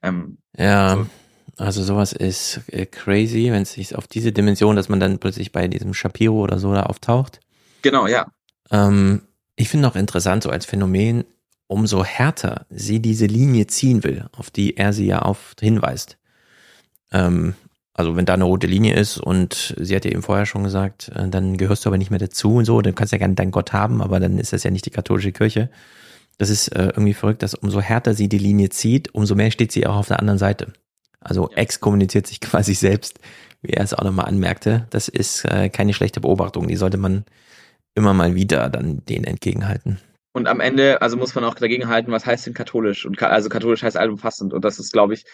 Ähm, 0.01 0.39
Ja, 0.57 0.87
also 0.87 1.07
sowas 1.69 2.13
ist 2.13 2.61
äh, 2.67 2.85
crazy, 2.85 3.51
wenn 3.51 3.61
es 3.61 3.73
sich 3.73 3.95
auf 3.95 4.07
diese 4.07 4.31
Dimension, 4.31 4.75
dass 4.75 4.89
man 4.89 4.99
dann 4.99 5.19
plötzlich 5.19 5.51
bei 5.51 5.67
diesem 5.67 5.93
Shapiro 5.93 6.41
oder 6.41 6.57
so 6.57 6.73
da 6.73 6.83
auftaucht. 6.83 7.39
genau, 7.81 8.07
ja. 8.07 8.25
Ähm, 8.71 9.21
ich 9.55 9.69
finde 9.69 9.87
noch 9.87 9.95
interessant, 9.95 10.43
so 10.43 10.49
als 10.49 10.65
Phänomen, 10.65 11.25
umso 11.67 12.03
härter 12.03 12.65
sie 12.69 12.99
diese 12.99 13.27
Linie 13.27 13.67
ziehen 13.67 14.03
will, 14.03 14.25
auf 14.31 14.49
die 14.49 14.77
er 14.77 14.91
sie 14.91 15.05
ja 15.05 15.23
oft 15.23 15.61
hinweist. 15.61 16.17
Ähm, 17.11 17.53
also 17.93 18.15
wenn 18.15 18.25
da 18.25 18.33
eine 18.33 18.45
rote 18.45 18.67
Linie 18.67 18.95
ist 18.95 19.17
und 19.17 19.75
sie 19.77 19.95
hat 19.95 20.05
ja 20.05 20.11
eben 20.11 20.23
vorher 20.23 20.45
schon 20.45 20.63
gesagt, 20.63 21.09
äh, 21.15 21.29
dann 21.29 21.57
gehörst 21.57 21.85
du 21.85 21.89
aber 21.89 21.97
nicht 21.97 22.09
mehr 22.09 22.19
dazu 22.19 22.55
und 22.55 22.65
so, 22.65 22.81
dann 22.81 22.95
kannst 22.95 23.11
du 23.11 23.17
ja 23.17 23.19
gerne 23.19 23.35
deinen 23.35 23.51
Gott 23.51 23.73
haben, 23.73 24.01
aber 24.01 24.19
dann 24.19 24.39
ist 24.39 24.53
das 24.53 24.63
ja 24.63 24.71
nicht 24.71 24.85
die 24.85 24.91
katholische 24.91 25.31
Kirche. 25.31 25.69
Das 26.37 26.49
ist 26.49 26.69
äh, 26.69 26.87
irgendwie 26.87 27.13
verrückt, 27.13 27.43
dass 27.43 27.53
umso 27.53 27.81
härter 27.81 28.15
sie 28.15 28.29
die 28.29 28.37
Linie 28.39 28.69
zieht, 28.69 29.13
umso 29.13 29.35
mehr 29.35 29.51
steht 29.51 29.71
sie 29.71 29.85
auch 29.85 29.97
auf 29.97 30.07
der 30.07 30.19
anderen 30.19 30.39
Seite. 30.39 30.73
Also 31.21 31.49
exkommuniziert 31.51 32.27
sich 32.27 32.39
quasi 32.41 32.73
selbst, 32.73 33.19
wie 33.61 33.73
er 33.73 33.83
es 33.83 33.93
auch 33.93 34.03
nochmal 34.03 34.25
anmerkte. 34.25 34.87
Das 34.89 35.07
ist 35.07 35.45
äh, 35.45 35.69
keine 35.69 35.93
schlechte 35.93 36.19
Beobachtung, 36.19 36.67
die 36.67 36.75
sollte 36.75 36.97
man 36.97 37.25
immer 37.95 38.13
mal 38.13 38.35
wieder 38.35 38.69
dann 38.69 39.05
denen 39.05 39.25
entgegenhalten. 39.25 39.99
Und 40.33 40.47
am 40.47 40.61
Ende, 40.61 41.01
also 41.01 41.17
muss 41.17 41.35
man 41.35 41.43
auch 41.43 41.55
dagegen 41.55 41.89
halten, 41.89 42.11
was 42.11 42.25
heißt 42.25 42.47
denn 42.47 42.53
katholisch? 42.53 43.05
Und 43.05 43.17
ka 43.17 43.27
also 43.27 43.49
katholisch 43.49 43.83
heißt 43.83 43.97
allumfassend. 43.97 44.53
Und 44.53 44.63
das 44.63 44.79
ist, 44.79 44.93
glaube 44.93 45.13
ich, 45.13 45.25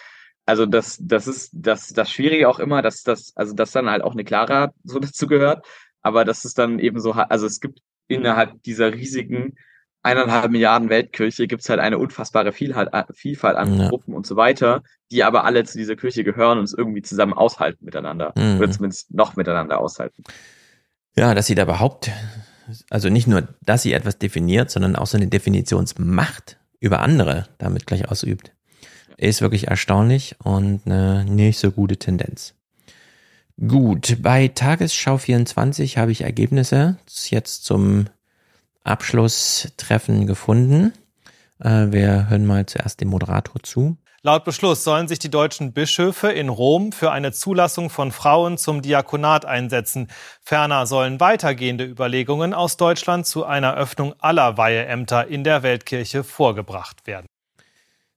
also 0.44 0.66
das, 0.66 0.98
das 1.00 1.28
ist 1.28 1.50
das, 1.52 1.88
das 1.88 2.10
Schwierige 2.10 2.48
auch 2.48 2.58
immer, 2.58 2.82
dass 2.82 3.02
das, 3.02 3.32
also 3.36 3.54
dass 3.54 3.70
dann 3.70 3.88
halt 3.88 4.02
auch 4.02 4.12
eine 4.12 4.24
Clara 4.24 4.72
so 4.82 4.98
dazu 4.98 5.26
gehört. 5.26 5.64
Aber 6.02 6.24
das 6.24 6.44
ist 6.44 6.58
dann 6.58 6.78
eben 6.78 7.00
so, 7.00 7.12
also 7.12 7.46
es 7.46 7.60
gibt 7.60 7.80
innerhalb 8.08 8.62
dieser 8.62 8.92
riesigen 8.92 9.56
eineinhalb 10.02 10.50
Milliarden 10.50 10.88
Weltkirche 10.88 11.46
gibt's 11.46 11.68
halt 11.68 11.80
eine 11.80 11.98
unfassbare 11.98 12.52
Vielfalt, 12.52 12.90
Vielfalt 13.14 13.56
an 13.56 13.78
Ja. 13.78 13.88
Gruppen 13.88 14.14
und 14.14 14.26
so 14.26 14.36
weiter, 14.36 14.82
die 15.10 15.24
aber 15.24 15.44
alle 15.44 15.64
zu 15.64 15.78
dieser 15.78 15.96
Kirche 15.96 16.24
gehören 16.24 16.58
und 16.58 16.64
es 16.64 16.72
irgendwie 16.72 17.02
zusammen 17.02 17.32
aushalten 17.32 17.84
miteinander. 17.84 18.32
Mhm. 18.36 18.58
Oder 18.58 18.70
zumindest 18.70 19.12
noch 19.12 19.36
miteinander 19.36 19.80
aushalten. 19.80 20.22
Ja, 21.16 21.34
dass 21.34 21.46
sie 21.46 21.54
da 21.54 21.62
überhaupt, 21.64 22.10
also 22.90 23.08
nicht 23.08 23.26
nur, 23.26 23.48
dass 23.62 23.82
sie 23.82 23.92
etwas 23.92 24.18
definiert, 24.18 24.70
sondern 24.70 24.96
auch 24.96 25.06
so 25.06 25.16
eine 25.16 25.26
Definitionsmacht 25.26 26.58
über 26.80 27.00
andere 27.00 27.46
damit 27.58 27.86
gleich 27.86 28.08
ausübt. 28.08 28.52
ist 29.16 29.40
wirklich 29.40 29.66
erstaunlich 29.66 30.36
und 30.42 30.82
eine 30.86 31.24
nicht 31.24 31.58
so 31.58 31.72
gute 31.72 31.96
Tendenz. 31.96 32.54
Gut, 33.66 34.18
bei 34.22 34.46
Tagesschau 34.46 35.18
24 35.18 35.98
habe 35.98 36.12
ich 36.12 36.20
Ergebnisse 36.20 36.98
jetzt 37.28 37.64
zum 37.64 38.04
Abschlusstreffen 38.88 40.26
gefunden. 40.26 40.92
Äh, 41.60 41.86
wir 41.90 42.28
hören 42.28 42.46
mal 42.46 42.66
zuerst 42.66 43.00
dem 43.00 43.08
Moderator 43.08 43.62
zu. 43.62 43.96
Laut 44.22 44.44
Beschluss 44.44 44.82
sollen 44.82 45.06
sich 45.06 45.20
die 45.20 45.30
deutschen 45.30 45.72
Bischöfe 45.72 46.32
in 46.32 46.48
Rom 46.48 46.90
für 46.90 47.12
eine 47.12 47.30
Zulassung 47.30 47.88
von 47.88 48.10
Frauen 48.10 48.58
zum 48.58 48.82
Diakonat 48.82 49.44
einsetzen. 49.44 50.08
Ferner 50.42 50.86
sollen 50.86 51.20
weitergehende 51.20 51.84
Überlegungen 51.84 52.52
aus 52.52 52.76
Deutschland 52.76 53.26
zu 53.26 53.44
einer 53.44 53.76
Öffnung 53.76 54.14
aller 54.18 54.56
Weiheämter 54.58 55.28
in 55.28 55.44
der 55.44 55.62
Weltkirche 55.62 56.24
vorgebracht 56.24 57.06
werden. 57.06 57.26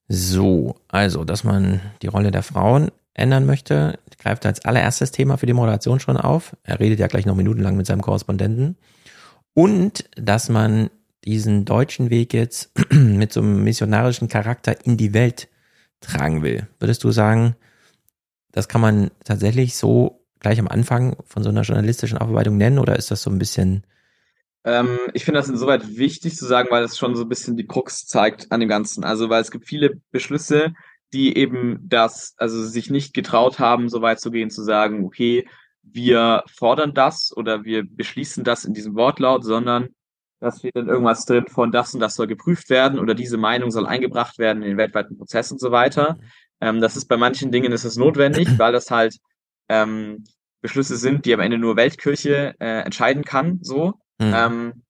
So, 0.07 0.76
also, 0.88 1.24
dass 1.24 1.43
man 1.43 1.82
die 2.01 2.07
Rolle 2.07 2.32
der 2.32 2.43
Frauen 2.43 2.91
ändern 3.13 3.45
möchte, 3.45 3.99
greift 4.17 4.45
als 4.45 4.65
allererstes 4.65 5.11
Thema 5.11 5.38
für 5.38 5.45
die 5.45 5.53
Moderation 5.53 5.99
schon 5.99 6.17
auf. 6.17 6.55
Er 6.63 6.80
redet 6.80 6.99
ja 6.99 7.07
gleich 7.07 7.28
noch 7.28 7.36
minutenlang 7.36 7.78
mit 7.78 7.86
seinem 7.86 8.01
Korrespondenten. 8.01 8.76
Und 9.54 10.10
dass 10.16 10.49
man 10.49 10.89
diesen 11.26 11.66
deutschen 11.66 12.10
Weg 12.10 12.34
jetzt 12.34 12.72
mit 12.91 13.32
so 13.34 13.41
einem 13.41 13.64
missionarischen 13.64 14.28
Charakter 14.28 14.86
in 14.86 14.97
die 14.97 15.14
Welt 15.14 15.49
tragen 15.99 16.41
will. 16.41 16.68
Würdest 16.80 17.04
du 17.04 17.12
sagen, 17.12 17.56
das 18.52 18.68
kann 18.68 18.82
man 18.82 19.12
tatsächlich 19.24 19.76
so 19.76 20.26
gleich 20.39 20.60
am 20.60 20.68
Anfang 20.68 21.16
von 21.26 21.43
so 21.43 21.49
einer 21.49 21.62
journalistischen 21.62 22.18
Aufarbeitung 22.18 22.58
nennen 22.58 22.80
oder 22.80 22.95
ist 22.95 23.12
das 23.12 23.22
so 23.22 23.30
ein 23.30 23.39
bisschen 23.39 23.84
ähm, 24.64 24.99
ich 25.14 25.26
finde 25.26 25.39
das 25.39 25.49
insoweit 25.49 25.97
wichtig 25.97 26.36
zu 26.36 26.45
sagen, 26.45 26.70
weil 26.70 26.84
es 26.84 26.97
schon 26.97 27.16
so 27.16 27.24
ein 27.24 27.30
bisschen 27.30 27.58
die 27.58 27.66
Krux 27.66 28.06
zeigt 28.06 28.52
an 28.52 28.60
dem 28.60 28.70
Ganzen. 28.70 29.04
Also, 29.04 29.30
weil 29.30 29.41
es 29.41 29.49
gibt 29.49 29.66
viele 29.66 29.99
Beschlüsse, 30.12 30.74
die 31.14 31.36
eben 31.36 31.80
das, 31.84 32.36
also 32.38 32.64
sich 32.64 32.89
nicht 32.89 33.14
getraut 33.14 33.60
haben, 33.60 33.89
so 33.89 34.02
weit 34.02 34.20
zu 34.20 34.32
gehen, 34.32 34.49
zu 34.49 34.64
sagen, 34.64 35.04
okay, 35.04 35.47
wir 35.84 36.44
fordern 36.54 36.94
das 36.94 37.36
oder 37.36 37.64
wir 37.64 37.84
beschließen 37.84 38.44
das 38.44 38.66
in 38.66 38.74
diesem 38.74 38.96
Wortlaut, 38.96 39.44
sondern 39.44 39.90
da 40.40 40.52
steht 40.52 40.76
dann 40.76 40.90
irgendwas 40.90 41.26
drin 41.26 41.46
von 41.48 41.72
das 41.72 41.94
und 41.94 42.00
das 42.00 42.16
soll 42.16 42.28
geprüft 42.28 42.70
werden 42.70 43.00
oder 43.00 43.14
diese 43.14 43.38
Meinung 43.38 43.72
soll 43.72 43.86
eingebracht 43.86 44.40
werden 44.40 44.64
in 44.64 44.70
den 44.70 44.78
weltweiten 44.78 45.18
Prozess 45.18 45.52
und 45.52 45.60
so 45.60 45.72
weiter. 45.72 46.18
Ähm, 46.60 46.82
das 46.82 46.96
ist 46.96 47.06
bei 47.06 47.18
manchen 47.18 47.52
Dingen 47.52 47.72
ist 47.72 47.84
es 47.84 47.96
notwendig, 47.96 48.48
weil 48.58 48.72
das 48.72 48.90
halt 48.90 49.18
ähm, 49.70 50.24
Beschlüsse 50.62 50.98
sind, 50.98 51.26
die 51.26 51.34
am 51.34 51.40
Ende 51.40 51.58
nur 51.58 51.76
Weltkirche 51.76 52.56
äh, 52.60 52.82
entscheiden 52.82 53.24
kann, 53.24 53.60
so. 53.62 53.94
Mhm. 54.20 54.34
Ähm, 54.36 54.84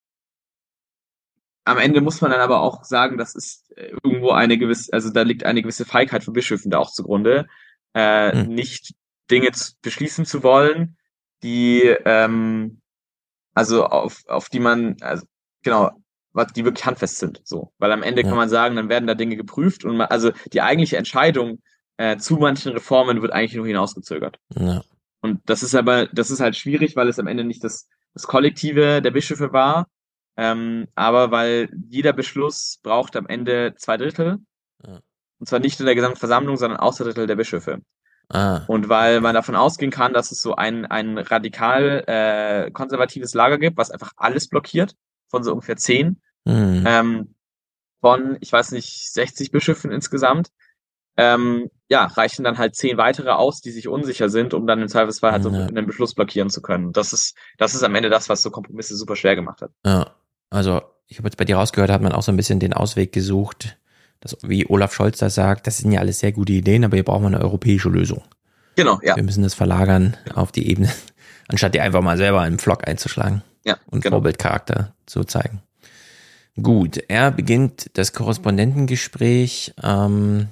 am 1.63 1.77
Ende 1.77 2.01
muss 2.01 2.21
man 2.21 2.31
dann 2.31 2.41
aber 2.41 2.61
auch 2.61 2.83
sagen, 2.83 3.17
das 3.17 3.35
ist 3.35 3.71
äh, 3.77 3.93
irgendwo 4.03 4.31
eine 4.31 4.57
gewisse, 4.57 4.91
also 4.93 5.11
da 5.11 5.21
liegt 5.21 5.45
eine 5.45 5.61
gewisse 5.61 5.85
Feigheit 5.85 6.23
von 6.23 6.33
Bischöfen 6.33 6.71
da 6.71 6.79
auch 6.79 6.91
zugrunde, 6.91 7.47
äh, 7.93 8.43
mhm. 8.43 8.53
nicht 8.53 8.95
Dinge 9.31 9.51
zu, 9.51 9.73
beschließen 9.81 10.25
zu 10.25 10.43
wollen, 10.43 10.97
die 11.43 11.81
ähm, 12.05 12.81
also 13.53 13.85
auf, 13.85 14.23
auf 14.27 14.49
die 14.49 14.59
man, 14.59 14.97
also 15.01 15.25
genau, 15.63 15.91
was 16.33 16.53
die 16.53 16.63
wirklich 16.63 16.85
handfest 16.85 17.17
sind. 17.17 17.41
So. 17.43 17.71
Weil 17.77 17.91
am 17.91 18.03
Ende 18.03 18.21
ja. 18.21 18.27
kann 18.27 18.37
man 18.37 18.49
sagen, 18.49 18.75
dann 18.75 18.89
werden 18.89 19.07
da 19.07 19.15
Dinge 19.15 19.35
geprüft 19.35 19.83
und 19.83 19.97
man, 19.97 20.07
also 20.07 20.31
die 20.53 20.61
eigentliche 20.61 20.97
Entscheidung 20.97 21.61
äh, 21.97 22.17
zu 22.17 22.35
manchen 22.35 22.71
Reformen 22.71 23.21
wird 23.21 23.33
eigentlich 23.33 23.55
nur 23.55 23.67
hinausgezögert. 23.67 24.39
Ja. 24.55 24.83
Und 25.21 25.41
das 25.45 25.61
ist 25.63 25.75
aber, 25.75 26.07
das 26.07 26.31
ist 26.31 26.39
halt 26.39 26.55
schwierig, 26.55 26.95
weil 26.95 27.07
es 27.09 27.19
am 27.19 27.27
Ende 27.27 27.43
nicht 27.43 27.63
das, 27.63 27.87
das 28.13 28.23
Kollektive 28.23 29.01
der 29.01 29.11
Bischöfe 29.11 29.53
war, 29.53 29.87
ähm, 30.37 30.87
aber 30.95 31.31
weil 31.31 31.69
jeder 31.89 32.13
Beschluss 32.13 32.79
braucht 32.81 33.15
am 33.15 33.27
Ende 33.27 33.75
zwei 33.77 33.97
Drittel. 33.97 34.39
Ja. 34.85 34.99
Und 35.39 35.47
zwar 35.47 35.59
nicht 35.59 35.79
in 35.79 35.85
der 35.85 35.95
Gesamtversammlung, 35.95 36.57
sondern 36.57 36.79
außer 36.79 37.03
Drittel 37.03 37.27
der 37.27 37.35
Bischöfe. 37.35 37.81
Ah. 38.33 38.63
Und 38.67 38.89
weil 38.89 39.21
man 39.21 39.33
davon 39.33 39.55
ausgehen 39.55 39.91
kann, 39.91 40.13
dass 40.13 40.31
es 40.31 40.41
so 40.41 40.55
ein, 40.55 40.85
ein 40.85 41.17
radikal 41.17 42.03
äh, 42.07 42.71
konservatives 42.71 43.33
Lager 43.33 43.57
gibt, 43.57 43.77
was 43.77 43.91
einfach 43.91 44.11
alles 44.17 44.47
blockiert 44.47 44.95
von 45.27 45.43
so 45.43 45.51
ungefähr 45.51 45.77
zehn, 45.77 46.21
mhm. 46.45 46.83
ähm, 46.85 47.35
von, 48.01 48.37
ich 48.41 48.51
weiß 48.51 48.71
nicht, 48.71 49.11
60 49.13 49.51
Bischöfen 49.51 49.91
insgesamt, 49.91 50.49
ähm, 51.17 51.69
ja, 51.89 52.05
reichen 52.05 52.43
dann 52.43 52.57
halt 52.57 52.75
zehn 52.75 52.97
weitere 52.97 53.31
aus, 53.31 53.61
die 53.61 53.71
sich 53.71 53.87
unsicher 53.87 54.29
sind, 54.29 54.53
um 54.53 54.65
dann 54.65 54.81
im 54.81 54.87
Zweifelsfall 54.87 55.33
halt 55.33 55.43
so 55.43 55.49
Ja. 55.49 55.65
einen 55.65 55.85
Beschluss 55.85 56.15
blockieren 56.15 56.49
zu 56.49 56.61
können. 56.61 56.93
Das 56.93 57.13
ist, 57.13 57.35
das 57.57 57.75
ist 57.75 57.83
am 57.83 57.95
Ende 57.95 58.09
das, 58.09 58.29
was 58.29 58.41
so 58.41 58.49
Kompromisse 58.49 58.95
super 58.95 59.15
schwer 59.15 59.35
gemacht 59.35 59.61
hat. 59.61 59.71
Ja, 59.85 60.15
also 60.49 60.81
ich 61.07 61.17
habe 61.17 61.27
jetzt 61.27 61.37
bei 61.37 61.45
dir 61.45 61.57
rausgehört, 61.57 61.91
hat 61.91 62.01
man 62.01 62.13
auch 62.13 62.23
so 62.23 62.31
ein 62.31 62.37
bisschen 62.37 62.59
den 62.59 62.73
Ausweg 62.73 63.11
gesucht, 63.11 63.77
dass, 64.21 64.37
wie 64.43 64.65
Olaf 64.67 64.93
Scholz 64.93 65.17
das 65.17 65.35
sagt, 65.35 65.67
das 65.67 65.79
sind 65.79 65.91
ja 65.91 65.99
alles 65.99 66.19
sehr 66.19 66.31
gute 66.31 66.53
Ideen, 66.53 66.85
aber 66.85 66.95
hier 66.95 67.03
brauchen 67.03 67.23
wir 67.23 67.27
eine 67.27 67.41
europäische 67.41 67.89
Lösung. 67.89 68.21
Genau, 68.75 68.99
ja. 69.03 69.15
Wir 69.15 69.23
müssen 69.23 69.43
das 69.43 69.53
verlagern 69.53 70.15
auf 70.33 70.51
die 70.51 70.69
Ebene, 70.69 70.89
anstatt 71.49 71.73
die 71.75 71.81
einfach 71.81 72.01
mal 72.01 72.17
selber 72.17 72.47
im 72.47 72.59
Flock 72.59 72.87
einzuschlagen 72.87 73.43
Ja, 73.65 73.77
und 73.87 74.01
genau. 74.01 74.17
Vorbildcharakter 74.17 74.93
zu 75.05 75.23
zeigen. 75.25 75.61
Gut, 76.61 77.01
er 77.07 77.31
beginnt 77.31 77.89
das 77.93 78.13
Korrespondentengespräch. 78.13 79.73
Ähm, 79.81 80.47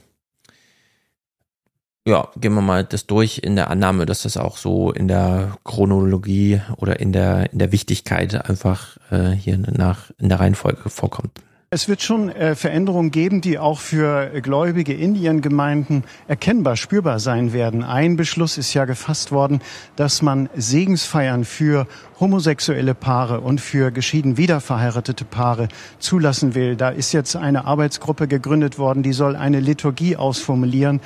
ja, 2.06 2.30
gehen 2.38 2.54
wir 2.54 2.62
mal 2.62 2.84
das 2.84 3.06
durch 3.06 3.40
in 3.44 3.56
der 3.56 3.70
Annahme, 3.70 4.06
dass 4.06 4.24
das 4.24 4.38
auch 4.38 4.58
so 4.58 4.92
in 4.92 5.08
der 5.08 5.58
Chronologie 5.64 6.62
oder 6.78 7.00
in 7.00 7.12
der 7.12 7.52
in 7.52 7.60
der 7.60 7.72
Wichtigkeit 7.72 8.50
einfach 8.50 8.98
äh, 9.12 9.32
hier 9.32 9.58
nach 9.58 10.10
in 10.18 10.30
der 10.30 10.40
Reihenfolge 10.40 10.90
vorkommt. 10.90 11.40
Es 11.72 11.88
wird 11.88 12.02
schon 12.02 12.30
äh, 12.30 12.56
Veränderungen 12.56 13.12
geben, 13.12 13.42
die 13.42 13.60
auch 13.60 13.80
für 13.80 14.42
Gläubige 14.42 14.92
in 14.92 15.14
ihren 15.14 15.42
Gemeinden 15.42 16.04
erkennbar, 16.28 16.76
spürbar 16.76 17.20
sein 17.20 17.54
werden. 17.54 17.84
Ein 17.84 18.16
Beschluss 18.16 18.58
ist 18.58 18.74
ja 18.74 18.86
gefasst 18.86 19.32
worden, 19.32 19.62
dass 19.96 20.24
man 20.24 20.50
Segensfeiern 20.56 21.46
für 21.46 21.86
homosexuelle 22.20 22.96
Paare 22.96 23.42
und 23.42 23.62
für 23.62 23.92
geschieden 23.92 24.36
wiederverheiratete 24.36 25.26
Paare 25.26 25.68
zulassen 26.00 26.56
will. 26.56 26.76
Da 26.76 26.90
ist 26.90 27.12
jetzt 27.12 27.36
eine 27.36 27.66
Arbeitsgruppe 27.66 28.28
gegründet 28.28 28.80
worden, 28.80 29.04
die 29.04 29.14
soll 29.14 29.36
eine 29.36 29.60
Liturgie 29.60 30.16
ausformulieren. 30.16 31.02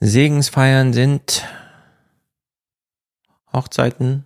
Segensfeiern 0.00 0.94
sind 0.94 1.46
Hochzeiten 3.52 4.24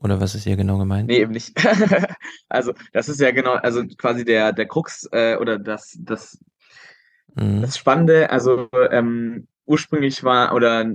oder 0.00 0.20
was 0.20 0.34
ist 0.34 0.44
hier 0.44 0.56
genau 0.56 0.78
gemeint? 0.78 1.08
Nee, 1.08 1.18
eben 1.18 1.32
nicht. 1.32 1.52
also, 2.48 2.72
das 2.92 3.08
ist 3.08 3.20
ja 3.20 3.30
genau, 3.30 3.52
also 3.52 3.84
quasi 3.98 4.24
der, 4.24 4.52
der 4.52 4.66
Krux 4.66 5.08
äh, 5.12 5.36
oder 5.36 5.58
das, 5.58 5.96
das, 6.00 6.38
Mhm. 7.34 7.62
das 7.62 7.78
Spannende, 7.78 8.30
also 8.30 8.68
ähm, 8.90 9.46
ursprünglich 9.66 10.24
war, 10.24 10.54
oder 10.54 10.92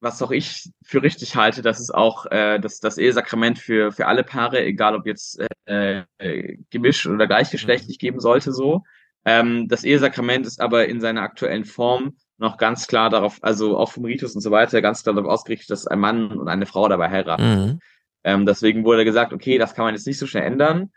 was 0.00 0.22
auch 0.22 0.30
ich 0.30 0.70
für 0.84 1.02
richtig 1.02 1.36
halte, 1.36 1.62
dass 1.62 1.80
es 1.80 1.90
auch 1.90 2.26
äh, 2.26 2.58
das, 2.60 2.80
das 2.80 2.98
Ehesakrament 2.98 3.58
für, 3.58 3.92
für 3.92 4.06
alle 4.06 4.24
Paare, 4.24 4.62
egal 4.64 4.94
ob 4.94 5.06
jetzt 5.06 5.40
äh, 5.66 6.02
äh, 6.18 6.58
gemischt 6.70 7.06
oder 7.06 7.26
gleichgeschlechtlich 7.26 7.98
geben 7.98 8.20
sollte, 8.20 8.52
so. 8.52 8.82
Ähm, 9.24 9.66
das 9.68 9.84
Ehesakrament 9.84 10.46
ist 10.46 10.60
aber 10.60 10.86
in 10.86 11.00
seiner 11.00 11.22
aktuellen 11.22 11.64
Form 11.64 12.16
noch 12.38 12.58
ganz 12.58 12.86
klar 12.86 13.10
darauf, 13.10 13.38
also 13.42 13.76
auch 13.78 13.90
vom 13.90 14.04
Ritus 14.04 14.34
und 14.34 14.42
so 14.42 14.50
weiter, 14.50 14.82
ganz 14.82 15.02
klar 15.02 15.14
darauf 15.14 15.30
ausgerichtet, 15.30 15.70
dass 15.70 15.86
ein 15.86 15.98
Mann 15.98 16.30
und 16.32 16.48
eine 16.48 16.66
Frau 16.66 16.86
dabei 16.88 17.10
heiraten. 17.10 17.42
Mhm. 17.42 17.80
Ähm, 18.26 18.44
deswegen 18.44 18.84
wurde 18.84 19.04
gesagt, 19.04 19.32
okay, 19.32 19.56
das 19.56 19.74
kann 19.74 19.84
man 19.84 19.94
jetzt 19.94 20.06
nicht 20.06 20.18
so 20.18 20.26
schnell 20.26 20.42
ändern. 20.42 20.90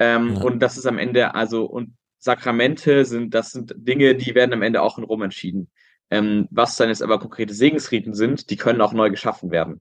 Ähm, 0.00 0.34
Ja. 0.34 0.42
Und 0.42 0.58
das 0.58 0.76
ist 0.76 0.86
am 0.86 0.98
Ende, 0.98 1.34
also, 1.34 1.64
und 1.64 1.94
Sakramente 2.18 3.04
sind, 3.04 3.32
das 3.32 3.52
sind 3.52 3.72
Dinge, 3.76 4.16
die 4.16 4.34
werden 4.34 4.52
am 4.52 4.62
Ende 4.62 4.82
auch 4.82 4.98
in 4.98 5.04
Rom 5.04 5.22
entschieden. 5.22 5.70
Ähm, 6.10 6.48
was 6.50 6.76
dann 6.76 6.88
jetzt 6.88 7.02
aber 7.02 7.20
konkrete 7.20 7.54
Segensriten 7.54 8.12
sind, 8.12 8.50
die 8.50 8.56
können 8.56 8.80
auch 8.80 8.92
neu 8.92 9.08
geschaffen 9.08 9.52
werden. 9.52 9.80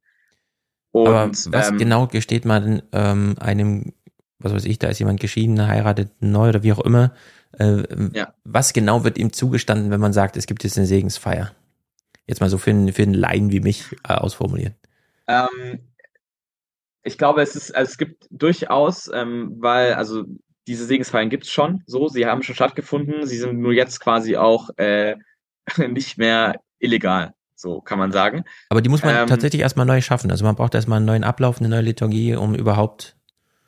Und, 0.92 1.08
Aber 1.08 1.32
was 1.32 1.70
ähm, 1.72 1.80
genau 1.80 2.06
gesteht 2.06 2.46
man 2.46 2.84
ähm, 2.92 3.36
einem, 3.40 3.94
was 4.38 4.54
weiß 4.54 4.66
ich, 4.66 4.78
da 4.78 4.90
ist 4.90 5.00
jemand 5.00 5.20
geschieden, 5.20 5.68
heiratet 5.68 6.12
neu 6.20 6.50
oder 6.50 6.62
wie 6.62 6.74
auch 6.74 6.86
immer. 6.86 7.14
Äh, 7.58 7.84
Ja. 8.14 8.36
Was 8.44 8.74
genau 8.74 9.04
wird 9.04 9.18
ihm 9.18 9.34
zugestanden, 9.34 9.90
wenn 9.90 10.00
man 10.00 10.14
sagt, 10.14 10.38
es 10.38 10.46
gibt 10.46 10.64
jetzt 10.64 10.78
eine 10.78 10.86
Segensfeier? 10.86 11.54
Jetzt 12.28 12.40
mal 12.40 12.50
so 12.50 12.60
für 12.60 12.70
einen, 12.70 12.94
für 12.94 13.02
einen 13.02 13.16
Laien 13.16 13.52
wie 13.52 13.62
mich 13.62 13.86
äh, 14.08 14.14
ausformulieren. 14.14 14.76
Ähm, 15.28 15.80
ich 17.04 17.18
glaube, 17.18 17.42
es 17.42 17.56
ist, 17.56 17.76
also 17.76 17.90
es 17.90 17.98
gibt 17.98 18.28
durchaus, 18.32 19.10
ähm, 19.14 19.56
weil, 19.60 19.94
also 19.94 20.24
diese 20.68 20.86
Segensfeiern 20.86 21.30
gibt 21.30 21.44
es 21.44 21.52
schon, 21.52 21.84
so, 21.86 22.08
sie 22.08 22.26
haben 22.26 22.44
schon 22.44 22.56
stattgefunden, 22.56 23.26
sie 23.28 23.38
sind 23.38 23.60
nur 23.60 23.74
jetzt 23.74 24.00
quasi 24.00 24.38
auch 24.38 24.70
äh, 24.78 25.16
nicht 25.78 26.18
mehr 26.18 26.62
illegal, 26.80 27.34
so 27.56 27.82
kann 27.82 28.00
man 28.00 28.12
sagen. 28.12 28.46
Aber 28.70 28.82
die 28.82 28.90
muss 28.90 29.04
man 29.04 29.16
Ähm, 29.16 29.28
tatsächlich 29.28 29.62
erstmal 29.62 29.86
neu 29.86 30.02
schaffen. 30.02 30.32
Also 30.32 30.46
man 30.46 30.56
braucht 30.56 30.76
erstmal 30.76 30.98
einen 30.98 31.06
neuen 31.06 31.24
Ablauf, 31.24 31.60
eine 31.60 31.70
neue 31.70 31.82
Liturgie, 31.82 32.36
um 32.36 32.56
überhaupt. 32.56 33.16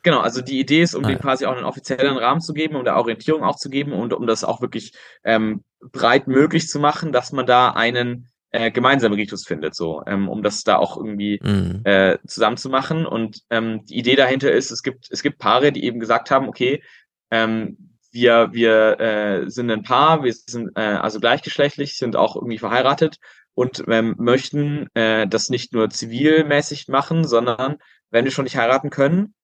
Genau, 0.02 0.20
also 0.20 0.40
die 0.40 0.60
Idee 0.60 0.82
ist, 0.82 0.94
um 0.94 1.04
Ah, 1.04 1.08
dem 1.08 1.18
quasi 1.18 1.46
auch 1.46 1.56
einen 1.56 1.64
offiziellen 1.64 2.16
Rahmen 2.16 2.40
zu 2.40 2.52
geben, 2.54 2.76
um 2.76 2.84
der 2.84 2.96
Orientierung 2.96 3.42
auch 3.42 3.56
zu 3.56 3.68
geben 3.68 3.92
und 3.92 4.12
um 4.12 4.26
das 4.26 4.44
auch 4.44 4.60
wirklich 4.60 4.92
ähm, 5.24 5.64
breit 5.80 6.28
möglich 6.28 6.68
zu 6.68 6.78
machen, 6.78 7.12
dass 7.12 7.32
man 7.32 7.44
da 7.44 7.70
einen 7.70 8.28
äh, 8.56 8.70
gemeinsamen 8.70 9.14
Ritus 9.14 9.46
findet, 9.46 9.74
so, 9.74 10.02
ähm, 10.06 10.28
um 10.28 10.42
das 10.42 10.64
da 10.64 10.76
auch 10.76 10.96
irgendwie 10.96 11.38
Mhm. 11.42 11.82
äh, 11.84 12.18
zusammen 12.26 12.56
zu 12.56 12.68
machen. 12.70 13.06
Und 13.06 13.42
ähm, 13.50 13.84
die 13.84 13.98
Idee 13.98 14.16
dahinter 14.16 14.50
ist, 14.52 14.70
es 14.70 14.82
gibt, 14.82 15.06
es 15.10 15.22
gibt 15.22 15.38
Paare, 15.38 15.72
die 15.72 15.84
eben 15.84 16.00
gesagt 16.00 16.30
haben, 16.30 16.48
okay, 16.48 16.82
ähm, 17.30 17.76
wir, 18.12 18.48
wir 18.52 18.98
äh, 19.00 19.50
sind 19.50 19.70
ein 19.70 19.82
Paar, 19.82 20.24
wir 20.24 20.32
sind 20.32 20.70
äh, 20.76 20.80
also 20.80 21.20
gleichgeschlechtlich, 21.20 21.98
sind 21.98 22.16
auch 22.16 22.34
irgendwie 22.36 22.58
verheiratet 22.58 23.18
und 23.54 23.84
ähm, 23.88 24.14
möchten 24.18 24.88
äh, 24.94 25.26
das 25.28 25.50
nicht 25.50 25.72
nur 25.74 25.90
zivilmäßig 25.90 26.88
machen, 26.88 27.24
sondern 27.26 27.76
wenn 28.10 28.24
wir 28.24 28.32
schon 28.32 28.44
nicht 28.44 28.56
heiraten 28.56 28.88
können, 28.90 29.34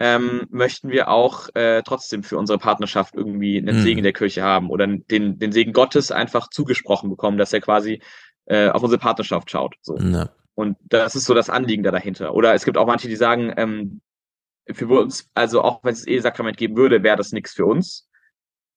ähm, 0.00 0.46
möchten 0.50 0.90
wir 0.90 1.08
auch 1.08 1.48
äh, 1.54 1.82
trotzdem 1.84 2.22
für 2.24 2.36
unsere 2.38 2.58
Partnerschaft 2.58 3.14
irgendwie 3.14 3.58
einen 3.58 3.76
Mhm. 3.76 3.82
Segen 3.82 4.02
der 4.02 4.12
Kirche 4.12 4.42
haben 4.42 4.70
oder 4.70 4.86
den, 4.86 5.38
den 5.38 5.52
Segen 5.52 5.72
Gottes 5.72 6.10
einfach 6.10 6.48
zugesprochen 6.50 7.10
bekommen, 7.10 7.38
dass 7.38 7.52
er 7.52 7.60
quasi 7.60 8.00
äh, 8.46 8.68
auf 8.68 8.82
unsere 8.82 9.00
Partnerschaft 9.00 9.50
schaut. 9.50 9.76
So. 9.82 9.96
Ja. 9.98 10.30
Und 10.54 10.76
das 10.84 11.16
ist 11.16 11.24
so 11.24 11.34
das 11.34 11.50
Anliegen 11.50 11.82
da 11.82 11.90
dahinter. 11.90 12.34
Oder 12.34 12.54
es 12.54 12.64
gibt 12.64 12.76
auch 12.76 12.86
manche, 12.86 13.08
die 13.08 13.16
sagen, 13.16 13.52
ähm, 13.56 14.00
für 14.72 14.86
uns, 14.88 15.30
also 15.34 15.62
auch 15.62 15.82
wenn 15.84 15.92
es 15.92 16.06
Ehesakrament 16.06 16.56
geben 16.56 16.76
würde, 16.76 17.02
wäre 17.02 17.16
das 17.16 17.32
nichts 17.32 17.52
für 17.52 17.66
uns. 17.66 18.08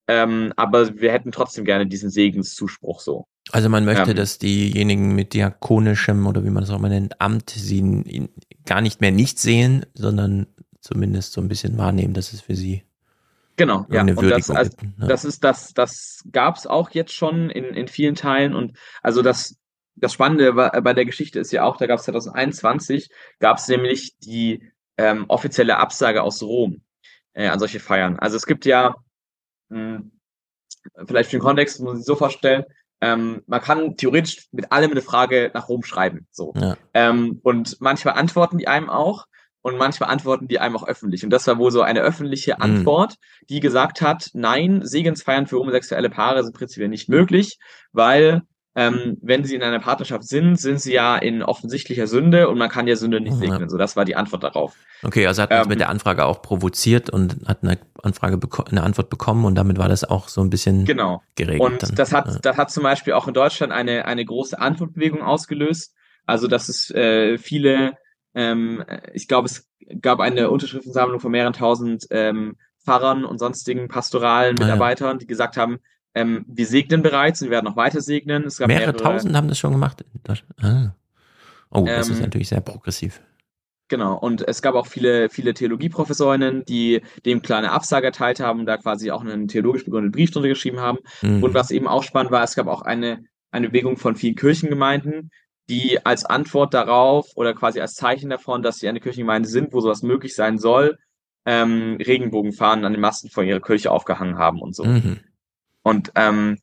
Ähm, 0.09 0.53
aber 0.55 0.99
wir 0.99 1.11
hätten 1.11 1.31
trotzdem 1.31 1.65
gerne 1.65 1.85
diesen 1.85 2.09
Segenszuspruch 2.09 3.01
so. 3.01 3.27
Also 3.51 3.69
man 3.69 3.85
möchte, 3.85 4.11
Ähm, 4.11 4.17
dass 4.17 4.37
diejenigen 4.37 5.15
mit 5.15 5.33
diakonischem 5.33 6.25
oder 6.27 6.43
wie 6.43 6.49
man 6.49 6.63
das 6.63 6.69
auch 6.69 6.79
immer 6.79 6.89
nennt, 6.89 7.19
Amt 7.21 7.49
sie 7.49 8.29
gar 8.65 8.81
nicht 8.81 9.01
mehr 9.01 9.11
nicht 9.11 9.39
sehen, 9.39 9.85
sondern 9.93 10.47
zumindest 10.79 11.33
so 11.33 11.41
ein 11.41 11.47
bisschen 11.47 11.77
wahrnehmen, 11.77 12.13
dass 12.13 12.33
es 12.33 12.41
für 12.41 12.55
sie 12.55 12.83
Genau, 13.57 13.87
ja. 13.89 14.01
Und 14.01 14.21
das, 14.21 14.49
also. 14.51 14.71
Ne? 14.81 15.07
das 15.07 15.25
ist 15.25 15.43
das, 15.43 15.73
das 15.73 16.23
gab's 16.31 16.67
auch 16.67 16.91
jetzt 16.91 17.13
schon 17.13 17.49
in, 17.49 17.65
in 17.65 17.87
vielen 17.87 18.15
Teilen 18.15 18.55
und 18.55 18.77
also 19.01 19.23
das, 19.23 19.57
das 19.95 20.13
Spannende 20.13 20.53
bei 20.53 20.93
der 20.93 21.05
Geschichte 21.05 21.39
ist 21.39 21.51
ja 21.51 21.63
auch, 21.63 21.77
da 21.77 21.87
gab's 21.87 22.03
2021, 22.03 23.09
gab's 23.39 23.67
nämlich 23.67 24.15
die 24.19 24.71
ähm, 24.97 25.25
offizielle 25.27 25.77
Absage 25.77 26.21
aus 26.21 26.43
Rom 26.43 26.81
äh, 27.33 27.47
an 27.47 27.59
solche 27.59 27.79
Feiern. 27.79 28.19
Also 28.19 28.37
es 28.37 28.45
gibt 28.45 28.65
ja, 28.65 28.95
mh, 29.69 30.01
vielleicht 31.05 31.31
für 31.31 31.37
den 31.37 31.43
Kontext 31.43 31.79
muss 31.79 31.99
ich 31.99 32.05
so 32.05 32.15
vorstellen, 32.15 32.63
ähm, 33.01 33.43
man 33.47 33.61
kann 33.61 33.95
theoretisch 33.95 34.47
mit 34.51 34.71
allem 34.71 34.91
eine 34.91 35.01
Frage 35.01 35.51
nach 35.53 35.69
Rom 35.69 35.83
schreiben. 35.83 36.27
So. 36.31 36.53
Ja. 36.55 36.77
Ähm, 36.93 37.39
und 37.43 37.79
manchmal 37.79 38.15
antworten 38.15 38.57
die 38.57 38.67
einem 38.67 38.89
auch 38.89 39.25
und 39.67 39.77
manchmal 39.77 40.09
antworten 40.09 40.47
die 40.47 40.59
einem 40.59 40.75
auch 40.75 40.87
öffentlich. 40.87 41.23
Und 41.23 41.29
das 41.31 41.45
war 41.47 41.57
wohl 41.57 41.71
so 41.71 41.81
eine 41.81 42.01
öffentliche 42.01 42.61
Antwort, 42.61 43.15
die 43.49 43.59
gesagt 43.59 44.01
hat, 44.01 44.29
nein, 44.33 44.81
Segensfeiern 44.83 45.47
für 45.47 45.57
homosexuelle 45.59 46.09
Paare 46.09 46.43
sind 46.43 46.55
prinzipiell 46.55 46.89
nicht 46.89 47.09
möglich, 47.09 47.57
weil 47.91 48.41
ähm, 48.75 49.17
wenn 49.23 49.43
sie 49.43 49.55
in 49.55 49.63
einer 49.63 49.79
Partnerschaft 49.79 50.23
sind, 50.27 50.55
sind 50.59 50.79
sie 50.79 50.93
ja 50.93 51.17
in 51.17 51.41
offensichtlicher 51.41 52.05
Sünde 52.05 52.47
und 52.47 52.59
man 52.59 52.69
kann 52.69 52.85
ja 52.87 52.95
Sünde 52.95 53.19
nicht 53.19 53.33
Ja. 53.33 53.39
segnen. 53.39 53.69
So, 53.69 53.77
das 53.77 53.95
war 53.95 54.05
die 54.05 54.15
Antwort 54.15 54.43
darauf. 54.43 54.75
Okay, 55.01 55.25
also 55.25 55.41
hat 55.41 55.49
man 55.49 55.63
Ähm, 55.63 55.67
mit 55.69 55.79
der 55.79 55.89
Anfrage 55.89 56.25
auch 56.25 56.43
provoziert 56.43 57.09
und 57.09 57.37
hat 57.47 57.63
eine 57.63 57.79
Anfrage 58.03 58.39
eine 58.69 58.83
Antwort 58.83 59.09
bekommen 59.09 59.45
und 59.45 59.55
damit 59.55 59.79
war 59.79 59.89
das 59.89 60.03
auch 60.03 60.27
so 60.27 60.41
ein 60.41 60.51
bisschen 60.51 60.85
Genau. 60.85 61.23
geregelt. 61.35 61.61
Und 61.61 61.81
dann. 61.83 61.95
das 61.95 62.13
hat, 62.13 62.27
Ja. 62.27 62.37
das 62.39 62.57
hat 62.57 62.69
zum 62.69 62.83
Beispiel 62.83 63.13
auch 63.13 63.27
in 63.27 63.33
Deutschland 63.33 63.73
eine, 63.73 64.05
eine 64.05 64.23
große 64.23 64.59
Antwortbewegung 64.59 65.23
ausgelöst. 65.23 65.95
Also, 66.27 66.47
dass 66.47 66.69
es 66.69 66.91
äh, 66.91 67.39
viele, 67.39 67.93
ähm, 68.37 68.83
ich 69.13 69.27
glaube, 69.27 69.47
es 69.47 69.67
gab 69.99 70.19
eine 70.19 70.51
Unterschriftensammlung 70.51 71.19
von 71.19 71.31
mehreren 71.31 71.53
tausend 71.53 72.05
ähm, 72.11 72.55
Pfarrern 72.85 73.25
und 73.25 73.39
sonstigen 73.39 73.87
pastoralen 73.87 74.55
Ah, 74.59 74.61
ja. 74.61 74.65
Mitarbeitern, 74.65 75.17
die 75.17 75.25
gesagt 75.25 75.57
haben, 75.57 75.79
ähm, 76.13 76.45
wir 76.47 76.67
segnen 76.67 77.01
bereits 77.01 77.41
und 77.41 77.47
wir 77.47 77.51
werden 77.51 77.65
noch 77.65 77.75
weiter 77.75 77.99
segnen. 77.99 78.43
Mehrere 78.43 78.67
mehrere, 78.67 78.95
tausend 78.95 79.35
haben 79.35 79.47
das 79.47 79.57
schon 79.57 79.71
gemacht. 79.71 80.05
Ah. 80.61 80.91
Oh, 81.71 81.83
das 81.85 82.09
ist 82.09 82.17
Ähm, 82.17 82.23
natürlich 82.23 82.49
sehr 82.49 82.61
progressiv. 82.61 83.21
Genau, 83.89 84.15
und 84.17 84.47
es 84.47 84.61
gab 84.61 84.75
auch 84.75 84.85
viele, 84.85 85.29
viele 85.29 85.53
Theologieprofessorinnen, 85.53 86.65
die 86.65 87.01
dem 87.25 87.41
kleine 87.41 87.71
Absage 87.71 88.07
erteilt 88.07 88.39
haben, 88.39 88.65
da 88.65 88.77
quasi 88.77 89.11
auch 89.11 89.21
einen 89.21 89.47
theologisch 89.47 89.85
begründeten 89.85 90.11
Brief 90.11 90.29
drunter 90.29 90.49
geschrieben 90.49 90.79
haben. 90.79 90.99
Mhm. 91.23 91.41
Und 91.41 91.53
was 91.55 91.71
eben 91.71 91.87
auch 91.87 92.03
spannend 92.03 92.31
war, 92.31 92.43
es 92.43 92.55
gab 92.55 92.67
auch 92.67 92.81
eine, 92.83 93.23
eine 93.49 93.69
Bewegung 93.69 93.97
von 93.97 94.15
vielen 94.15 94.35
Kirchengemeinden, 94.35 95.31
die 95.69 96.05
als 96.05 96.25
Antwort 96.25 96.73
darauf 96.73 97.27
oder 97.35 97.53
quasi 97.53 97.79
als 97.81 97.95
Zeichen 97.95 98.29
davon, 98.29 98.61
dass 98.63 98.77
sie 98.77 98.87
eine 98.87 98.99
Kirchengemeinde 98.99 99.49
sind, 99.49 99.73
wo 99.73 99.81
sowas 99.81 100.01
möglich 100.01 100.35
sein 100.35 100.57
soll, 100.57 100.97
ähm, 101.45 101.97
Regenbogenfahnen 102.05 102.85
an 102.85 102.93
den 102.93 103.01
Masten 103.01 103.29
vor 103.29 103.43
ihrer 103.43 103.59
Kirche 103.61 103.91
aufgehangen 103.91 104.37
haben 104.37 104.61
und 104.61 104.75
so. 104.75 104.83
Mhm. 104.85 105.19
Und 105.83 106.11
ähm, 106.15 106.57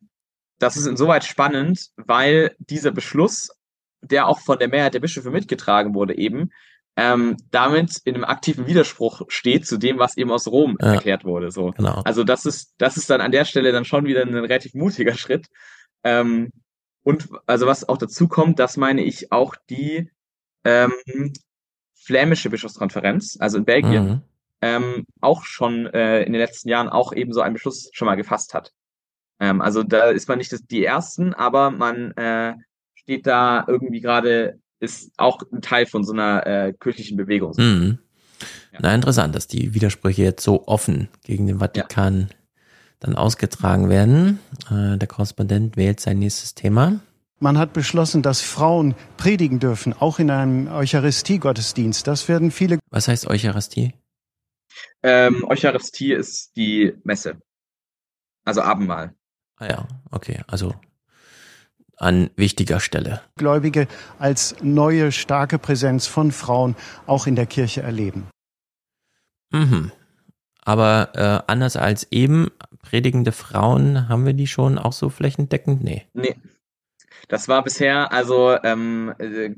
das 0.58 0.76
ist 0.76 0.86
insoweit 0.86 1.24
spannend, 1.24 1.90
weil 1.96 2.54
dieser 2.58 2.90
Beschluss, 2.90 3.48
der 4.02 4.28
auch 4.28 4.40
von 4.40 4.58
der 4.58 4.68
Mehrheit 4.68 4.94
der 4.94 5.00
Bischöfe 5.00 5.30
mitgetragen 5.30 5.94
wurde, 5.94 6.16
eben 6.16 6.50
ähm, 6.96 7.36
damit 7.50 8.00
in 8.04 8.14
einem 8.14 8.24
aktiven 8.24 8.66
Widerspruch 8.66 9.22
steht 9.28 9.66
zu 9.66 9.78
dem, 9.78 9.98
was 9.98 10.16
eben 10.16 10.30
aus 10.30 10.46
Rom 10.46 10.76
Ja. 10.80 10.94
erklärt 10.94 11.24
wurde. 11.24 11.50
So. 11.50 11.72
Genau. 11.72 12.02
Also 12.04 12.22
das 12.22 12.46
ist, 12.46 12.74
das 12.78 12.96
ist 12.96 13.10
dann 13.10 13.20
an 13.20 13.32
der 13.32 13.44
Stelle 13.44 13.72
dann 13.72 13.84
schon 13.84 14.04
wieder 14.06 14.22
ein 14.22 14.34
relativ 14.34 14.74
mutiger 14.74 15.14
Schritt. 15.16 15.46
Ähm, 16.04 16.50
und 17.04 17.28
also 17.46 17.66
was 17.66 17.88
auch 17.88 17.98
dazu 17.98 18.26
kommt, 18.28 18.58
das 18.58 18.76
meine 18.76 19.02
ich 19.02 19.30
auch 19.30 19.54
die 19.70 20.10
ähm, 20.64 20.92
flämische 21.94 22.50
Bischofskonferenz, 22.50 23.36
also 23.38 23.58
in 23.58 23.64
Belgien, 23.64 24.04
Mhm. 24.06 24.20
ähm, 24.60 25.06
auch 25.20 25.44
schon 25.44 25.86
äh, 25.86 26.22
in 26.22 26.32
den 26.32 26.40
letzten 26.40 26.68
Jahren 26.68 26.88
auch 26.88 27.12
eben 27.12 27.32
so 27.32 27.40
einen 27.40 27.54
Beschluss 27.54 27.90
schon 27.92 28.06
mal 28.06 28.16
gefasst 28.16 28.54
hat. 28.54 28.72
Ähm, 29.40 29.60
also 29.60 29.82
da 29.82 30.10
ist 30.10 30.28
man 30.28 30.38
nicht 30.38 30.52
das, 30.52 30.62
die 30.62 30.84
Ersten, 30.84 31.34
aber 31.34 31.70
man 31.70 32.12
äh, 32.12 32.54
steht 32.94 33.26
da 33.26 33.64
irgendwie 33.68 34.00
gerade, 34.00 34.58
ist 34.80 35.12
auch 35.18 35.42
ein 35.52 35.60
Teil 35.62 35.86
von 35.86 36.04
so 36.04 36.12
einer 36.12 36.46
äh, 36.46 36.72
kirchlichen 36.72 37.16
Bewegung. 37.16 37.52
Mhm. 37.56 37.98
Na, 38.78 38.94
interessant, 38.94 39.34
dass 39.34 39.46
die 39.46 39.74
Widersprüche 39.74 40.22
jetzt 40.22 40.42
so 40.42 40.66
offen 40.66 41.08
gegen 41.24 41.46
den 41.46 41.58
Vatikan 41.60 42.28
dann 43.04 43.16
ausgetragen 43.16 43.88
werden. 43.90 44.40
Äh, 44.70 44.96
der 44.96 45.06
Korrespondent 45.06 45.76
wählt 45.76 46.00
sein 46.00 46.18
nächstes 46.18 46.54
Thema. 46.54 47.00
Man 47.38 47.58
hat 47.58 47.74
beschlossen, 47.74 48.22
dass 48.22 48.40
Frauen 48.40 48.94
predigen 49.18 49.60
dürfen, 49.60 49.92
auch 49.92 50.18
in 50.18 50.30
einem 50.30 50.68
Eucharistie-Gottesdienst. 50.68 52.06
Das 52.06 52.28
werden 52.28 52.50
viele. 52.50 52.78
Was 52.90 53.08
heißt 53.08 53.26
Eucharistie? 53.26 53.92
Ähm, 55.02 55.44
Eucharistie 55.46 56.12
ist 56.12 56.56
die 56.56 56.94
Messe. 57.04 57.36
Also 58.44 58.62
Abendmahl. 58.62 59.14
Ah 59.56 59.66
ja, 59.66 59.88
okay, 60.10 60.40
also 60.46 60.74
an 61.96 62.30
wichtiger 62.36 62.80
Stelle. 62.80 63.20
Gläubige 63.36 63.86
als 64.18 64.56
neue 64.62 65.12
starke 65.12 65.58
Präsenz 65.58 66.06
von 66.06 66.32
Frauen 66.32 66.74
auch 67.06 67.26
in 67.26 67.36
der 67.36 67.46
Kirche 67.46 67.82
erleben. 67.82 68.26
Mhm. 69.50 69.92
Aber 70.64 71.10
äh, 71.14 71.52
anders 71.52 71.76
als 71.76 72.10
eben, 72.10 72.50
predigende 72.84 73.32
Frauen, 73.32 74.08
haben 74.08 74.26
wir 74.26 74.34
die 74.34 74.46
schon 74.46 74.78
auch 74.78 74.92
so 74.92 75.08
flächendeckend? 75.08 75.82
Nee. 75.82 76.06
Nee. 76.12 76.36
Das 77.28 77.48
war 77.48 77.64
bisher, 77.64 78.12
also, 78.12 78.56
ähm, 78.62 79.14
äh, 79.18 79.54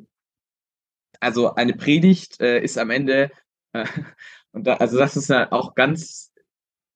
also 1.20 1.54
eine 1.54 1.74
Predigt 1.74 2.40
äh, 2.40 2.60
ist 2.60 2.78
am 2.78 2.90
Ende, 2.90 3.30
äh, 3.72 3.84
und 4.52 4.66
da, 4.66 4.74
also 4.74 4.96
das 4.96 5.16
ist 5.16 5.28
ja 5.28 5.50
auch 5.50 5.74
ganz, 5.74 6.32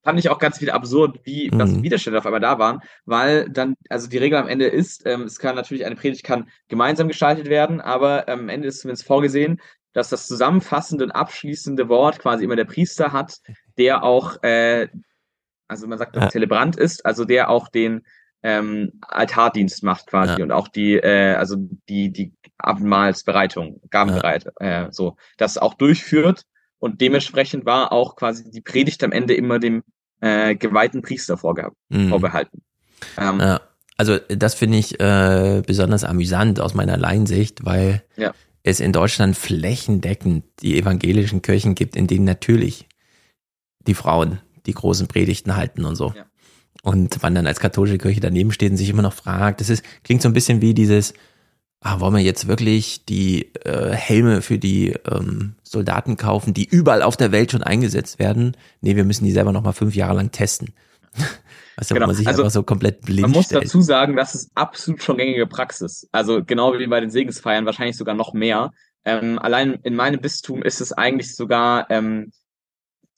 fand 0.05 0.19
ich 0.19 0.31
auch 0.31 0.39
ganz 0.39 0.61
wieder 0.61 0.75
absurd, 0.75 1.21
wie 1.25 1.51
Mhm. 1.51 1.83
Widerstände 1.83 2.19
auf 2.19 2.27
einmal 2.27 2.41
da 2.41 2.59
waren, 2.59 2.81
weil 3.05 3.51
dann, 3.51 3.75
also 3.89 4.09
die 4.09 4.19
Regel 4.19 4.39
am 4.39 4.49
Ende 4.49 4.67
ist, 4.67 5.05
ähm, 5.07 5.23
es 5.23 5.39
kann 5.39 5.57
natürlich, 5.57 5.85
eine 5.85 5.97
Predigt 5.97 6.25
kann 6.25 6.49
gemeinsam 6.69 7.09
gestaltet 7.09 7.49
werden, 7.49 7.81
aber 7.81 8.29
am 8.29 8.49
Ende 8.49 8.69
ist 8.69 8.81
zumindest 8.81 9.07
vorgesehen, 9.07 9.61
dass 9.93 10.09
das 10.09 10.29
zusammenfassende 10.29 11.05
und 11.05 11.11
abschließende 11.11 11.89
Wort 11.89 12.21
quasi 12.21 12.45
immer 12.45 12.57
der 12.57 12.65
Priester 12.65 13.13
hat, 13.13 13.41
der 13.77 14.05
auch, 14.05 14.43
äh, 14.45 14.89
also 15.71 15.87
man 15.87 15.99
sagt, 15.99 16.17
Ja. 16.17 16.29
Zelebrant 16.29 16.77
ist, 16.77 17.07
also 17.07 17.25
der 17.25 17.49
auch 17.49 17.69
den 17.69 18.03
ähm, 18.43 18.93
Altardienst 19.03 19.83
macht 19.83 20.07
quasi 20.07 20.43
und 20.43 20.51
auch 20.51 20.69
die, 20.69 20.95
äh, 20.95 21.35
also 21.35 21.57
die, 21.89 22.11
die 22.11 22.33
Abendmahlsbereitung, 22.59 23.81
Gabenbereit, 23.91 24.47
äh, 24.61 24.87
so, 24.91 25.17
das 25.37 25.59
auch 25.59 25.75
durchführt 25.75 26.43
und 26.79 27.01
dementsprechend 27.01 27.67
war 27.67 27.93
auch 27.93 28.17
quasi 28.17 28.51
die 28.51 28.63
Predigt 28.63 29.05
am 29.05 29.13
Ende 29.13 29.35
immer 29.35 29.59
dem 29.59 29.83
äh, 30.21 30.55
geweihten 30.55 31.03
Priester 31.03 31.35
Mhm. 31.89 32.09
vorbehalten. 32.09 32.63
Ähm, 33.19 33.41
Ja, 33.41 33.61
also 33.97 34.19
das 34.29 34.55
finde 34.55 34.79
ich 34.79 34.99
äh, 35.01 35.63
besonders 35.67 36.05
amüsant 36.05 36.61
aus 36.61 36.75
meiner 36.75 36.97
Laiensicht, 36.97 37.65
weil 37.65 38.03
Ja. 38.17 38.33
es 38.63 38.81
in 38.81 38.93
Deutschland 38.93 39.37
flächendeckend 39.37 40.45
die 40.63 40.79
evangelischen 40.79 41.43
Kirchen 41.43 41.75
gibt, 41.75 41.97
in 41.97 42.07
denen 42.07 42.25
natürlich 42.25 42.89
die 43.87 43.95
Frauen 43.95 44.41
die 44.67 44.75
großen 44.75 45.09
Predigten 45.09 45.57
halten 45.57 45.85
und 45.85 45.97
so. 45.97 46.13
Ja. 46.17 46.25
Und 46.83 47.23
man 47.23 47.35
dann 47.35 47.47
als 47.47 47.61
katholische 47.61 47.99
Kirche 47.99 48.21
daneben 48.21 48.53
steht 48.53 48.71
und 48.71 48.77
sich 48.77 48.89
immer 48.89 49.03
noch 49.03 49.13
fragt, 49.13 49.61
das 49.61 49.69
ist, 49.69 49.85
klingt 50.03 50.23
so 50.23 50.29
ein 50.29 50.33
bisschen 50.33 50.63
wie 50.63 50.73
dieses, 50.73 51.13
ah, 51.81 52.01
wollen 52.01 52.15
wir 52.15 52.23
jetzt 52.23 52.49
wirklich 52.49 53.05
die 53.05 53.55
äh, 53.65 53.93
Helme 53.93 54.41
für 54.43 54.59
die 54.59 54.95
ähm, 55.11 55.55
Soldaten 55.63 56.17
kaufen, 56.17 56.55
die 56.55 56.65
überall 56.65 57.03
auf 57.03 57.17
der 57.17 57.33
Welt 57.33 57.51
schon 57.53 57.63
eingesetzt 57.63 58.19
werden? 58.19 58.57
Nee, 58.81 58.97
wir 58.97 59.05
müssen 59.05 59.25
die 59.25 59.33
selber 59.33 59.53
noch 59.53 59.63
mal 59.63 59.73
fünf 59.73 59.95
Jahre 59.95 60.15
lang 60.17 60.31
testen. 60.31 60.73
Wo 61.89 61.95
Genau, 61.95 62.09
man 62.09 62.17
sich 62.17 62.27
also 62.29 62.43
einfach 62.43 62.53
so 62.53 62.63
komplett 62.63 63.01
blind 63.03 63.23
Man 63.23 63.31
muss 63.31 63.47
stellt. 63.47 63.65
dazu 63.65 63.81
sagen, 63.81 64.15
das 64.15 64.35
ist 64.35 64.51
absolut 64.55 65.03
schon 65.03 65.17
gängige 65.17 65.47
Praxis. 65.47 66.07
Also 66.13 66.45
genau 66.45 66.79
wie 66.79 66.87
bei 66.87 67.01
den 67.01 67.11
Segensfeiern, 67.11 67.65
wahrscheinlich 67.65 67.97
sogar 67.97 68.15
noch 68.15 68.35
mehr. 68.35 68.71
Ähm, 69.07 69.39
allein 69.39 69.75
in 69.83 69.97
meinem 69.97 70.21
Bistum 70.21 70.63
ist 70.63 70.83
es 70.83 70.93
eigentlich 70.93 71.35
sogar 71.35 71.91
ähm, 71.91 72.33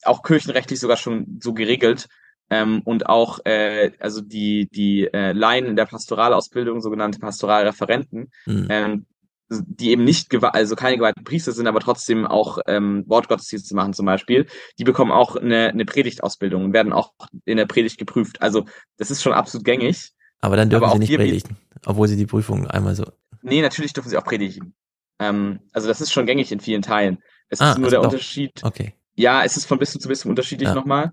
auch 0.05 0.23
kirchenrechtlich 0.23 0.79
sogar 0.79 0.97
schon 0.97 1.39
so 1.41 1.53
geregelt, 1.53 2.07
ähm, 2.49 2.81
und 2.85 3.07
auch 3.07 3.39
äh, 3.45 3.91
also 3.99 4.21
die 4.21 4.69
die 4.69 5.07
äh, 5.11 5.31
Laien 5.31 5.65
in 5.65 5.75
der 5.75 5.85
Pastoralausbildung, 5.85 6.81
sogenannte 6.81 7.19
Pastoralreferenten, 7.19 8.31
mhm. 8.45 8.67
ähm, 8.69 9.05
die 9.49 9.91
eben 9.91 10.03
nicht 10.03 10.33
also 10.43 10.75
keine 10.75 10.97
geweihten 10.97 11.23
Priester 11.23 11.51
sind, 11.51 11.67
aber 11.67 11.79
trotzdem 11.79 12.25
auch 12.25 12.59
ähm, 12.67 13.03
Wortgottesdienste 13.07 13.75
machen 13.75 13.93
zum 13.93 14.05
Beispiel, 14.05 14.47
die 14.77 14.83
bekommen 14.83 15.11
auch 15.11 15.35
eine, 15.35 15.69
eine 15.69 15.85
Predigtausbildung 15.85 16.65
und 16.65 16.73
werden 16.73 16.93
auch 16.93 17.13
in 17.45 17.57
der 17.57 17.65
Predigt 17.65 17.97
geprüft. 17.97 18.41
Also 18.41 18.65
das 18.97 19.11
ist 19.11 19.21
schon 19.21 19.33
absolut 19.33 19.65
gängig. 19.65 20.11
Aber 20.41 20.55
dann 20.55 20.69
dürfen 20.69 20.85
aber 20.85 20.93
sie 20.93 20.99
nicht 20.99 21.15
predigen, 21.15 21.57
obwohl 21.85 22.07
sie 22.07 22.17
die 22.17 22.25
Prüfung 22.25 22.67
einmal 22.67 22.95
so. 22.95 23.05
Nee, 23.41 23.61
natürlich 23.61 23.93
dürfen 23.93 24.09
sie 24.09 24.17
auch 24.17 24.25
predigen. 24.25 24.73
Ähm, 25.19 25.59
also 25.71 25.87
das 25.87 26.01
ist 26.01 26.11
schon 26.11 26.25
gängig 26.25 26.51
in 26.51 26.59
vielen 26.59 26.81
Teilen. 26.81 27.19
Es 27.49 27.61
ah, 27.61 27.71
ist 27.71 27.77
nur 27.77 27.85
also 27.85 27.95
der 27.95 28.01
doch. 28.01 28.11
Unterschied. 28.11 28.63
Okay. 28.63 28.93
Ja, 29.15 29.43
es 29.43 29.57
ist 29.57 29.65
von 29.65 29.79
bisschen 29.79 30.01
zu 30.01 30.07
bisschen 30.07 30.29
unterschiedlich 30.29 30.69
ja. 30.69 30.75
nochmal. 30.75 31.11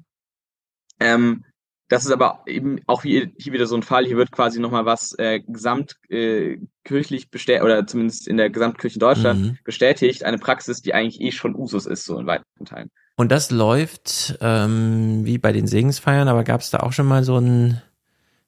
Ähm, 0.99 1.45
das 1.89 2.05
ist 2.05 2.13
aber 2.13 2.43
eben 2.47 2.79
auch 2.87 3.03
hier, 3.03 3.33
hier 3.37 3.53
wieder 3.53 3.67
so 3.67 3.75
ein 3.75 3.83
Fall. 3.83 4.07
Hier 4.07 4.17
wird 4.17 4.31
quasi 4.31 4.61
nochmal 4.61 4.87
was 4.87 5.13
äh, 5.19 5.41
gesamtkirchlich 5.41 7.25
äh, 7.25 7.29
bestätigt, 7.29 7.65
oder 7.65 7.85
zumindest 7.85 8.29
in 8.29 8.37
der 8.37 8.49
Gesamtkirche 8.49 8.95
in 8.95 9.01
Deutschland 9.01 9.41
mhm. 9.41 9.59
bestätigt. 9.65 10.25
Eine 10.25 10.39
Praxis, 10.39 10.83
die 10.83 10.95
eigentlich 10.95 11.21
eh 11.21 11.33
schon 11.33 11.57
Usus 11.57 11.87
ist, 11.87 12.05
so 12.05 12.17
in 12.19 12.27
weiten 12.27 12.45
Teilen. 12.65 12.91
Und 13.17 13.33
das 13.33 13.51
läuft 13.51 14.39
ähm, 14.41 15.27
wie 15.27 15.39
bei 15.39 15.51
den 15.51 15.67
Segensfeiern, 15.67 16.29
aber 16.29 16.45
gab 16.45 16.61
es 16.61 16.71
da 16.71 16.79
auch 16.79 16.93
schon 16.93 17.07
mal 17.07 17.25
so 17.25 17.37
einen 17.37 17.83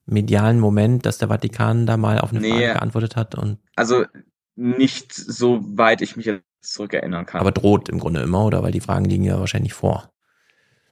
medialen 0.07 0.61
Moment, 0.61 1.05
dass 1.05 1.19
der 1.19 1.29
Vatikan 1.29 1.85
da 1.85 1.97
mal 1.97 2.21
auf 2.21 2.31
eine 2.31 2.41
nee, 2.41 2.51
Frage 2.51 2.75
geantwortet 2.75 3.17
hat? 3.17 3.35
Und 3.35 3.59
also 3.75 4.05
nicht 4.55 5.13
so 5.13 5.61
weit 5.77 6.01
ich 6.01 6.17
mich 6.17 6.27
jetzt 6.27 6.45
zurückerinnern 6.63 7.27
kann. 7.27 7.41
Aber 7.41 7.53
droht 7.53 7.89
im 7.89 7.99
Grunde 7.99 8.23
immer, 8.23 8.45
oder? 8.45 8.63
Weil 8.63 8.73
die 8.73 8.81
Fragen 8.81 9.05
liegen 9.05 9.25
ja 9.25 9.39
wahrscheinlich 9.39 9.75
vor. 9.75 10.11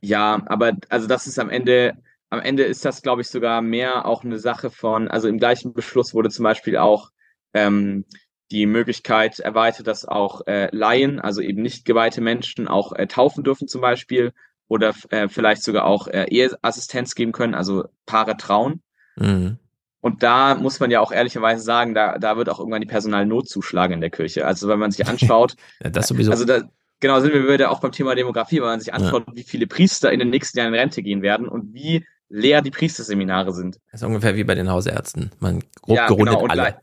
Ja, 0.00 0.42
aber 0.46 0.72
also 0.88 1.06
das 1.06 1.26
ist 1.26 1.38
am 1.38 1.50
Ende 1.50 1.94
am 2.30 2.40
Ende 2.40 2.62
ist 2.62 2.84
das, 2.84 3.02
glaube 3.02 3.22
ich, 3.22 3.28
sogar 3.28 3.60
mehr 3.60 4.06
auch 4.06 4.24
eine 4.24 4.38
Sache 4.38 4.70
von, 4.70 5.08
also 5.08 5.28
im 5.28 5.38
gleichen 5.38 5.72
Beschluss 5.72 6.14
wurde 6.14 6.30
zum 6.30 6.44
Beispiel 6.44 6.76
auch 6.76 7.10
ähm, 7.54 8.04
die 8.52 8.66
Möglichkeit 8.66 9.40
erweitert, 9.40 9.86
dass 9.86 10.04
auch 10.04 10.46
äh, 10.46 10.68
Laien, 10.72 11.20
also 11.20 11.40
eben 11.40 11.60
nicht 11.62 11.84
geweihte 11.84 12.20
Menschen, 12.20 12.68
auch 12.68 12.92
äh, 12.92 13.06
taufen 13.06 13.44
dürfen 13.44 13.68
zum 13.68 13.80
Beispiel 13.80 14.32
oder 14.68 14.94
äh, 15.10 15.28
vielleicht 15.28 15.62
sogar 15.62 15.84
auch 15.84 16.06
äh, 16.06 16.26
Eheassistenz 16.28 17.16
geben 17.16 17.32
können, 17.32 17.54
also 17.54 17.84
Paare 18.06 18.36
trauen. 18.36 18.82
Mhm. 19.16 19.58
Und 20.00 20.22
da 20.22 20.54
muss 20.54 20.80
man 20.80 20.90
ja 20.90 21.00
auch 21.00 21.12
ehrlicherweise 21.12 21.62
sagen, 21.62 21.94
da, 21.94 22.18
da 22.18 22.36
wird 22.36 22.48
auch 22.48 22.58
irgendwann 22.58 22.80
die 22.80 22.86
Personalnot 22.86 23.48
zuschlagen 23.48 23.94
in 23.94 24.00
der 24.00 24.10
Kirche. 24.10 24.46
Also 24.46 24.68
wenn 24.68 24.78
man 24.78 24.90
sich 24.90 25.06
anschaut, 25.06 25.56
ja, 25.84 25.90
das 25.90 26.08
sowieso. 26.08 26.30
also 26.30 26.44
da, 26.44 26.62
genau 27.00 27.20
sind 27.20 27.34
wir 27.34 27.46
wieder 27.52 27.70
auch 27.70 27.80
beim 27.80 27.92
Thema 27.92 28.14
Demografie, 28.14 28.60
wenn 28.60 28.68
man 28.68 28.80
sich 28.80 28.94
anschaut, 28.94 29.24
ja. 29.28 29.34
wie 29.34 29.42
viele 29.42 29.66
Priester 29.66 30.10
in 30.10 30.18
den 30.18 30.30
nächsten 30.30 30.58
Jahren 30.58 30.72
in 30.72 30.80
Rente 30.80 31.02
gehen 31.02 31.22
werden 31.22 31.48
und 31.48 31.74
wie 31.74 32.06
leer 32.30 32.62
die 32.62 32.70
Priesterseminare 32.70 33.52
sind. 33.52 33.78
Das 33.90 34.00
ist 34.00 34.06
ungefähr 34.06 34.36
wie 34.36 34.44
bei 34.44 34.54
den 34.54 34.70
Hausärzten. 34.70 35.32
Man 35.40 35.62
grob 35.82 35.96
ja, 35.96 36.06
gerundet 36.06 36.38
genau, 36.38 36.46
alle. 36.46 36.76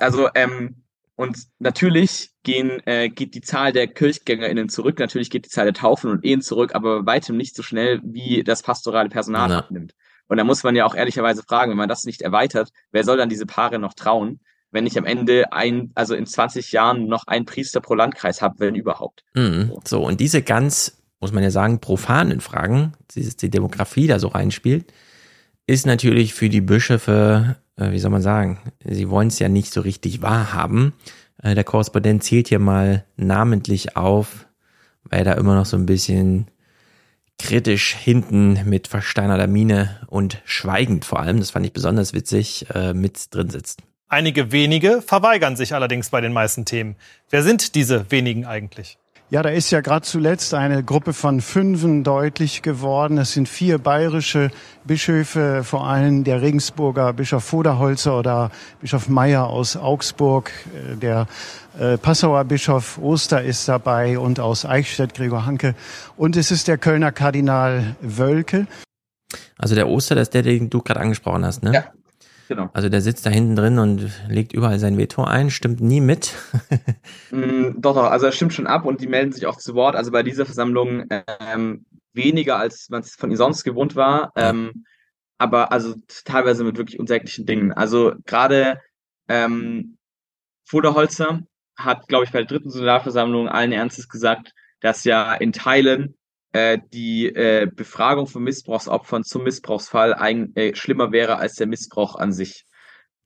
Also 0.00 0.28
ähm, 0.34 0.82
und 1.14 1.36
natürlich 1.58 2.30
gehen, 2.42 2.80
äh, 2.86 3.08
geht 3.08 3.34
die 3.34 3.40
Zahl 3.40 3.72
der 3.72 3.88
KirchgängerInnen 3.88 4.68
zurück, 4.68 4.98
natürlich 4.98 5.30
geht 5.30 5.44
die 5.44 5.50
Zahl 5.50 5.66
der 5.66 5.74
Taufen 5.74 6.10
und 6.10 6.24
Ehen 6.24 6.42
zurück, 6.42 6.74
aber 6.74 7.06
weitem 7.06 7.36
nicht 7.36 7.54
so 7.54 7.62
schnell, 7.62 8.00
wie 8.04 8.42
das 8.44 8.62
pastorale 8.62 9.08
Personal 9.08 9.48
Na. 9.48 9.58
abnimmt. 9.58 9.94
Und 10.28 10.36
da 10.36 10.44
muss 10.44 10.62
man 10.62 10.76
ja 10.76 10.84
auch 10.84 10.94
ehrlicherweise 10.94 11.42
fragen, 11.42 11.70
wenn 11.70 11.78
man 11.78 11.88
das 11.88 12.04
nicht 12.04 12.22
erweitert, 12.22 12.70
wer 12.92 13.04
soll 13.04 13.16
dann 13.16 13.28
diese 13.28 13.46
Paare 13.46 13.78
noch 13.78 13.94
trauen, 13.94 14.40
wenn 14.70 14.86
ich 14.86 14.98
am 14.98 15.06
Ende 15.06 15.52
ein, 15.52 15.90
also 15.94 16.14
in 16.14 16.26
20 16.26 16.72
Jahren 16.72 17.06
noch 17.06 17.26
einen 17.26 17.46
Priester 17.46 17.80
pro 17.80 17.94
Landkreis 17.94 18.42
habe, 18.42 18.56
wenn 18.58 18.74
überhaupt. 18.74 19.24
Mhm. 19.34 19.72
So, 19.84 20.04
und 20.04 20.20
diese 20.20 20.42
ganz 20.42 20.98
muss 21.20 21.32
man 21.32 21.42
ja 21.42 21.50
sagen, 21.50 21.80
profanen 21.80 22.40
Fragen, 22.40 22.92
die 23.14 23.50
Demografie 23.50 24.06
da 24.06 24.18
so 24.18 24.28
reinspielt, 24.28 24.92
ist 25.66 25.86
natürlich 25.86 26.34
für 26.34 26.48
die 26.48 26.60
Bischöfe, 26.60 27.56
äh, 27.76 27.90
wie 27.90 27.98
soll 27.98 28.10
man 28.10 28.22
sagen, 28.22 28.60
sie 28.84 29.10
wollen 29.10 29.28
es 29.28 29.38
ja 29.38 29.48
nicht 29.48 29.72
so 29.72 29.80
richtig 29.80 30.22
wahrhaben. 30.22 30.92
Äh, 31.42 31.54
der 31.54 31.64
Korrespondent 31.64 32.22
zählt 32.22 32.48
hier 32.48 32.58
mal 32.58 33.04
namentlich 33.16 33.96
auf, 33.96 34.46
weil 35.04 35.24
da 35.24 35.32
immer 35.32 35.54
noch 35.54 35.66
so 35.66 35.76
ein 35.76 35.86
bisschen 35.86 36.46
kritisch 37.38 37.94
hinten 37.94 38.68
mit 38.68 38.88
versteinerter 38.88 39.46
Miene 39.46 40.00
und 40.08 40.42
schweigend 40.44 41.04
vor 41.04 41.20
allem, 41.20 41.38
das 41.38 41.50
fand 41.50 41.64
ich 41.66 41.72
besonders 41.72 42.12
witzig, 42.12 42.66
äh, 42.74 42.92
mit 42.94 43.34
drin 43.34 43.50
sitzt. 43.50 43.82
Einige 44.08 44.52
wenige 44.52 45.02
verweigern 45.02 45.56
sich 45.56 45.74
allerdings 45.74 46.10
bei 46.10 46.20
den 46.20 46.32
meisten 46.32 46.64
Themen. 46.64 46.96
Wer 47.30 47.42
sind 47.42 47.74
diese 47.74 48.10
wenigen 48.10 48.46
eigentlich? 48.46 48.98
Ja, 49.30 49.42
da 49.42 49.50
ist 49.50 49.70
ja 49.70 49.82
gerade 49.82 50.06
zuletzt 50.06 50.54
eine 50.54 50.82
Gruppe 50.82 51.12
von 51.12 51.42
Fünfen 51.42 52.02
deutlich 52.02 52.62
geworden. 52.62 53.18
Es 53.18 53.34
sind 53.34 53.46
vier 53.46 53.76
bayerische 53.76 54.50
Bischöfe, 54.84 55.64
vor 55.64 55.86
allem 55.86 56.24
der 56.24 56.40
Regensburger 56.40 57.12
Bischof 57.12 57.44
Voderholzer 57.44 58.18
oder 58.18 58.50
Bischof 58.80 59.10
Meyer 59.10 59.46
aus 59.48 59.76
Augsburg, 59.76 60.50
äh, 60.74 60.96
der 60.96 61.26
äh, 61.78 61.98
Passauer 61.98 62.42
Bischof 62.44 62.96
Oster 62.96 63.42
ist 63.42 63.68
dabei 63.68 64.18
und 64.18 64.40
aus 64.40 64.64
Eichstätt 64.64 65.12
Gregor 65.12 65.44
Hanke. 65.44 65.74
Und 66.16 66.34
es 66.34 66.50
ist 66.50 66.66
der 66.66 66.78
Kölner 66.78 67.12
Kardinal 67.12 67.96
Wölke. 68.00 68.66
Also 69.58 69.74
der 69.74 69.90
Oster, 69.90 70.14
das 70.14 70.28
ist 70.28 70.34
der, 70.34 70.42
den 70.42 70.70
du 70.70 70.80
gerade 70.80 71.00
angesprochen 71.00 71.44
hast, 71.44 71.62
ne? 71.62 71.74
Ja. 71.74 71.84
Genau. 72.48 72.70
Also 72.72 72.88
der 72.88 73.02
sitzt 73.02 73.26
da 73.26 73.30
hinten 73.30 73.56
drin 73.56 73.78
und 73.78 74.10
legt 74.26 74.54
überall 74.54 74.78
sein 74.78 74.96
Veto 74.96 75.22
ein, 75.22 75.50
stimmt 75.50 75.82
nie 75.82 76.00
mit. 76.00 76.34
mm, 77.30 77.72
doch, 77.76 77.94
doch, 77.94 78.10
also 78.10 78.24
er 78.24 78.32
stimmt 78.32 78.54
schon 78.54 78.66
ab 78.66 78.86
und 78.86 79.02
die 79.02 79.06
melden 79.06 79.32
sich 79.32 79.46
auch 79.46 79.58
zu 79.58 79.74
Wort. 79.74 79.94
Also 79.94 80.10
bei 80.10 80.22
dieser 80.22 80.46
Versammlung 80.46 81.04
ähm, 81.10 81.84
weniger, 82.14 82.56
als 82.56 82.88
man 82.88 83.02
es 83.02 83.14
von 83.14 83.28
ihnen 83.28 83.36
sonst 83.36 83.64
gewohnt 83.64 83.96
war. 83.96 84.32
Ähm, 84.34 84.86
aber 85.36 85.72
also 85.72 85.94
teilweise 86.24 86.64
mit 86.64 86.78
wirklich 86.78 86.98
unsäglichen 86.98 87.44
Dingen. 87.44 87.70
Also 87.72 88.14
gerade 88.24 88.80
ähm, 89.28 89.98
Voderholzer 90.64 91.42
hat, 91.76 92.08
glaube 92.08 92.24
ich, 92.24 92.32
bei 92.32 92.38
der 92.38 92.48
dritten 92.48 92.70
Synodalversammlung 92.70 93.48
allen 93.48 93.72
Ernstes 93.72 94.08
gesagt, 94.08 94.54
dass 94.80 95.04
ja 95.04 95.34
in 95.34 95.52
Teilen 95.52 96.16
äh, 96.52 96.78
die 96.92 97.26
äh, 97.26 97.66
Befragung 97.72 98.26
von 98.26 98.42
Missbrauchsopfern 98.42 99.24
zum 99.24 99.44
Missbrauchsfall 99.44 100.14
ein, 100.14 100.54
äh, 100.56 100.74
schlimmer 100.74 101.12
wäre 101.12 101.36
als 101.36 101.54
der 101.54 101.66
Missbrauch 101.66 102.16
an 102.16 102.32
sich. 102.32 102.64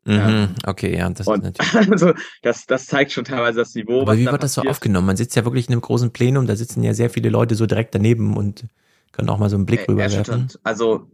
Mhm, 0.04 0.56
okay, 0.66 0.96
ja, 0.96 1.08
das 1.10 1.28
und, 1.28 1.44
ist 1.44 1.60
natürlich. 1.60 1.90
Also, 1.92 2.12
das, 2.42 2.66
das 2.66 2.86
zeigt 2.86 3.12
schon 3.12 3.24
teilweise 3.24 3.60
das 3.60 3.74
Niveau. 3.74 4.02
Aber 4.02 4.16
wie 4.16 4.24
da 4.24 4.32
wird 4.32 4.42
das 4.42 4.54
so 4.54 4.62
aufgenommen? 4.62 5.06
Man 5.06 5.16
sitzt 5.16 5.36
ja 5.36 5.44
wirklich 5.44 5.68
in 5.68 5.74
einem 5.74 5.80
großen 5.80 6.12
Plenum, 6.12 6.46
da 6.46 6.56
sitzen 6.56 6.82
ja 6.82 6.92
sehr 6.94 7.10
viele 7.10 7.28
Leute 7.28 7.54
so 7.54 7.66
direkt 7.66 7.94
daneben 7.94 8.36
und 8.36 8.66
können 9.12 9.28
auch 9.28 9.38
mal 9.38 9.48
so 9.48 9.56
einen 9.56 9.66
Blick 9.66 9.82
äh, 9.82 9.92
rüberwerfen. 9.92 10.48
Also, 10.64 11.08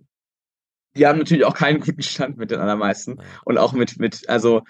die 0.97 1.07
haben 1.07 1.19
natürlich 1.19 1.45
auch 1.45 1.55
keinen 1.55 1.81
guten 1.81 2.03
Stand 2.03 2.39
mit 2.39 2.51
den 2.51 2.61
allermeisten. 2.61 3.21
Und 3.45 3.59
auch 3.59 3.75
mit, 3.75 3.99
mit, 3.99 4.27
also, 4.31 4.63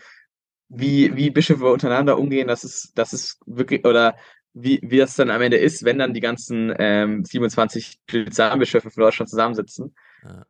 wie, 0.68 1.14
wie 1.14 1.30
Bischöfe 1.30 1.66
untereinander 1.66 2.18
umgehen, 2.18 2.48
das 2.48 2.64
ist, 2.64 2.92
das 2.96 3.12
ist 3.12 3.38
wirklich, 3.46 3.84
oder 3.86 4.16
wie, 4.62 4.80
wie 4.82 4.98
das 4.98 5.16
dann 5.16 5.30
am 5.30 5.42
Ende 5.42 5.56
ist, 5.56 5.84
wenn 5.84 5.98
dann 5.98 6.14
die 6.14 6.20
ganzen 6.20 6.74
ähm, 6.78 7.24
27 7.24 8.00
Polizeibischöfe 8.06 8.90
von 8.90 9.02
Deutschland 9.02 9.28
zusammensitzen. 9.30 9.94
Ja. 10.22 10.46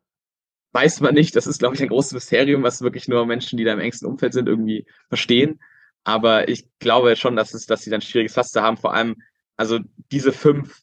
Weiß 0.73 1.01
man 1.01 1.15
nicht. 1.15 1.35
Das 1.35 1.47
ist, 1.47 1.59
glaube 1.59 1.75
ich, 1.75 1.83
ein 1.83 1.89
großes 1.89 2.13
Mysterium, 2.13 2.63
was 2.63 2.83
wirklich 2.83 3.09
nur 3.09 3.25
Menschen, 3.27 3.57
die 3.57 3.65
da 3.65 3.73
im 3.73 3.81
engsten 3.81 4.09
Umfeld 4.09 4.33
sind, 4.33 4.49
irgendwie 4.49 4.87
verstehen. 5.09 5.61
Aber 6.05 6.49
ich 6.49 6.67
glaube 6.79 7.17
schon, 7.17 7.37
dass 7.37 7.55
es, 7.55 7.67
dass 7.67 7.83
sie 7.83 7.91
dann 7.91 8.01
schwieriges 8.01 8.35
Fass 8.35 8.51
zu 8.51 8.63
haben. 8.63 8.77
Vor 8.77 8.95
allem, 8.95 9.17
also 9.57 9.79
diese 10.13 10.33
fünf 10.33 10.83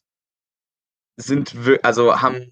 sind, 1.16 1.54
also 1.82 2.20
haben 2.20 2.50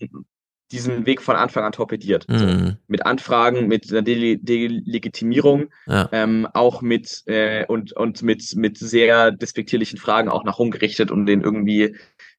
diesen 0.75 1.07
Weg 1.07 1.23
von 1.23 1.37
Anfang 1.37 1.65
an 1.65 1.73
torpediert. 1.73 2.29
Mhm. 2.29 2.39
So, 2.39 2.73
mit 2.89 3.07
Anfragen, 3.07 3.69
mit 3.69 3.91
der 3.91 4.03
De 4.03 4.37
Delegitimierung, 4.37 5.71
ja. 5.87 6.09
ähm, 6.13 6.47
auch 6.53 6.83
mit 6.83 7.23
äh, 7.27 7.65
und, 7.67 7.93
und 7.93 8.23
mit, 8.23 8.55
mit 8.57 8.77
sehr 8.77 9.31
despektierlichen 9.31 9.99
Fragen 9.99 10.29
auch 10.29 10.45
nach 10.45 10.59
Rom 10.59 10.71
gerichtet, 10.71 11.11
um 11.11 11.25
den 11.25 11.41
irgendwie 11.41 11.97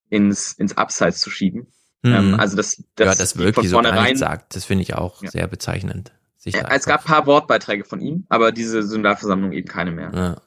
ins, 0.09 0.53
ins 0.53 0.77
Abseits 0.77 1.19
zu 1.19 1.29
schieben. 1.29 1.67
Mhm. 2.03 2.13
Ähm, 2.13 2.39
also 2.39 2.55
das, 2.55 2.83
das, 2.95 3.07
ja, 3.07 3.15
das 3.15 3.37
wirklich 3.37 3.69
so 3.69 3.81
gar 3.81 4.03
nicht 4.03 4.17
sagt, 4.17 4.55
das 4.55 4.65
finde 4.65 4.83
ich 4.83 4.93
auch 4.93 5.23
ja. 5.23 5.31
sehr 5.31 5.47
bezeichnend. 5.47 6.11
Ja, 6.43 6.67
es 6.69 6.85
gab 6.85 7.01
ein 7.01 7.07
paar 7.07 7.25
Wortbeiträge 7.25 7.85
von 7.85 8.01
ihm, 8.01 8.25
aber 8.29 8.51
diese 8.51 8.83
Synodalversammlung 8.83 9.51
eben 9.51 9.67
keine 9.67 9.91
mehr. 9.91 10.11
Ja, 10.13 10.41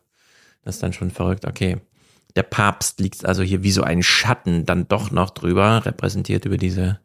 das 0.62 0.76
ist 0.76 0.82
dann 0.82 0.92
schon 0.92 1.10
verrückt, 1.10 1.44
okay. 1.44 1.78
Der 2.36 2.44
Papst 2.44 3.00
liegt 3.00 3.24
also 3.24 3.42
hier 3.42 3.64
wie 3.64 3.72
so 3.72 3.82
ein 3.82 4.04
Schatten 4.04 4.64
dann 4.64 4.86
doch 4.86 5.10
noch 5.10 5.30
drüber, 5.30 5.84
repräsentiert 5.84 6.44
über 6.44 6.56
diese 6.56 7.00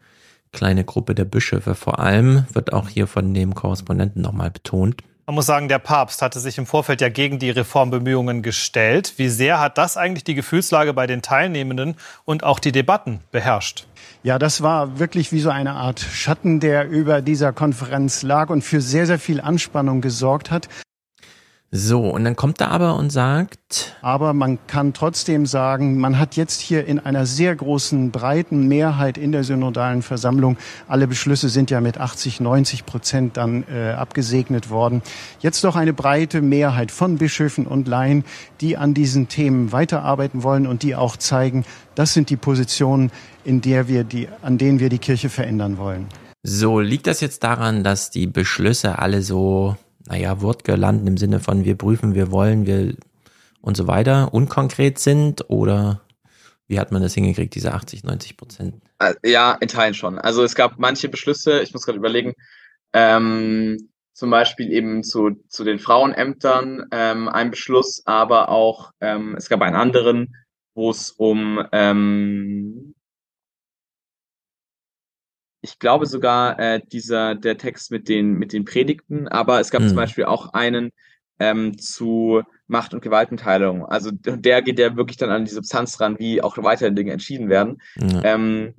kleine 0.53 0.85
Gruppe 0.85 1.15
der 1.15 1.25
Bischöfe 1.25 1.75
vor 1.75 1.99
allem, 1.99 2.45
wird 2.53 2.71
auch 2.71 2.87
hier 2.87 3.07
von 3.07 3.33
dem 3.33 3.53
Korrespondenten 3.53 4.21
nochmal 4.21 4.51
betont. 4.51 5.03
Man 5.25 5.35
muss 5.35 5.45
sagen, 5.45 5.69
der 5.69 5.79
Papst 5.79 6.21
hatte 6.21 6.41
sich 6.41 6.57
im 6.57 6.65
Vorfeld 6.65 6.99
ja 6.99 7.07
gegen 7.07 7.39
die 7.39 7.49
Reformbemühungen 7.49 8.41
gestellt. 8.41 9.13
Wie 9.15 9.29
sehr 9.29 9.59
hat 9.59 9.77
das 9.77 9.95
eigentlich 9.95 10.25
die 10.25 10.35
Gefühlslage 10.35 10.93
bei 10.93 11.07
den 11.07 11.21
Teilnehmenden 11.21 11.95
und 12.25 12.43
auch 12.43 12.59
die 12.59 12.73
Debatten 12.73 13.21
beherrscht? 13.31 13.87
Ja, 14.23 14.37
das 14.37 14.61
war 14.61 14.99
wirklich 14.99 15.31
wie 15.31 15.39
so 15.39 15.49
eine 15.49 15.75
Art 15.75 16.01
Schatten, 16.01 16.59
der 16.59 16.89
über 16.89 17.21
dieser 17.21 17.53
Konferenz 17.53 18.21
lag 18.21 18.49
und 18.49 18.63
für 18.63 18.81
sehr, 18.81 19.05
sehr 19.05 19.19
viel 19.19 19.39
Anspannung 19.39 20.01
gesorgt 20.01 20.51
hat. 20.51 20.67
So, 21.75 22.01
und 22.01 22.23
dann 22.23 22.35
kommt 22.35 22.61
er 22.61 22.69
aber 22.69 22.97
und 22.97 23.09
sagt. 23.09 23.95
Aber 24.03 24.33
man 24.33 24.59
kann 24.67 24.93
trotzdem 24.93 25.47
sagen, 25.47 25.97
man 25.97 26.19
hat 26.19 26.35
jetzt 26.35 26.61
hier 26.61 26.85
in 26.85 26.99
einer 26.99 27.25
sehr 27.25 27.55
großen, 27.55 28.11
breiten 28.11 28.67
Mehrheit 28.67 29.17
in 29.17 29.31
der 29.31 29.43
synodalen 29.43 30.03
Versammlung, 30.03 30.57
alle 30.87 31.07
Beschlüsse 31.07 31.49
sind 31.49 31.71
ja 31.71 31.81
mit 31.81 31.97
80, 31.97 32.41
90 32.41 32.85
Prozent 32.85 33.37
dann 33.37 33.63
äh, 33.73 33.93
abgesegnet 33.93 34.69
worden, 34.69 35.01
jetzt 35.39 35.63
doch 35.63 35.75
eine 35.75 35.93
breite 35.93 36.43
Mehrheit 36.43 36.91
von 36.91 37.17
Bischöfen 37.17 37.65
und 37.65 37.87
Laien, 37.87 38.23
die 38.61 38.77
an 38.77 38.93
diesen 38.93 39.27
Themen 39.27 39.71
weiterarbeiten 39.71 40.43
wollen 40.43 40.67
und 40.67 40.83
die 40.83 40.95
auch 40.95 41.17
zeigen, 41.17 41.65
das 41.95 42.13
sind 42.13 42.29
die 42.29 42.37
Positionen, 42.37 43.11
in 43.45 43.61
der 43.61 43.87
wir 43.87 44.03
die, 44.03 44.27
an 44.43 44.59
denen 44.59 44.79
wir 44.79 44.89
die 44.89 44.99
Kirche 44.99 45.29
verändern 45.29 45.79
wollen. 45.79 46.05
So, 46.43 46.79
liegt 46.79 47.07
das 47.07 47.19
jetzt 47.19 47.41
daran, 47.41 47.83
dass 47.83 48.11
die 48.11 48.27
Beschlüsse 48.27 48.99
alle 48.99 49.23
so 49.23 49.75
naja, 50.07 50.41
wortgelandet 50.41 51.07
im 51.07 51.17
Sinne 51.17 51.39
von 51.39 51.65
wir 51.65 51.75
prüfen, 51.77 52.15
wir 52.15 52.31
wollen, 52.31 52.65
wir 52.65 52.95
und 53.61 53.77
so 53.77 53.87
weiter, 53.87 54.33
unkonkret 54.33 54.99
sind 54.99 55.49
oder 55.49 56.01
wie 56.67 56.79
hat 56.79 56.91
man 56.91 57.01
das 57.01 57.13
hingekriegt, 57.13 57.55
diese 57.55 57.73
80, 57.73 58.03
90 58.03 58.37
Prozent? 58.37 58.75
Äh, 58.99 59.13
ja, 59.23 59.53
in 59.53 59.67
Teilen 59.67 59.93
schon. 59.93 60.19
Also 60.19 60.43
es 60.43 60.55
gab 60.55 60.79
manche 60.79 61.07
Beschlüsse, 61.07 61.61
ich 61.61 61.73
muss 61.73 61.85
gerade 61.85 61.97
überlegen, 61.97 62.33
ähm, 62.93 63.89
zum 64.13 64.29
Beispiel 64.29 64.71
eben 64.71 65.03
zu, 65.03 65.31
zu 65.47 65.63
den 65.63 65.79
Frauenämtern 65.79 66.87
ähm, 66.91 67.29
ein 67.29 67.51
Beschluss, 67.51 68.03
aber 68.05 68.49
auch 68.49 68.91
ähm, 69.01 69.35
es 69.37 69.49
gab 69.49 69.61
einen 69.61 69.75
anderen, 69.75 70.35
wo 70.75 70.91
es 70.91 71.11
um 71.11 71.65
ähm, 71.71 72.95
ich 75.63 75.79
glaube 75.79 76.05
sogar 76.05 76.59
äh, 76.59 76.81
dieser 76.85 77.35
der 77.35 77.57
Text 77.57 77.89
mit 77.89 78.09
den 78.09 78.33
mit 78.33 78.51
den 78.51 78.65
Predigten, 78.65 79.29
aber 79.29 79.61
es 79.61 79.71
gab 79.71 79.81
mhm. 79.81 79.87
zum 79.87 79.95
Beispiel 79.95 80.25
auch 80.25 80.53
einen 80.53 80.91
ähm, 81.39 81.77
zu 81.77 82.43
Macht 82.67 82.93
und 82.93 83.01
Gewaltenteilung. 83.01 83.85
Also 83.85 84.11
der 84.11 84.61
geht 84.61 84.77
ja 84.77 84.97
wirklich 84.97 85.15
dann 85.17 85.29
an 85.29 85.45
die 85.45 85.51
Substanz 85.51 85.99
ran, 86.01 86.19
wie 86.19 86.41
auch 86.41 86.57
weitere 86.57 86.91
Dinge 86.91 87.13
entschieden 87.13 87.49
werden. 87.49 87.81
Mhm. 87.95 88.21
Ähm, 88.23 88.73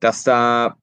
dass 0.00 0.24
da 0.24 0.78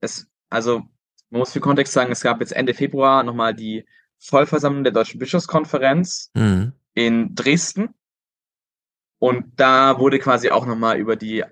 es 0.00 0.26
also 0.48 0.82
man 1.28 1.40
muss 1.40 1.52
für 1.52 1.60
Kontext 1.60 1.92
sagen, 1.92 2.10
es 2.10 2.22
gab 2.22 2.40
jetzt 2.40 2.52
Ende 2.52 2.72
Februar 2.72 3.22
nochmal 3.22 3.54
die 3.54 3.86
Vollversammlung 4.18 4.82
der 4.82 4.94
Deutschen 4.94 5.18
Bischofskonferenz 5.18 6.30
mhm. 6.32 6.72
in 6.94 7.34
Dresden. 7.34 7.90
Und 9.18 9.52
da 9.56 9.98
wurde 9.98 10.18
quasi 10.18 10.50
auch 10.50 10.64
nochmal 10.64 10.98
über 10.98 11.16
die 11.16 11.44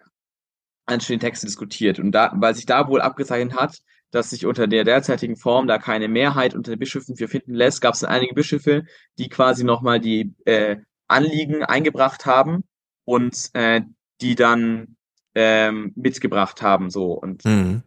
einzelnen 0.91 1.21
Texte 1.21 1.47
diskutiert. 1.47 1.99
Und 1.99 2.13
da, 2.13 2.33
weil 2.35 2.55
sich 2.55 2.67
da 2.67 2.89
wohl 2.89 3.01
abgezeichnet 3.01 3.59
hat, 3.59 3.79
dass 4.11 4.31
sich 4.31 4.45
unter 4.47 4.67
der 4.67 4.85
derzeitigen 4.85 5.37
Form 5.37 5.67
da 5.67 5.79
keine 5.79 6.09
Mehrheit 6.09 6.55
unter 6.55 6.73
den 6.73 6.79
Bischöfen 6.79 7.17
für 7.17 7.29
finden 7.29 7.55
lässt, 7.55 7.81
gab 7.81 7.95
es 7.95 8.05
einige 8.05 8.35
Bischöfe, 8.35 8.85
die 9.19 9.29
quasi 9.29 9.65
nochmal 9.65 10.01
die 10.01 10.35
äh, 10.45 10.77
Anliegen 11.09 11.63
eingebracht 11.63 12.27
haben 12.27 12.65
und 13.05 13.51
äh, 13.55 13.83
die 14.21 14.35
dann 14.35 14.97
ähm, 15.35 15.93
mitgebracht 15.95 16.61
haben. 16.61 16.91
So. 16.91 17.13
Und 17.13 17.45
mhm. 17.45 17.83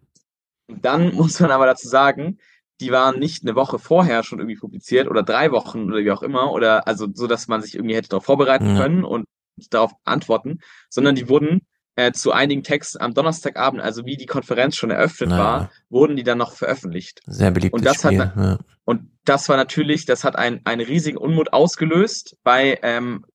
dann 0.68 1.14
muss 1.16 1.40
man 1.40 1.52
aber 1.52 1.66
dazu 1.66 1.88
sagen, 1.88 2.40
die 2.80 2.92
waren 2.92 3.20
nicht 3.20 3.44
eine 3.44 3.56
Woche 3.56 3.80
vorher 3.80 4.24
schon 4.24 4.40
irgendwie 4.40 4.58
publiziert 4.60 5.08
oder 5.08 5.24
drei 5.24 5.52
Wochen 5.52 5.86
oder 5.86 6.00
wie 6.00 6.12
auch 6.12 6.24
immer, 6.24 6.52
oder 6.52 6.88
also 6.88 7.08
so, 7.14 7.28
dass 7.28 7.48
man 7.48 7.62
sich 7.62 7.76
irgendwie 7.76 7.96
hätte 7.96 8.10
darauf 8.10 8.26
vorbereiten 8.26 8.74
mhm. 8.74 8.78
können 8.78 9.04
und 9.04 9.26
darauf 9.70 9.94
antworten, 10.04 10.60
sondern 10.90 11.16
die 11.16 11.30
wurden 11.30 11.62
äh, 11.96 12.12
zu 12.12 12.32
einigen 12.32 12.64
Texten 12.64 13.02
am 13.02 13.14
Donnerstagabend, 13.14 13.82
also 13.82 14.06
wie 14.06 14.18
die 14.18 14.26
Konferenz 14.26 14.76
schon 14.76 14.92
eröffnet 14.92 15.30
naja. 15.30 15.44
war, 15.44 15.72
wurden 15.90 16.16
die 16.16 16.24
dann 16.24 16.38
noch 16.38 16.54
veröffentlicht. 16.54 17.22
Sehr 17.26 17.52
beliebtes 17.52 17.80
und 17.80 17.86
das 17.86 17.98
Spiel. 17.98 18.20
Hat, 18.20 18.36
ja. 18.36 18.60
Und 18.86 19.12
das 19.26 19.48
war 19.50 19.58
natürlich, 19.58 20.06
das 20.06 20.24
hat 20.24 20.36
ein, 20.36 20.62
einen 20.66 20.82
riesigen 20.82 21.18
Unmut 21.18 21.54
ausgelöst 21.54 22.38
bei 22.44 22.80
ähm, 22.82 23.26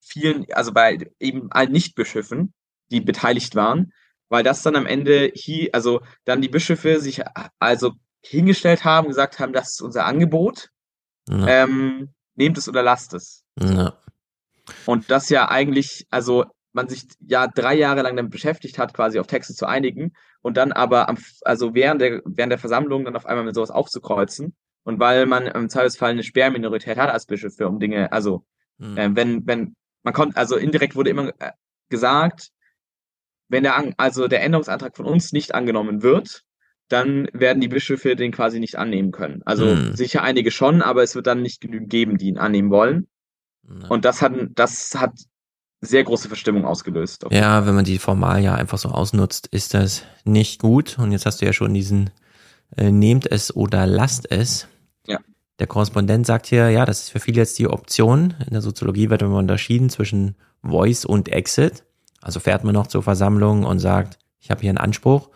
vielen, 0.00 0.46
also 0.52 0.72
bei 0.72 0.98
eben 1.20 1.50
allen 1.52 1.72
Nichtbischöfen, 1.72 2.52
die 2.90 3.00
beteiligt 3.00 3.54
waren, 3.54 3.92
weil 4.28 4.42
das 4.42 4.62
dann 4.62 4.76
am 4.76 4.86
Ende 4.86 5.30
hier, 5.34 5.70
also 5.72 6.02
dann 6.24 6.42
die 6.42 6.48
Bischöfe 6.48 7.00
sich 7.00 7.22
also 7.58 7.92
hingestellt 8.22 8.84
haben, 8.84 9.08
gesagt 9.08 9.38
haben, 9.38 9.52
das 9.52 9.70
ist 9.70 9.82
unser 9.82 10.04
Angebot, 10.04 10.70
ja. 11.28 11.46
ähm, 11.46 12.12
nehmt 12.34 12.58
es 12.58 12.68
oder 12.68 12.82
lasst 12.82 13.14
es. 13.14 13.44
Ja. 13.58 13.94
Und 14.86 15.10
das 15.10 15.28
ja 15.30 15.48
eigentlich, 15.48 16.06
also 16.10 16.44
man 16.72 16.88
sich 16.88 17.04
ja 17.20 17.46
drei 17.46 17.74
Jahre 17.74 18.02
lang 18.02 18.16
damit 18.16 18.32
beschäftigt 18.32 18.78
hat, 18.78 18.94
quasi 18.94 19.18
auf 19.18 19.26
Texte 19.26 19.54
zu 19.54 19.66
einigen 19.66 20.12
und 20.40 20.56
dann 20.56 20.72
aber 20.72 21.08
am, 21.08 21.18
also 21.42 21.74
während 21.74 22.00
der, 22.00 22.22
während 22.24 22.50
der 22.52 22.58
Versammlung 22.58 23.04
dann 23.04 23.16
auf 23.16 23.26
einmal 23.26 23.44
mit 23.44 23.54
sowas 23.54 23.70
aufzukreuzen 23.70 24.54
und 24.84 25.00
weil 25.00 25.26
man 25.26 25.46
im 25.46 25.68
Zweifelsfall 25.68 26.10
eine 26.10 26.22
Sperrminorität 26.22 26.96
hat 26.96 27.10
als 27.10 27.26
Bischöfe, 27.26 27.68
um 27.68 27.80
Dinge, 27.80 28.12
also 28.12 28.44
mhm. 28.78 28.96
äh, 28.96 29.16
wenn, 29.16 29.46
wenn, 29.46 29.74
man 30.02 30.14
kommt, 30.14 30.36
also 30.36 30.56
indirekt 30.56 30.96
wurde 30.96 31.10
immer 31.10 31.28
äh, 31.40 31.52
gesagt, 31.88 32.50
wenn 33.48 33.64
der, 33.64 33.92
also 33.96 34.28
der 34.28 34.42
Änderungsantrag 34.42 34.96
von 34.96 35.06
uns 35.06 35.32
nicht 35.32 35.54
angenommen 35.54 36.02
wird, 36.02 36.44
dann 36.88 37.28
werden 37.32 37.60
die 37.60 37.68
Bischöfe 37.68 38.16
den 38.16 38.32
quasi 38.32 38.58
nicht 38.58 38.76
annehmen 38.76 39.12
können. 39.12 39.42
Also 39.44 39.66
mhm. 39.66 39.94
sicher 39.94 40.22
einige 40.22 40.50
schon, 40.50 40.82
aber 40.82 41.02
es 41.02 41.14
wird 41.14 41.26
dann 41.26 41.42
nicht 41.42 41.60
genügend 41.60 41.90
geben, 41.90 42.16
die 42.16 42.28
ihn 42.28 42.38
annehmen 42.38 42.70
wollen. 42.70 43.08
Und 43.88 44.04
das 44.04 44.22
hat, 44.22 44.32
das 44.54 44.94
hat 44.96 45.12
sehr 45.80 46.04
große 46.04 46.28
Verstimmung 46.28 46.64
ausgelöst. 46.64 47.24
Ja, 47.30 47.66
wenn 47.66 47.74
man 47.74 47.84
die 47.84 47.98
Formalia 47.98 48.54
einfach 48.54 48.78
so 48.78 48.90
ausnutzt, 48.90 49.46
ist 49.48 49.74
das 49.74 50.02
nicht 50.24 50.60
gut. 50.60 50.98
Und 50.98 51.12
jetzt 51.12 51.26
hast 51.26 51.40
du 51.40 51.46
ja 51.46 51.52
schon 51.52 51.74
diesen 51.74 52.10
äh, 52.76 52.90
nehmt 52.90 53.30
es 53.30 53.54
oder 53.54 53.86
lasst 53.86 54.30
es. 54.30 54.68
Ja. 55.06 55.18
Der 55.58 55.66
Korrespondent 55.66 56.26
sagt 56.26 56.46
hier, 56.46 56.70
ja, 56.70 56.84
das 56.84 57.02
ist 57.02 57.10
für 57.10 57.20
viele 57.20 57.38
jetzt 57.38 57.58
die 57.58 57.68
Option. 57.68 58.34
In 58.44 58.52
der 58.52 58.62
Soziologie 58.62 59.10
wird 59.10 59.22
immer 59.22 59.38
unterschieden 59.38 59.90
zwischen 59.90 60.36
Voice 60.62 61.04
und 61.04 61.28
Exit. 61.28 61.84
Also 62.20 62.40
fährt 62.40 62.64
man 62.64 62.74
noch 62.74 62.86
zur 62.86 63.02
Versammlung 63.02 63.64
und 63.64 63.78
sagt, 63.78 64.18
ich 64.38 64.50
habe 64.50 64.60
hier 64.60 64.70
einen 64.70 64.78
Anspruch. 64.78 65.30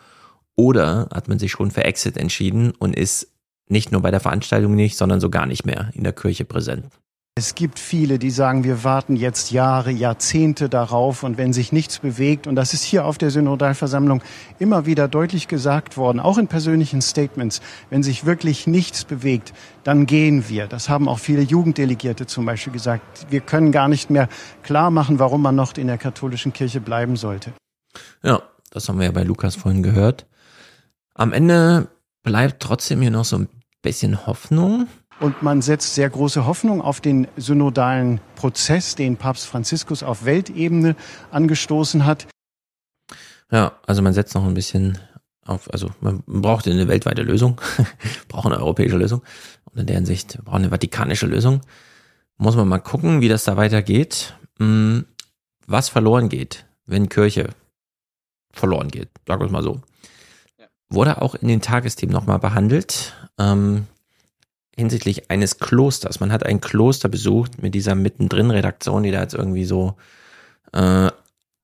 Oder 0.55 1.09
hat 1.13 1.27
man 1.27 1.39
sich 1.39 1.51
schon 1.51 1.71
für 1.71 1.83
Exit 1.83 2.17
entschieden 2.17 2.71
und 2.71 2.95
ist 2.95 3.31
nicht 3.67 3.91
nur 3.91 4.01
bei 4.01 4.11
der 4.11 4.19
Veranstaltung 4.19 4.75
nicht, 4.75 4.95
sondern 4.95 5.19
so 5.19 5.29
gar 5.29 5.47
nicht 5.47 5.65
mehr 5.65 5.89
in 5.93 6.03
der 6.03 6.13
Kirche 6.13 6.45
präsent. 6.45 6.85
Es 7.37 7.53
gibt 7.53 7.79
viele, 7.79 8.17
die 8.17 8.31
sagen, 8.31 8.63
wir 8.63 8.85
warten 8.85 9.17
jetzt 9.17 9.51
Jahre, 9.51 9.91
Jahrzehnte 9.91 10.69
darauf 10.69 11.21
und 11.21 11.37
wenn 11.37 11.51
sich 11.51 11.73
nichts 11.73 11.99
bewegt, 11.99 12.47
und 12.47 12.55
das 12.55 12.73
ist 12.73 12.85
hier 12.85 13.03
auf 13.03 13.17
der 13.17 13.29
Synodalversammlung 13.29 14.23
immer 14.57 14.85
wieder 14.85 15.09
deutlich 15.09 15.49
gesagt 15.49 15.97
worden, 15.97 16.21
auch 16.21 16.37
in 16.37 16.47
persönlichen 16.47 17.01
Statements, 17.01 17.59
wenn 17.89 18.03
sich 18.03 18.25
wirklich 18.25 18.67
nichts 18.67 19.03
bewegt, 19.03 19.53
dann 19.83 20.05
gehen 20.05 20.47
wir. 20.47 20.67
Das 20.67 20.87
haben 20.87 21.09
auch 21.09 21.19
viele 21.19 21.41
Jugenddelegierte 21.41 22.25
zum 22.25 22.45
Beispiel 22.45 22.71
gesagt. 22.71 23.27
Wir 23.29 23.41
können 23.41 23.73
gar 23.73 23.89
nicht 23.89 24.09
mehr 24.09 24.29
klar 24.63 24.89
machen, 24.89 25.19
warum 25.19 25.41
man 25.41 25.55
noch 25.55 25.75
in 25.75 25.87
der 25.87 25.97
katholischen 25.97 26.53
Kirche 26.53 26.79
bleiben 26.79 27.17
sollte. 27.17 27.51
Ja, 28.23 28.43
das 28.71 28.87
haben 28.87 28.97
wir 28.97 29.07
ja 29.07 29.11
bei 29.11 29.23
Lukas 29.23 29.57
vorhin 29.57 29.83
gehört. 29.83 30.25
Am 31.13 31.33
Ende 31.33 31.89
bleibt 32.23 32.63
trotzdem 32.63 33.01
hier 33.01 33.11
noch 33.11 33.25
so 33.25 33.39
ein 33.39 33.49
bisschen 33.81 34.25
Hoffnung. 34.25 34.87
Und 35.19 35.41
man 35.41 35.61
setzt 35.61 35.95
sehr 35.95 36.09
große 36.09 36.45
Hoffnung 36.45 36.81
auf 36.81 36.99
den 36.99 37.27
synodalen 37.37 38.19
Prozess, 38.35 38.95
den 38.95 39.15
Papst 39.15 39.45
Franziskus 39.47 40.03
auf 40.03 40.25
Weltebene 40.25 40.95
angestoßen 41.31 42.05
hat. 42.05 42.27
Ja, 43.51 43.73
also 43.87 44.01
man 44.01 44.13
setzt 44.13 44.35
noch 44.35 44.45
ein 44.45 44.53
bisschen 44.53 44.97
auf, 45.45 45.71
also 45.71 45.91
man 46.01 46.23
braucht 46.25 46.67
eine 46.67 46.87
weltweite 46.87 47.21
Lösung, 47.21 47.61
braucht 48.27 48.47
eine 48.47 48.57
europäische 48.57 48.97
Lösung. 48.97 49.21
Und 49.65 49.79
in 49.79 49.85
der 49.87 49.95
Hinsicht 49.95 50.43
braucht 50.43 50.57
eine 50.57 50.69
vatikanische 50.69 51.27
Lösung. 51.27 51.61
Muss 52.37 52.55
man 52.55 52.67
mal 52.67 52.79
gucken, 52.79 53.21
wie 53.21 53.29
das 53.29 53.45
da 53.45 53.55
weitergeht. 53.55 54.35
Hm, 54.59 55.05
was 55.67 55.89
verloren 55.89 56.29
geht, 56.29 56.65
wenn 56.85 57.09
Kirche 57.09 57.49
verloren 58.51 58.89
geht, 58.89 59.09
sagen 59.27 59.41
wir 59.41 59.45
es 59.45 59.51
mal 59.51 59.63
so. 59.63 59.81
Wurde 60.89 61.21
auch 61.21 61.35
in 61.35 61.47
den 61.47 61.61
Tagesthemen 61.61 62.13
nochmal 62.13 62.39
behandelt. 62.39 63.13
Ähm, 63.39 63.87
hinsichtlich 64.77 65.29
eines 65.31 65.59
Klosters. 65.59 66.19
Man 66.19 66.31
hat 66.31 66.45
ein 66.45 66.61
Kloster 66.61 67.09
besucht 67.09 67.61
mit 67.61 67.75
dieser 67.75 67.95
mittendrin-Redaktion, 67.95 69.03
die 69.03 69.11
da 69.11 69.21
jetzt 69.21 69.33
irgendwie 69.33 69.65
so 69.65 69.95
äh, 70.73 71.09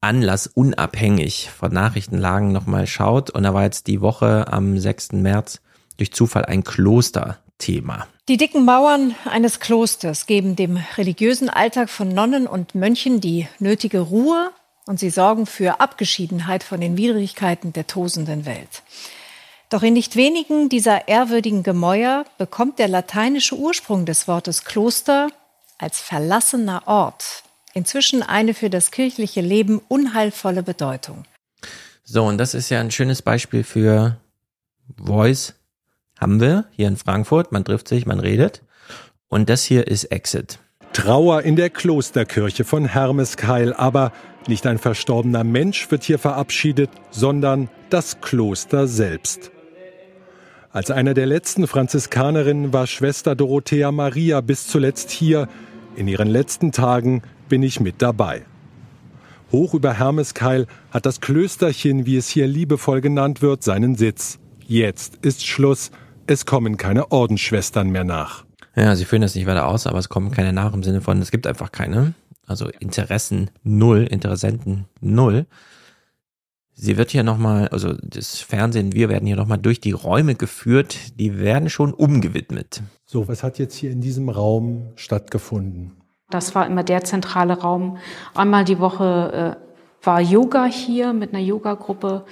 anlassunabhängig 0.02 1.50
von 1.50 1.72
Nachrichtenlagen 1.72 2.52
nochmal 2.52 2.88
schaut. 2.88 3.30
Und 3.30 3.44
da 3.44 3.54
war 3.54 3.64
jetzt 3.64 3.88
die 3.88 4.02
Woche 4.02 4.52
am 4.52 4.78
6. 4.78 5.14
März 5.14 5.62
durch 5.98 6.12
Zufall 6.12 6.46
ein 6.46 6.64
Klosterthema. 6.64 8.08
Die 8.28 8.38
dicken 8.38 8.66
Mauern 8.66 9.14
eines 9.26 9.60
Klosters 9.60 10.26
geben 10.26 10.56
dem 10.56 10.80
religiösen 10.98 11.50
Alltag 11.50 11.90
von 11.90 12.10
Nonnen 12.10 12.48
und 12.48 12.76
Mönchen 12.76 13.22
die 13.22 13.48
nötige 13.60 14.00
Ruhe 14.00 14.52
und 14.86 15.00
sie 15.00 15.10
sorgen 15.10 15.46
für 15.46 15.80
Abgeschiedenheit 15.80 16.64
von 16.64 16.82
den 16.82 16.98
Widrigkeiten 16.98 17.74
der 17.74 17.88
tosenden 17.88 18.46
Welt. 18.46 18.84
Doch 19.72 19.84
in 19.84 19.93
nicht 19.93 20.18
wenigen 20.18 20.68
dieser 20.68 21.07
ehrwürdigen 21.07 21.64
Gemäuer 21.64 22.26
bekommt 22.38 22.77
der 22.77 22.89
lateinische 22.89 23.56
Ursprung 23.56 24.06
des 24.06 24.27
Wortes 24.27 24.65
Kloster 24.65 25.30
als 25.77 26.02
verlassener 26.02 26.84
Ort 26.88 27.43
inzwischen 27.73 28.22
eine 28.22 28.53
für 28.53 28.69
das 28.69 28.91
kirchliche 28.91 29.39
Leben 29.39 29.80
unheilvolle 29.88 30.61
Bedeutung. 30.61 31.23
So, 32.03 32.26
und 32.26 32.38
das 32.38 32.53
ist 32.53 32.69
ja 32.69 32.81
ein 32.81 32.91
schönes 32.91 33.22
Beispiel 33.22 33.64
für 33.64 34.18
Voice. 34.98 35.53
Haben 36.19 36.41
wir 36.41 36.65
hier 36.72 36.89
in 36.89 36.98
Frankfurt. 36.98 37.53
Man 37.53 37.64
trifft 37.64 37.88
sich, 37.88 38.06
man 38.06 38.19
redet. 38.19 38.64
Und 39.30 39.49
das 39.49 39.64
hier 39.64 39.88
ist 39.88 40.03
Exit. 40.06 40.60
Trauer 40.91 41.43
in 41.43 41.56
der 41.56 41.69
Klosterkirche 41.69 42.65
von 42.65 42.84
Hermeskeil, 42.84 43.73
aber 43.73 44.11
nicht 44.48 44.68
ein 44.68 44.80
verstorbener 44.80 45.45
Mensch 45.45 45.89
wird 45.89 46.03
hier 46.03 46.19
verabschiedet, 46.19 46.89
sondern 47.10 47.69
das 47.89 48.19
Kloster 48.19 48.85
selbst. 48.85 49.52
Als 50.73 50.89
einer 50.89 51.14
der 51.14 51.26
letzten 51.26 51.68
Franziskanerinnen 51.68 52.72
war 52.72 52.88
Schwester 52.88 53.35
Dorothea 53.35 53.91
Maria 53.91 54.39
bis 54.39 54.68
zuletzt 54.68 55.11
hier. 55.11 55.49
In 55.98 56.07
ihren 56.07 56.30
letzten 56.30 56.72
Tagen 56.72 57.23
bin 57.49 57.61
ich 57.61 57.81
mit 57.81 58.02
dabei. 58.02 58.43
Hoch 59.52 59.73
über 59.73 59.93
Hermeskeil 59.93 60.68
hat 60.91 61.06
das 61.06 61.19
Klösterchen, 61.19 62.06
wie 62.06 62.15
es 62.15 62.30
hier 62.30 62.48
liebevoll 62.48 63.02
genannt 63.02 63.41
wird, 63.41 63.64
seinen 63.64 63.95
Sitz. 63.95 64.39
Jetzt 64.65 65.18
ist 65.18 65.45
Schluss. 65.45 65.91
Es 66.26 66.45
kommen 66.45 66.77
keine 66.77 67.11
Ordensschwestern 67.11 67.89
mehr 67.89 68.06
nach. 68.06 68.45
Ja, 68.73 68.95
sie 68.95 69.03
führen 69.03 69.23
das 69.23 69.35
nicht 69.35 69.48
weiter 69.48 69.68
aus, 69.68 69.88
aber 69.88 69.99
es 69.99 70.07
kommen 70.07 70.31
keine 70.31 70.53
nach 70.53 70.73
im 70.73 70.84
Sinne 70.84 71.02
von, 71.02 71.22
es 71.22 71.31
gibt 71.31 71.48
einfach 71.48 71.73
keine. 71.73 72.14
Also 72.48 72.69
Interessen 72.80 73.52
null, 73.64 74.07
Interessenten 74.10 74.85
null. 75.02 75.48
Sie 76.73 76.98
wird 76.98 77.11
hier 77.11 77.23
nochmal, 77.23 77.68
also 77.68 77.93
das 78.02 78.39
Fernsehen, 78.39 78.93
wir 78.93 79.10
werden 79.10 79.27
hier 79.27 79.35
nochmal 79.35 79.57
durch 79.57 79.80
die 79.81 79.91
Räume 79.91 80.35
geführt, 80.35 81.19
die 81.19 81.38
werden 81.38 81.69
schon 81.69 81.93
umgewidmet. 81.93 82.81
So, 83.06 83.27
was 83.27 83.43
hat 83.43 83.60
jetzt 83.60 83.76
hier 83.76 83.91
in 83.91 84.02
diesem 84.02 84.30
Raum 84.30 84.88
stattgefunden? 84.95 85.91
Das 86.30 86.56
war 86.56 86.65
immer 86.65 86.84
der 86.84 87.03
zentrale 87.03 87.60
Raum. 87.60 87.98
Einmal 88.34 88.64
die 88.64 88.80
Woche 88.80 89.57
äh, 89.57 90.06
war 90.06 90.22
Yoga 90.22 90.65
hier 90.65 91.14
mit 91.14 91.34
einer 91.34 91.43
Yoga-Gruppe 91.43 92.26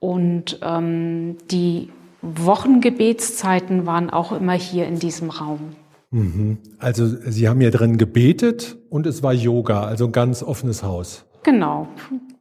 und 0.00 0.58
ähm, 0.62 1.36
die 1.50 1.90
Wochengebetszeiten 2.22 3.86
waren 3.86 4.10
auch 4.10 4.32
immer 4.32 4.54
hier 4.54 4.86
in 4.86 4.98
diesem 4.98 5.30
Raum. 5.30 5.76
Mhm. 6.10 6.58
Also 6.78 7.06
Sie 7.06 7.48
haben 7.48 7.60
hier 7.60 7.70
drin 7.70 7.98
gebetet 7.98 8.76
und 8.90 9.06
es 9.06 9.22
war 9.22 9.32
Yoga, 9.32 9.84
also 9.84 10.06
ein 10.06 10.12
ganz 10.12 10.42
offenes 10.42 10.82
Haus. 10.82 11.24
Genau. 11.44 11.88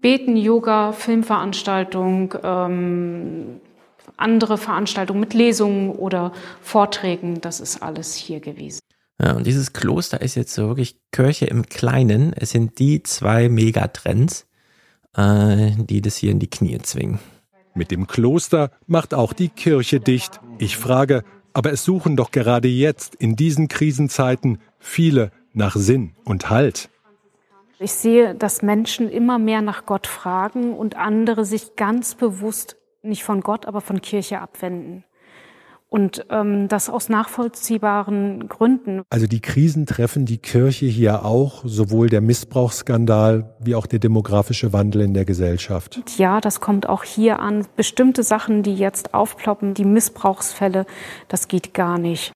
Beten, 0.02 0.38
Yoga, 0.38 0.92
Filmveranstaltung, 0.92 2.36
ähm, 2.44 3.62
andere 4.18 4.58
Veranstaltungen 4.58 5.20
mit 5.20 5.34
Lesungen 5.34 5.90
oder 5.90 6.32
Vorträgen, 6.62 7.42
das 7.42 7.60
ist 7.60 7.82
alles 7.82 8.14
hier 8.14 8.40
gewesen. 8.40 8.80
Ja, 9.20 9.34
und 9.34 9.46
dieses 9.46 9.74
Kloster 9.74 10.22
ist 10.22 10.36
jetzt 10.36 10.54
so 10.54 10.68
wirklich 10.68 10.98
Kirche 11.12 11.46
im 11.46 11.68
Kleinen. 11.68 12.34
Es 12.34 12.52
sind 12.52 12.80
die 12.80 13.04
zwei 13.04 13.50
Megatrends, 13.50 14.48
äh, 15.16 15.72
die 15.78 16.02
das 16.02 16.18
hier 16.18 16.32
in 16.32 16.40
die 16.40 16.50
Knie 16.50 16.80
zwingen. 16.80 17.20
Mit 17.74 17.92
dem 17.92 18.08
Kloster 18.08 18.72
macht 18.88 19.14
auch 19.14 19.34
die 19.34 19.50
Kirche 19.50 20.00
dicht. 20.00 20.40
Ich 20.58 20.76
frage, 20.76 21.24
aber 21.54 21.72
es 21.72 21.84
suchen 21.84 22.16
doch 22.16 22.32
gerade 22.32 22.68
jetzt, 22.68 23.16
in 23.16 23.36
diesen 23.36 23.68
Krisenzeiten, 23.68 24.60
viele 24.80 25.32
nach 25.54 25.76
Sinn 25.76 26.14
und 26.26 26.50
Halt. 26.50 26.90
Ich 27.84 27.94
sehe, 27.94 28.36
dass 28.36 28.62
Menschen 28.62 29.10
immer 29.10 29.40
mehr 29.40 29.64
nach 29.64 29.88
Gott 29.88 30.06
fragen 30.06 30.76
und 30.78 30.98
andere 30.98 31.46
sich 31.46 31.76
ganz 31.76 32.14
bewusst 32.14 32.78
nicht 33.02 33.24
von 33.24 33.42
Gott, 33.42 33.66
aber 33.66 33.82
von 33.82 34.02
Kirche 34.02 34.40
abwenden. 34.40 35.04
Und 35.90 36.24
ähm, 36.30 36.68
das 36.68 36.92
aus 36.92 37.10
nachvollziehbaren 37.10 38.48
Gründen. 38.48 39.02
Also 39.10 39.26
die 39.26 39.42
Krisen 39.42 39.88
treffen 39.88 40.28
die 40.28 40.38
Kirche 40.38 40.86
hier 40.86 41.26
auch, 41.26 41.64
sowohl 41.66 42.08
der 42.08 42.22
Missbrauchsskandal 42.22 43.56
wie 43.60 43.74
auch 43.74 43.88
der 43.88 43.98
demografische 43.98 44.74
Wandel 44.74 45.02
in 45.02 45.16
der 45.16 45.26
Gesellschaft. 45.26 45.98
Und 45.98 46.20
ja, 46.20 46.40
das 46.40 46.62
kommt 46.62 46.88
auch 46.88 47.04
hier 47.04 47.40
an. 47.40 47.66
Bestimmte 47.76 48.22
Sachen, 48.22 48.62
die 48.62 48.76
jetzt 48.76 49.16
aufploppen, 49.16 49.74
die 49.74 49.86
Missbrauchsfälle, 49.86 50.86
das 51.30 51.48
geht 51.48 51.74
gar 51.74 51.98
nicht. 51.98 52.32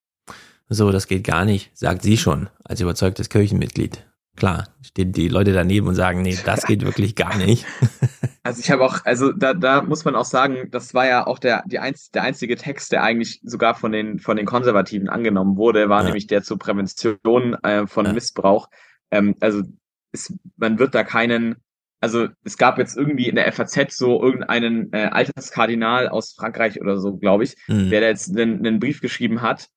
So, 0.70 0.92
das 0.92 1.06
geht 1.06 1.24
gar 1.24 1.46
nicht, 1.46 1.70
sagt 1.78 2.02
sie 2.02 2.18
schon 2.18 2.50
als 2.64 2.82
überzeugtes 2.82 3.30
Kirchenmitglied. 3.30 4.04
Klar, 4.36 4.68
stehen 4.82 5.14
die 5.14 5.30
Leute 5.30 5.54
daneben 5.54 5.88
und 5.88 5.96
sagen, 5.96 6.22
nee, 6.22 6.38
das 6.46 6.66
geht 6.66 6.84
wirklich 6.84 7.16
gar 7.16 7.38
nicht. 7.38 7.66
Also 8.46 8.60
ich 8.60 8.70
habe 8.70 8.86
auch, 8.86 9.04
also 9.06 9.32
da, 9.32 9.56
da 9.56 9.82
muss 9.82 10.06
man 10.06 10.16
auch 10.16 10.24
sagen, 10.24 10.70
das 10.70 10.94
war 10.94 11.08
ja 11.08 11.26
auch 11.26 11.40
der, 11.40 11.64
die 11.66 11.80
einz, 11.80 12.12
der 12.12 12.22
einzige 12.22 12.56
Text, 12.56 12.92
der 12.92 13.02
eigentlich 13.02 13.42
sogar 13.44 13.74
von 13.74 13.92
den, 13.92 14.20
von 14.20 14.38
den 14.38 14.46
Konservativen 14.46 15.10
angenommen 15.10 15.58
wurde, 15.58 15.90
war 15.90 16.02
ja. 16.02 16.06
nämlich 16.06 16.28
der 16.28 16.44
zur 16.44 16.60
Prävention 16.60 17.56
äh, 17.64 17.88
von 17.88 18.06
ja. 18.06 18.14
Missbrauch. 18.14 18.70
Ähm, 19.10 19.36
also 19.40 19.64
es, 20.12 20.32
man 20.58 20.78
wird 20.78 20.94
da 20.94 21.04
keinen, 21.04 21.56
also 22.02 22.28
es 22.44 22.60
gab 22.60 22.78
jetzt 22.78 22.96
irgendwie 22.96 23.30
in 23.30 23.36
der 23.36 23.52
FAZ 23.52 23.98
so 23.98 24.22
irgendeinen 24.22 24.94
äh, 24.94 25.10
Alterskardinal 25.12 26.08
aus 26.08 26.34
Frankreich 26.34 26.80
oder 26.80 27.00
so, 27.00 27.18
glaube 27.18 27.46
ich, 27.46 27.56
mhm. 27.68 27.90
der 27.90 28.02
da 28.02 28.08
jetzt 28.08 28.30
einen, 28.30 28.60
einen 28.60 28.80
Brief 28.80 29.02
geschrieben 29.02 29.42
hat, 29.42 29.70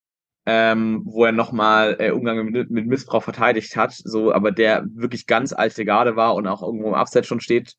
ähm, 0.49 1.01
wo 1.05 1.25
er 1.25 1.31
nochmal 1.31 1.95
äh, 1.99 2.11
Umgang 2.11 2.45
mit, 2.45 2.71
mit 2.71 2.87
Missbrauch 2.87 3.23
verteidigt 3.23 3.75
hat, 3.75 3.93
so, 3.93 4.33
aber 4.33 4.51
der 4.51 4.85
wirklich 4.93 5.27
ganz 5.27 5.53
alte 5.53 5.85
Garde 5.85 6.15
war 6.15 6.33
und 6.35 6.47
auch 6.47 6.63
irgendwo 6.63 6.87
im 6.87 6.95
Abseits 6.95 7.27
schon 7.27 7.39
steht, 7.39 7.75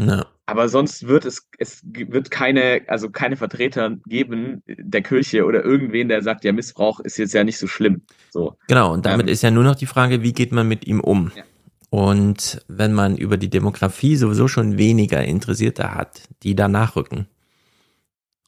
No. 0.00 0.24
Aber 0.46 0.68
sonst 0.68 1.06
wird 1.06 1.24
es, 1.26 1.46
es 1.58 1.82
wird 1.84 2.30
keine, 2.30 2.82
also 2.88 3.10
keine 3.10 3.36
Vertreter 3.36 3.96
geben 4.06 4.62
der 4.66 5.02
Kirche 5.02 5.44
oder 5.44 5.64
irgendwen, 5.64 6.08
der 6.08 6.22
sagt, 6.22 6.44
ja, 6.44 6.52
Missbrauch 6.52 7.00
ist 7.00 7.18
jetzt 7.18 7.34
ja 7.34 7.44
nicht 7.44 7.58
so 7.58 7.66
schlimm. 7.66 8.02
So. 8.30 8.56
Genau, 8.66 8.92
und 8.92 9.06
damit 9.06 9.26
ähm, 9.26 9.32
ist 9.32 9.42
ja 9.42 9.50
nur 9.50 9.62
noch 9.62 9.76
die 9.76 9.86
Frage, 9.86 10.22
wie 10.22 10.32
geht 10.32 10.52
man 10.52 10.66
mit 10.66 10.86
ihm 10.86 11.00
um? 11.00 11.30
Ja. 11.36 11.44
Und 11.90 12.64
wenn 12.68 12.92
man 12.92 13.16
über 13.16 13.36
die 13.36 13.50
Demografie 13.50 14.16
sowieso 14.16 14.48
schon 14.48 14.78
weniger 14.78 15.22
Interessierte 15.22 15.94
hat, 15.94 16.22
die 16.42 16.54
da 16.54 16.66
nachrücken 16.68 17.26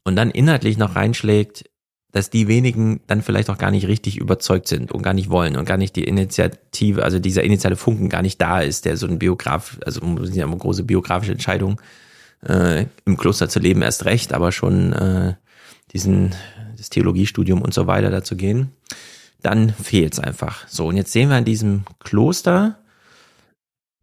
und 0.05 0.16
dann 0.16 0.30
inhaltlich 0.30 0.78
noch 0.78 0.97
reinschlägt, 0.97 1.64
dass 2.12 2.28
die 2.28 2.47
wenigen 2.47 3.01
dann 3.06 3.22
vielleicht 3.22 3.48
auch 3.48 3.59
gar 3.59 3.70
nicht 3.70 3.89
richtig 3.89 4.18
überzeugt 4.18 4.68
sind 4.68 4.93
und 4.93 5.02
gar 5.02 5.14
nicht 5.14 5.30
wollen 5.30 5.56
und 5.56 5.64
gar 5.64 5.78
nicht 5.78 5.97
die 5.97 6.05
Initiative, 6.05 7.02
also 7.02 7.18
dieser 7.18 7.43
initiale 7.43 7.76
Funken 7.76 8.10
gar 8.10 8.22
nicht 8.22 8.40
da 8.40 8.60
ist, 8.60 8.84
der 8.84 8.98
so 8.98 9.06
ein 9.06 9.18
Biograf, 9.18 9.78
also 9.84 10.01
sind 10.24 10.36
ja 10.36 10.44
immer 10.44 10.59
große 10.59 10.84
biografische 10.84 11.32
Entscheidungen, 11.32 11.78
äh, 12.47 12.86
im 13.06 13.16
Kloster 13.16 13.48
zu 13.48 13.60
leben 13.60 13.80
erst 13.80 14.05
recht, 14.05 14.34
aber 14.34 14.52
schon 14.52 14.93
äh, 14.93 15.34
diesen 15.93 16.34
das 16.76 16.90
Theologiestudium 16.90 17.62
und 17.62 17.72
so 17.72 17.86
weiter 17.86 18.10
dazu 18.10 18.36
gehen, 18.36 18.72
dann 19.40 19.70
fehlt's 19.70 20.18
einfach. 20.18 20.66
So 20.68 20.89
und 20.89 20.97
jetzt 20.97 21.12
sehen 21.12 21.30
wir 21.30 21.39
in 21.39 21.44
diesem 21.44 21.84
Kloster 22.01 22.78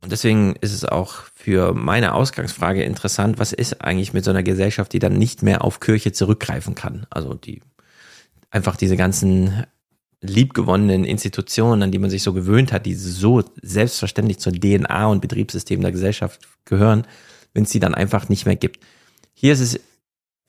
und 0.02 0.12
deswegen 0.12 0.56
ist 0.62 0.74
es 0.74 0.86
auch 0.86 1.14
für 1.36 1.74
meine 1.74 2.14
Ausgangsfrage 2.14 2.84
interessant, 2.84 3.38
was 3.38 3.54
ist 3.54 3.82
eigentlich 3.82 4.14
mit 4.14 4.24
so 4.24 4.32
einer 4.32 4.44
Gesellschaft, 4.44 4.94
die 4.94 5.00
dann 5.00 5.18
nicht 5.18 5.44
mehr 5.44 5.64
auf 5.64 5.80
Kirche 5.80 6.12
zurückgreifen 6.12 6.74
kann? 6.74 7.06
Also 7.10 7.34
die 7.34 7.62
einfach 8.52 8.76
diese 8.76 8.98
ganzen 8.98 9.66
liebgewonnenen 10.22 11.06
Institutionen, 11.06 11.84
an 11.84 11.92
die 11.92 12.00
man 12.00 12.10
sich 12.10 12.24
so 12.24 12.34
gewöhnt 12.34 12.74
hat, 12.74 12.86
die 12.86 12.96
so 12.96 13.44
selbstverständlich 13.62 14.40
zur 14.40 14.54
DNA 14.54 15.08
und 15.08 15.22
Betriebssystem 15.22 15.82
der 15.82 15.92
Gesellschaft 15.92 16.42
gehören, 16.66 17.06
wenn 17.54 17.64
es 17.64 17.70
die 17.70 17.80
dann 17.80 17.96
einfach 17.96 18.28
nicht 18.28 18.46
mehr 18.46 18.58
gibt. 18.58 18.84
Hier 19.34 19.54
ist 19.54 19.62
es 19.62 19.80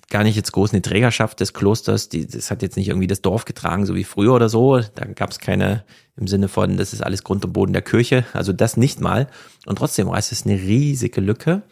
gar 0.08 0.24
nicht 0.24 0.34
jetzt 0.34 0.50
groß 0.50 0.72
eine 0.72 0.82
Trägerschaft 0.82 1.38
des 1.38 1.54
Klosters, 1.54 2.08
die, 2.08 2.26
das 2.26 2.50
hat 2.50 2.62
jetzt 2.62 2.76
nicht 2.76 2.88
irgendwie 2.88 3.06
das 3.06 3.22
Dorf 3.22 3.44
getragen, 3.44 3.86
so 3.86 3.94
wie 3.94 4.02
früher 4.02 4.34
oder 4.34 4.48
so. 4.48 4.80
Da 4.80 5.04
gab 5.06 5.30
es 5.30 5.38
keine 5.38 5.84
im 6.16 6.26
Sinne 6.26 6.48
von, 6.48 6.76
das 6.76 6.92
ist 6.92 7.02
alles 7.02 7.22
Grund 7.22 7.44
und 7.44 7.52
Boden 7.52 7.72
der 7.72 7.82
Kirche, 7.82 8.26
also 8.32 8.52
das 8.52 8.76
nicht 8.76 9.00
mal. 9.00 9.28
Und 9.66 9.76
trotzdem 9.76 10.08
reißt 10.08 10.32
es 10.32 10.44
eine 10.44 10.56
riesige 10.56 11.20
Lücke. 11.20 11.62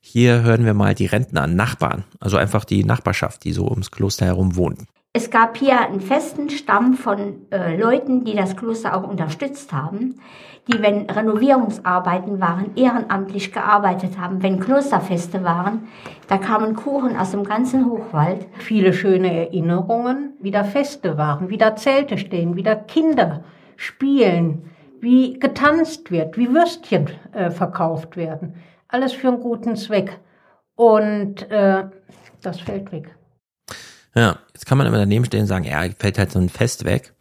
Hier 0.00 0.42
hören 0.42 0.64
wir 0.64 0.72
mal 0.72 0.94
die 0.94 1.06
Rentner, 1.06 1.48
Nachbarn, 1.48 2.04
also 2.20 2.36
einfach 2.36 2.64
die 2.64 2.84
Nachbarschaft, 2.84 3.42
die 3.44 3.52
so 3.52 3.68
ums 3.68 3.90
Kloster 3.90 4.24
herum 4.24 4.54
wohnt. 4.54 4.78
Es 5.12 5.28
gab 5.28 5.56
hier 5.56 5.80
einen 5.80 6.00
festen 6.00 6.48
Stamm 6.50 6.94
von 6.94 7.50
äh, 7.50 7.76
Leuten, 7.76 8.22
die 8.22 8.36
das 8.36 8.56
Kloster 8.56 8.96
auch 8.96 9.02
unterstützt 9.02 9.72
haben, 9.72 10.20
die, 10.68 10.80
wenn 10.80 11.10
Renovierungsarbeiten 11.10 12.40
waren, 12.40 12.76
ehrenamtlich 12.76 13.52
gearbeitet 13.52 14.20
haben. 14.20 14.40
Wenn 14.40 14.60
Klosterfeste 14.60 15.42
waren, 15.42 15.88
da 16.28 16.38
kamen 16.38 16.76
Kuchen 16.76 17.16
aus 17.16 17.32
dem 17.32 17.42
ganzen 17.42 17.86
Hochwald. 17.86 18.46
Viele 18.58 18.92
schöne 18.92 19.46
Erinnerungen, 19.46 20.34
wie 20.38 20.52
da 20.52 20.62
Feste 20.62 21.18
waren, 21.18 21.48
wie 21.48 21.58
da 21.58 21.74
Zelte 21.74 22.16
stehen, 22.16 22.54
wie 22.54 22.62
da 22.62 22.76
Kinder 22.76 23.42
spielen, 23.74 24.70
wie 25.00 25.40
getanzt 25.40 26.12
wird, 26.12 26.38
wie 26.38 26.54
Würstchen 26.54 27.08
äh, 27.32 27.50
verkauft 27.50 28.16
werden. 28.16 28.54
Alles 28.86 29.12
für 29.12 29.26
einen 29.26 29.40
guten 29.40 29.74
Zweck. 29.74 30.20
Und 30.76 31.50
äh, 31.50 31.88
das 32.42 32.60
fällt 32.60 32.92
weg. 32.92 33.16
Ja, 34.14 34.38
jetzt 34.52 34.66
kann 34.66 34.78
man 34.78 34.86
immer 34.86 34.98
daneben 34.98 35.24
stehen 35.24 35.42
und 35.42 35.46
sagen, 35.46 35.64
ja, 35.64 35.84
fällt 35.98 36.18
halt 36.18 36.32
so 36.32 36.38
ein 36.38 36.48
Fest 36.48 36.84
weg. 36.84 37.14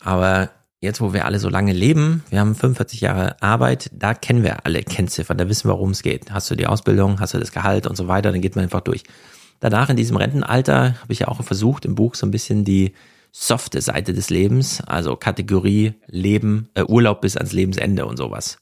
Aber 0.00 0.50
jetzt, 0.80 1.00
wo 1.00 1.12
wir 1.12 1.24
alle 1.24 1.38
so 1.38 1.48
lange 1.48 1.72
leben, 1.72 2.22
wir 2.30 2.40
haben 2.40 2.54
45 2.54 3.00
Jahre 3.00 3.42
Arbeit, 3.42 3.90
da 3.92 4.14
kennen 4.14 4.42
wir 4.42 4.64
alle 4.64 4.82
Kennziffern, 4.82 5.38
da 5.38 5.48
wissen 5.48 5.68
wir, 5.68 5.74
worum 5.74 5.90
es 5.90 6.02
geht. 6.02 6.30
Hast 6.30 6.50
du 6.50 6.54
die 6.54 6.66
Ausbildung, 6.66 7.20
hast 7.20 7.34
du 7.34 7.38
das 7.38 7.52
Gehalt 7.52 7.86
und 7.86 7.96
so 7.96 8.08
weiter, 8.08 8.32
dann 8.32 8.40
geht 8.40 8.56
man 8.56 8.64
einfach 8.64 8.80
durch. 8.80 9.02
Danach 9.58 9.90
in 9.90 9.96
diesem 9.96 10.16
Rentenalter 10.16 10.94
habe 11.02 11.12
ich 11.12 11.20
ja 11.20 11.28
auch 11.28 11.42
versucht, 11.42 11.84
im 11.84 11.94
Buch 11.94 12.14
so 12.14 12.26
ein 12.26 12.30
bisschen 12.30 12.64
die 12.64 12.94
softe 13.32 13.80
Seite 13.80 14.12
des 14.14 14.30
Lebens, 14.30 14.80
also 14.80 15.16
Kategorie 15.16 15.94
Leben, 16.06 16.68
äh, 16.74 16.82
Urlaub 16.82 17.20
bis 17.20 17.36
ans 17.36 17.52
Lebensende 17.52 18.06
und 18.06 18.16
sowas. 18.16 18.58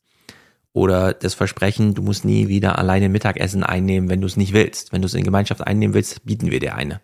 Oder 0.72 1.14
das 1.14 1.34
Versprechen, 1.34 1.94
du 1.94 2.02
musst 2.02 2.24
nie 2.24 2.48
wieder 2.48 2.78
alleine 2.78 3.08
Mittagessen 3.08 3.64
einnehmen, 3.64 4.10
wenn 4.10 4.20
du 4.20 4.26
es 4.26 4.36
nicht 4.36 4.52
willst. 4.52 4.92
Wenn 4.92 5.02
du 5.02 5.06
es 5.06 5.14
in 5.14 5.24
Gemeinschaft 5.24 5.66
einnehmen 5.66 5.94
willst, 5.94 6.24
bieten 6.24 6.50
wir 6.50 6.60
dir 6.60 6.74
eine. 6.74 7.00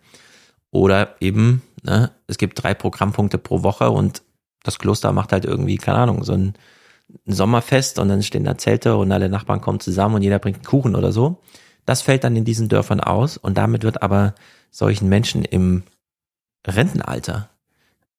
Oder 0.75 1.15
eben, 1.21 1.61
ne, 1.83 2.11
es 2.27 2.37
gibt 2.37 2.61
drei 2.61 2.73
Programmpunkte 2.73 3.37
pro 3.37 3.63
Woche 3.63 3.91
und 3.91 4.23
das 4.61 4.77
Kloster 4.77 5.13
macht 5.13 5.31
halt 5.31 5.45
irgendwie, 5.45 5.77
keine 5.77 5.99
Ahnung, 5.99 6.25
so 6.25 6.33
ein, 6.33 6.53
Sommerfest 7.25 7.99
und 7.99 8.09
dann 8.09 8.23
stehen 8.23 8.43
da 8.43 8.57
Zelte 8.57 8.97
und 8.97 9.11
alle 9.11 9.29
Nachbarn 9.29 9.61
kommen 9.61 9.79
zusammen 9.79 10.15
und 10.15 10.21
jeder 10.23 10.39
bringt 10.39 10.57
einen 10.57 10.65
Kuchen 10.65 10.95
oder 10.95 11.11
so. 11.11 11.39
Das 11.85 12.01
fällt 12.01 12.23
dann 12.23 12.35
in 12.35 12.45
diesen 12.45 12.67
Dörfern 12.67 12.99
aus 12.99 13.37
und 13.37 13.57
damit 13.57 13.83
wird 13.83 14.01
aber 14.01 14.33
solchen 14.71 15.07
Menschen 15.07 15.45
im 15.45 15.83
Rentenalter 16.67 17.49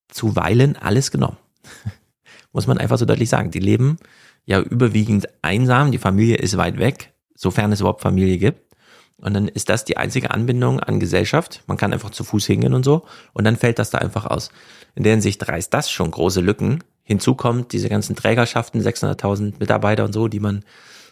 zuweilen 0.09 0.77
alles 0.77 1.11
genommen. 1.11 1.37
Muss 2.53 2.69
man 2.69 2.79
einfach 2.79 2.97
so 2.97 3.05
deutlich 3.05 3.29
sagen. 3.29 3.51
Die 3.51 3.59
leben 3.59 3.99
ja 4.45 4.61
überwiegend 4.61 5.29
einsam, 5.43 5.91
die 5.91 5.99
Familie 5.99 6.37
ist 6.37 6.57
weit 6.57 6.79
weg, 6.79 7.13
sofern 7.35 7.73
es 7.73 7.81
überhaupt 7.81 8.03
Familie 8.03 8.39
gibt. 8.39 8.66
Und 9.19 9.35
dann 9.35 9.49
ist 9.49 9.71
das 9.71 9.85
die 9.85 9.97
einzige 9.97 10.31
Anbindung 10.31 10.81
an 10.81 11.01
Gesellschaft. 11.01 11.63
Man 11.67 11.79
kann 11.79 11.93
einfach 11.93 12.11
zu 12.11 12.23
Fuß 12.23 12.47
hingehen 12.47 12.75
und 12.75 12.85
so. 12.85 13.05
Und 13.33 13.45
dann 13.45 13.57
fällt 13.57 13.79
das 13.79 13.91
da 13.91 13.99
einfach 13.99 14.27
aus. 14.27 14.51
In 14.95 15.05
der 15.05 15.13
Hinsicht 15.13 15.47
reißt 15.49 15.73
das 15.73 15.91
schon 15.91 16.11
große 16.11 16.41
Lücken. 16.41 16.85
Hinzu 17.03 17.35
kommt 17.35 17.73
diese 17.73 17.89
ganzen 17.89 18.17
Trägerschaften, 18.17 18.83
600.000 18.83 19.55
Mitarbeiter 19.59 20.05
und 20.05 20.13
so, 20.13 20.29
die 20.29 20.41
man, 20.41 20.65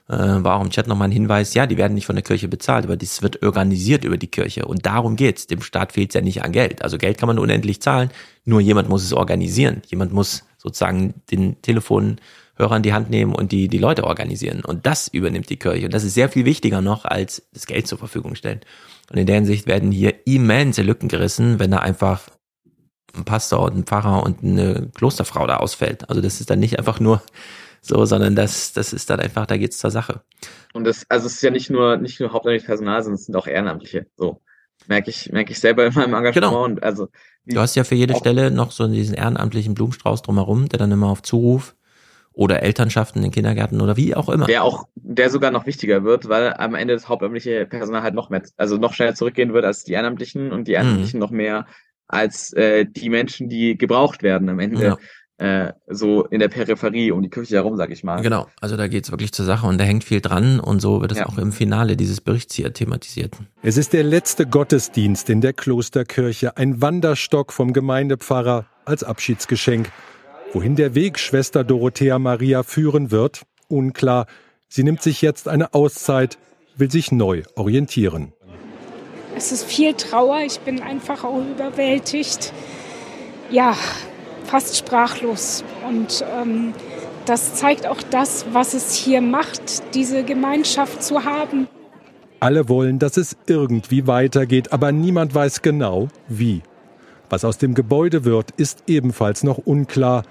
äh, 0.08 0.16
war 0.16 0.56
auch 0.56 0.64
im 0.64 0.70
Chat 0.70 0.86
nochmal 0.86 1.08
ein 1.08 1.12
Hinweis, 1.12 1.54
ja, 1.54 1.66
die 1.66 1.76
werden 1.76 1.94
nicht 1.94 2.06
von 2.06 2.16
der 2.16 2.24
Kirche 2.24 2.48
bezahlt, 2.48 2.84
aber 2.84 2.96
das 2.96 3.22
wird 3.22 3.42
organisiert 3.42 4.04
über 4.04 4.18
die 4.18 4.26
Kirche. 4.26 4.66
Und 4.66 4.84
darum 4.84 5.16
geht's. 5.16 5.46
Dem 5.46 5.62
Staat 5.62 5.92
fehlt 5.92 6.12
ja 6.12 6.20
nicht 6.20 6.42
an 6.42 6.52
Geld. 6.52 6.82
Also 6.82 6.98
Geld 6.98 7.16
kann 7.16 7.28
man 7.28 7.38
unendlich 7.38 7.80
zahlen, 7.80 8.10
nur 8.44 8.60
jemand 8.60 8.88
muss 8.88 9.04
es 9.04 9.12
organisieren. 9.12 9.82
Jemand 9.86 10.12
muss 10.12 10.44
sozusagen 10.58 11.14
den 11.30 11.62
Telefon 11.62 12.16
Hörer 12.56 12.76
in 12.76 12.82
die 12.82 12.92
Hand 12.92 13.10
nehmen 13.10 13.34
und 13.34 13.50
die, 13.52 13.68
die 13.68 13.78
Leute 13.78 14.04
organisieren. 14.04 14.64
Und 14.64 14.86
das 14.86 15.08
übernimmt 15.08 15.50
die 15.50 15.58
Kirche. 15.58 15.86
Und 15.86 15.94
das 15.94 16.04
ist 16.04 16.14
sehr 16.14 16.28
viel 16.28 16.44
wichtiger 16.44 16.80
noch, 16.80 17.04
als 17.04 17.48
das 17.52 17.66
Geld 17.66 17.86
zur 17.86 17.98
Verfügung 17.98 18.36
stellen. 18.36 18.60
Und 19.10 19.18
in 19.18 19.26
der 19.26 19.36
Hinsicht 19.36 19.66
werden 19.66 19.90
hier 19.90 20.14
immense 20.26 20.82
Lücken 20.82 21.08
gerissen, 21.08 21.58
wenn 21.58 21.72
da 21.72 21.78
einfach 21.78 22.28
ein 23.14 23.24
Pastor 23.24 23.62
und 23.62 23.76
ein 23.76 23.84
Pfarrer 23.84 24.22
und 24.22 24.42
eine 24.42 24.90
Klosterfrau 24.94 25.46
da 25.46 25.56
ausfällt. 25.56 26.08
Also 26.08 26.20
das 26.20 26.40
ist 26.40 26.50
dann 26.50 26.60
nicht 26.60 26.78
einfach 26.78 27.00
nur 27.00 27.22
so, 27.80 28.04
sondern 28.06 28.34
das, 28.34 28.72
das 28.72 28.92
ist 28.92 29.10
dann 29.10 29.20
einfach, 29.20 29.46
da 29.46 29.56
geht's 29.56 29.78
zur 29.78 29.90
Sache. 29.90 30.22
Und 30.72 30.84
das, 30.84 31.04
also 31.08 31.26
es 31.26 31.34
ist 31.34 31.42
ja 31.42 31.50
nicht 31.50 31.70
nur, 31.70 31.96
nicht 31.96 32.18
nur 32.20 32.32
hauptamtliches 32.32 32.66
Personal, 32.66 33.02
sondern 33.02 33.18
es 33.18 33.26
sind 33.26 33.36
auch 33.36 33.46
Ehrenamtliche. 33.46 34.06
So. 34.16 34.40
Merke 34.86 35.10
ich, 35.10 35.30
merke 35.32 35.52
ich 35.52 35.60
selber 35.60 35.86
in 35.86 35.94
meinem 35.94 36.14
Engagement. 36.14 36.34
Genau. 36.34 36.64
Und 36.64 36.82
also, 36.82 37.08
du 37.46 37.60
hast 37.60 37.74
ja 37.74 37.84
für 37.84 37.94
jede 37.94 38.16
Stelle 38.16 38.50
noch 38.50 38.70
so 38.70 38.86
diesen 38.86 39.14
ehrenamtlichen 39.14 39.74
Blumenstrauß 39.74 40.22
drumherum, 40.22 40.68
der 40.68 40.78
dann 40.78 40.92
immer 40.92 41.08
auf 41.08 41.22
Zuruf 41.22 41.74
oder 42.34 42.62
Elternschaften 42.62 43.22
in 43.22 43.30
Kindergärten 43.30 43.80
oder 43.80 43.96
wie 43.96 44.14
auch 44.14 44.28
immer. 44.28 44.46
Der 44.46 44.64
auch, 44.64 44.88
der 44.96 45.30
sogar 45.30 45.52
noch 45.52 45.66
wichtiger 45.66 46.04
wird, 46.04 46.28
weil 46.28 46.52
am 46.54 46.74
Ende 46.74 46.94
das 46.94 47.08
hauptamtliche 47.08 47.64
Personal 47.66 48.02
halt 48.02 48.14
noch 48.14 48.28
mehr, 48.28 48.42
also 48.56 48.76
noch 48.76 48.92
schneller 48.92 49.14
zurückgehen 49.14 49.52
wird 49.54 49.64
als 49.64 49.84
die 49.84 49.92
Ehrenamtlichen 49.92 50.52
und 50.52 50.66
die 50.66 50.72
mhm. 50.72 50.76
Ehrenamtlichen 50.76 51.18
mhm. 51.18 51.24
noch 51.24 51.30
mehr 51.30 51.66
als 52.08 52.52
äh, 52.52 52.84
die 52.84 53.08
Menschen, 53.08 53.48
die 53.48 53.78
gebraucht 53.78 54.22
werden 54.22 54.48
am 54.48 54.58
Ende. 54.58 54.84
Ja. 54.84 54.98
Äh, 55.36 55.72
so 55.88 56.24
in 56.26 56.38
der 56.38 56.48
Peripherie 56.48 57.10
um 57.10 57.20
die 57.20 57.28
Kirche 57.28 57.56
herum, 57.56 57.76
sag 57.76 57.90
ich 57.90 58.04
mal. 58.04 58.22
Genau, 58.22 58.46
also 58.60 58.76
da 58.76 58.86
geht's 58.86 59.10
wirklich 59.10 59.32
zur 59.32 59.44
Sache 59.44 59.66
und 59.66 59.78
da 59.78 59.84
hängt 59.84 60.04
viel 60.04 60.20
dran 60.20 60.60
und 60.60 60.80
so 60.80 61.00
wird 61.00 61.10
es 61.10 61.18
ja. 61.18 61.26
auch 61.26 61.38
im 61.38 61.50
Finale 61.50 61.96
dieses 61.96 62.20
Berichts 62.20 62.54
hier 62.54 62.72
thematisiert. 62.72 63.36
Es 63.62 63.76
ist 63.76 63.92
der 63.92 64.04
letzte 64.04 64.46
Gottesdienst 64.46 65.28
in 65.30 65.40
der 65.40 65.52
Klosterkirche, 65.52 66.56
ein 66.56 66.80
Wanderstock 66.80 67.52
vom 67.52 67.72
Gemeindepfarrer 67.72 68.66
als 68.84 69.02
Abschiedsgeschenk. 69.02 69.90
Wohin 70.52 70.76
der 70.76 70.94
Weg 70.94 71.18
Schwester 71.18 71.64
Dorothea 71.64 72.18
Maria 72.18 72.62
führen 72.62 73.10
wird, 73.10 73.42
unklar. 73.68 74.26
Sie 74.68 74.84
nimmt 74.84 75.02
sich 75.02 75.22
jetzt 75.22 75.48
eine 75.48 75.74
Auszeit, 75.74 76.38
will 76.76 76.90
sich 76.90 77.12
neu 77.12 77.42
orientieren. 77.56 78.32
Es 79.36 79.50
ist 79.50 79.64
viel 79.64 79.94
Trauer, 79.94 80.40
ich 80.46 80.60
bin 80.60 80.80
einfach 80.80 81.24
auch 81.24 81.42
überwältigt. 81.42 82.52
Ja, 83.50 83.76
fast 84.44 84.76
sprachlos. 84.76 85.64
Und 85.88 86.24
ähm, 86.40 86.72
das 87.26 87.54
zeigt 87.54 87.86
auch 87.86 88.02
das, 88.10 88.46
was 88.52 88.74
es 88.74 88.94
hier 88.94 89.20
macht, 89.20 89.94
diese 89.94 90.22
Gemeinschaft 90.24 91.02
zu 91.02 91.24
haben. 91.24 91.66
Alle 92.40 92.68
wollen, 92.68 92.98
dass 92.98 93.16
es 93.16 93.36
irgendwie 93.46 94.06
weitergeht, 94.06 94.72
aber 94.72 94.92
niemand 94.92 95.34
weiß 95.34 95.62
genau, 95.62 96.08
wie. 96.28 96.62
Was 97.34 97.44
aus 97.44 97.58
dem 97.58 97.74
Gebäude 97.74 98.24
wird, 98.24 98.52
ist 98.52 98.84
ebenfalls 98.86 99.42
noch 99.42 99.58
unklar. 99.58 100.22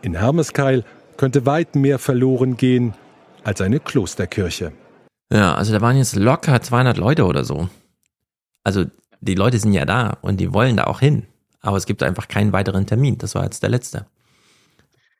In 0.00 0.14
Hermeskeil 0.14 0.84
könnte 1.18 1.44
weit 1.44 1.76
mehr 1.76 1.98
verloren 1.98 2.56
gehen 2.56 2.94
als 3.44 3.60
eine 3.60 3.78
Klosterkirche. 3.78 4.72
Ja, 5.30 5.54
also 5.54 5.74
da 5.74 5.82
waren 5.82 5.98
jetzt 5.98 6.16
locker 6.16 6.58
200 6.62 6.96
Leute 6.96 7.26
oder 7.26 7.44
so. 7.44 7.68
Also 8.64 8.86
die 9.20 9.34
Leute 9.34 9.58
sind 9.58 9.74
ja 9.74 9.84
da 9.84 10.16
und 10.22 10.40
die 10.40 10.54
wollen 10.54 10.78
da 10.78 10.84
auch 10.84 11.00
hin. 11.00 11.26
Aber 11.60 11.76
es 11.76 11.84
gibt 11.84 12.02
einfach 12.02 12.26
keinen 12.26 12.54
weiteren 12.54 12.86
Termin. 12.86 13.18
Das 13.18 13.34
war 13.34 13.44
jetzt 13.44 13.62
der 13.62 13.68
letzte. 13.68 14.06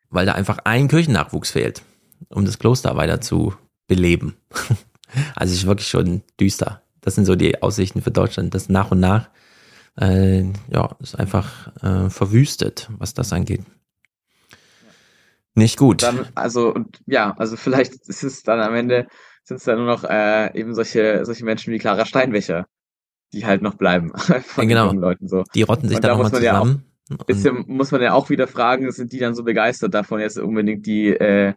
Weil 0.09 0.25
da 0.25 0.31
einfach 0.31 0.57
ein 0.63 0.87
Kirchennachwuchs 0.87 1.51
fehlt, 1.51 1.83
um 2.29 2.45
das 2.45 2.57
Kloster 2.57 2.95
weiter 2.95 3.21
zu 3.21 3.53
beleben. 3.87 4.37
Also 5.35 5.53
es 5.53 5.59
ist 5.59 5.65
wirklich 5.67 5.87
schon 5.87 6.21
düster. 6.37 6.81
Das 6.99 7.15
sind 7.15 7.23
so 7.23 7.35
die 7.35 7.61
Aussichten 7.61 8.01
für 8.01 8.11
Deutschland, 8.11 8.53
das 8.53 8.67
nach 8.67 8.91
und 8.91 8.99
nach 8.99 9.29
äh, 9.99 10.43
ja, 10.71 10.95
ist 10.99 11.17
einfach 11.19 11.71
äh, 11.83 12.09
verwüstet, 12.09 12.89
was 12.97 13.13
das 13.13 13.33
angeht. 13.33 13.61
Nicht 15.55 15.77
gut. 15.77 16.03
Dann, 16.03 16.27
also, 16.35 16.75
ja, 17.07 17.33
also 17.37 17.55
vielleicht 17.57 17.93
ist 18.07 18.23
es 18.23 18.43
dann 18.43 18.59
am 18.59 18.75
Ende, 18.75 19.07
sind 19.43 19.57
es 19.57 19.63
dann 19.63 19.77
nur 19.77 19.87
noch 19.87 20.03
äh, 20.03 20.55
eben 20.57 20.75
solche, 20.75 21.25
solche 21.25 21.45
Menschen 21.45 21.73
wie 21.73 21.79
Clara 21.79 22.05
Steinwächer, 22.05 22.67
die 23.33 23.45
halt 23.45 23.61
noch 23.61 23.73
bleiben 23.73 24.11
von 24.17 24.69
ja, 24.69 24.83
genau. 24.83 24.93
Leuten 24.93 25.27
so. 25.27 25.43
Die 25.55 25.63
rotten 25.63 25.87
sich 25.87 25.97
und 25.97 26.03
dann 26.03 26.11
da 26.11 26.17
nochmal 26.17 26.39
zusammen. 26.39 26.83
Ja 27.09 27.17
auch, 27.17 27.25
bisschen, 27.25 27.63
muss 27.67 27.91
man 27.91 28.01
ja 28.01 28.13
auch 28.13 28.29
wieder 28.29 28.47
fragen, 28.47 28.91
sind 28.91 29.13
die 29.13 29.19
dann 29.19 29.33
so 29.33 29.43
begeistert 29.43 29.93
davon, 29.93 30.19
jetzt 30.19 30.37
unbedingt 30.37 30.85
die 30.85 31.07
äh, 31.09 31.53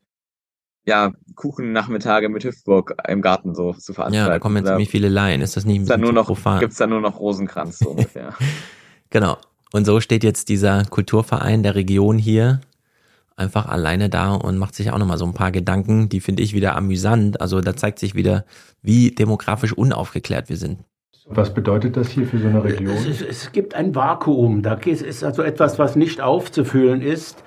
ja, 0.87 1.13
Kuchennachmittage 1.35 2.29
mit 2.29 2.45
Hüftburg 2.45 2.95
im 3.07 3.23
Garten 3.23 3.55
so 3.55 3.73
zu 3.75 3.93
veranstalten. 3.93 4.27
Ja, 4.27 4.33
da 4.33 4.39
kommen 4.39 4.57
jetzt 4.57 4.69
ziemlich 4.69 4.89
viele 4.89 5.09
Laien. 5.09 5.41
Ist 5.41 5.57
das 5.57 5.65
nicht 5.65 5.81
ein 5.81 5.85
bisschen 5.85 6.01
nur 6.01 6.13
noch, 6.13 6.27
profan? 6.27 6.61
Gibt's 6.61 6.79
da 6.79 6.87
nur 6.87 7.01
noch 7.01 7.19
Rosenkranz 7.21 7.79
so 7.79 7.91
ungefähr. 7.91 8.35
genau. 9.11 9.37
Und 9.73 9.85
so 9.85 10.01
steht 10.01 10.25
jetzt 10.25 10.49
dieser 10.49 10.85
Kulturverein 10.85 11.63
der 11.63 11.75
Region 11.75 12.19
hier 12.19 12.61
einfach 13.37 13.67
alleine 13.67 14.09
da 14.09 14.35
und 14.35 14.59
macht 14.59 14.75
sich 14.75 14.91
auch 14.91 14.99
nochmal 14.99 15.19
so 15.19 15.25
ein 15.25 15.35
paar 15.35 15.51
Gedanken, 15.51 16.09
die 16.09 16.21
finde 16.21 16.43
ich 16.43 16.55
wieder 16.55 16.77
amüsant. 16.77 17.41
Also 17.41 17.61
da 17.61 17.75
zeigt 17.75 17.99
sich 17.99 18.15
wieder, 18.15 18.45
wie 18.83 19.13
demografisch 19.13 19.73
unaufgeklärt 19.73 20.49
wir 20.49 20.57
sind. 20.57 20.81
Was 21.27 21.55
bedeutet 21.55 21.97
das 21.97 22.09
hier 22.09 22.27
für 22.27 22.39
so 22.39 22.49
eine 22.49 22.63
Region? 22.63 22.97
Es, 22.97 23.07
es, 23.07 23.23
es 23.23 23.53
gibt 23.53 23.75
ein 23.75 23.95
Vakuum. 23.95 24.63
Da 24.63 24.75
ist 24.75 25.25
also 25.25 25.43
etwas, 25.43 25.79
was 25.79 25.97
nicht 25.97 26.21
aufzufüllen 26.21 27.03
ist. 27.03 27.43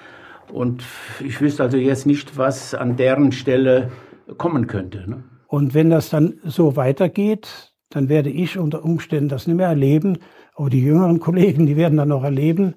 Und 0.53 0.83
ich 1.19 1.41
wüsste 1.41 1.63
also 1.63 1.77
jetzt 1.77 2.05
nicht, 2.05 2.37
was 2.37 2.75
an 2.75 2.95
deren 2.95 3.31
Stelle 3.31 3.91
kommen 4.37 4.67
könnte. 4.67 5.09
Ne? 5.09 5.23
Und 5.47 5.73
wenn 5.73 5.89
das 5.89 6.09
dann 6.09 6.35
so 6.43 6.75
weitergeht, 6.75 7.73
dann 7.89 8.07
werde 8.07 8.29
ich 8.29 8.59
unter 8.59 8.85
Umständen 8.85 9.29
das 9.29 9.47
nicht 9.47 9.55
mehr 9.55 9.67
erleben. 9.67 10.19
Aber 10.53 10.69
die 10.69 10.83
jüngeren 10.83 11.19
Kollegen, 11.19 11.65
die 11.65 11.75
werden 11.75 11.97
dann 11.97 12.09
noch 12.09 12.23
erleben, 12.23 12.75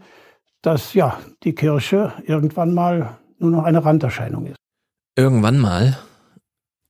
dass 0.63 0.95
ja 0.95 1.21
die 1.43 1.55
Kirche 1.55 2.15
irgendwann 2.25 2.73
mal 2.73 3.19
nur 3.39 3.51
noch 3.51 3.65
eine 3.65 3.85
Randerscheinung 3.85 4.47
ist. 4.47 4.57
Irgendwann 5.15 5.59
mal. 5.59 5.99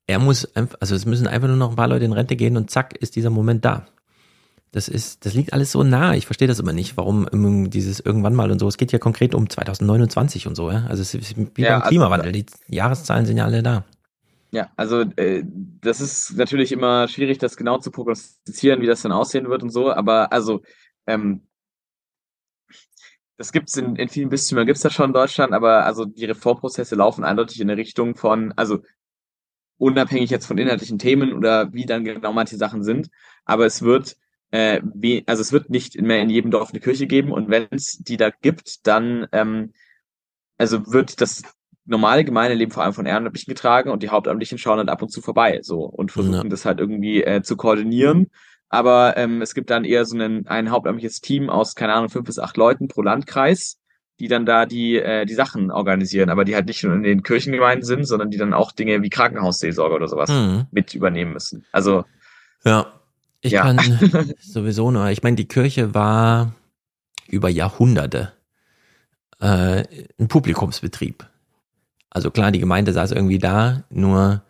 Er 0.07 0.21
muss 0.21 0.55
einfach, 0.55 0.79
also 0.81 0.95
es 0.95 1.05
müssen 1.05 1.27
einfach 1.27 1.49
nur 1.49 1.57
noch 1.57 1.71
ein 1.71 1.77
paar 1.77 1.89
Leute 1.89 2.05
in 2.05 2.13
Rente 2.13 2.37
gehen 2.37 2.57
und 2.57 2.71
zack 2.71 2.97
ist 2.97 3.17
dieser 3.17 3.31
Moment 3.31 3.65
da. 3.65 3.87
Das 4.77 4.89
ist, 4.89 5.25
das 5.25 5.33
liegt 5.33 5.55
alles 5.55 5.73
so 5.73 5.85
nah. 5.85 6.15
Ich 6.15 6.27
verstehe 6.27 6.49
das 6.49 6.59
immer 6.59 6.75
nicht, 6.75 6.99
warum 6.99 7.71
dieses 7.71 7.99
irgendwann 7.99 8.35
mal 8.35 8.51
und 8.51 8.59
so. 8.59 8.69
Es 8.69 8.77
geht 8.77 8.93
ja 8.93 8.99
konkret 8.99 9.35
um 9.35 9.49
2029 9.49 10.47
und 10.47 10.55
so. 10.55 10.71
Ja? 10.71 10.85
Also 10.87 11.01
es 11.01 11.15
ist 11.15 11.35
wie 11.35 11.63
ja, 11.63 11.71
beim 11.71 11.81
also 11.81 11.89
Klimawandel. 11.89 12.33
Die 12.33 12.45
Jahreszahlen 12.69 13.25
sind 13.25 13.39
ja 13.39 13.47
alle 13.47 13.63
da. 13.63 13.87
Ja, 14.51 14.69
also 14.77 15.01
äh, 15.17 15.45
das 15.81 16.03
ist 16.03 16.37
natürlich 16.37 16.73
immer 16.73 17.09
schwierig, 17.09 17.39
das 17.39 17.57
genau 17.57 17.79
zu 17.79 17.91
prognostizieren, 17.91 18.83
wie 18.83 18.87
das 18.87 19.01
dann 19.01 19.13
aussehen 19.13 19.49
wird 19.49 19.63
und 19.63 19.71
so. 19.71 19.91
Aber 19.91 20.31
also 20.31 20.61
ähm, 21.07 21.47
das 23.39 23.51
gibt's 23.51 23.79
in, 23.79 23.97
in 23.97 24.11
vielen 24.11 24.29
Bistümern, 24.29 24.67
gibt's 24.67 24.83
das 24.83 24.93
schon 24.93 25.07
in 25.07 25.15
Deutschland, 25.15 25.55
aber 25.55 25.87
also 25.87 26.05
die 26.05 26.27
Reformprozesse 26.27 26.97
laufen 26.97 27.25
eindeutig 27.25 27.63
in 27.63 27.69
der 27.69 27.79
Richtung 27.79 28.15
von, 28.15 28.53
also 28.57 28.83
unabhängig 29.79 30.29
jetzt 30.29 30.45
von 30.45 30.59
inhaltlichen 30.59 30.99
Themen 30.99 31.33
oder 31.33 31.73
wie 31.73 31.87
dann 31.87 32.05
genau 32.05 32.35
manche 32.35 32.59
Sachen 32.59 32.85
sind, 32.85 33.09
aber 33.47 33.65
es 33.65 33.81
wird 33.81 34.19
äh, 34.57 34.81
wie, 34.95 35.25
also 35.27 35.41
es 35.41 35.53
wird 35.53 35.71
nicht 35.71 36.01
mehr 36.01 36.21
in 36.21 36.31
jedem 36.31 36.51
Dorf 36.51 36.71
eine 36.71 36.81
Kirche 36.81 37.07
geben 37.07 37.33
und 37.33 37.51
wenn 37.51 37.67
es 37.71 37.99
die 37.99 38.17
da 38.17 38.31
gibt, 38.31 38.87
dann 38.87 39.27
ähm, 39.33 39.73
also 40.59 40.93
wird 40.93 41.21
das 41.21 41.43
normale 41.85 42.25
Gemeindeleben 42.25 42.73
vor 42.73 42.83
allem 42.83 42.95
von 42.95 43.07
Ehrenamtlichen 43.07 43.53
getragen 43.53 43.91
und 43.91 44.03
die 44.03 44.09
Hauptamtlichen 44.09 44.59
schauen 44.59 44.79
dann 44.79 44.89
ab 44.89 45.03
und 45.03 45.11
zu 45.11 45.21
vorbei 45.21 45.61
so 45.63 45.81
und 45.81 46.11
versuchen 46.11 46.35
ja. 46.35 46.45
das 46.45 46.65
halt 46.65 46.81
irgendwie 46.81 47.23
äh, 47.23 47.43
zu 47.43 47.57
koordinieren 47.57 48.31
aber 48.69 49.17
ähm, 49.17 49.43
es 49.43 49.55
gibt 49.55 49.71
dann 49.71 49.85
eher 49.85 50.05
so 50.05 50.19
ein, 50.19 50.47
ein 50.47 50.71
hauptamtliches 50.71 51.21
Team 51.21 51.51
aus, 51.51 51.75
keine 51.75 51.95
Ahnung, 51.95 52.09
fünf 52.09 52.27
bis 52.27 52.39
acht 52.39 52.57
Leuten 52.57 52.89
pro 52.89 53.03
Landkreis, 53.03 53.79
die 54.19 54.29
dann 54.29 54.47
da 54.47 54.67
die, 54.67 54.97
äh, 54.97 55.25
die 55.25 55.35
Sachen 55.35 55.71
organisieren, 55.71 56.31
aber 56.31 56.45
die 56.45 56.55
halt 56.55 56.67
nicht 56.67 56.83
nur 56.83 56.95
in 56.95 57.03
den 57.03 57.23
Kirchengemeinden 57.23 57.85
sind, 57.85 58.05
sondern 58.05 58.31
die 58.31 58.39
dann 58.39 58.55
auch 58.55 58.73
Dinge 58.73 59.03
wie 59.03 59.11
Krankenhausseelsorge 59.11 59.95
oder 59.95 60.09
sowas 60.09 60.31
mhm. 60.31 60.67
mit 60.71 60.95
übernehmen 60.95 61.33
müssen. 61.33 61.65
Also 61.71 62.05
ja, 62.65 63.01
ich 63.47 63.53
ja. 63.53 63.63
kann 63.63 64.35
sowieso 64.41 64.91
nur, 64.91 65.09
ich 65.09 65.23
meine, 65.23 65.37
die 65.37 65.49
Kirche 65.49 65.95
war 65.95 66.55
über 67.29 67.49
Jahrhunderte 67.49 68.33
äh, 69.41 69.85
ein 70.19 70.29
Publikumsbetrieb. 70.29 71.27
Also 72.11 72.31
klar, 72.31 72.53
die 72.53 72.61
Gemeinde 72.61 72.93
saß 72.93 73.13
irgendwie 73.13 73.39
da, 73.39 73.85
nur 73.91 74.43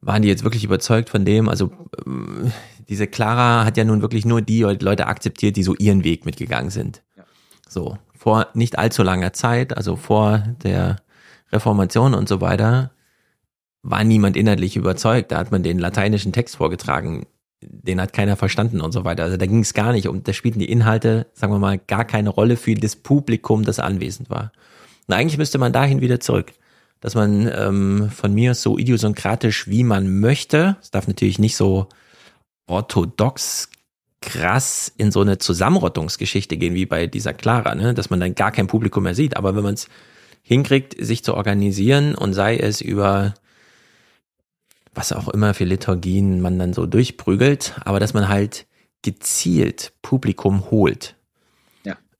waren 0.00 0.22
die 0.22 0.28
jetzt 0.28 0.44
wirklich 0.44 0.64
überzeugt 0.64 1.10
von 1.10 1.24
dem? 1.24 1.48
Also 1.48 1.66
äh, 2.06 2.50
diese 2.88 3.06
Clara 3.06 3.64
hat 3.64 3.76
ja 3.76 3.84
nun 3.84 4.02
wirklich 4.02 4.24
nur 4.24 4.42
die 4.42 4.62
Leute 4.62 5.06
akzeptiert, 5.06 5.56
die 5.56 5.62
so 5.62 5.74
ihren 5.76 6.04
Weg 6.04 6.24
mitgegangen 6.24 6.70
sind. 6.70 7.02
Ja. 7.16 7.24
So, 7.68 7.98
vor 8.16 8.48
nicht 8.54 8.78
allzu 8.78 9.02
langer 9.02 9.32
Zeit, 9.32 9.76
also 9.76 9.96
vor 9.96 10.38
der 10.64 10.96
Reformation 11.52 12.14
und 12.14 12.28
so 12.28 12.40
weiter, 12.40 12.90
war 13.82 14.04
niemand 14.04 14.36
inhaltlich 14.36 14.76
überzeugt. 14.76 15.32
Da 15.32 15.38
hat 15.38 15.52
man 15.52 15.62
den 15.62 15.78
lateinischen 15.78 16.32
Text 16.32 16.56
vorgetragen, 16.56 17.26
den 17.60 18.00
hat 18.00 18.12
keiner 18.12 18.36
verstanden 18.36 18.80
und 18.80 18.92
so 18.92 19.04
weiter. 19.04 19.24
Also 19.24 19.36
da 19.36 19.46
ging 19.46 19.60
es 19.60 19.74
gar 19.74 19.92
nicht 19.92 20.08
um, 20.08 20.22
da 20.22 20.32
spielten 20.32 20.58
die 20.58 20.70
Inhalte, 20.70 21.26
sagen 21.34 21.52
wir 21.52 21.58
mal, 21.58 21.78
gar 21.78 22.04
keine 22.04 22.30
Rolle 22.30 22.56
für 22.56 22.74
das 22.74 22.96
Publikum, 22.96 23.64
das 23.64 23.78
anwesend 23.78 24.30
war. 24.30 24.52
Und 25.06 25.14
eigentlich 25.14 25.38
müsste 25.38 25.58
man 25.58 25.72
dahin 25.72 26.00
wieder 26.00 26.20
zurück 26.20 26.52
dass 27.00 27.14
man 27.14 27.50
ähm, 27.54 28.10
von 28.10 28.32
mir 28.32 28.54
so 28.54 28.78
idiosynkratisch 28.78 29.68
wie 29.68 29.84
man 29.84 30.20
möchte, 30.20 30.76
es 30.82 30.90
darf 30.90 31.08
natürlich 31.08 31.38
nicht 31.38 31.56
so 31.56 31.88
orthodox 32.66 33.70
krass 34.20 34.92
in 34.98 35.10
so 35.10 35.22
eine 35.22 35.38
Zusammenrottungsgeschichte 35.38 36.58
gehen 36.58 36.74
wie 36.74 36.84
bei 36.84 37.06
dieser 37.06 37.32
Clara, 37.32 37.74
ne? 37.74 37.94
dass 37.94 38.10
man 38.10 38.20
dann 38.20 38.34
gar 38.34 38.52
kein 38.52 38.66
Publikum 38.66 39.04
mehr 39.04 39.14
sieht. 39.14 39.36
Aber 39.36 39.56
wenn 39.56 39.64
man 39.64 39.74
es 39.74 39.88
hinkriegt, 40.42 40.94
sich 41.02 41.24
zu 41.24 41.34
organisieren 41.34 42.14
und 42.14 42.34
sei 42.34 42.58
es 42.58 42.82
über 42.82 43.34
was 45.00 45.12
auch 45.12 45.28
immer 45.28 45.54
für 45.54 45.64
Liturgien 45.64 46.42
man 46.42 46.58
dann 46.58 46.74
so 46.74 46.84
durchprügelt, 46.84 47.74
aber 47.84 48.00
dass 48.00 48.12
man 48.12 48.28
halt 48.28 48.66
gezielt 49.02 49.94
Publikum 50.02 50.70
holt. 50.70 51.16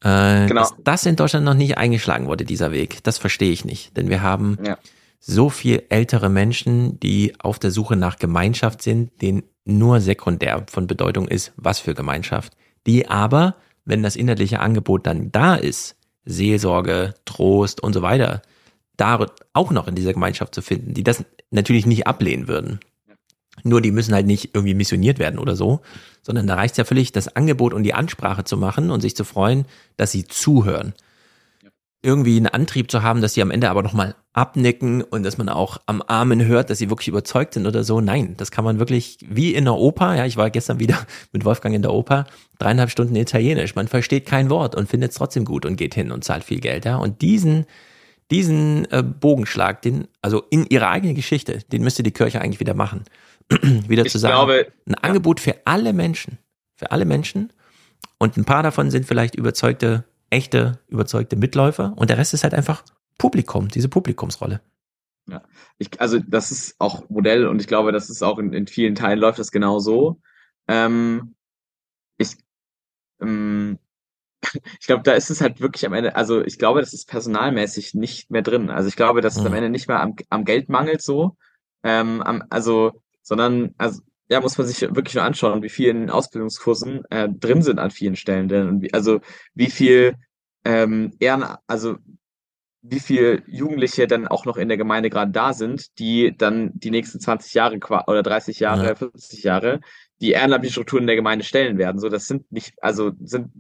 Äh, 0.02 0.47
genau. 0.47 0.62
Dass 0.62 0.74
das 0.82 1.07
in 1.07 1.16
Deutschland 1.16 1.44
noch 1.44 1.55
nicht 1.55 1.77
eingeschlagen 1.77 2.27
wurde, 2.27 2.47
dieser 2.47 2.73
Weg, 2.73 3.05
das 3.05 3.19
verstehe 3.19 3.52
ich 3.52 3.66
nicht. 3.66 3.97
Denn 3.97 4.09
wir 4.09 4.23
haben 4.23 4.57
ja. 4.65 4.78
so 5.19 5.51
viel 5.51 5.82
ältere 5.90 6.31
Menschen, 6.31 6.98
die 7.01 7.35
auf 7.39 7.59
der 7.59 7.70
Suche 7.70 7.97
nach 7.97 8.16
Gemeinschaft 8.16 8.81
sind, 8.81 9.20
denen 9.20 9.43
nur 9.66 10.01
sekundär 10.01 10.65
von 10.70 10.86
Bedeutung 10.86 11.28
ist, 11.28 11.52
was 11.57 11.81
für 11.81 11.94
Gemeinschaft. 11.94 12.57
Die 12.86 13.11
aber, 13.11 13.57
wenn 13.85 14.02
das 14.02 14.16
inhaltliche 14.16 14.61
Angebot 14.61 15.07
dann 15.07 15.31
da 15.31 15.55
ist, 15.55 15.97
Seelsorge, 16.24 17.15
Trost 17.27 17.82
und 17.82 17.93
so 17.93 18.01
weiter, 18.01 18.40
da 18.97 19.27
auch 19.52 19.70
noch 19.70 19.86
in 19.86 19.94
dieser 19.94 20.15
Gemeinschaft 20.15 20.55
zu 20.55 20.62
finden, 20.62 20.94
die 20.94 21.05
das 21.05 21.27
natürlich 21.51 21.86
nicht 21.86 22.06
ablehnen 22.06 22.48
würden. 22.48 22.81
Nur 23.64 23.81
die 23.81 23.90
müssen 23.90 24.14
halt 24.14 24.27
nicht 24.27 24.55
irgendwie 24.55 24.74
missioniert 24.74 25.18
werden 25.18 25.39
oder 25.39 25.56
so, 25.56 25.81
sondern 26.22 26.47
da 26.47 26.55
reicht 26.55 26.72
es 26.72 26.78
ja 26.78 26.85
völlig, 26.85 27.12
das 27.12 27.35
Angebot 27.36 27.74
und 27.74 27.82
die 27.82 27.94
Ansprache 27.94 28.44
zu 28.44 28.56
machen 28.56 28.90
und 28.90 29.01
sich 29.01 29.16
zu 29.16 29.24
freuen, 29.24 29.66
dass 29.97 30.12
sie 30.12 30.24
zuhören. 30.24 30.94
Irgendwie 32.02 32.39
einen 32.39 32.47
Antrieb 32.47 32.90
zu 32.90 33.02
haben, 33.02 33.20
dass 33.20 33.35
sie 33.35 33.43
am 33.43 33.51
Ende 33.51 33.68
aber 33.68 33.82
nochmal 33.82 34.14
abnicken 34.32 35.02
und 35.02 35.22
dass 35.22 35.36
man 35.36 35.51
auch 35.51 35.78
am 35.85 36.02
Armen 36.06 36.47
hört, 36.47 36.70
dass 36.70 36.78
sie 36.78 36.89
wirklich 36.89 37.09
überzeugt 37.09 37.55
sind 37.55 37.66
oder 37.66 37.85
so. 37.85 38.01
Nein, 38.01 38.36
das 38.39 38.51
kann 38.51 38.64
man 38.64 38.78
wirklich 38.78 39.18
wie 39.28 39.55
in 39.55 39.64
der 39.64 39.74
Oper. 39.74 40.14
Ja, 40.14 40.24
ich 40.24 40.39
war 40.39 40.48
gestern 40.51 40.78
wieder 40.78 40.97
mit 41.32 41.44
Wolfgang 41.44 41.74
in 41.74 41.82
der 41.82 41.93
Oper, 41.93 42.27
dreieinhalb 42.59 42.90
Stunden 42.90 43.16
Italienisch. 43.16 43.74
Man 43.74 43.89
versteht 43.89 44.24
kein 44.24 44.48
Wort 44.48 44.74
und 44.74 44.89
findet 44.89 45.10
es 45.10 45.16
trotzdem 45.18 45.44
gut 45.44 45.66
und 45.66 45.77
geht 45.77 45.94
hin 45.94 46.10
und 46.10 46.24
zahlt 46.24 46.44
viel 46.44 46.60
Geld. 46.60 46.86
Ja, 46.86 46.97
und 46.97 47.20
diesen, 47.20 47.66
diesen 48.31 48.90
äh, 48.90 49.02
Bogenschlag, 49.02 49.82
den, 49.82 50.09
also 50.23 50.44
in 50.51 50.66
ihrer 50.66 50.89
eigenen 50.89 51.15
Geschichte, 51.15 51.59
den 51.73 51.82
müsste 51.82 52.02
die 52.02 52.12
Kirche 52.12 52.40
eigentlich 52.40 52.61
wieder 52.61 52.74
machen. 52.74 53.05
wieder 53.51 54.05
ich 54.05 54.12
zu 54.12 54.19
sagen, 54.19 54.35
glaube, 54.35 54.73
ein 54.86 54.94
Angebot 54.94 55.40
für 55.40 55.66
alle 55.66 55.93
Menschen, 55.93 56.39
für 56.77 56.93
alle 56.93 57.05
Menschen 57.05 57.52
und 58.19 58.36
ein 58.36 58.44
paar 58.44 58.62
davon 58.62 58.90
sind 58.90 59.07
vielleicht 59.07 59.35
überzeugte, 59.35 60.05
echte, 60.31 60.78
überzeugte 60.89 61.36
Mitläufer 61.36 61.94
und 61.97 62.11
der 62.11 62.19
Rest 62.19 62.35
ist 62.35 62.44
halt 62.44 62.55
einfach 62.55 62.85
Publikum, 63.19 63.69
diese 63.69 63.89
Publikumsrolle. 63.89 64.61
Ja, 65.28 65.43
ich, 65.78 66.01
also 66.01 66.19
das 66.19 66.51
ist 66.51 66.77
auch 66.78 67.09
Modell 67.11 67.47
und 67.47 67.61
ich 67.61 67.66
glaube, 67.66 67.93
das 67.93 68.11
ist 68.11 68.23
auch 68.23 68.39
in, 68.39 68.52
in 68.52 68.66
vielen 68.66 68.94
Teilen 68.94 69.19
läuft 69.19 69.39
das 69.39 69.51
genau 69.51 69.78
so. 69.78 70.20
Ähm, 70.69 71.35
ich, 72.16 72.36
ähm, 73.20 73.78
ich 74.80 74.86
glaube, 74.86 75.02
da 75.02 75.12
ist 75.12 75.30
es 75.30 75.40
halt 75.40 75.60
wirklich 75.60 75.86
am 75.86 75.92
Ende, 75.92 76.16
also 76.16 76.42
ich 76.44 76.58
glaube, 76.58 76.80
das 76.80 76.92
ist 76.92 77.08
personalmäßig 77.08 77.94
nicht 77.94 78.30
mehr 78.30 78.42
drin. 78.42 78.70
Also 78.70 78.88
ich 78.88 78.96
glaube, 78.96 79.20
dass 79.20 79.36
es 79.36 79.44
am 79.44 79.52
mhm. 79.52 79.58
Ende 79.58 79.70
nicht 79.70 79.88
mehr 79.88 80.00
am, 80.00 80.16
am 80.28 80.44
Geld 80.44 80.68
mangelt 80.68 81.02
so. 81.02 81.36
Ähm, 81.82 82.22
am, 82.22 82.42
also 82.50 83.02
sondern 83.22 83.74
also 83.78 84.02
ja, 84.28 84.40
muss 84.40 84.58
man 84.58 84.66
sich 84.66 84.80
wirklich 84.82 85.14
nur 85.14 85.24
anschauen, 85.24 85.62
wie 85.62 85.68
viel 85.68 85.88
in 85.88 86.00
den 86.00 86.10
Ausbildungskursen 86.10 87.04
äh, 87.10 87.28
drin 87.28 87.62
sind 87.62 87.80
an 87.80 87.90
vielen 87.90 88.16
Stellen. 88.16 88.48
Denn 88.48 88.80
wie, 88.80 88.94
also 88.94 89.20
wie 89.54 89.70
viel 89.70 90.14
ähm, 90.64 91.12
Ehren, 91.18 91.44
also 91.66 91.96
wie 92.82 93.00
viel 93.00 93.42
Jugendliche 93.46 94.06
dann 94.06 94.28
auch 94.28 94.44
noch 94.46 94.56
in 94.56 94.68
der 94.68 94.78
Gemeinde 94.78 95.10
gerade 95.10 95.32
da 95.32 95.52
sind, 95.52 95.98
die 95.98 96.34
dann 96.36 96.70
die 96.74 96.90
nächsten 96.90 97.20
20 97.20 97.52
Jahre 97.54 97.78
oder 98.06 98.22
30 98.22 98.60
Jahre, 98.60 98.86
ja. 98.86 98.94
50 98.94 99.42
Jahre 99.42 99.80
die 100.20 100.32
ehrenamtliche 100.32 100.72
Strukturen 100.72 101.02
in 101.02 101.06
der 101.06 101.16
Gemeinde 101.16 101.44
stellen 101.44 101.78
werden. 101.78 101.98
So, 101.98 102.08
das 102.08 102.26
sind 102.26 102.50
nicht, 102.52 102.74
also 102.82 103.12
sind 103.20 103.50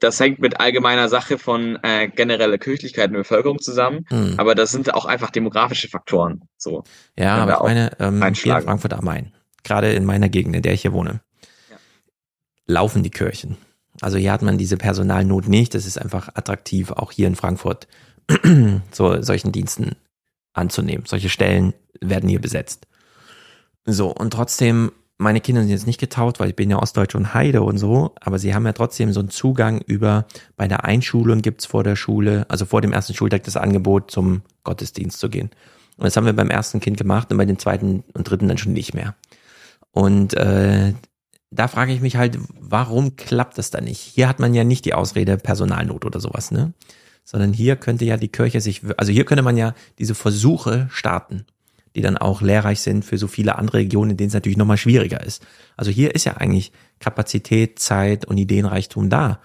das 0.00 0.18
hängt 0.18 0.38
mit 0.40 0.60
allgemeiner 0.60 1.08
Sache 1.08 1.38
von 1.38 1.78
äh, 1.82 2.08
genereller 2.08 2.58
Kirchlichkeit 2.58 3.08
in 3.08 3.12
der 3.12 3.20
Bevölkerung 3.20 3.58
zusammen, 3.60 4.06
mhm. 4.10 4.34
aber 4.38 4.54
das 4.54 4.70
sind 4.70 4.92
auch 4.94 5.04
einfach 5.04 5.30
demografische 5.30 5.88
Faktoren. 5.88 6.42
So, 6.56 6.84
ja, 7.18 7.36
aber 7.36 7.54
ich 7.54 7.62
meine, 7.62 7.90
ähm, 8.00 8.34
hier 8.34 8.56
in 8.56 8.62
Frankfurt 8.62 8.94
am 8.94 9.04
Main, 9.04 9.32
gerade 9.62 9.92
in 9.92 10.04
meiner 10.04 10.28
Gegend, 10.28 10.56
in 10.56 10.62
der 10.62 10.72
ich 10.72 10.82
hier 10.82 10.92
wohne, 10.92 11.20
ja. 11.70 11.76
laufen 12.66 13.02
die 13.02 13.10
Kirchen. 13.10 13.58
Also 14.00 14.16
hier 14.16 14.32
hat 14.32 14.42
man 14.42 14.58
diese 14.58 14.76
Personalnot 14.76 15.48
nicht. 15.48 15.74
Das 15.74 15.86
ist 15.86 16.00
einfach 16.00 16.28
attraktiv, 16.34 16.90
auch 16.92 17.12
hier 17.12 17.26
in 17.26 17.36
Frankfurt 17.36 17.86
so 18.92 19.20
solchen 19.22 19.52
Diensten 19.52 19.96
anzunehmen. 20.52 21.04
Solche 21.06 21.28
Stellen 21.28 21.74
werden 22.00 22.28
hier 22.28 22.40
besetzt. 22.40 22.86
So, 23.84 24.08
und 24.08 24.32
trotzdem 24.32 24.92
meine 25.20 25.42
Kinder 25.42 25.60
sind 25.60 25.70
jetzt 25.70 25.86
nicht 25.86 26.00
getauft, 26.00 26.40
weil 26.40 26.48
ich 26.48 26.56
bin 26.56 26.70
ja 26.70 26.78
Ostdeutsch 26.78 27.14
und 27.14 27.34
Heide 27.34 27.62
und 27.62 27.76
so, 27.76 28.14
aber 28.20 28.38
sie 28.38 28.54
haben 28.54 28.64
ja 28.64 28.72
trotzdem 28.72 29.12
so 29.12 29.20
einen 29.20 29.28
Zugang 29.28 29.82
über, 29.82 30.26
bei 30.56 30.66
der 30.66 30.84
Einschulung 30.84 31.42
gibt's 31.42 31.66
vor 31.66 31.84
der 31.84 31.94
Schule, 31.94 32.46
also 32.48 32.64
vor 32.64 32.80
dem 32.80 32.92
ersten 32.92 33.12
Schultag 33.12 33.44
das 33.44 33.58
Angebot, 33.58 34.10
zum 34.10 34.40
Gottesdienst 34.64 35.20
zu 35.20 35.28
gehen. 35.28 35.50
Und 35.98 36.04
das 36.04 36.16
haben 36.16 36.24
wir 36.24 36.32
beim 36.32 36.48
ersten 36.48 36.80
Kind 36.80 36.96
gemacht 36.96 37.30
und 37.30 37.36
bei 37.36 37.44
dem 37.44 37.58
zweiten 37.58 38.02
und 38.14 38.30
dritten 38.30 38.48
dann 38.48 38.56
schon 38.56 38.72
nicht 38.72 38.94
mehr. 38.94 39.14
Und 39.92 40.32
äh, 40.34 40.94
da 41.50 41.68
frage 41.68 41.92
ich 41.92 42.00
mich 42.00 42.16
halt, 42.16 42.38
warum 42.58 43.16
klappt 43.16 43.58
das 43.58 43.70
da 43.70 43.82
nicht? 43.82 44.00
Hier 44.00 44.26
hat 44.26 44.38
man 44.38 44.54
ja 44.54 44.64
nicht 44.64 44.86
die 44.86 44.94
Ausrede 44.94 45.36
Personalnot 45.36 46.06
oder 46.06 46.20
sowas, 46.20 46.50
ne? 46.50 46.72
Sondern 47.24 47.52
hier 47.52 47.76
könnte 47.76 48.06
ja 48.06 48.16
die 48.16 48.28
Kirche 48.28 48.62
sich, 48.62 48.80
also 48.96 49.12
hier 49.12 49.26
könnte 49.26 49.42
man 49.42 49.58
ja 49.58 49.74
diese 49.98 50.14
Versuche 50.14 50.88
starten 50.90 51.44
die 51.94 52.02
dann 52.02 52.16
auch 52.16 52.42
lehrreich 52.42 52.80
sind 52.80 53.04
für 53.04 53.18
so 53.18 53.26
viele 53.26 53.56
andere 53.56 53.78
Regionen, 53.78 54.12
in 54.12 54.16
denen 54.16 54.28
es 54.28 54.34
natürlich 54.34 54.58
nochmal 54.58 54.76
schwieriger 54.76 55.24
ist. 55.24 55.44
Also 55.76 55.90
hier 55.90 56.14
ist 56.14 56.24
ja 56.24 56.36
eigentlich 56.36 56.72
Kapazität, 57.00 57.78
Zeit 57.78 58.24
und 58.24 58.38
Ideenreichtum 58.38 59.10
da. 59.10 59.40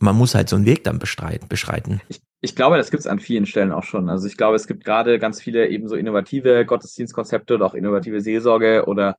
Man 0.00 0.16
muss 0.16 0.34
halt 0.34 0.48
so 0.48 0.56
einen 0.56 0.66
Weg 0.66 0.84
dann 0.84 0.98
beschreiten. 0.98 2.00
Ich, 2.08 2.20
ich 2.40 2.56
glaube, 2.56 2.76
das 2.76 2.90
gibt 2.90 3.00
es 3.00 3.06
an 3.06 3.20
vielen 3.20 3.46
Stellen 3.46 3.72
auch 3.72 3.84
schon. 3.84 4.08
Also 4.08 4.26
ich 4.26 4.36
glaube, 4.36 4.56
es 4.56 4.66
gibt 4.66 4.84
gerade 4.84 5.18
ganz 5.18 5.40
viele 5.40 5.68
eben 5.68 5.88
so 5.88 5.94
innovative 5.94 6.66
Gottesdienstkonzepte 6.66 7.54
oder 7.54 7.66
auch 7.66 7.74
innovative 7.74 8.20
Seelsorge 8.20 8.84
oder 8.86 9.16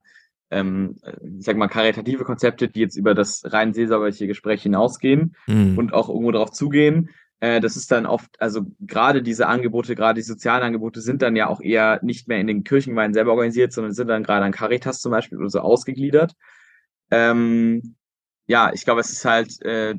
ähm, 0.52 0.98
ich 1.40 1.46
sag 1.46 1.58
mal, 1.58 1.68
karitative 1.68 2.24
Konzepte, 2.24 2.68
die 2.68 2.82
jetzt 2.82 2.98
über 2.98 3.16
das 3.16 3.42
rein 3.46 3.74
seelsorgerliche 3.74 4.28
Gespräch 4.28 4.62
hinausgehen 4.62 5.36
mhm. 5.48 5.78
und 5.78 5.94
auch 5.94 6.10
irgendwo 6.10 6.32
darauf 6.32 6.52
zugehen. 6.52 7.10
Äh, 7.40 7.60
das 7.62 7.76
ist 7.76 7.92
dann 7.92 8.06
oft, 8.06 8.40
also 8.42 8.62
gerade 8.80 9.22
diese 9.22 9.48
Angebote, 9.48 9.96
gerade 9.96 10.18
die 10.20 10.24
sozialen 10.24 10.64
Angebote 10.64 11.02
sind 11.02 11.22
dann 11.22 11.36
ja 11.36 11.48
auch 11.48 11.62
eher 11.62 12.00
nicht 12.04 12.28
mehr 12.28 12.40
in 12.40 12.48
den 12.48 12.64
Kirchengemeinden 12.64 13.14
selber 13.14 13.32
organisiert, 13.32 13.74
sondern 13.74 13.94
sind 13.94 14.08
dann 14.08 14.24
gerade 14.24 14.46
an 14.46 14.52
Caritas 14.52 15.00
zum 15.02 15.12
Beispiel 15.12 15.38
oder 15.38 15.50
so 15.50 15.60
ausgegliedert. 15.60 16.34
Ähm, 17.12 17.96
ja, 18.48 18.72
ich 18.74 18.86
glaube, 18.86 19.02
es 19.02 19.12
ist 19.12 19.26
halt, 19.26 19.62
äh, 19.64 19.96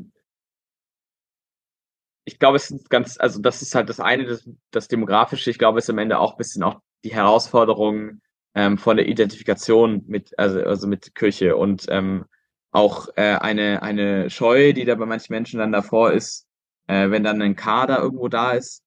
ich 2.24 2.38
glaube, 2.38 2.56
es 2.56 2.70
ist 2.70 2.90
ganz, 2.90 3.18
also 3.18 3.40
das 3.40 3.62
ist 3.62 3.74
halt 3.74 3.88
das 3.88 4.00
eine, 4.00 4.24
das, 4.26 4.48
das 4.70 4.88
demografische. 4.88 5.50
Ich 5.50 5.58
glaube, 5.58 5.78
es 5.78 5.84
ist 5.84 5.90
am 5.90 5.98
Ende 5.98 6.18
auch 6.18 6.32
ein 6.32 6.38
bisschen 6.38 6.62
auch 6.62 6.80
die 7.04 7.14
Herausforderung 7.14 8.20
ähm, 8.54 8.78
von 8.78 8.96
der 8.96 9.08
Identifikation 9.08 10.02
mit, 10.06 10.36
also, 10.38 10.60
also 10.60 10.88
mit 10.88 11.14
Kirche 11.14 11.56
und 11.56 11.86
ähm, 11.88 12.24
auch 12.72 13.08
äh, 13.16 13.36
eine, 13.36 13.82
eine 13.82 14.28
Scheu, 14.30 14.72
die 14.72 14.84
da 14.84 14.94
bei 14.96 15.06
manchen 15.06 15.32
Menschen 15.32 15.60
dann 15.60 15.72
davor 15.72 16.12
ist, 16.12 16.45
äh, 16.86 17.10
wenn 17.10 17.24
dann 17.24 17.42
ein 17.42 17.56
Kader 17.56 17.98
irgendwo 17.98 18.28
da 18.28 18.52
ist. 18.52 18.82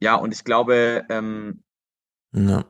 Ja, 0.00 0.14
und 0.14 0.32
ich 0.32 0.44
glaube, 0.44 1.04
ähm, 1.10 1.62
ja. 2.32 2.64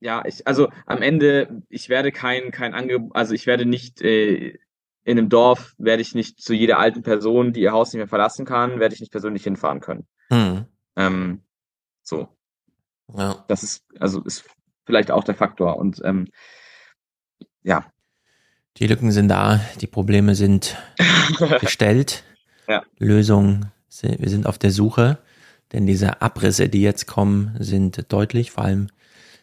ja, 0.00 0.24
ich, 0.24 0.46
also 0.46 0.68
am 0.86 1.02
Ende, 1.02 1.62
ich 1.68 1.88
werde 1.88 2.12
kein, 2.12 2.50
kein 2.50 2.74
Angebot, 2.74 3.14
also 3.14 3.34
ich 3.34 3.46
werde 3.46 3.66
nicht 3.66 4.00
äh, 4.02 4.58
in 5.04 5.18
einem 5.18 5.28
Dorf, 5.28 5.74
werde 5.78 6.02
ich 6.02 6.14
nicht 6.14 6.40
zu 6.42 6.54
jeder 6.54 6.78
alten 6.78 7.02
Person, 7.02 7.52
die 7.52 7.60
ihr 7.60 7.72
Haus 7.72 7.92
nicht 7.92 7.98
mehr 7.98 8.08
verlassen 8.08 8.44
kann, 8.44 8.80
werde 8.80 8.94
ich 8.94 9.00
nicht 9.00 9.12
persönlich 9.12 9.44
hinfahren 9.44 9.80
können. 9.80 10.06
Mhm. 10.30 10.66
Ähm, 10.96 11.42
so. 12.02 12.28
Ja. 13.16 13.44
Das 13.48 13.62
ist, 13.62 13.84
also 13.98 14.22
ist 14.22 14.44
vielleicht 14.84 15.10
auch 15.10 15.24
der 15.24 15.34
Faktor. 15.34 15.76
Und 15.76 16.00
ähm, 16.04 16.28
ja. 17.62 17.90
Die 18.76 18.86
Lücken 18.86 19.10
sind 19.12 19.28
da, 19.28 19.60
die 19.80 19.86
Probleme 19.86 20.34
sind 20.34 20.76
gestellt. 21.60 22.24
Ja. 22.70 22.84
Lösungen 22.98 23.72
Wir 24.00 24.28
sind 24.28 24.46
auf 24.46 24.56
der 24.56 24.70
Suche, 24.70 25.18
denn 25.72 25.86
diese 25.86 26.22
Abrisse, 26.22 26.68
die 26.68 26.82
jetzt 26.82 27.06
kommen, 27.06 27.56
sind 27.58 28.12
deutlich, 28.12 28.52
vor 28.52 28.64
allem 28.64 28.86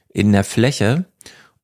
in 0.08 0.32
der 0.32 0.46
Fläche. 0.46 1.06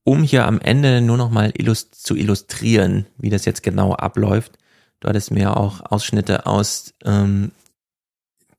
Um 0.04 0.24
hier 0.24 0.46
am 0.46 0.60
Ende 0.60 1.00
nur 1.00 1.16
noch 1.16 1.32
mal 1.32 1.54
illust 1.56 1.96
zu 1.96 2.18
illustrieren, 2.18 3.06
wie 3.18 3.30
das 3.30 3.46
jetzt 3.46 3.64
genau 3.64 3.94
abläuft. 3.94 4.58
Du 5.00 5.08
hattest 5.08 5.32
mir 5.32 5.56
auch 5.56 5.80
Ausschnitte 5.90 6.46
aus 6.46 6.94
ähm, 7.06 7.52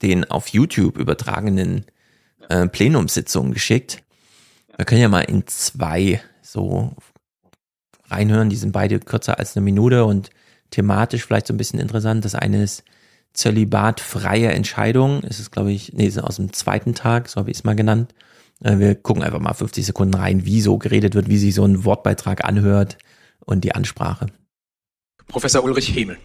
den 0.01 0.25
auf 0.25 0.49
YouTube 0.49 0.97
übertragenen 0.97 1.85
äh, 2.49 2.67
Plenumssitzungen 2.67 3.53
geschickt. 3.53 4.03
Wir 4.75 4.87
können 4.87 5.03
ja 5.03 5.09
mal 5.09 5.21
in 5.21 5.47
zwei 5.47 6.23
so 6.41 6.97
reinhören. 8.07 8.49
Die 8.49 8.57
sind 8.57 8.73
beide 8.73 8.99
kürzer 9.01 9.39
als 9.39 9.55
eine 9.55 9.65
Minute 9.65 10.07
und 10.07 10.31
thematisch 10.71 11.27
vielleicht 11.27 11.47
so 11.47 11.53
ein 11.53 11.59
bisschen 11.59 11.79
interessant. 11.79 12.25
Das 12.25 12.35
eine 12.35 12.63
ist 12.63 12.85
Zölibat 13.35 14.01
freie 14.01 14.53
Entscheidung. 14.53 15.23
Es 15.25 15.41
ist, 15.41 15.51
glaube 15.51 15.73
ich, 15.73 15.93
nee, 15.93 16.07
ist 16.07 16.19
aus 16.19 16.37
dem 16.37 16.53
zweiten 16.53 16.95
Tag, 16.95 17.29
so 17.29 17.41
habe 17.41 17.51
ich 17.51 17.59
es 17.59 17.65
mal 17.65 17.75
genannt. 17.75 18.15
Äh, 18.63 18.79
wir 18.79 18.95
gucken 18.95 19.23
einfach 19.23 19.41
mal 19.41 19.53
50 19.53 19.85
Sekunden 19.85 20.15
rein, 20.15 20.47
wie 20.47 20.61
so 20.61 20.79
geredet 20.79 21.15
wird, 21.15 21.29
wie 21.29 21.39
sich 21.39 21.55
so 21.55 21.65
ein 21.65 21.85
Wortbeitrag 21.85 22.45
anhört 22.45 22.97
und 23.45 23.65
die 23.65 23.75
Ansprache. 23.75 24.27
Professor 25.27 25.65
Ulrich 25.65 25.95
Hemel. 25.95 26.17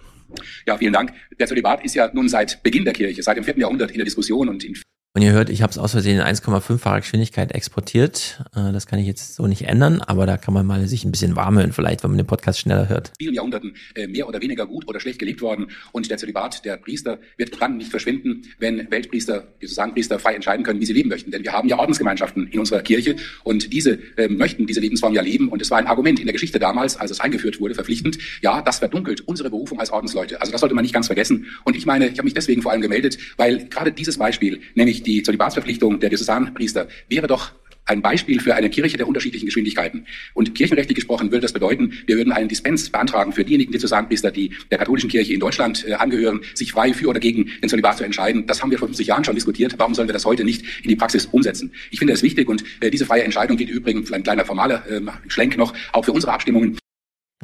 Ja, 0.65 0.77
vielen 0.77 0.93
Dank. 0.93 1.13
Der 1.39 1.47
Zölibat 1.47 1.83
ist 1.83 1.95
ja 1.95 2.09
nun 2.13 2.29
seit 2.29 2.61
Beginn 2.61 2.85
der 2.85 2.93
Kirche, 2.93 3.23
seit 3.23 3.37
dem 3.37 3.43
vierten 3.43 3.61
Jahrhundert 3.61 3.91
in 3.91 3.97
der 3.97 4.05
Diskussion 4.05 4.47
und 4.47 4.63
in 4.63 4.75
und 5.15 5.23
ihr 5.23 5.31
hört, 5.31 5.49
ich 5.49 5.63
habe 5.63 5.71
es 5.71 5.79
aus 5.79 5.93
Versehen 5.93 6.19
in 6.19 6.23
1,5-facher 6.23 6.99
Geschwindigkeit 6.99 7.51
exportiert. 7.51 8.43
Äh, 8.55 8.71
das 8.71 8.85
kann 8.85 8.99
ich 8.99 9.07
jetzt 9.07 9.33
so 9.33 9.47
nicht 9.47 9.63
ändern, 9.63 10.01
aber 10.01 10.27
da 10.27 10.37
kann 10.37 10.53
man 10.53 10.67
mal 10.67 10.87
sich 10.87 11.03
ein 11.03 11.11
bisschen 11.11 11.35
warm 11.35 11.57
hören, 11.57 11.73
vielleicht, 11.73 12.03
wenn 12.03 12.11
man 12.11 12.19
den 12.19 12.27
Podcast 12.27 12.59
schneller 12.59 12.89
hört. 12.89 13.11
vielen 13.17 13.33
Jahrhunderten 13.33 13.73
äh, 13.95 14.05
mehr 14.05 14.27
oder 14.27 14.39
weniger 14.39 14.67
gut 14.67 14.87
oder 14.87 14.99
schlecht 14.99 15.17
gelebt 15.17 15.41
worden. 15.41 15.71
Und 15.93 16.11
der 16.11 16.19
Zölibat 16.19 16.63
der 16.63 16.77
Priester 16.77 17.19
wird 17.37 17.59
dann 17.59 17.77
nicht 17.77 17.89
verschwinden, 17.89 18.43
wenn 18.59 18.91
Weltpriester, 18.91 19.47
Priester 19.93 20.19
frei 20.19 20.35
entscheiden 20.35 20.63
können, 20.63 20.79
wie 20.79 20.85
sie 20.85 20.93
leben 20.93 21.09
möchten. 21.09 21.31
Denn 21.31 21.43
wir 21.43 21.53
haben 21.53 21.67
ja 21.67 21.79
Ordensgemeinschaften 21.79 22.47
in 22.47 22.59
unserer 22.59 22.81
Kirche 22.81 23.15
und 23.43 23.73
diese 23.73 23.97
äh, 24.15 24.27
möchten 24.27 24.67
diese 24.67 24.79
Lebensform 24.79 25.15
ja 25.15 25.23
leben. 25.23 25.49
Und 25.49 25.59
es 25.59 25.71
war 25.71 25.79
ein 25.79 25.87
Argument 25.87 26.19
in 26.19 26.27
der 26.27 26.33
Geschichte 26.33 26.59
damals, 26.59 26.97
als 26.97 27.09
es 27.09 27.19
eingeführt 27.19 27.59
wurde, 27.59 27.73
verpflichtend. 27.73 28.19
Ja, 28.43 28.61
das 28.61 28.77
verdunkelt 28.77 29.21
unsere 29.21 29.49
Berufung 29.49 29.79
als 29.79 29.89
Ordensleute. 29.89 30.39
Also 30.39 30.51
das 30.51 30.61
sollte 30.61 30.75
man 30.75 30.83
nicht 30.83 30.93
ganz 30.93 31.07
vergessen. 31.07 31.47
Und 31.63 31.75
ich 31.75 31.87
meine, 31.87 32.09
ich 32.09 32.19
habe 32.19 32.25
mich 32.25 32.35
deswegen 32.35 32.61
vor 32.61 32.71
allem 32.71 32.81
gemeldet, 32.81 33.17
weil 33.37 33.67
gerade 33.69 33.91
dieses 33.91 34.19
Beispiel, 34.19 34.61
nämlich 34.75 34.98
die 35.03 35.23
Zölibatsverpflichtung, 35.23 35.79
Verpflichtung 35.79 35.99
der 35.99 36.09
Diözesanpriester 36.09 36.87
wäre 37.07 37.27
doch 37.27 37.51
ein 37.85 38.01
Beispiel 38.03 38.39
für 38.39 38.53
eine 38.53 38.69
Kirche 38.69 38.97
der 38.97 39.07
unterschiedlichen 39.07 39.47
Geschwindigkeiten. 39.47 40.05
Und 40.35 40.53
kirchenrechtlich 40.53 40.95
gesprochen 40.95 41.31
würde 41.31 41.41
das 41.41 41.53
bedeuten, 41.53 41.93
wir 42.05 42.17
würden 42.17 42.31
einen 42.31 42.47
Dispens 42.47 42.91
beantragen 42.91 43.33
für 43.33 43.43
diejenigen 43.43 43.71
Diözesanpriester, 43.71 44.29
die 44.29 44.51
der 44.69 44.77
katholischen 44.77 45.09
Kirche 45.09 45.33
in 45.33 45.39
Deutschland 45.39 45.87
äh, 45.87 45.93
angehören, 45.93 46.41
sich 46.53 46.71
frei 46.71 46.93
für 46.93 47.07
oder 47.07 47.19
gegen 47.19 47.49
den 47.61 47.69
Zölibat 47.69 47.97
zu 47.97 48.03
entscheiden. 48.03 48.45
Das 48.45 48.61
haben 48.61 48.69
wir 48.69 48.77
vor 48.77 48.87
50 48.87 49.07
Jahren 49.07 49.23
schon 49.23 49.33
diskutiert. 49.33 49.75
Warum 49.77 49.95
sollen 49.95 50.07
wir 50.07 50.13
das 50.13 50.25
heute 50.25 50.43
nicht 50.43 50.63
in 50.83 50.89
die 50.89 50.95
Praxis 50.95 51.25
umsetzen? 51.25 51.71
Ich 51.89 51.97
finde 51.97 52.13
es 52.13 52.21
wichtig 52.21 52.47
und 52.47 52.63
äh, 52.79 52.91
diese 52.91 53.07
freie 53.07 53.23
Entscheidung 53.23 53.57
geht 53.57 53.69
übrigens, 53.69 54.11
ein 54.11 54.21
kleiner 54.21 54.45
formaler 54.45 54.83
äh, 54.87 55.01
Schlenk 55.27 55.57
noch, 55.57 55.73
auch 55.91 56.05
für 56.05 56.11
unsere 56.11 56.31
Abstimmungen. 56.33 56.77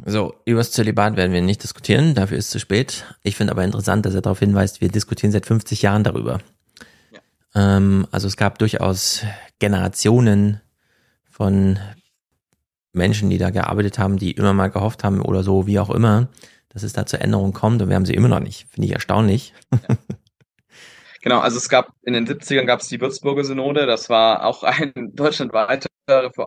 So, 0.04 0.34
übers 0.44 0.70
Zölibat 0.70 1.16
werden 1.16 1.32
wir 1.32 1.40
nicht 1.40 1.64
diskutieren, 1.64 2.14
dafür 2.14 2.38
ist 2.38 2.46
es 2.46 2.50
zu 2.52 2.60
spät. 2.60 3.04
Ich 3.24 3.34
finde 3.34 3.52
aber 3.52 3.64
interessant, 3.64 4.06
dass 4.06 4.14
er 4.14 4.20
darauf 4.20 4.38
hinweist, 4.38 4.80
wir 4.80 4.90
diskutieren 4.90 5.32
seit 5.32 5.46
50 5.46 5.82
Jahren 5.82 6.04
darüber. 6.04 6.38
Ähm, 7.56 8.06
also 8.12 8.28
es 8.28 8.36
gab 8.36 8.58
durchaus 8.58 9.24
Generationen 9.58 10.60
von 11.30 11.78
Menschen, 12.92 13.30
die 13.30 13.38
da 13.38 13.50
gearbeitet 13.50 13.98
haben, 13.98 14.18
die 14.18 14.32
immer 14.32 14.52
mal 14.52 14.68
gehofft 14.68 15.02
haben 15.02 15.20
oder 15.20 15.42
so, 15.42 15.66
wie 15.66 15.80
auch 15.80 15.90
immer, 15.90 16.28
dass 16.68 16.82
es 16.82 16.92
da 16.92 17.06
zur 17.06 17.22
Änderung 17.22 17.52
kommt 17.52 17.80
und 17.80 17.88
wir 17.88 17.96
haben 17.96 18.06
sie 18.06 18.14
immer 18.14 18.28
noch 18.28 18.40
nicht. 18.40 18.68
Finde 18.70 18.86
ich 18.86 18.92
erstaunlich. 18.92 19.52
Ja. 19.72 19.96
Genau, 21.22 21.40
also 21.40 21.56
es 21.56 21.68
gab 21.68 21.88
in 22.04 22.12
den 22.12 22.24
70ern 22.24 22.66
gab 22.66 22.78
es 22.78 22.86
die 22.86 23.00
Würzburger 23.00 23.42
Synode, 23.42 23.84
das 23.86 24.08
war 24.08 24.44
auch 24.46 24.62
ein 24.62 24.92
deutschlandweiter, 25.12 25.88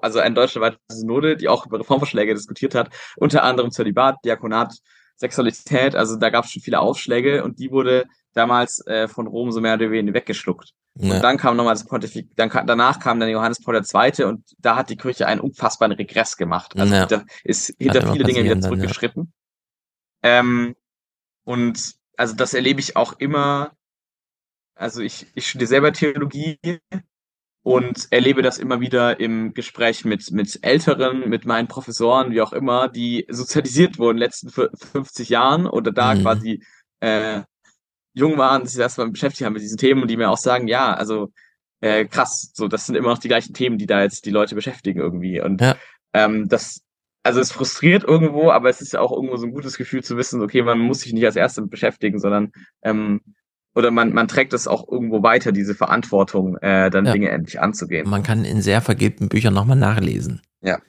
also 0.01 0.19
ein 0.19 0.35
deutschlandweite 0.35 0.77
Synode, 0.87 1.35
die 1.35 1.49
auch 1.49 1.65
über 1.65 1.81
Reformvorschläge 1.81 2.33
diskutiert 2.33 2.75
hat, 2.75 2.89
unter 3.17 3.43
anderem 3.43 3.71
Zölibat, 3.71 4.15
Diakonat, 4.23 4.73
Sexualität, 5.17 5.97
also 5.97 6.15
da 6.15 6.29
gab 6.29 6.45
es 6.45 6.51
schon 6.51 6.61
viele 6.61 6.79
Aufschläge 6.79 7.43
und 7.43 7.59
die 7.59 7.71
wurde 7.71 8.05
damals 8.39 8.85
äh, 8.87 9.07
von 9.07 9.27
Rom 9.27 9.51
so 9.51 9.59
mehr 9.59 9.73
oder 9.73 9.91
weniger 9.91 10.13
weggeschluckt. 10.13 10.73
Ja. 10.95 11.15
Und 11.15 11.21
dann 11.21 11.37
kam 11.37 11.57
nochmal 11.57 11.73
das 11.73 11.85
Pontifik, 11.85 12.35
dann 12.35 12.49
danach 12.65 12.99
kam 12.99 13.19
dann 13.19 13.29
Johannes 13.29 13.61
Paul 13.61 13.75
II. 13.75 14.23
und 14.25 14.43
da 14.57 14.75
hat 14.75 14.89
die 14.89 14.97
Kirche 14.97 15.27
einen 15.27 15.41
unfassbaren 15.41 15.93
Regress 15.93 16.37
gemacht. 16.37 16.77
Also 16.77 16.93
ja. 16.93 17.05
da 17.05 17.23
ist 17.43 17.75
hinter 17.77 18.11
viele 18.11 18.23
Dinge 18.23 18.43
wieder 18.43 18.59
zurückgeschritten. 18.59 19.31
Dann, 20.21 20.31
ja. 20.31 20.39
ähm, 20.39 20.75
und 21.43 21.95
also 22.17 22.35
das 22.35 22.53
erlebe 22.53 22.79
ich 22.79 22.95
auch 22.95 23.13
immer. 23.19 23.71
Also 24.75 25.01
ich, 25.01 25.27
ich 25.35 25.47
studiere 25.47 25.67
selber 25.67 25.93
Theologie 25.93 26.57
und 27.63 28.07
erlebe 28.11 28.41
das 28.41 28.57
immer 28.57 28.79
wieder 28.79 29.19
im 29.19 29.53
Gespräch 29.53 30.05
mit, 30.05 30.31
mit 30.31 30.59
Älteren, 30.63 31.27
mit 31.29 31.45
meinen 31.45 31.67
Professoren, 31.67 32.31
wie 32.31 32.41
auch 32.41 32.53
immer, 32.53 32.87
die 32.87 33.25
sozialisiert 33.29 33.99
wurden 33.99 34.17
in 34.17 34.21
den 34.21 34.27
letzten 34.27 34.49
50 34.49 35.29
Jahren 35.29 35.65
oder 35.65 35.91
da 35.91 36.15
mhm. 36.15 36.21
quasi 36.21 36.63
äh, 37.01 37.41
jung 38.13 38.37
waren, 38.37 38.65
sich 38.65 38.79
erstmal 38.79 39.09
beschäftigt 39.09 39.45
haben 39.45 39.53
mit 39.53 39.61
diesen 39.61 39.77
Themen 39.77 40.01
und 40.01 40.09
die 40.09 40.17
mir 40.17 40.29
auch 40.29 40.37
sagen, 40.37 40.67
ja, 40.67 40.93
also 40.93 41.31
äh, 41.81 42.05
krass, 42.05 42.51
so 42.53 42.67
das 42.67 42.85
sind 42.85 42.95
immer 42.95 43.09
noch 43.09 43.19
die 43.19 43.27
gleichen 43.27 43.53
Themen, 43.53 43.77
die 43.77 43.85
da 43.85 44.01
jetzt 44.01 44.25
die 44.25 44.31
Leute 44.31 44.55
beschäftigen 44.55 44.99
irgendwie. 44.99 45.41
Und 45.41 45.61
ja. 45.61 45.75
ähm, 46.13 46.47
das, 46.49 46.81
also 47.23 47.39
es 47.39 47.51
frustriert 47.51 48.03
irgendwo, 48.03 48.51
aber 48.51 48.69
es 48.69 48.81
ist 48.81 48.93
ja 48.93 48.99
auch 48.99 49.11
irgendwo 49.11 49.37
so 49.37 49.45
ein 49.45 49.53
gutes 49.53 49.77
Gefühl 49.77 50.03
zu 50.03 50.17
wissen, 50.17 50.41
okay, 50.41 50.61
man 50.61 50.79
muss 50.79 51.01
sich 51.01 51.13
nicht 51.13 51.25
als 51.25 51.35
Erste 51.35 51.61
beschäftigen, 51.61 52.19
sondern 52.19 52.51
ähm, 52.81 53.21
oder 53.75 53.91
man, 53.91 54.13
man 54.13 54.27
trägt 54.27 54.53
es 54.53 54.67
auch 54.67 54.87
irgendwo 54.89 55.23
weiter, 55.23 55.51
diese 55.51 55.75
Verantwortung, 55.75 56.57
äh, 56.57 56.89
dann 56.89 57.05
ja. 57.05 57.13
Dinge 57.13 57.29
endlich 57.29 57.61
anzugehen. 57.61 58.09
Man 58.09 58.23
kann 58.23 58.43
in 58.43 58.61
sehr 58.61 58.81
vergilbten 58.81 59.29
Büchern 59.29 59.53
nochmal 59.53 59.77
nachlesen. 59.77 60.41
Ja. 60.61 60.79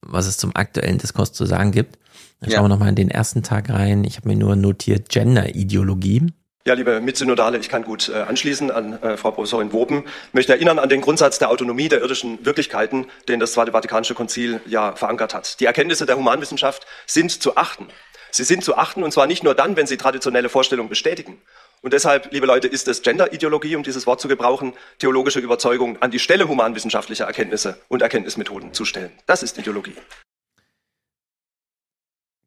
Was 0.00 0.26
es 0.26 0.38
zum 0.38 0.54
aktuellen 0.54 0.98
Diskurs 0.98 1.32
zu 1.32 1.44
sagen 1.44 1.72
gibt. 1.72 1.98
Dann 2.40 2.50
schauen 2.50 2.58
ja. 2.58 2.64
wir 2.64 2.68
nochmal 2.68 2.88
in 2.90 2.94
den 2.94 3.10
ersten 3.10 3.42
Tag 3.42 3.68
rein. 3.68 4.04
Ich 4.04 4.16
habe 4.16 4.28
mir 4.28 4.36
nur 4.36 4.54
notiert 4.54 5.08
Gender-Ideologie. 5.08 6.28
Ja, 6.68 6.74
liebe 6.74 7.00
Mitsynodale, 7.00 7.56
ich 7.56 7.70
kann 7.70 7.82
gut 7.82 8.10
äh, 8.10 8.18
anschließen 8.18 8.70
an 8.70 9.02
äh, 9.02 9.16
Frau 9.16 9.30
Professorin 9.30 9.72
Woben. 9.72 10.04
Ich 10.04 10.34
möchte 10.34 10.52
erinnern 10.52 10.78
an 10.78 10.90
den 10.90 11.00
Grundsatz 11.00 11.38
der 11.38 11.48
Autonomie 11.48 11.88
der 11.88 12.02
irdischen 12.02 12.44
Wirklichkeiten, 12.44 13.06
den 13.26 13.40
das 13.40 13.52
Zweite 13.52 13.72
Vatikanische 13.72 14.12
Konzil 14.12 14.60
ja 14.66 14.94
verankert 14.94 15.32
hat. 15.32 15.60
Die 15.60 15.64
Erkenntnisse 15.64 16.04
der 16.04 16.18
Humanwissenschaft 16.18 16.86
sind 17.06 17.30
zu 17.30 17.56
achten. 17.56 17.86
Sie 18.32 18.44
sind 18.44 18.64
zu 18.64 18.76
achten 18.76 19.02
und 19.02 19.12
zwar 19.12 19.26
nicht 19.26 19.42
nur 19.42 19.54
dann, 19.54 19.76
wenn 19.76 19.86
sie 19.86 19.96
traditionelle 19.96 20.50
Vorstellungen 20.50 20.90
bestätigen. 20.90 21.40
Und 21.80 21.94
deshalb, 21.94 22.32
liebe 22.32 22.44
Leute, 22.44 22.68
ist 22.68 22.86
es 22.86 23.00
Genderideologie, 23.00 23.74
um 23.74 23.82
dieses 23.82 24.06
Wort 24.06 24.20
zu 24.20 24.28
gebrauchen, 24.28 24.74
theologische 24.98 25.40
Überzeugung 25.40 26.02
an 26.02 26.10
die 26.10 26.18
Stelle 26.18 26.48
humanwissenschaftlicher 26.48 27.24
Erkenntnisse 27.24 27.80
und 27.88 28.02
Erkenntnismethoden 28.02 28.74
zu 28.74 28.84
stellen. 28.84 29.12
Das 29.24 29.42
ist 29.42 29.56
Ideologie. 29.56 29.94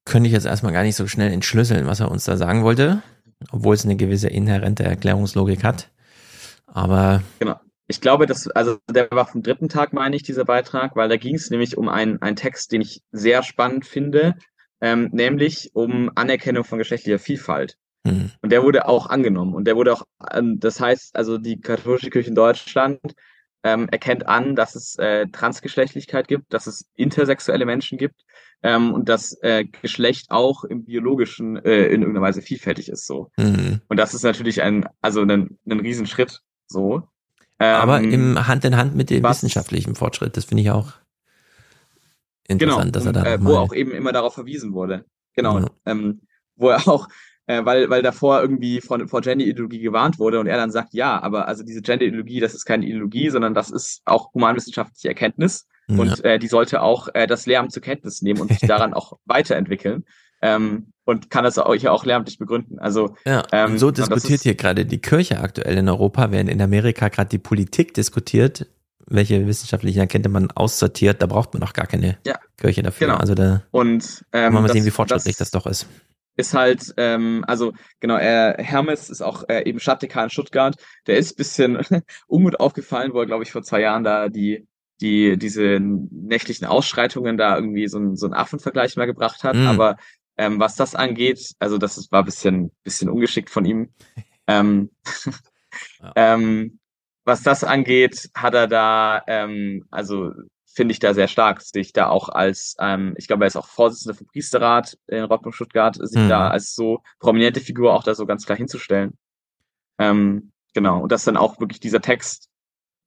Könnte 0.05 0.27
ich 0.27 0.33
jetzt 0.33 0.45
erstmal 0.45 0.73
gar 0.73 0.83
nicht 0.83 0.95
so 0.95 1.07
schnell 1.07 1.33
entschlüsseln, 1.33 1.87
was 1.87 2.01
er 2.01 2.11
uns 2.11 2.25
da 2.25 2.37
sagen 2.37 2.63
wollte 2.63 3.01
obwohl 3.51 3.75
es 3.75 3.85
eine 3.85 3.95
gewisse 3.95 4.27
inhärente 4.29 4.83
Erklärungslogik 4.83 5.63
hat. 5.63 5.89
Aber 6.67 7.23
genau. 7.39 7.59
Ich 7.87 7.99
glaube, 7.99 8.25
dass, 8.25 8.47
also 8.47 8.77
der 8.89 9.09
war 9.11 9.27
vom 9.27 9.43
dritten 9.43 9.67
Tag, 9.67 9.91
meine 9.91 10.15
ich, 10.15 10.23
dieser 10.23 10.45
Beitrag, 10.45 10.95
weil 10.95 11.09
da 11.09 11.17
ging 11.17 11.35
es 11.35 11.49
nämlich 11.49 11.77
um 11.77 11.89
einen, 11.89 12.21
einen 12.21 12.37
Text, 12.37 12.71
den 12.71 12.79
ich 12.79 13.01
sehr 13.11 13.43
spannend 13.43 13.85
finde, 13.85 14.35
ähm, 14.79 15.09
nämlich 15.11 15.71
um 15.73 16.09
Anerkennung 16.15 16.63
von 16.63 16.77
geschlechtlicher 16.77 17.19
Vielfalt. 17.19 17.77
Mhm. 18.05 18.31
Und 18.41 18.51
der 18.51 18.63
wurde 18.63 18.87
auch 18.87 19.07
angenommen. 19.07 19.53
Und 19.53 19.65
der 19.65 19.75
wurde 19.75 19.91
auch, 19.91 20.03
ähm, 20.33 20.59
das 20.59 20.79
heißt, 20.79 21.17
also 21.17 21.37
die 21.37 21.59
katholische 21.59 22.09
Kirche 22.09 22.29
in 22.29 22.35
Deutschland 22.35 22.99
ähm, 23.63 23.87
erkennt 23.89 24.27
an, 24.27 24.55
dass 24.55 24.75
es 24.75 24.97
äh, 24.97 25.27
Transgeschlechtlichkeit 25.27 26.27
gibt, 26.27 26.53
dass 26.53 26.67
es 26.67 26.85
intersexuelle 26.95 27.65
Menschen 27.65 27.97
gibt 27.97 28.25
ähm, 28.63 28.93
und 28.93 29.09
dass 29.09 29.33
äh, 29.41 29.65
Geschlecht 29.65 30.31
auch 30.31 30.63
im 30.63 30.85
biologischen 30.85 31.57
äh, 31.57 31.85
in 31.85 32.01
irgendeiner 32.01 32.25
Weise 32.25 32.41
vielfältig 32.41 32.89
ist 32.89 33.05
so. 33.05 33.31
Mhm. 33.37 33.81
Und 33.87 33.97
das 33.97 34.13
ist 34.13 34.23
natürlich 34.23 34.61
ein 34.61 34.85
also 35.01 35.21
ein, 35.21 35.57
ein 35.65 35.79
Riesenschritt 35.79 36.41
so. 36.67 37.03
Ähm, 37.59 37.75
Aber 37.75 38.01
im 38.01 38.47
Hand 38.47 38.65
in 38.65 38.75
Hand 38.75 38.95
mit 38.95 39.09
dem 39.09 39.23
was, 39.23 39.37
wissenschaftlichen 39.37 39.95
Fortschritt, 39.95 40.37
das 40.37 40.45
finde 40.45 40.63
ich 40.63 40.71
auch 40.71 40.93
interessant, 42.47 42.85
genau, 42.85 42.91
dass 42.91 43.05
er 43.05 43.13
da 43.13 43.25
äh, 43.25 43.43
wo 43.43 43.57
auch 43.57 43.73
eben 43.73 43.91
immer 43.91 44.11
darauf 44.11 44.33
verwiesen 44.33 44.73
wurde. 44.73 45.05
Genau. 45.35 45.59
Mhm. 45.59 45.67
Ähm, 45.85 46.21
wo 46.55 46.69
er 46.69 46.87
auch 46.87 47.07
äh, 47.47 47.65
weil, 47.65 47.89
weil 47.89 48.01
davor 48.01 48.41
irgendwie 48.41 48.81
von, 48.81 49.07
vor 49.07 49.21
Gender-Ideologie 49.21 49.79
gewarnt 49.79 50.19
wurde 50.19 50.39
und 50.39 50.47
er 50.47 50.57
dann 50.57 50.71
sagt, 50.71 50.93
ja, 50.93 51.21
aber 51.21 51.47
also 51.47 51.63
diese 51.63 51.81
Gender-Ideologie, 51.81 52.39
das 52.39 52.53
ist 52.53 52.65
keine 52.65 52.85
Ideologie, 52.85 53.29
sondern 53.29 53.53
das 53.53 53.69
ist 53.71 54.01
auch 54.05 54.33
humanwissenschaftliche 54.33 55.09
Erkenntnis 55.09 55.67
ja. 55.87 55.97
und 55.97 56.23
äh, 56.23 56.39
die 56.39 56.47
sollte 56.47 56.81
auch 56.81 57.09
äh, 57.13 57.27
das 57.27 57.45
Lehramt 57.45 57.71
zur 57.71 57.81
Kenntnis 57.81 58.21
nehmen 58.21 58.41
und 58.41 58.49
sich 58.49 58.59
daran 58.67 58.93
auch 58.93 59.19
weiterentwickeln. 59.25 60.05
Ähm, 60.43 60.87
und 61.03 61.29
kann 61.29 61.43
das 61.43 61.57
auch 61.57 61.73
hier 61.73 61.91
auch 61.91 62.05
lehramtlich 62.05 62.37
begründen. 62.37 62.79
Also 62.79 63.15
ja, 63.25 63.43
ähm, 63.51 63.77
so 63.77 63.91
diskutiert 63.91 64.41
hier 64.41 64.55
gerade 64.55 64.85
die 64.85 64.99
Kirche 64.99 65.39
aktuell 65.39 65.77
in 65.77 65.89
Europa, 65.89 66.31
während 66.31 66.49
in 66.49 66.61
Amerika 66.61 67.09
gerade 67.09 67.29
die 67.29 67.37
Politik 67.37 67.93
diskutiert, 67.93 68.67
welche 69.07 69.45
wissenschaftlichen 69.45 69.99
Erkenntnisse 69.99 70.31
man 70.31 70.51
aussortiert, 70.51 71.21
da 71.21 71.25
braucht 71.25 71.53
man 71.53 71.63
auch 71.63 71.73
gar 71.73 71.87
keine 71.87 72.17
ja, 72.25 72.35
Kirche 72.57 72.81
dafür. 72.81 73.07
Genau. 73.07 73.19
Also 73.19 73.35
da 73.35 73.63
und 73.71 74.23
ähm, 74.31 74.53
mal 74.53 74.63
das, 74.63 74.73
sehen, 74.73 74.85
wie 74.85 74.91
fortschrittlich 74.91 75.35
das, 75.35 75.51
das, 75.51 75.61
doch 75.61 75.69
ist. 75.69 75.87
Ist 76.35 76.53
halt, 76.53 76.93
ähm, 76.97 77.43
also 77.47 77.73
genau, 77.99 78.17
er, 78.17 78.55
Hermes 78.57 79.09
ist 79.09 79.21
auch 79.21 79.47
äh, 79.49 79.63
eben 79.67 79.79
Stadtdekan 79.79 80.25
in 80.25 80.29
Stuttgart. 80.29 80.75
Der 81.07 81.17
ist 81.17 81.37
bisschen 81.37 81.79
Unmut 82.27 82.59
aufgefallen, 82.59 83.13
wo 83.13 83.19
er, 83.19 83.25
glaube 83.25 83.43
ich, 83.43 83.51
vor 83.51 83.63
zwei 83.63 83.81
Jahren 83.81 84.03
da 84.03 84.29
die 84.29 84.67
die 85.01 85.35
diese 85.35 85.79
nächtlichen 85.81 86.65
Ausschreitungen 86.67 87.35
da 87.35 87.55
irgendwie 87.55 87.87
so, 87.87 87.97
ein, 87.97 88.15
so 88.15 88.27
einen 88.27 88.35
Affenvergleich 88.35 88.95
mal 88.95 89.07
gebracht 89.07 89.43
hat. 89.43 89.55
Mhm. 89.55 89.67
Aber 89.67 89.97
ähm, 90.37 90.59
was 90.59 90.75
das 90.75 90.95
angeht, 90.95 91.55
also 91.59 91.77
das 91.77 91.97
ist, 91.97 92.11
war 92.11 92.21
ein 92.21 92.25
bisschen, 92.25 92.71
bisschen 92.83 93.09
ungeschickt 93.09 93.49
von 93.49 93.65
ihm. 93.65 93.89
ähm, 94.47 94.91
ähm, 96.15 96.79
was 97.23 97.43
das 97.43 97.63
angeht, 97.63 98.29
hat 98.35 98.53
er 98.53 98.67
da, 98.67 99.23
ähm, 99.27 99.85
also 99.89 100.31
finde 100.73 100.93
ich 100.93 100.99
da 100.99 101.13
sehr 101.13 101.27
stark, 101.27 101.61
sich 101.61 101.93
da 101.93 102.07
auch 102.09 102.29
als, 102.29 102.75
ähm, 102.79 103.13
ich 103.17 103.27
glaube, 103.27 103.43
er 103.43 103.47
ist 103.47 103.55
auch 103.57 103.67
Vorsitzender 103.67 104.15
vom 104.17 104.27
Priesterrat 104.27 104.97
in 105.07 105.23
Rotterdam 105.23 105.51
Stuttgart, 105.51 105.95
sich 105.95 106.21
Mhm. 106.21 106.29
da 106.29 106.49
als 106.49 106.75
so 106.75 107.01
prominente 107.19 107.59
Figur 107.59 107.93
auch 107.93 108.03
da 108.03 108.15
so 108.15 108.25
ganz 108.25 108.45
klar 108.45 108.57
hinzustellen. 108.57 109.17
Ähm, 109.99 110.51
genau, 110.73 111.01
und 111.01 111.11
dass 111.11 111.23
dann 111.23 111.37
auch 111.37 111.59
wirklich 111.59 111.79
dieser 111.79 112.01
Text 112.01 112.47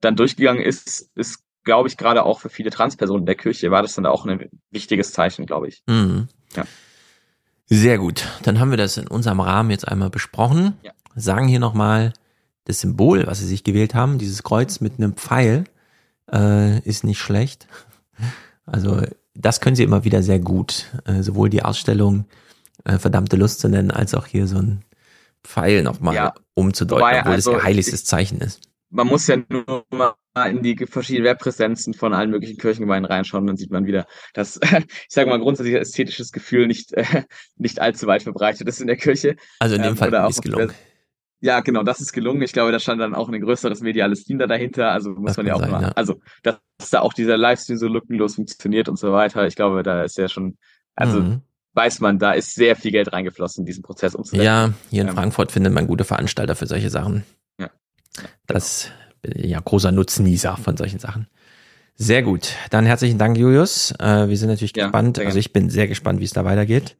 dann 0.01 0.17
durchgegangen 0.17 0.63
ist, 0.63 1.11
ist, 1.15 1.41
glaube 1.65 1.89
ich, 1.89 1.97
gerade 1.97 2.25
auch 2.25 2.41
für 2.41 2.51
viele 2.51 2.71
Transpersonen 2.71 3.25
der 3.27 3.37
Kirche 3.37 3.71
war 3.71 3.83
das 3.83 3.95
dann 3.95 4.05
auch 4.07 4.27
ein 4.27 4.51
wichtiges 4.71 5.13
Zeichen, 5.13 5.47
glaube 5.47 5.69
ich. 5.69 5.83
Mhm. 5.87 6.29
Ja. 6.55 6.65
Sehr 7.67 7.97
gut. 7.99 8.29
Dann 8.43 8.61
haben 8.61 8.71
wir 8.71 8.77
das 8.77 8.99
in 8.99 9.09
unserem 9.09 9.41
Rahmen 9.41 9.71
jetzt 9.71 9.89
einmal 9.89 10.11
besprochen. 10.11 10.77
Ja. 10.83 10.93
Sagen 11.17 11.49
hier 11.49 11.61
nochmal 11.61 12.13
das 12.65 12.81
Symbol, 12.81 13.27
was 13.27 13.39
Sie 13.39 13.47
sich 13.47 13.65
gewählt 13.65 13.95
haben, 13.95 14.19
dieses 14.19 14.43
Kreuz 14.43 14.81
mit 14.81 14.99
einem 14.99 15.15
Pfeil, 15.15 15.65
äh, 16.35 16.81
ist 16.81 17.05
nicht 17.05 17.21
schlecht. 17.21 17.67
Also 18.67 19.03
das 19.35 19.61
können 19.61 19.77
Sie 19.77 19.83
immer 19.83 20.05
wieder 20.05 20.23
sehr 20.23 20.39
gut. 20.39 20.87
Äh, 21.07 21.23
sowohl 21.23 21.51
die 21.51 21.63
Ausstellung 21.63 22.25
äh, 22.85 22.99
verdammte 22.99 23.37
Lust 23.37 23.61
zu 23.61 23.69
nennen, 23.69 23.91
als 23.91 24.15
auch 24.15 24.27
hier 24.27 24.47
so 24.47 24.59
ein 24.59 24.85
Pfeil 25.43 25.83
nochmal 25.83 26.15
Ja. 26.15 26.35
umzudeuten, 26.55 27.03
Wobei, 27.05 27.21
obwohl 27.21 27.33
also, 27.33 27.53
es 27.53 27.59
ihr 27.59 27.65
heiligstes 27.65 28.05
Zeichen 28.05 28.41
ist. 28.41 28.61
man 28.91 29.07
muss 29.09 29.27
ja 29.27 29.37
nur 29.49 29.85
mal 29.91 30.15
in 30.51 30.63
die 30.63 30.77
verschiedenen 30.87 31.27
Webpräsenzen 31.27 31.95
von 31.95 32.13
allen 32.15 32.31
möglichen 32.31 32.57
Kirchengemeinden 32.59 33.11
reinschauen, 33.11 33.47
dann 33.47 33.57
sieht 33.57 33.71
man 33.71 33.87
wieder, 33.87 34.07
dass, 34.33 34.59
ich 34.63 34.87
sage 35.09 35.31
mal, 35.31 35.39
grundsätzlich 35.39 35.75
ästhetisches 35.77 36.33
Gefühl 36.33 36.67
nicht, 36.67 36.93
äh, 36.95 37.25
nicht 37.57 37.81
allzu 37.81 38.07
weit 38.07 38.23
verbreitet 38.25 38.67
ist 38.69 38.81
in 38.81 38.87
der 38.89 38.97
Kirche. 38.97 39.37
Also 39.61 39.77
in 39.77 39.83
dem 39.83 39.91
Ähm, 39.93 39.97
Fall 39.97 40.09
ist 40.09 40.15
auf 40.15 40.41
gelungen. 40.41 40.73
Ja, 41.45 41.61
genau, 41.61 41.83
das 41.83 42.01
ist 42.01 42.15
gelungen. 42.15 42.41
Ich 42.41 42.55
glaube, 42.55 42.73
da 42.73 42.79
stand 42.81 43.03
dann 43.03 43.15
auch 43.15 43.29
ein 43.29 43.39
größeres 43.39 43.83
mediales 43.83 44.25
Team 44.25 44.39
da 44.39 44.47
dahinter. 44.47 44.93
Also 44.93 45.11
muss 45.11 45.33
Das 45.33 45.37
man 45.37 45.47
ja 45.47 45.55
auch 45.55 45.61
sein, 45.61 45.71
mal, 45.71 45.83
ja. 45.83 45.89
also 45.91 46.21
dass 46.43 46.57
da 46.91 47.01
auch 47.01 47.13
dieser 47.13 47.37
Livestream 47.37 47.77
so 47.77 47.87
lückenlos 47.87 48.37
funktioniert 48.37 48.89
und 48.89 48.99
so 48.99 49.13
weiter. 49.13 49.47
Ich 49.47 49.55
glaube, 49.55 49.83
da 49.83 50.05
ist 50.05 50.17
ja 50.17 50.29
schon, 50.29 50.57
also 50.97 51.21
Mhm. 51.21 51.43
weiß 51.75 52.01
man, 52.01 52.19
da 52.19 52.33
ist 52.33 52.55
sehr 52.55 52.77
viel 52.77 52.93
Geld 52.93 53.13
reingeflossen, 53.13 53.61
in 53.63 53.67
diesen 53.67 53.83
Prozess 53.83 54.15
umzusetzen. 54.15 54.43
Ja, 54.43 54.73
hier 54.89 55.03
in 55.03 55.09
Ähm, 55.09 55.15
Frankfurt 55.15 55.53
findet 55.53 55.75
man 55.75 55.87
gute 55.87 56.05
Veranstalter 56.05 56.57
für 56.57 56.67
solche 56.67 56.89
Sachen. 56.89 57.25
Ja. 57.59 57.69
Das 58.47 58.91
bin 59.21 59.33
ich 59.37 59.51
ja 59.51 59.61
großer 59.61 59.93
Nutznießer 59.93 60.57
von 60.57 60.79
solchen 60.79 60.99
Sachen. 60.99 61.27
Sehr 61.97 62.23
gut. 62.23 62.55
Dann 62.71 62.87
herzlichen 62.87 63.19
Dank, 63.19 63.37
Julius. 63.37 63.93
Äh, 64.01 64.29
wir 64.31 64.37
sind 64.39 64.49
natürlich 64.49 64.75
Ja, 64.77 64.85
gespannt. 64.85 65.19
Also 65.19 65.39
ich 65.39 65.53
bin 65.53 65.69
sehr 65.69 65.89
gespannt, 65.89 66.21
wie 66.21 66.25
es 66.25 66.33
da 66.33 66.47
weitergeht. 66.47 66.97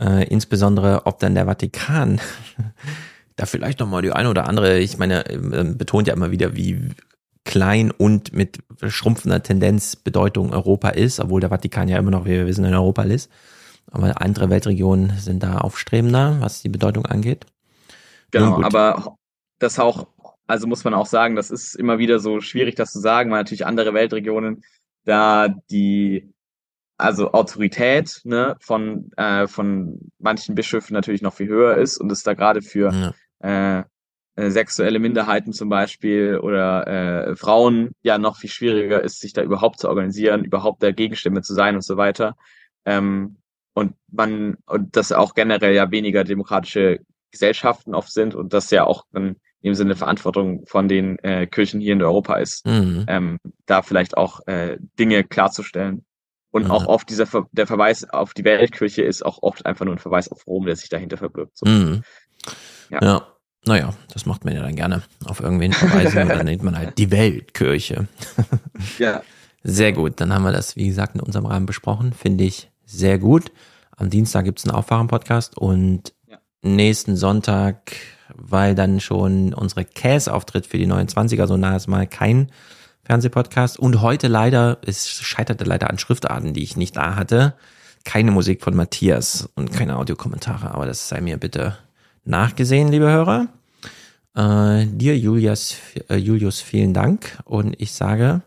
Äh, 0.00 0.26
insbesondere, 0.28 1.02
ob 1.04 1.18
dann 1.18 1.34
der 1.34 1.44
Vatikan 1.44 2.20
da 3.42 3.46
vielleicht 3.46 3.80
nochmal 3.80 4.02
die 4.02 4.12
eine 4.12 4.30
oder 4.30 4.48
andere, 4.48 4.78
ich 4.78 4.98
meine, 4.98 5.24
betont 5.76 6.06
ja 6.06 6.14
immer 6.14 6.30
wieder, 6.30 6.56
wie 6.56 6.90
klein 7.44 7.90
und 7.90 8.32
mit 8.32 8.60
schrumpfender 8.86 9.42
Tendenz 9.42 9.96
Bedeutung 9.96 10.52
Europa 10.52 10.90
ist, 10.90 11.18
obwohl 11.18 11.40
der 11.40 11.50
Vatikan 11.50 11.88
ja 11.88 11.98
immer 11.98 12.12
noch, 12.12 12.24
wie 12.24 12.30
wir 12.30 12.46
wissen, 12.46 12.64
in 12.64 12.74
Europa 12.74 13.02
ist. 13.02 13.30
Aber 13.90 14.22
andere 14.22 14.48
Weltregionen 14.48 15.18
sind 15.18 15.42
da 15.42 15.58
aufstrebender, 15.58 16.36
was 16.38 16.62
die 16.62 16.68
Bedeutung 16.68 17.04
angeht. 17.04 17.46
Genau, 18.30 18.62
aber 18.62 19.16
das 19.58 19.80
auch, 19.80 20.06
also 20.46 20.68
muss 20.68 20.84
man 20.84 20.94
auch 20.94 21.06
sagen, 21.06 21.34
das 21.34 21.50
ist 21.50 21.74
immer 21.74 21.98
wieder 21.98 22.20
so 22.20 22.40
schwierig, 22.40 22.76
das 22.76 22.92
zu 22.92 23.00
sagen, 23.00 23.30
weil 23.30 23.40
natürlich 23.40 23.66
andere 23.66 23.92
Weltregionen 23.92 24.62
da 25.04 25.48
die, 25.68 26.32
also 26.96 27.32
Autorität 27.32 28.20
ne, 28.22 28.56
von, 28.60 29.10
äh, 29.16 29.48
von 29.48 29.98
manchen 30.20 30.54
Bischöfen 30.54 30.94
natürlich 30.94 31.22
noch 31.22 31.34
viel 31.34 31.48
höher 31.48 31.76
ist 31.76 31.98
und 31.98 32.12
es 32.12 32.22
da 32.22 32.34
gerade 32.34 32.62
für 32.62 32.90
äh, 32.90 33.12
äh, 33.42 33.82
sexuelle 34.36 34.98
Minderheiten 34.98 35.52
zum 35.52 35.68
Beispiel 35.68 36.38
oder 36.38 36.86
äh, 37.28 37.36
Frauen 37.36 37.90
ja 38.02 38.16
noch 38.18 38.36
viel 38.38 38.48
schwieriger 38.50 39.02
ist, 39.02 39.20
sich 39.20 39.34
da 39.34 39.42
überhaupt 39.42 39.78
zu 39.80 39.88
organisieren, 39.88 40.44
überhaupt 40.44 40.82
der 40.82 40.92
Gegenstimme 40.94 41.42
zu 41.42 41.52
sein 41.54 41.74
und 41.74 41.84
so 41.84 41.96
weiter. 41.98 42.34
Ähm, 42.86 43.36
und 43.74 43.94
man, 44.10 44.56
und 44.66 44.96
das 44.96 45.12
auch 45.12 45.34
generell 45.34 45.74
ja 45.74 45.90
weniger 45.90 46.24
demokratische 46.24 47.00
Gesellschaften 47.30 47.94
oft 47.94 48.12
sind 48.12 48.34
und 48.34 48.52
das 48.52 48.70
ja 48.70 48.84
auch 48.84 49.04
dann 49.12 49.36
im 49.62 49.74
Sinne 49.74 49.96
Verantwortung 49.96 50.66
von 50.66 50.88
den 50.88 51.18
äh, 51.20 51.46
Kirchen 51.46 51.80
hier 51.80 51.92
in 51.92 52.02
Europa 52.02 52.36
ist, 52.36 52.66
Mhm. 52.66 53.04
ähm, 53.08 53.38
da 53.66 53.82
vielleicht 53.82 54.16
auch 54.16 54.40
äh, 54.46 54.76
Dinge 54.98 55.24
klarzustellen. 55.24 56.04
Und 56.50 56.64
Mhm. 56.64 56.70
auch 56.70 56.86
oft 56.86 57.08
dieser 57.08 57.24
Ver 57.26 57.46
der 57.52 57.66
Verweis 57.66 58.04
auf 58.10 58.34
die 58.34 58.44
Weltkirche 58.44 59.02
ist 59.02 59.24
auch 59.24 59.38
oft 59.42 59.64
einfach 59.64 59.86
nur 59.86 59.94
ein 59.94 59.98
Verweis 59.98 60.30
auf 60.30 60.46
Rom, 60.46 60.66
der 60.66 60.76
sich 60.76 60.90
dahinter 60.90 61.16
verbirgt. 61.16 61.56
So. 61.56 61.66
Mhm. 61.66 62.02
Ja. 62.90 62.98
Ja. 63.02 63.26
Naja, 63.64 63.94
das 64.12 64.26
macht 64.26 64.44
man 64.44 64.54
ja 64.54 64.62
dann 64.62 64.74
gerne. 64.74 65.02
Auf 65.24 65.40
irgendwen 65.40 65.72
verweisen 65.72 66.22
und 66.22 66.28
dann 66.28 66.46
nennt 66.46 66.64
man 66.64 66.76
halt 66.76 66.98
die 66.98 67.10
Weltkirche. 67.10 68.08
Ja. 68.98 69.22
Sehr 69.62 69.92
gut. 69.92 70.20
Dann 70.20 70.34
haben 70.34 70.42
wir 70.42 70.50
das, 70.50 70.74
wie 70.74 70.88
gesagt, 70.88 71.14
in 71.14 71.20
unserem 71.20 71.46
Rahmen 71.46 71.66
besprochen. 71.66 72.12
Finde 72.12 72.42
ich 72.42 72.70
sehr 72.84 73.18
gut. 73.18 73.52
Am 73.96 74.10
Dienstag 74.10 74.44
gibt's 74.44 74.64
einen 74.64 74.74
Aufwachen-Podcast 74.74 75.56
und 75.56 76.12
nächsten 76.62 77.16
Sonntag, 77.16 77.92
weil 78.34 78.74
dann 78.74 78.98
schon 78.98 79.54
unsere 79.54 79.84
Käse-Auftritt 79.84 80.66
für 80.66 80.78
die 80.78 80.88
29er 80.88 81.46
so 81.46 81.56
nah 81.56 81.76
ist, 81.76 81.86
mal 81.86 82.08
kein 82.08 82.50
Fernsehpodcast. 83.04 83.78
Und 83.78 84.00
heute 84.00 84.28
leider, 84.28 84.78
es 84.84 85.08
scheiterte 85.08 85.64
leider 85.64 85.90
an 85.90 85.98
Schriftarten, 85.98 86.54
die 86.54 86.62
ich 86.62 86.76
nicht 86.76 86.96
da 86.96 87.14
hatte. 87.14 87.54
Keine 88.04 88.32
Musik 88.32 88.62
von 88.62 88.74
Matthias 88.74 89.48
und 89.54 89.72
keine 89.72 89.96
Audiokommentare, 89.96 90.72
aber 90.72 90.86
das 90.86 91.08
sei 91.08 91.20
mir 91.20 91.36
bitte 91.36 91.76
nachgesehen, 92.24 92.88
liebe 92.88 93.06
Hörer. 93.10 93.48
Äh, 94.34 94.86
dir, 94.86 95.16
Julius, 95.18 95.76
äh, 96.08 96.16
Julius, 96.16 96.60
vielen 96.60 96.94
Dank 96.94 97.38
und 97.44 97.74
ich 97.78 97.92
sage 97.92 98.40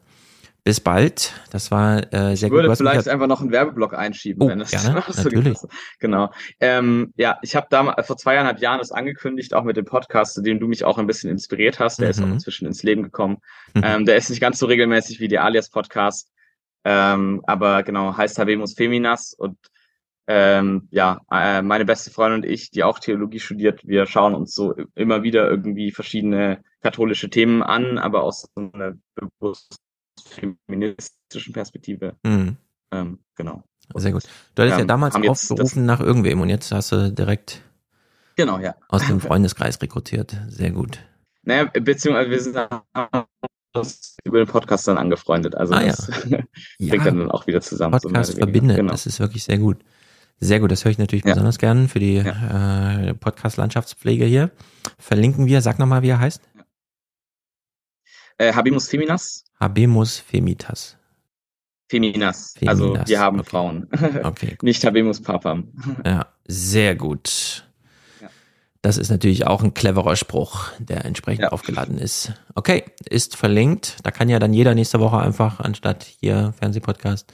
bis 0.64 0.80
bald. 0.80 1.32
Das 1.52 1.70
war 1.70 2.12
äh, 2.12 2.36
sehr 2.36 2.48
Ich 2.48 2.52
würde 2.52 2.76
vielleicht 2.76 3.06
ja- 3.06 3.14
einfach 3.14 3.28
noch 3.28 3.40
einen 3.42 3.52
Werbeblock 3.52 3.94
einschieben, 3.94 4.42
Oh, 4.42 4.48
wenn 4.50 4.58
das 4.58 4.72
gerne, 4.72 5.04
so 5.08 5.22
natürlich. 5.22 5.62
geht. 5.62 5.70
Genau. 6.00 6.32
Ähm, 6.60 7.14
ja, 7.18 7.38
ich 7.44 7.56
habe 7.56 7.68
da 7.70 7.96
vor 8.02 8.18
zweieinhalb 8.18 8.60
Jahren 8.60 8.80
das 8.80 8.92
angekündigt, 8.92 9.54
auch 9.54 9.64
mit 9.64 9.78
dem 9.78 9.86
Podcast, 9.86 10.34
zu 10.34 10.42
dem 10.42 10.60
du 10.60 10.68
mich 10.68 10.84
auch 10.84 10.98
ein 10.98 11.06
bisschen 11.06 11.30
inspiriert 11.30 11.80
hast. 11.80 12.00
Der 12.00 12.10
ist 12.10 12.20
auch 12.20 12.26
Mhm. 12.26 12.34
inzwischen 12.34 12.66
ins 12.66 12.82
Leben 12.82 13.04
gekommen. 13.04 13.38
Mhm. 13.76 13.82
Ähm, 13.86 14.06
der 14.08 14.16
ist 14.18 14.32
nicht 14.32 14.42
ganz 14.42 14.58
so 14.58 14.66
regelmäßig 14.66 15.20
wie 15.20 15.28
der 15.28 15.44
Alias 15.44 15.70
Podcast, 15.70 16.32
ähm, 16.84 17.44
aber 17.46 17.84
genau 17.84 18.18
heißt 18.18 18.40
Habemus 18.40 18.74
Feminas 18.74 19.36
und 19.38 19.58
ähm, 20.28 20.88
ja, 20.92 21.22
äh, 21.32 21.62
meine 21.62 21.86
beste 21.86 22.10
Freundin 22.12 22.42
und 22.44 22.46
ich, 22.50 22.72
die 22.72 22.84
auch 22.84 23.00
Theologie 23.00 23.40
studiert, 23.40 23.82
wir 23.88 24.06
schauen 24.08 24.34
uns 24.36 24.54
so 24.56 24.74
immer 24.96 25.24
wieder 25.24 25.50
irgendwie 25.50 25.92
verschiedene 25.92 26.64
katholische 26.82 27.30
Themen 27.30 27.62
an, 27.64 27.98
aber 27.98 28.24
aus 28.24 28.48
so 28.56 28.72
einer 28.74 28.94
bewusst 29.16 29.76
feministischen 30.20 31.54
Perspektive. 31.54 32.16
Mhm. 32.24 32.58
Ähm, 32.92 33.20
genau. 33.36 33.64
Sehr 33.96 34.12
gut. 34.14 34.24
Du 34.56 34.62
hattest 34.64 34.78
ja 34.78 34.82
Ähm, 34.82 34.88
damals 34.88 35.14
haben 35.16 35.24
jetzt 35.24 35.52
aufgerufen 35.52 35.86
nach 35.86 36.00
irgendwem 36.00 36.42
und 36.42 36.50
jetzt 36.50 36.72
hast 36.72 36.92
du 36.92 37.12
direkt 37.12 37.62
Genau, 38.36 38.60
ja. 38.60 38.76
aus 38.90 39.06
dem 39.08 39.20
Freundeskreis 39.22 39.82
rekrutiert. 39.82 40.36
Sehr 40.50 40.72
gut. 40.72 41.00
Naja, 41.44 41.66
beziehungsweise 41.66 42.30
wir 42.32 42.42
sind 42.42 42.58
über 44.24 44.40
den 44.40 44.48
Podcast 44.48 44.88
dann 44.88 44.98
angefreundet. 44.98 45.56
Also 45.56 45.74
Ah, 45.74 45.82
ja. 45.82 45.88
das 45.88 46.08
Ja. 46.80 46.90
bringt 46.90 47.06
dann 47.06 47.30
auch 47.32 47.46
wieder 47.48 47.62
zusammen. 47.62 47.98
so 48.00 48.08
Podcast 48.08 48.32
weniger. 48.32 48.46
verbindet. 48.46 48.78
Genau. 48.78 48.92
Das 48.92 49.06
ist 49.06 49.20
wirklich 49.20 49.44
sehr 49.44 49.58
gut. 49.60 49.78
Sehr 50.40 50.60
gut, 50.60 50.72
das 50.72 50.84
höre 50.84 50.92
ich 50.92 50.98
natürlich 50.98 51.24
besonders 51.24 51.58
gern 51.58 51.88
für 51.88 52.00
die 52.00 52.18
äh, 52.18 53.14
Podcast-Landschaftspflege 53.14 54.26
hier. 54.26 54.52
Verlinken 55.00 55.46
wir, 55.46 55.62
sag 55.62 55.80
nochmal, 55.80 56.02
wie 56.02 56.10
er 56.10 56.20
heißt. 56.20 56.42
Äh, 58.38 58.54
Habimus 58.54 58.90
Feminas? 58.90 59.46
Habemus 59.60 60.20
Femitas. 60.20 60.98
Feminas. 61.88 62.56
Also 62.66 62.88
Feminas, 62.88 63.10
wir 63.10 63.20
haben 63.20 63.40
okay. 63.40 63.50
Frauen. 63.50 63.88
Okay. 64.24 64.58
Nicht 64.62 64.84
Habemus 64.84 65.22
Papam. 65.22 65.72
Ja, 66.06 66.28
sehr 66.46 66.96
gut. 66.96 67.66
Das 68.82 68.98
ist 68.98 69.10
natürlich 69.10 69.48
auch 69.48 69.64
ein 69.64 69.74
cleverer 69.74 70.16
Spruch, 70.16 70.70
der 70.78 71.06
entsprechend 71.06 71.52
aufgeladen 71.52 71.98
ist. 71.98 72.34
Okay, 72.54 72.84
ist 73.10 73.36
verlinkt. 73.36 73.98
Da 74.04 74.12
kann 74.12 74.30
ja 74.30 74.38
dann 74.38 74.54
jeder 74.54 74.76
nächste 74.76 75.00
Woche 75.00 75.18
einfach, 75.18 75.60
anstatt 75.60 76.04
hier 76.04 76.54
Fernsehpodcast, 76.60 77.34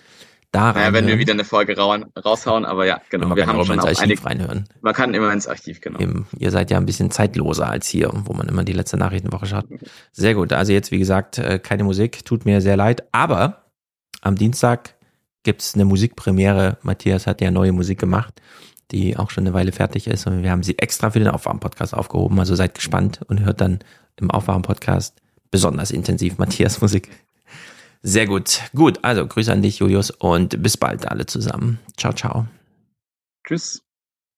da 0.51 0.73
Naja, 0.73 0.91
wenn 0.91 1.07
wir 1.07 1.17
wieder 1.17 1.31
eine 1.31 1.45
Folge 1.45 1.77
raushauen, 1.77 2.65
aber 2.65 2.85
ja, 2.85 3.01
genau. 3.09 3.27
Man 3.27 3.37
wir 3.37 3.45
kann 3.45 3.55
haben 3.55 3.65
schon 3.65 3.75
ins 3.75 3.85
Archiv 3.85 4.01
einige, 4.01 4.25
reinhören. 4.25 4.65
Man 4.81 4.93
kann 4.93 5.13
immer 5.13 5.31
ins 5.31 5.47
Archiv, 5.47 5.79
genau. 5.79 5.99
Eben, 5.99 6.27
ihr 6.37 6.51
seid 6.51 6.69
ja 6.69 6.77
ein 6.77 6.85
bisschen 6.85 7.09
zeitloser 7.09 7.69
als 7.69 7.87
hier, 7.87 8.11
wo 8.13 8.33
man 8.33 8.49
immer 8.49 8.65
die 8.65 8.73
letzte 8.73 8.97
Nachrichtenwoche 8.97 9.45
schaut. 9.45 9.65
Sehr 10.11 10.35
gut. 10.35 10.51
Also 10.51 10.73
jetzt, 10.73 10.91
wie 10.91 10.99
gesagt, 10.99 11.37
äh, 11.37 11.57
keine 11.59 11.85
Musik. 11.85 12.25
Tut 12.25 12.43
mir 12.43 12.59
sehr 12.59 12.75
leid. 12.75 13.03
Aber 13.13 13.63
am 14.21 14.35
Dienstag 14.35 14.95
gibt's 15.43 15.73
eine 15.73 15.85
Musikpremiere. 15.85 16.77
Matthias 16.81 17.27
hat 17.27 17.39
ja 17.39 17.49
neue 17.49 17.71
Musik 17.71 17.99
gemacht, 17.99 18.41
die 18.91 19.15
auch 19.15 19.29
schon 19.29 19.45
eine 19.45 19.53
Weile 19.53 19.71
fertig 19.71 20.07
ist. 20.07 20.27
Und 20.27 20.43
wir 20.43 20.51
haben 20.51 20.63
sie 20.63 20.77
extra 20.77 21.11
für 21.11 21.19
den 21.19 21.29
Aufwachen-Podcast 21.29 21.93
aufgehoben. 21.93 22.37
Also 22.39 22.55
seid 22.55 22.75
gespannt 22.75 23.21
und 23.27 23.45
hört 23.45 23.61
dann 23.61 23.79
im 24.17 24.29
Aufwachen-Podcast 24.29 25.21
besonders 25.49 25.91
intensiv 25.91 26.37
Matthias 26.37 26.81
Musik. 26.81 27.09
Sehr 28.03 28.25
gut. 28.25 28.61
Gut, 28.73 28.99
also 29.03 29.25
Grüße 29.25 29.51
an 29.51 29.61
dich, 29.61 29.79
Julius, 29.79 30.11
und 30.11 30.61
bis 30.63 30.77
bald 30.77 31.07
alle 31.07 31.25
zusammen. 31.25 31.79
Ciao, 31.97 32.13
ciao. 32.13 32.47
Tschüss. 33.45 33.83